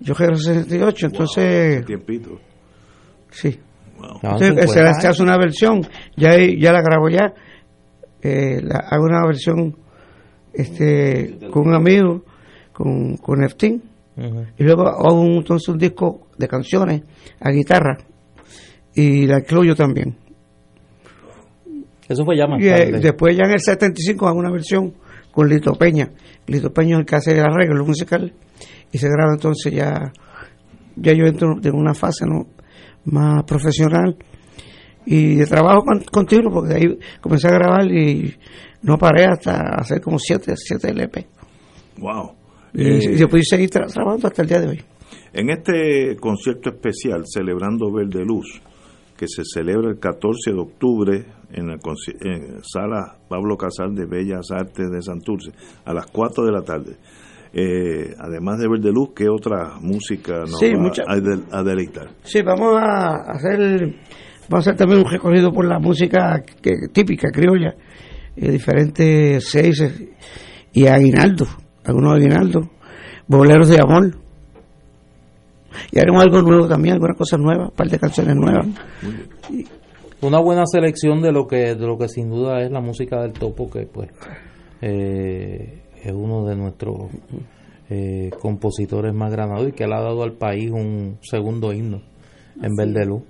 Yo 0.00 0.14
que 0.14 0.22
era 0.24 0.32
el 0.34 0.38
68, 0.38 1.06
entonces... 1.06 1.84
Tiempito. 1.86 2.40
Sí. 3.30 3.48
Estaban 3.48 4.42
Entonces, 4.42 4.48
50 4.48 4.66
se, 4.72 4.80
años. 4.80 4.96
se 5.00 5.08
hace 5.08 5.22
una 5.22 5.38
versión, 5.38 5.80
ya, 6.16 6.36
ya 6.36 6.72
la 6.72 6.82
grabo 6.82 7.08
ya, 7.08 7.32
eh, 8.22 8.60
la, 8.62 8.80
hago 8.90 9.04
una 9.04 9.26
versión 9.26 9.76
este, 10.54 11.38
con 11.50 11.68
un 11.68 11.74
amigo, 11.74 12.24
con, 12.72 13.16
con 13.16 13.42
Ujú. 13.44 14.44
y 14.56 14.62
luego 14.62 14.86
hago 14.86 15.20
un, 15.20 15.38
entonces 15.38 15.68
un 15.68 15.78
disco 15.78 16.28
de 16.38 16.46
canciones 16.48 17.02
a 17.40 17.50
guitarra, 17.50 17.98
y 18.94 19.26
la 19.26 19.38
incluyo 19.40 19.74
también. 19.74 20.16
Eso 22.08 22.24
fue 22.24 22.36
ya 22.36 22.46
más 22.46 22.60
Y 22.60 22.68
eh, 22.68 22.70
tarde. 22.70 23.00
después 23.00 23.36
ya 23.36 23.44
en 23.44 23.52
el 23.52 23.60
75 23.60 24.28
hago 24.28 24.38
una 24.38 24.50
versión 24.52 24.92
con 25.32 25.48
Lito 25.48 25.72
Peña. 25.72 26.10
Lito 26.46 26.72
Peña 26.72 26.96
es 26.96 27.00
el 27.00 27.06
que 27.06 27.16
hace 27.16 27.32
el 27.32 27.40
arreglo 27.40 27.84
musical 27.84 28.32
y 28.92 28.98
se 28.98 29.08
graba 29.08 29.32
entonces 29.34 29.72
ya, 29.72 30.12
ya 30.96 31.12
yo 31.12 31.24
entro 31.26 31.56
en 31.62 31.74
una 31.74 31.94
fase 31.94 32.24
¿no? 32.26 32.46
más 33.06 33.42
profesional 33.44 34.16
y 35.06 35.36
de 35.36 35.46
trabajo 35.46 35.82
con- 35.84 36.02
continuo 36.04 36.52
porque 36.52 36.74
de 36.74 36.76
ahí 36.76 36.98
comencé 37.20 37.48
a 37.48 37.52
grabar 37.52 37.86
y 37.90 38.34
no 38.82 38.96
paré 38.98 39.24
hasta 39.24 39.74
hacer 39.76 40.00
como 40.00 40.18
siete, 40.18 40.54
siete 40.56 40.90
LP. 40.90 41.26
Wow. 41.98 42.32
Y, 42.72 42.86
Eh, 42.86 42.98
y 43.04 43.16
después 43.16 43.48
seguir 43.48 43.70
tra- 43.70 43.90
trabajando 43.92 44.26
hasta 44.28 44.42
el 44.42 44.48
día 44.48 44.60
de 44.60 44.68
hoy. 44.68 44.82
En 45.32 45.50
este 45.50 46.16
concierto 46.20 46.70
especial, 46.70 47.22
celebrando 47.26 47.92
Verde 47.92 48.24
Luz, 48.24 48.60
que 49.16 49.26
se 49.28 49.42
celebra 49.44 49.90
el 49.90 49.98
14 49.98 50.52
de 50.52 50.58
octubre 50.60 51.24
en 51.52 51.68
la 51.68 51.74
en 52.20 52.62
Sala 52.64 53.16
Pablo 53.28 53.56
Casal 53.56 53.94
de 53.94 54.06
Bellas 54.06 54.50
Artes 54.50 54.90
de 54.90 55.00
Santurce, 55.02 55.52
a 55.84 55.94
las 55.94 56.06
4 56.06 56.44
de 56.44 56.52
la 56.52 56.62
tarde. 56.62 56.96
Eh, 57.52 58.12
además 58.18 58.58
de 58.58 58.68
Verde 58.68 58.90
Luz, 58.92 59.10
¿qué 59.14 59.28
otra 59.28 59.78
música 59.80 60.40
nos 60.40 60.58
Sí, 60.58 60.72
va 60.74 60.80
mucha- 60.80 61.04
a, 61.06 61.14
del- 61.20 61.44
a 61.52 61.62
deleitar? 61.62 62.08
Sí, 62.24 62.42
vamos 62.42 62.74
a 62.76 63.30
hacer, 63.30 63.94
vamos 64.48 64.66
a 64.66 64.70
hacer 64.70 64.76
también 64.78 65.00
un 65.04 65.10
recorrido 65.10 65.52
por 65.52 65.64
la 65.66 65.78
música 65.78 66.42
que- 66.62 66.88
típica 66.92 67.30
criolla, 67.30 67.74
eh, 68.36 68.50
diferentes 68.50 69.48
seis 69.48 69.82
y 70.72 70.86
aguinaldo, 70.86 71.46
algunos 71.84 72.14
aguinaldos, 72.14 72.66
boleros 73.26 73.68
de 73.68 73.80
amor. 73.80 74.16
Y 75.90 75.98
haremos 75.98 76.22
algo 76.22 76.40
nuevo 76.42 76.68
también, 76.68 76.94
algunas 76.94 77.16
cosas 77.16 77.40
nuevas, 77.40 77.68
un 77.70 77.74
par 77.74 77.88
de 77.88 77.98
canciones 77.98 78.36
nuevas. 78.36 78.66
Una 80.20 80.38
buena 80.40 80.64
selección 80.66 81.20
de 81.20 81.32
lo 81.32 81.46
que 81.46 81.74
de 81.74 81.86
lo 81.86 81.98
que 81.98 82.08
sin 82.08 82.30
duda 82.30 82.62
es 82.62 82.70
la 82.70 82.80
música 82.80 83.20
del 83.22 83.32
topo, 83.32 83.68
que 83.70 83.86
pues 83.86 84.08
eh, 84.80 85.82
es 86.02 86.12
uno 86.12 86.46
de 86.46 86.56
nuestros 86.56 87.10
eh, 87.90 88.30
compositores 88.40 89.12
más 89.12 89.30
granados 89.32 89.68
y 89.68 89.72
que 89.72 89.86
le 89.86 89.94
ha 89.94 90.00
dado 90.00 90.22
al 90.22 90.32
país 90.32 90.70
un 90.70 91.18
segundo 91.22 91.72
himno 91.72 92.00
en 92.62 92.74
Verde 92.76 93.04
Luz. 93.04 93.22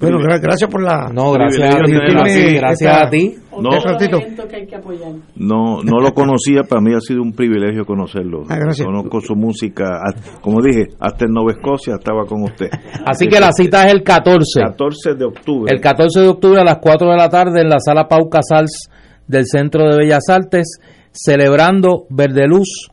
Bueno, 0.00 0.18
gra- 0.18 0.40
gracias 0.40 0.70
por 0.70 0.82
la... 0.82 1.10
No, 1.12 1.30
gracias 1.32 1.74
a 1.74 1.82
ti, 1.82 1.92
gracias- 1.92 2.54
gracias 2.54 3.02
a 3.02 3.10
ti. 3.10 3.34
No. 3.60 3.70
ratito. 3.70 4.18
que 4.48 4.56
hay 4.56 4.66
que 4.66 4.76
apoyar. 4.76 5.12
No, 5.36 5.82
no 5.82 6.00
lo 6.00 6.12
conocía, 6.14 6.62
para 6.62 6.80
mí 6.80 6.94
ha 6.94 7.00
sido 7.00 7.20
un 7.20 7.32
privilegio 7.32 7.84
conocerlo. 7.84 8.44
Ah, 8.48 8.56
gracias. 8.58 8.86
Conozco 8.86 9.20
su 9.20 9.34
música, 9.36 9.84
a- 9.84 10.40
como 10.40 10.62
dije, 10.62 10.86
hasta 10.98 11.26
en 11.26 11.32
Nueva 11.32 11.52
Escocia 11.52 11.94
estaba 11.98 12.24
con 12.24 12.42
usted. 12.42 12.68
Así 13.06 13.26
que 13.28 13.38
la 13.38 13.52
cita 13.52 13.86
es 13.86 13.92
el 13.92 14.02
14. 14.02 14.60
14 14.62 15.14
de 15.14 15.24
octubre. 15.26 15.72
El 15.74 15.80
14 15.80 16.20
de 16.20 16.28
octubre 16.28 16.60
a 16.60 16.64
las 16.64 16.78
4 16.78 17.10
de 17.10 17.16
la 17.16 17.28
tarde 17.28 17.60
en 17.60 17.68
la 17.68 17.78
sala 17.80 18.08
Pau 18.08 18.30
Casals 18.30 18.88
del 19.28 19.44
Centro 19.46 19.84
de 19.90 19.98
Bellas 19.98 20.24
Artes, 20.30 20.78
celebrando 21.12 22.06
Verde 22.08 22.46
Luz, 22.46 22.88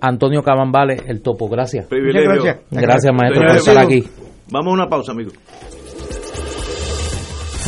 Antonio 0.00 0.42
Cabambale, 0.42 0.96
el 1.06 1.22
topo. 1.22 1.48
Gracias. 1.48 1.86
Privilegio. 1.86 2.30
Gracias. 2.32 2.58
Gracias, 2.70 3.14
maestro, 3.14 3.46
por 3.46 3.56
estar 3.56 3.78
aquí. 3.78 4.04
Vamos 4.52 4.72
a 4.72 4.74
una 4.74 4.86
pausa, 4.88 5.12
amigos. 5.12 5.32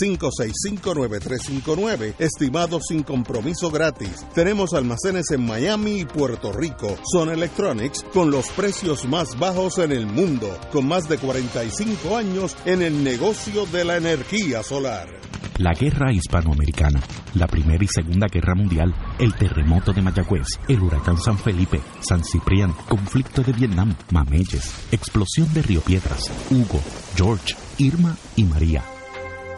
786-565-9359, 0.00 2.14
estimado 2.18 2.80
sin 2.80 3.02
compromiso 3.02 3.70
gratis. 3.70 4.26
Tenemos 4.34 4.74
almacenes 4.74 5.30
en 5.30 5.46
Miami 5.46 6.00
y 6.00 6.04
Puerto 6.04 6.52
Rico. 6.52 6.96
Son 7.12 7.30
Electronics 7.30 8.04
con 8.12 8.30
los 8.30 8.48
precios 8.50 9.06
más 9.06 9.38
bajos 9.38 9.78
en 9.78 9.92
el 9.92 10.06
mundo, 10.06 10.54
con 10.72 10.86
más 10.86 11.08
de 11.08 11.16
45 11.18 12.16
años 12.16 12.56
en 12.64 12.82
el 12.82 13.04
negocio 13.04 13.66
de 13.66 13.84
la 13.84 13.96
energía 13.96 14.62
solar. 14.62 15.20
La 15.60 15.74
guerra 15.74 16.10
hispanoamericana, 16.10 17.02
la 17.34 17.46
primera 17.46 17.84
y 17.84 17.86
segunda 17.86 18.28
guerra 18.28 18.54
mundial, 18.54 18.94
el 19.18 19.34
terremoto 19.34 19.92
de 19.92 20.00
Mayagüez, 20.00 20.46
el 20.68 20.80
huracán 20.80 21.18
San 21.18 21.36
Felipe, 21.36 21.82
San 22.00 22.24
Ciprián, 22.24 22.72
conflicto 22.88 23.42
de 23.42 23.52
Vietnam, 23.52 23.94
Mameyes, 24.10 24.88
explosión 24.90 25.52
de 25.52 25.60
Río 25.60 25.82
Piedras, 25.90 26.30
Hugo, 26.52 26.80
George, 27.16 27.56
Irma 27.78 28.14
y 28.36 28.44
María. 28.44 28.84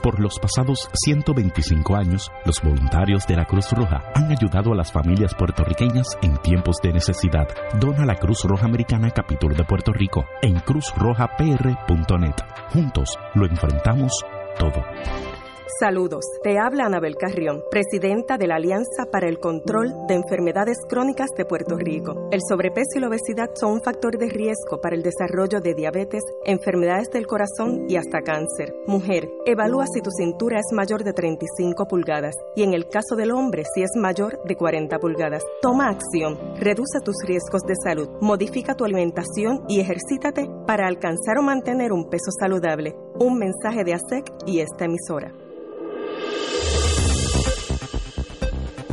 Por 0.02 0.18
los 0.18 0.38
pasados 0.38 0.88
125 0.94 1.94
años, 1.94 2.32
los 2.46 2.62
voluntarios 2.62 3.26
de 3.26 3.36
la 3.36 3.44
Cruz 3.44 3.70
Roja 3.72 4.02
han 4.14 4.30
ayudado 4.30 4.72
a 4.72 4.76
las 4.76 4.90
familias 4.90 5.34
puertorriqueñas 5.34 6.06
en 6.22 6.38
tiempos 6.38 6.76
de 6.82 6.94
necesidad. 6.94 7.48
Dona 7.78 8.06
la 8.06 8.14
Cruz 8.14 8.44
Roja 8.44 8.64
Americana 8.64 9.10
Capítulo 9.10 9.54
de 9.54 9.64
Puerto 9.64 9.92
Rico 9.92 10.24
en 10.40 10.58
cruzrojapr.net. 10.60 12.36
Juntos 12.72 13.18
lo 13.34 13.44
enfrentamos 13.44 14.12
todo. 14.58 14.82
Saludos, 15.78 16.24
te 16.42 16.58
habla 16.58 16.84
Anabel 16.84 17.16
Carrión, 17.16 17.64
presidenta 17.70 18.36
de 18.36 18.46
la 18.46 18.56
Alianza 18.56 19.06
para 19.10 19.28
el 19.28 19.38
Control 19.38 19.92
de 20.06 20.14
Enfermedades 20.14 20.76
Crónicas 20.88 21.30
de 21.36 21.44
Puerto 21.44 21.76
Rico. 21.76 22.28
El 22.30 22.40
sobrepeso 22.46 22.96
y 22.96 23.00
la 23.00 23.08
obesidad 23.08 23.50
son 23.54 23.72
un 23.72 23.82
factor 23.82 24.18
de 24.18 24.28
riesgo 24.28 24.80
para 24.82 24.96
el 24.96 25.02
desarrollo 25.02 25.60
de 25.60 25.74
diabetes, 25.74 26.22
enfermedades 26.44 27.08
del 27.10 27.26
corazón 27.26 27.86
y 27.88 27.96
hasta 27.96 28.20
cáncer. 28.20 28.74
Mujer, 28.86 29.30
evalúa 29.46 29.86
si 29.92 30.00
tu 30.02 30.10
cintura 30.10 30.58
es 30.58 30.76
mayor 30.76 31.04
de 31.04 31.12
35 31.12 31.86
pulgadas 31.86 32.34
y 32.54 32.64
en 32.64 32.74
el 32.74 32.88
caso 32.88 33.16
del 33.16 33.32
hombre 33.32 33.64
si 33.74 33.82
es 33.82 33.90
mayor 33.96 34.42
de 34.44 34.56
40 34.56 34.98
pulgadas. 34.98 35.42
Toma 35.62 35.88
acción, 35.88 36.38
reduce 36.60 37.00
tus 37.04 37.16
riesgos 37.24 37.62
de 37.62 37.74
salud, 37.82 38.08
modifica 38.20 38.74
tu 38.74 38.84
alimentación 38.84 39.64
y 39.68 39.80
ejercítate 39.80 40.48
para 40.66 40.86
alcanzar 40.86 41.38
o 41.38 41.42
mantener 41.42 41.92
un 41.92 42.10
peso 42.10 42.30
saludable. 42.38 42.94
Un 43.18 43.38
mensaje 43.38 43.84
de 43.84 43.94
ASEC 43.94 44.32
y 44.46 44.60
esta 44.60 44.84
emisora. 44.84 45.32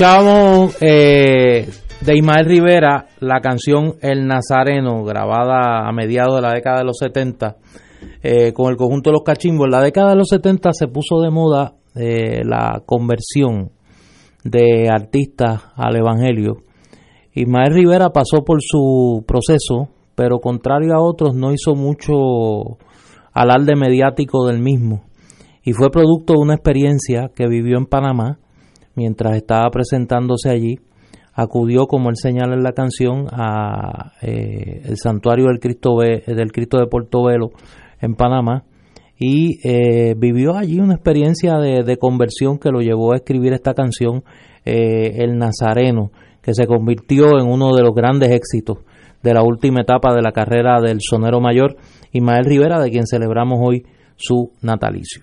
Escuchábamos 0.00 0.78
eh, 0.80 1.68
de 2.00 2.16
Ismael 2.16 2.46
Rivera 2.46 3.08
la 3.20 3.42
canción 3.42 3.96
El 4.00 4.26
Nazareno, 4.26 5.04
grabada 5.04 5.86
a 5.86 5.92
mediados 5.92 6.36
de 6.36 6.40
la 6.40 6.54
década 6.54 6.78
de 6.78 6.84
los 6.84 6.96
70 6.96 7.58
eh, 8.22 8.54
con 8.54 8.70
el 8.70 8.78
conjunto 8.78 9.10
de 9.10 9.16
los 9.16 9.22
cachimbos. 9.22 9.66
En 9.66 9.72
la 9.72 9.82
década 9.82 10.12
de 10.12 10.16
los 10.16 10.28
70 10.28 10.70
se 10.72 10.88
puso 10.88 11.20
de 11.20 11.28
moda 11.28 11.74
eh, 11.94 12.40
la 12.46 12.82
conversión 12.86 13.72
de 14.42 14.88
artistas 14.88 15.64
al 15.76 15.96
Evangelio. 15.96 16.62
Ismael 17.34 17.74
Rivera 17.74 18.08
pasó 18.08 18.42
por 18.42 18.60
su 18.62 19.22
proceso, 19.28 19.90
pero 20.14 20.38
contrario 20.38 20.94
a 20.94 21.02
otros 21.02 21.34
no 21.34 21.52
hizo 21.52 21.74
mucho 21.74 22.78
alarde 23.34 23.76
mediático 23.76 24.46
del 24.46 24.60
mismo 24.60 25.04
y 25.62 25.74
fue 25.74 25.90
producto 25.90 26.32
de 26.32 26.38
una 26.38 26.54
experiencia 26.54 27.30
que 27.36 27.46
vivió 27.48 27.76
en 27.76 27.84
Panamá 27.84 28.38
mientras 28.94 29.36
estaba 29.36 29.70
presentándose 29.70 30.50
allí. 30.50 30.78
Acudió, 31.32 31.86
como 31.86 32.10
él 32.10 32.16
señala 32.16 32.54
en 32.54 32.62
la 32.62 32.72
canción, 32.72 33.26
a 33.30 34.12
eh, 34.20 34.82
el 34.84 34.96
santuario 34.96 35.46
del 35.46 35.60
Cristo, 35.60 35.98
de 36.00 36.86
Portobelo 36.90 37.50
en 38.00 38.14
Panamá 38.14 38.64
y 39.18 39.58
eh, 39.68 40.14
vivió 40.16 40.56
allí 40.56 40.80
una 40.80 40.94
experiencia 40.94 41.58
de, 41.58 41.96
conversión 41.98 42.58
que 42.58 42.70
lo 42.70 42.80
llevó 42.80 43.12
a 43.12 43.16
escribir 43.16 43.52
esta 43.52 43.74
canción, 43.74 44.24
eh, 44.64 45.22
El 45.22 45.36
Nazareno, 45.36 46.10
que 46.40 46.54
se 46.54 46.66
convirtió 46.66 47.38
en 47.38 47.46
uno 47.46 47.74
de 47.74 47.82
los 47.82 47.94
grandes 47.94 48.30
éxitos 48.30 48.78
de 49.22 49.34
la 49.34 49.42
última 49.42 49.82
etapa 49.82 50.14
de 50.14 50.22
la 50.22 50.32
carrera 50.32 50.80
del 50.80 51.00
sonero 51.02 51.38
mayor, 51.38 51.76
Ismael 52.12 52.46
Rivera, 52.46 52.80
de 52.80 52.90
quien 52.90 53.06
celebramos 53.06 53.58
hoy 53.62 53.84
su 54.16 54.52
natalicio. 54.62 55.22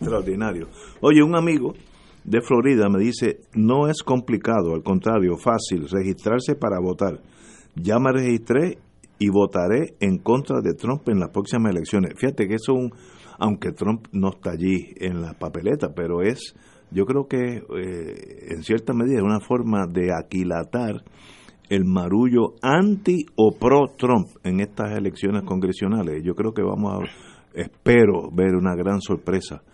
Extraordinario. 0.00 0.68
Oye, 1.02 1.22
un 1.22 1.36
amigo 1.36 1.74
de 2.30 2.40
Florida 2.42 2.88
me 2.88 3.00
dice, 3.00 3.40
no 3.54 3.88
es 3.88 4.04
complicado, 4.04 4.74
al 4.74 4.84
contrario, 4.84 5.36
fácil, 5.36 5.88
registrarse 5.90 6.54
para 6.54 6.78
votar. 6.78 7.20
Ya 7.74 7.98
me 7.98 8.12
registré 8.12 8.78
y 9.18 9.28
votaré 9.30 9.96
en 9.98 10.18
contra 10.18 10.60
de 10.60 10.74
Trump 10.74 11.08
en 11.08 11.18
las 11.18 11.30
próximas 11.30 11.72
elecciones. 11.72 12.12
Fíjate 12.16 12.46
que 12.46 12.54
eso, 12.54 12.72
es 12.72 12.78
un, 12.78 12.92
aunque 13.40 13.72
Trump 13.72 14.06
no 14.12 14.28
está 14.30 14.52
allí 14.52 14.94
en 15.00 15.20
la 15.20 15.34
papeleta, 15.34 15.92
pero 15.92 16.22
es, 16.22 16.54
yo 16.92 17.04
creo 17.04 17.26
que 17.26 17.56
eh, 17.56 18.46
en 18.50 18.62
cierta 18.62 18.94
medida 18.94 19.18
es 19.18 19.24
una 19.24 19.40
forma 19.40 19.88
de 19.88 20.14
aquilatar 20.14 21.02
el 21.68 21.84
marullo 21.84 22.54
anti 22.62 23.26
o 23.34 23.56
pro 23.58 23.86
Trump 23.98 24.28
en 24.44 24.60
estas 24.60 24.96
elecciones 24.96 25.42
congresionales. 25.42 26.22
Yo 26.22 26.36
creo 26.36 26.52
que 26.52 26.62
vamos 26.62 26.92
a, 26.94 27.60
espero 27.60 28.30
ver 28.32 28.54
una 28.54 28.76
gran 28.76 29.00
sorpresa 29.00 29.64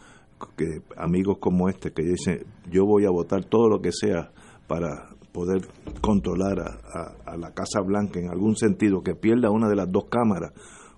que 0.57 0.83
amigos 0.97 1.39
como 1.41 1.69
este 1.69 1.93
que 1.93 2.03
dicen 2.03 2.45
yo 2.71 2.85
voy 2.85 3.05
a 3.07 3.11
votar 3.11 3.45
todo 3.45 3.69
lo 3.69 3.81
que 3.81 3.91
sea 3.93 4.31
para 4.67 5.09
poder 5.37 5.69
controlar 6.01 6.59
a, 6.61 7.37
la 7.37 7.53
Casa 7.53 7.83
Blanca 7.83 8.19
en 8.19 8.31
algún 8.31 8.57
sentido, 8.57 9.03
que 9.03 9.15
pierda 9.15 9.51
una 9.51 9.69
de 9.69 9.77
las 9.77 9.93
dos 9.93 10.07
cámaras, 10.07 10.53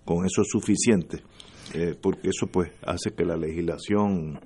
con 0.05 0.24
eso 0.24 0.43
es 0.43 0.48
suficiente, 0.48 1.24
eh, 1.74 1.97
porque 2.01 2.28
eso 2.28 2.47
pues 2.47 2.70
hace 2.86 3.10
que 3.16 3.24
la 3.24 3.36
legislación 3.36 4.39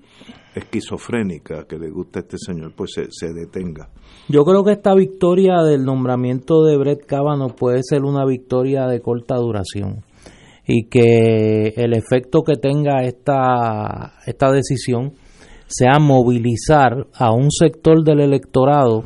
esquizofrénica 0.55 1.67
que 1.67 1.79
le 1.79 1.91
gusta 1.91 2.21
a 2.21 2.23
este 2.23 2.39
señor 2.39 2.73
pues 2.75 2.93
se, 2.95 3.05
se 3.11 3.35
detenga. 3.35 3.91
Yo 4.31 4.45
creo 4.45 4.65
que 4.65 4.73
esta 4.73 4.95
victoria 4.95 5.63
del 5.63 5.85
nombramiento 5.85 6.65
de 6.65 6.79
Brett 6.79 7.05
Kavanaugh 7.05 7.55
puede 7.55 7.81
ser 7.83 8.05
una 8.05 8.25
victoria 8.25 8.87
de 8.87 9.01
corta 9.01 9.37
duración 9.37 10.03
y 10.75 10.85
que 10.85 11.75
el 11.77 11.93
efecto 11.93 12.41
que 12.41 12.57
tenga 12.57 13.03
esta, 13.03 14.15
esta 14.25 14.51
decisión 14.51 15.13
sea 15.67 15.99
movilizar 16.01 17.09
a 17.13 17.31
un 17.31 17.51
sector 17.51 18.03
del 18.03 18.21
electorado 18.21 19.05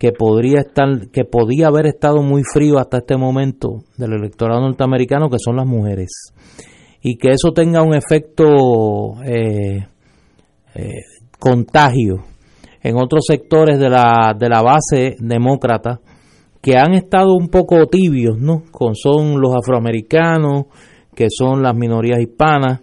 que 0.00 0.10
podría 0.10 0.62
estar 0.62 1.08
que 1.12 1.24
podía 1.24 1.68
haber 1.68 1.86
estado 1.86 2.20
muy 2.20 2.42
frío 2.42 2.80
hasta 2.80 2.98
este 2.98 3.16
momento 3.16 3.84
del 3.96 4.14
electorado 4.14 4.60
norteamericano 4.60 5.30
que 5.30 5.38
son 5.38 5.54
las 5.54 5.66
mujeres 5.66 6.32
y 7.00 7.16
que 7.16 7.28
eso 7.28 7.52
tenga 7.52 7.80
un 7.82 7.94
efecto 7.94 9.22
eh, 9.24 9.86
eh, 10.74 10.82
contagio 11.38 12.24
en 12.82 12.96
otros 12.96 13.24
sectores 13.24 13.78
de 13.78 13.88
la, 13.88 14.34
de 14.36 14.48
la 14.48 14.62
base 14.62 15.14
demócrata 15.20 16.00
que 16.60 16.76
han 16.76 16.94
estado 16.94 17.34
un 17.34 17.48
poco 17.48 17.86
tibios, 17.86 18.38
¿no? 18.38 18.62
Con, 18.70 18.94
son 18.94 19.40
los 19.40 19.54
afroamericanos, 19.54 20.64
que 21.18 21.26
son 21.36 21.64
las 21.64 21.74
minorías 21.74 22.20
hispanas, 22.20 22.78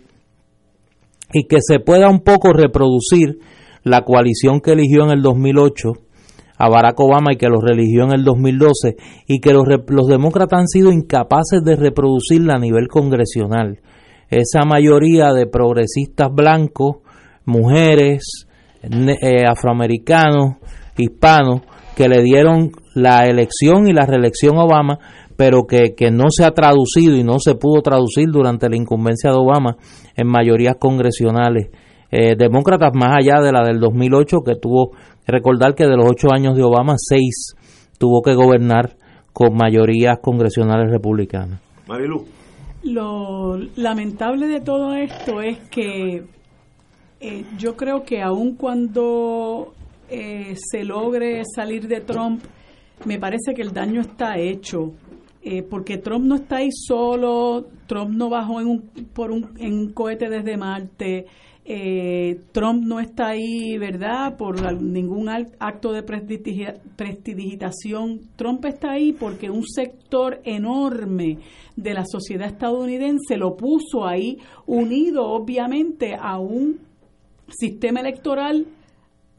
y 1.31 1.47
que 1.47 1.59
se 1.61 1.79
pueda 1.79 2.09
un 2.09 2.19
poco 2.19 2.51
reproducir 2.51 3.39
la 3.83 4.01
coalición 4.01 4.59
que 4.59 4.73
eligió 4.73 5.05
en 5.05 5.11
el 5.11 5.21
2008 5.21 5.93
a 6.57 6.69
Barack 6.69 6.99
Obama 6.99 7.31
y 7.31 7.37
que 7.37 7.47
los 7.47 7.63
religió 7.63 8.03
en 8.03 8.11
el 8.11 8.25
2012 8.25 8.97
y 9.27 9.39
que 9.39 9.53
los, 9.53 9.63
los 9.87 10.07
demócratas 10.07 10.59
han 10.59 10.67
sido 10.67 10.91
incapaces 10.91 11.63
de 11.63 11.77
reproducirla 11.77 12.55
a 12.55 12.59
nivel 12.59 12.89
congresional. 12.89 13.79
Esa 14.29 14.65
mayoría 14.65 15.31
de 15.31 15.47
progresistas 15.47 16.29
blancos, 16.29 16.97
mujeres, 17.45 18.47
eh, 18.81 19.45
afroamericanos, 19.47 20.57
hispanos, 20.97 21.61
que 21.95 22.09
le 22.09 22.21
dieron 22.21 22.71
la 22.95 23.25
elección 23.25 23.87
y 23.87 23.93
la 23.93 24.05
reelección 24.05 24.57
a 24.57 24.65
Obama, 24.65 24.99
pero 25.37 25.65
que, 25.67 25.95
que 25.95 26.11
no 26.11 26.25
se 26.29 26.45
ha 26.45 26.51
traducido 26.51 27.15
y 27.15 27.23
no 27.23 27.39
se 27.39 27.55
pudo 27.55 27.81
traducir 27.81 28.29
durante 28.31 28.69
la 28.69 28.77
incumbencia 28.77 29.31
de 29.31 29.37
Obama 29.37 29.77
en 30.15 30.27
mayorías 30.27 30.75
congresionales. 30.79 31.69
Eh, 32.11 32.35
demócratas 32.37 32.91
más 32.93 33.17
allá 33.17 33.41
de 33.41 33.51
la 33.51 33.63
del 33.63 33.79
2008, 33.79 34.37
que 34.45 34.55
tuvo 34.55 34.91
que 35.25 35.31
recordar 35.31 35.75
que 35.75 35.85
de 35.85 35.97
los 35.97 36.05
ocho 36.07 36.31
años 36.31 36.55
de 36.55 36.63
Obama, 36.63 36.95
seis 36.97 37.55
tuvo 37.97 38.21
que 38.21 38.35
gobernar 38.35 38.95
con 39.33 39.55
mayorías 39.55 40.19
congresionales 40.21 40.89
republicanas. 40.91 41.59
Marilu. 41.87 42.25
Lo 42.83 43.57
lamentable 43.75 44.47
de 44.47 44.61
todo 44.61 44.93
esto 44.93 45.41
es 45.41 45.57
que 45.69 46.23
eh, 47.19 47.45
yo 47.57 47.75
creo 47.75 48.03
que 48.03 48.21
aun 48.21 48.55
cuando 48.55 49.73
eh, 50.07 50.53
se 50.55 50.83
logre 50.83 51.41
salir 51.45 51.87
de 51.87 52.01
Trump, 52.01 52.43
me 53.05 53.17
parece 53.17 53.53
que 53.55 53.63
el 53.63 53.71
daño 53.71 54.01
está 54.01 54.37
hecho. 54.37 54.91
Eh, 55.47 55.61
porque 55.61 55.99
Trump 55.99 56.25
no 56.25 56.33
está 56.33 56.55
ahí 56.57 56.71
solo, 56.71 57.67
Trump 57.85 58.15
no 58.15 58.31
bajó 58.31 58.61
en 58.61 58.67
un, 58.67 58.81
por 59.13 59.29
un, 59.29 59.51
en 59.59 59.73
un 59.73 59.93
cohete 59.93 60.27
desde 60.27 60.57
Marte, 60.57 61.27
eh, 61.63 62.39
Trump 62.51 62.83
no 62.83 62.99
está 62.99 63.27
ahí, 63.27 63.77
¿verdad?, 63.77 64.37
por 64.37 64.59
ningún 64.81 65.29
acto 65.29 65.91
de 65.91 66.01
prestidigitación. 66.01 68.21
Trump 68.35 68.65
está 68.65 68.93
ahí 68.93 69.13
porque 69.13 69.51
un 69.51 69.67
sector 69.67 70.41
enorme 70.45 71.37
de 71.75 71.93
la 71.93 72.05
sociedad 72.05 72.47
estadounidense 72.47 73.37
lo 73.37 73.55
puso 73.55 74.07
ahí, 74.07 74.39
unido 74.65 75.27
obviamente 75.27 76.15
a 76.19 76.39
un 76.39 76.79
sistema 77.49 77.99
electoral 77.99 78.65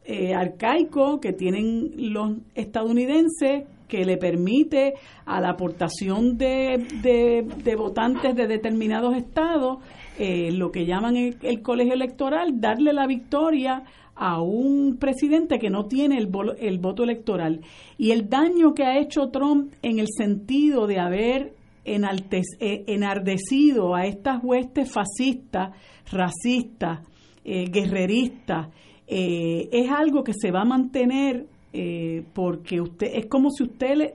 eh, 0.04 0.34
arcaico 0.34 1.18
que 1.18 1.32
tienen 1.32 2.12
los 2.12 2.36
estadounidenses 2.54 3.64
que 3.88 4.04
le 4.04 4.16
permite 4.16 4.94
a 5.24 5.40
la 5.40 5.50
aportación 5.50 6.36
de, 6.36 6.86
de- 7.02 7.76
votantes 7.76 8.34
de 8.34 8.46
determinados 8.46 9.16
estados, 9.16 9.78
eh, 10.18 10.50
lo 10.52 10.70
que 10.70 10.86
llaman 10.86 11.16
el, 11.16 11.62
colegio 11.62 11.94
electoral, 11.94 12.60
darle 12.60 12.92
la 12.92 13.06
victoria 13.06 13.84
a 14.14 14.40
un 14.40 14.96
presidente 14.98 15.58
que 15.58 15.68
no 15.70 15.86
tiene 15.86 16.16
el, 16.18 16.30
el 16.58 16.78
voto 16.78 17.04
electoral. 17.04 17.60
Y 17.98 18.12
el 18.12 18.28
daño 18.28 18.72
que 18.74 18.84
ha 18.84 18.98
hecho 18.98 19.28
Trump 19.28 19.74
en 19.82 19.98
el 19.98 20.06
sentido 20.16 20.86
de 20.86 20.98
haber 20.98 21.52
eh, 21.86 22.84
enardecido 22.88 23.94
a 23.94 24.06
estas 24.06 24.42
huestes 24.42 24.90
fascistas, 24.90 25.70
racistas, 26.10 27.00
eh, 27.44 27.66
guerreristas, 27.70 28.68
eh, 29.06 29.68
es 29.70 29.88
algo 29.88 30.24
que 30.24 30.32
se 30.34 30.50
va 30.50 30.62
a 30.62 30.64
mantener 30.64 31.46
eh, 31.78 32.24
porque 32.32 32.80
usted 32.80 33.08
es 33.12 33.26
como 33.26 33.50
si 33.50 33.64
usted 33.64 33.96
le 33.96 34.12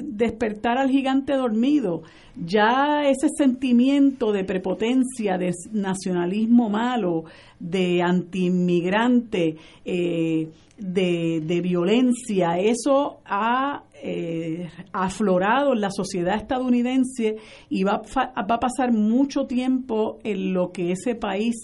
despertara 0.00 0.82
al 0.82 0.90
gigante 0.90 1.32
dormido. 1.32 2.02
Ya 2.36 3.08
ese 3.08 3.28
sentimiento 3.36 4.30
de 4.30 4.44
prepotencia, 4.44 5.36
de 5.36 5.50
nacionalismo 5.72 6.70
malo, 6.70 7.24
de 7.58 8.00
antiinmigrante, 8.00 9.56
eh, 9.84 10.48
de, 10.78 11.60
violencia, 11.60 12.58
eso 12.60 13.18
ha 13.24 13.82
eh, 14.00 14.68
aflorado 14.92 15.72
en 15.72 15.80
la 15.80 15.90
sociedad 15.90 16.36
estadounidense 16.36 17.38
y 17.70 17.82
va, 17.82 18.02
va 18.16 18.54
a 18.54 18.60
pasar 18.60 18.92
mucho 18.92 19.46
tiempo 19.46 20.20
en 20.22 20.52
lo 20.52 20.70
que 20.70 20.92
ese 20.92 21.16
país 21.16 21.56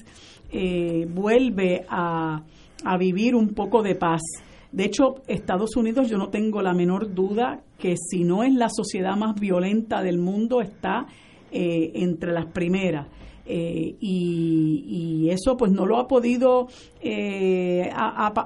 eh, 0.50 1.06
vuelve 1.08 1.84
a, 1.88 2.42
a 2.84 2.96
vivir 2.98 3.36
un 3.36 3.50
poco 3.50 3.82
de 3.82 3.94
paz. 3.94 4.22
De 4.72 4.84
hecho, 4.84 5.16
Estados 5.26 5.76
Unidos 5.76 6.08
yo 6.08 6.16
no 6.16 6.28
tengo 6.28 6.62
la 6.62 6.72
menor 6.72 7.12
duda 7.14 7.60
que 7.78 7.96
si 7.96 8.24
no 8.24 8.44
es 8.44 8.54
la 8.54 8.68
sociedad 8.68 9.16
más 9.16 9.34
violenta 9.38 10.02
del 10.02 10.18
mundo, 10.18 10.60
está 10.60 11.06
eh, 11.50 11.90
entre 11.94 12.32
las 12.32 12.46
primeras. 12.46 13.06
Eh, 13.52 13.96
y, 14.00 15.28
eso 15.30 15.56
pues 15.56 15.70
no 15.70 15.86
lo 15.86 15.98
ha 15.98 16.08
podido 16.08 16.66
eh, 17.00 17.88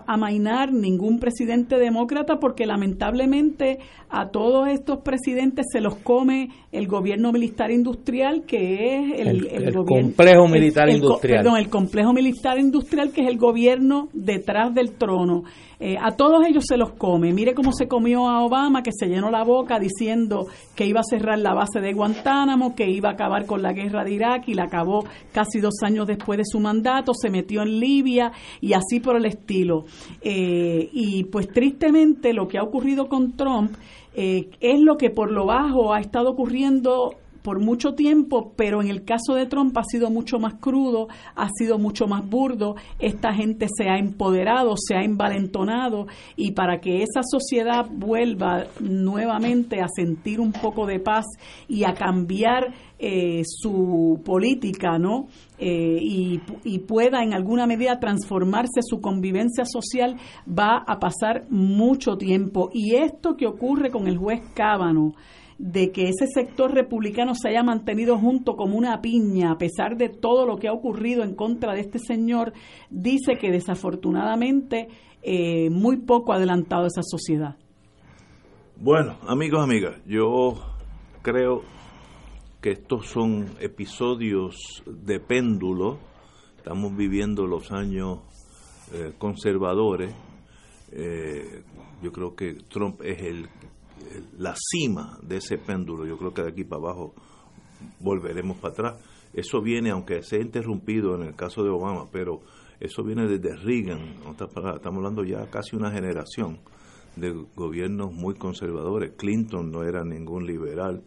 amainar 0.06 0.70
ningún 0.72 1.18
presidente 1.18 1.78
demócrata 1.78 2.38
porque 2.38 2.66
lamentablemente 2.66 3.78
a 4.10 4.28
todos 4.28 4.68
estos 4.68 4.98
presidentes 4.98 5.66
se 5.72 5.80
los 5.80 5.96
come 5.96 6.50
el 6.74 6.88
gobierno 6.88 7.30
militar 7.30 7.70
industrial 7.70 8.42
que 8.46 8.96
es 8.96 9.20
el, 9.20 9.46
el, 9.46 9.74
complejo 9.74 10.48
militar 10.48 10.90
industrial. 10.90 11.42
Perdón, 11.42 11.58
el 11.58 11.68
complejo 11.68 12.12
militar 12.12 12.58
industrial 12.58 13.12
que 13.12 13.22
es 13.22 13.28
el 13.28 13.38
gobierno 13.38 14.08
detrás 14.12 14.74
del 14.74 14.92
trono. 14.92 15.44
Eh, 15.78 15.96
a 16.00 16.12
todos 16.16 16.46
ellos 16.46 16.64
se 16.66 16.76
los 16.76 16.92
come. 16.92 17.32
Mire 17.32 17.54
cómo 17.54 17.72
se 17.72 17.86
comió 17.86 18.28
a 18.28 18.44
Obama, 18.44 18.82
que 18.82 18.90
se 18.92 19.06
llenó 19.06 19.30
la 19.30 19.44
boca 19.44 19.78
diciendo 19.78 20.46
que 20.74 20.86
iba 20.86 21.00
a 21.00 21.04
cerrar 21.04 21.38
la 21.38 21.54
base 21.54 21.80
de 21.80 21.92
Guantánamo, 21.92 22.74
que 22.74 22.88
iba 22.88 23.10
a 23.10 23.12
acabar 23.12 23.46
con 23.46 23.62
la 23.62 23.72
guerra 23.72 24.02
de 24.02 24.14
Irak 24.14 24.48
y 24.48 24.54
la 24.54 24.64
acabó 24.64 25.04
casi 25.32 25.60
dos 25.60 25.74
años 25.82 26.06
después 26.06 26.38
de 26.38 26.44
su 26.44 26.58
mandato, 26.58 27.12
se 27.14 27.30
metió 27.30 27.62
en 27.62 27.78
Libia 27.80 28.32
y 28.60 28.72
así 28.72 28.98
por 29.00 29.16
el 29.16 29.26
estilo. 29.26 29.84
Eh, 30.22 30.88
y 30.92 31.24
pues 31.24 31.48
tristemente 31.48 32.32
lo 32.32 32.48
que 32.48 32.58
ha 32.58 32.62
ocurrido 32.62 33.06
con 33.08 33.36
Trump 33.36 33.72
eh, 34.16 34.50
es 34.60 34.80
lo 34.80 34.96
que 34.96 35.10
por 35.10 35.32
lo 35.32 35.46
bajo 35.46 35.92
ha 35.92 35.98
estado 35.98 36.30
ocurriendo 36.30 36.63
por 37.44 37.60
mucho 37.60 37.92
tiempo, 37.94 38.54
pero 38.56 38.80
en 38.80 38.88
el 38.88 39.04
caso 39.04 39.34
de 39.34 39.44
Trump 39.44 39.76
ha 39.76 39.84
sido 39.84 40.08
mucho 40.08 40.38
más 40.38 40.54
crudo, 40.54 41.08
ha 41.36 41.50
sido 41.50 41.78
mucho 41.78 42.06
más 42.06 42.26
burdo, 42.26 42.74
esta 42.98 43.34
gente 43.34 43.66
se 43.70 43.90
ha 43.90 43.98
empoderado, 43.98 44.74
se 44.78 44.96
ha 44.96 45.04
envalentonado 45.04 46.06
y 46.36 46.52
para 46.52 46.80
que 46.80 47.02
esa 47.02 47.20
sociedad 47.22 47.84
vuelva 47.90 48.64
nuevamente 48.80 49.82
a 49.82 49.88
sentir 49.94 50.40
un 50.40 50.52
poco 50.52 50.86
de 50.86 51.00
paz 51.00 51.26
y 51.68 51.84
a 51.84 51.92
cambiar 51.92 52.72
eh, 52.98 53.42
su 53.44 54.22
política, 54.24 54.98
¿no? 54.98 55.26
Eh, 55.58 55.98
y, 56.00 56.40
y, 56.64 56.78
pueda 56.78 57.22
en 57.22 57.34
alguna 57.34 57.66
medida 57.66 58.00
transformarse 58.00 58.80
su 58.82 59.02
convivencia 59.02 59.64
social, 59.66 60.16
va 60.48 60.82
a 60.86 60.98
pasar 60.98 61.44
mucho 61.50 62.16
tiempo. 62.16 62.70
Y 62.72 62.94
esto 62.94 63.36
que 63.36 63.46
ocurre 63.46 63.90
con 63.90 64.08
el 64.08 64.16
juez 64.16 64.40
Cábano, 64.54 65.12
de 65.58 65.92
que 65.92 66.08
ese 66.08 66.26
sector 66.26 66.72
republicano 66.72 67.34
se 67.34 67.48
haya 67.48 67.62
mantenido 67.62 68.18
junto 68.18 68.56
como 68.56 68.76
una 68.76 69.00
piña 69.00 69.52
a 69.52 69.58
pesar 69.58 69.96
de 69.96 70.08
todo 70.08 70.46
lo 70.46 70.56
que 70.56 70.68
ha 70.68 70.72
ocurrido 70.72 71.22
en 71.22 71.34
contra 71.34 71.74
de 71.74 71.80
este 71.80 71.98
señor, 71.98 72.52
dice 72.90 73.36
que 73.38 73.50
desafortunadamente 73.50 74.88
eh, 75.22 75.70
muy 75.70 75.98
poco 75.98 76.32
ha 76.32 76.36
adelantado 76.36 76.86
esa 76.86 77.02
sociedad. 77.02 77.56
Bueno, 78.76 79.16
amigos, 79.26 79.62
amigas, 79.62 80.00
yo 80.06 80.54
creo 81.22 81.62
que 82.60 82.72
estos 82.72 83.06
son 83.06 83.46
episodios 83.60 84.82
de 84.86 85.20
péndulo. 85.20 85.98
Estamos 86.56 86.96
viviendo 86.96 87.46
los 87.46 87.70
años 87.70 88.20
eh, 88.92 89.12
conservadores. 89.16 90.14
Eh, 90.92 91.62
yo 92.02 92.12
creo 92.12 92.34
que 92.34 92.54
Trump 92.68 93.00
es 93.02 93.22
el 93.22 93.48
la 94.38 94.54
cima 94.56 95.18
de 95.22 95.36
ese 95.38 95.58
péndulo. 95.58 96.06
Yo 96.06 96.16
creo 96.16 96.32
que 96.32 96.42
de 96.42 96.48
aquí 96.48 96.64
para 96.64 96.82
abajo 96.82 97.14
volveremos 98.00 98.58
para 98.58 98.72
atrás. 98.72 98.94
Eso 99.32 99.60
viene, 99.60 99.90
aunque 99.90 100.22
sea 100.22 100.40
interrumpido 100.40 101.14
en 101.16 101.22
el 101.22 101.34
caso 101.34 101.62
de 101.62 101.70
Obama, 101.70 102.08
pero 102.10 102.40
eso 102.80 103.02
viene 103.02 103.26
desde 103.26 103.56
Reagan. 103.56 104.16
Estamos 104.30 104.84
hablando 104.84 105.24
ya 105.24 105.50
casi 105.50 105.76
una 105.76 105.90
generación 105.90 106.60
de 107.16 107.32
gobiernos 107.54 108.12
muy 108.12 108.34
conservadores. 108.34 109.12
Clinton 109.16 109.70
no 109.70 109.82
era 109.82 110.04
ningún 110.04 110.46
liberal, 110.46 111.02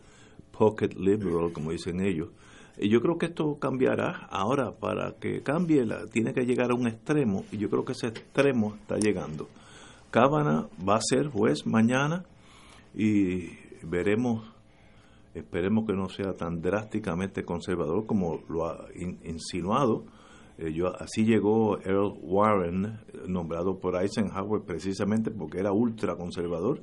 pocket 0.52 0.90
liberal, 0.98 1.52
como 1.53 1.72
dicen 1.72 2.02
ellos. 2.02 2.30
Y 2.78 2.90
yo 2.90 3.02
creo 3.02 3.18
que 3.18 3.28
esto 3.28 3.57
cambiará. 3.60 4.28
Ahora, 4.30 4.72
para 4.72 5.14
que 5.19 5.41
cambie, 5.41 5.86
tiene 6.11 6.34
que 6.34 6.45
llegar 6.45 6.72
a 6.72 6.76
un 6.76 6.88
extremo, 6.88 7.44
y 7.52 7.57
yo 7.57 7.69
creo 7.69 7.86
que 7.86 7.94
ese 7.94 8.07
extremo 8.07 8.76
está 8.76 8.98
llegando. 8.98 9.48
Cábana 10.11 10.68
va 10.88 10.98
a 10.98 11.02
ser 11.02 11.28
juez 11.28 11.65
mañana 11.65 12.26
y 12.98 13.52
veremos, 13.84 14.44
esperemos 15.36 15.86
que 15.86 15.94
no 15.94 16.10
sea 16.10 16.34
tan 16.34 16.61
drásticamente 16.61 17.45
conservador 17.45 18.07
como 18.07 18.41
lo 18.49 18.65
ha 18.65 18.88
insinuado. 19.24 20.06
Eh, 20.57 20.74
yo, 20.74 20.88
así 20.99 21.24
llegó 21.24 21.78
Earl 21.78 22.18
Warren, 22.24 22.99
nombrado 23.28 23.78
por 23.78 23.95
Eisenhower 24.02 24.64
precisamente 24.64 25.30
porque 25.30 25.60
era 25.60 25.72
ultra 25.72 26.15
conservador 26.15 26.82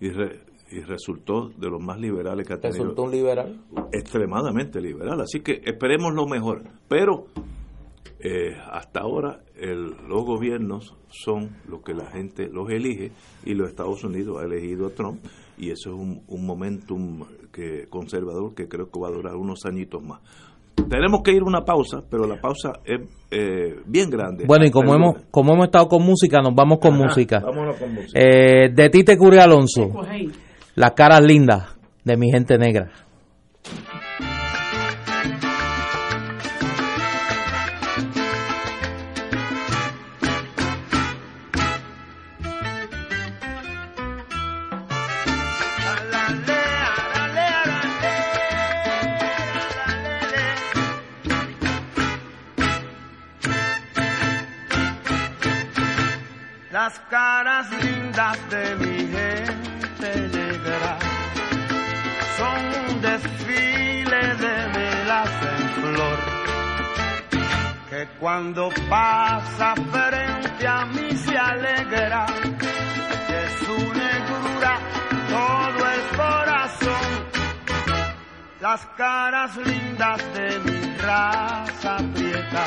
y, 0.00 0.06
y 0.06 0.80
resultó 0.80 1.50
de 1.50 1.68
los 1.68 1.82
más 1.82 2.00
liberales 2.00 2.46
que 2.46 2.54
ha 2.54 2.58
tenido. 2.58 2.84
¿Resultó 2.84 3.02
un 3.02 3.10
liberal? 3.10 3.60
Extremadamente 3.92 4.80
liberal. 4.80 5.20
Así 5.20 5.40
que 5.40 5.60
esperemos 5.66 6.14
lo 6.14 6.26
mejor. 6.26 6.62
Pero 6.88 7.26
eh, 8.18 8.56
hasta 8.70 9.00
ahora 9.00 9.40
los 10.08 10.24
gobiernos 10.24 10.96
son 11.08 11.56
los 11.68 11.82
que 11.82 11.92
la 11.92 12.06
gente 12.06 12.48
los 12.48 12.70
elige 12.70 13.12
y 13.44 13.54
los 13.54 13.68
Estados 13.68 14.04
Unidos 14.04 14.40
ha 14.40 14.44
elegido 14.44 14.86
a 14.86 14.90
Trump 14.90 15.20
y 15.60 15.70
eso 15.70 15.90
es 15.90 15.96
un, 15.96 16.22
un 16.26 16.46
momentum 16.46 17.22
que 17.52 17.86
conservador 17.90 18.54
que 18.54 18.66
creo 18.66 18.90
que 18.90 18.98
va 18.98 19.08
a 19.08 19.12
durar 19.12 19.36
unos 19.36 19.66
añitos 19.66 20.02
más. 20.02 20.20
Tenemos 20.88 21.20
que 21.22 21.32
ir 21.32 21.42
a 21.42 21.44
una 21.44 21.62
pausa, 21.62 22.02
pero 22.08 22.26
la 22.26 22.40
pausa 22.40 22.80
es 22.84 23.00
eh, 23.30 23.76
bien 23.84 24.08
grande. 24.08 24.44
Bueno, 24.46 24.64
y 24.64 24.70
como 24.70 24.94
hemos 24.94 25.22
como 25.30 25.52
hemos 25.52 25.66
estado 25.66 25.86
con 25.86 26.02
música, 26.02 26.40
nos 26.40 26.54
vamos 26.54 26.78
con 26.78 26.96
música. 26.96 27.40
Vámonos 27.40 27.76
con 27.76 27.92
música. 27.92 28.18
Eh, 28.18 28.70
de 28.72 28.88
Tite 28.88 29.18
Curia 29.18 29.44
Alonso, 29.44 29.90
Las 30.76 30.92
caras 30.92 31.20
lindas 31.20 31.76
de 32.04 32.16
mi 32.16 32.30
gente 32.30 32.56
negra. 32.56 32.90
Cuando 68.20 68.68
pasa 68.90 69.74
frente 69.74 70.68
a 70.68 70.84
mí 70.84 71.10
se 71.16 71.36
alegra 71.36 72.26
de 73.28 73.48
su 73.64 73.76
negrura 73.94 74.78
todo 75.30 75.90
el 75.90 76.16
corazón. 76.16 77.06
Las 78.60 78.84
caras 78.98 79.56
lindas 79.56 80.34
de 80.34 80.58
mi 80.60 80.96
raza 80.98 81.96
prieta 82.14 82.64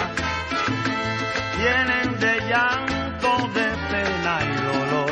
tienen 1.56 2.20
de 2.20 2.50
llanto 2.50 3.48
de 3.54 3.68
pena 3.92 4.40
y 4.42 4.56
dolor. 4.66 5.12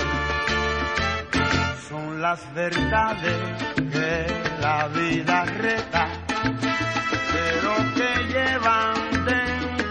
Las 2.20 2.54
verdades 2.54 3.38
que 3.76 4.28
la 4.62 4.88
vida 4.88 5.44
reta, 5.44 6.08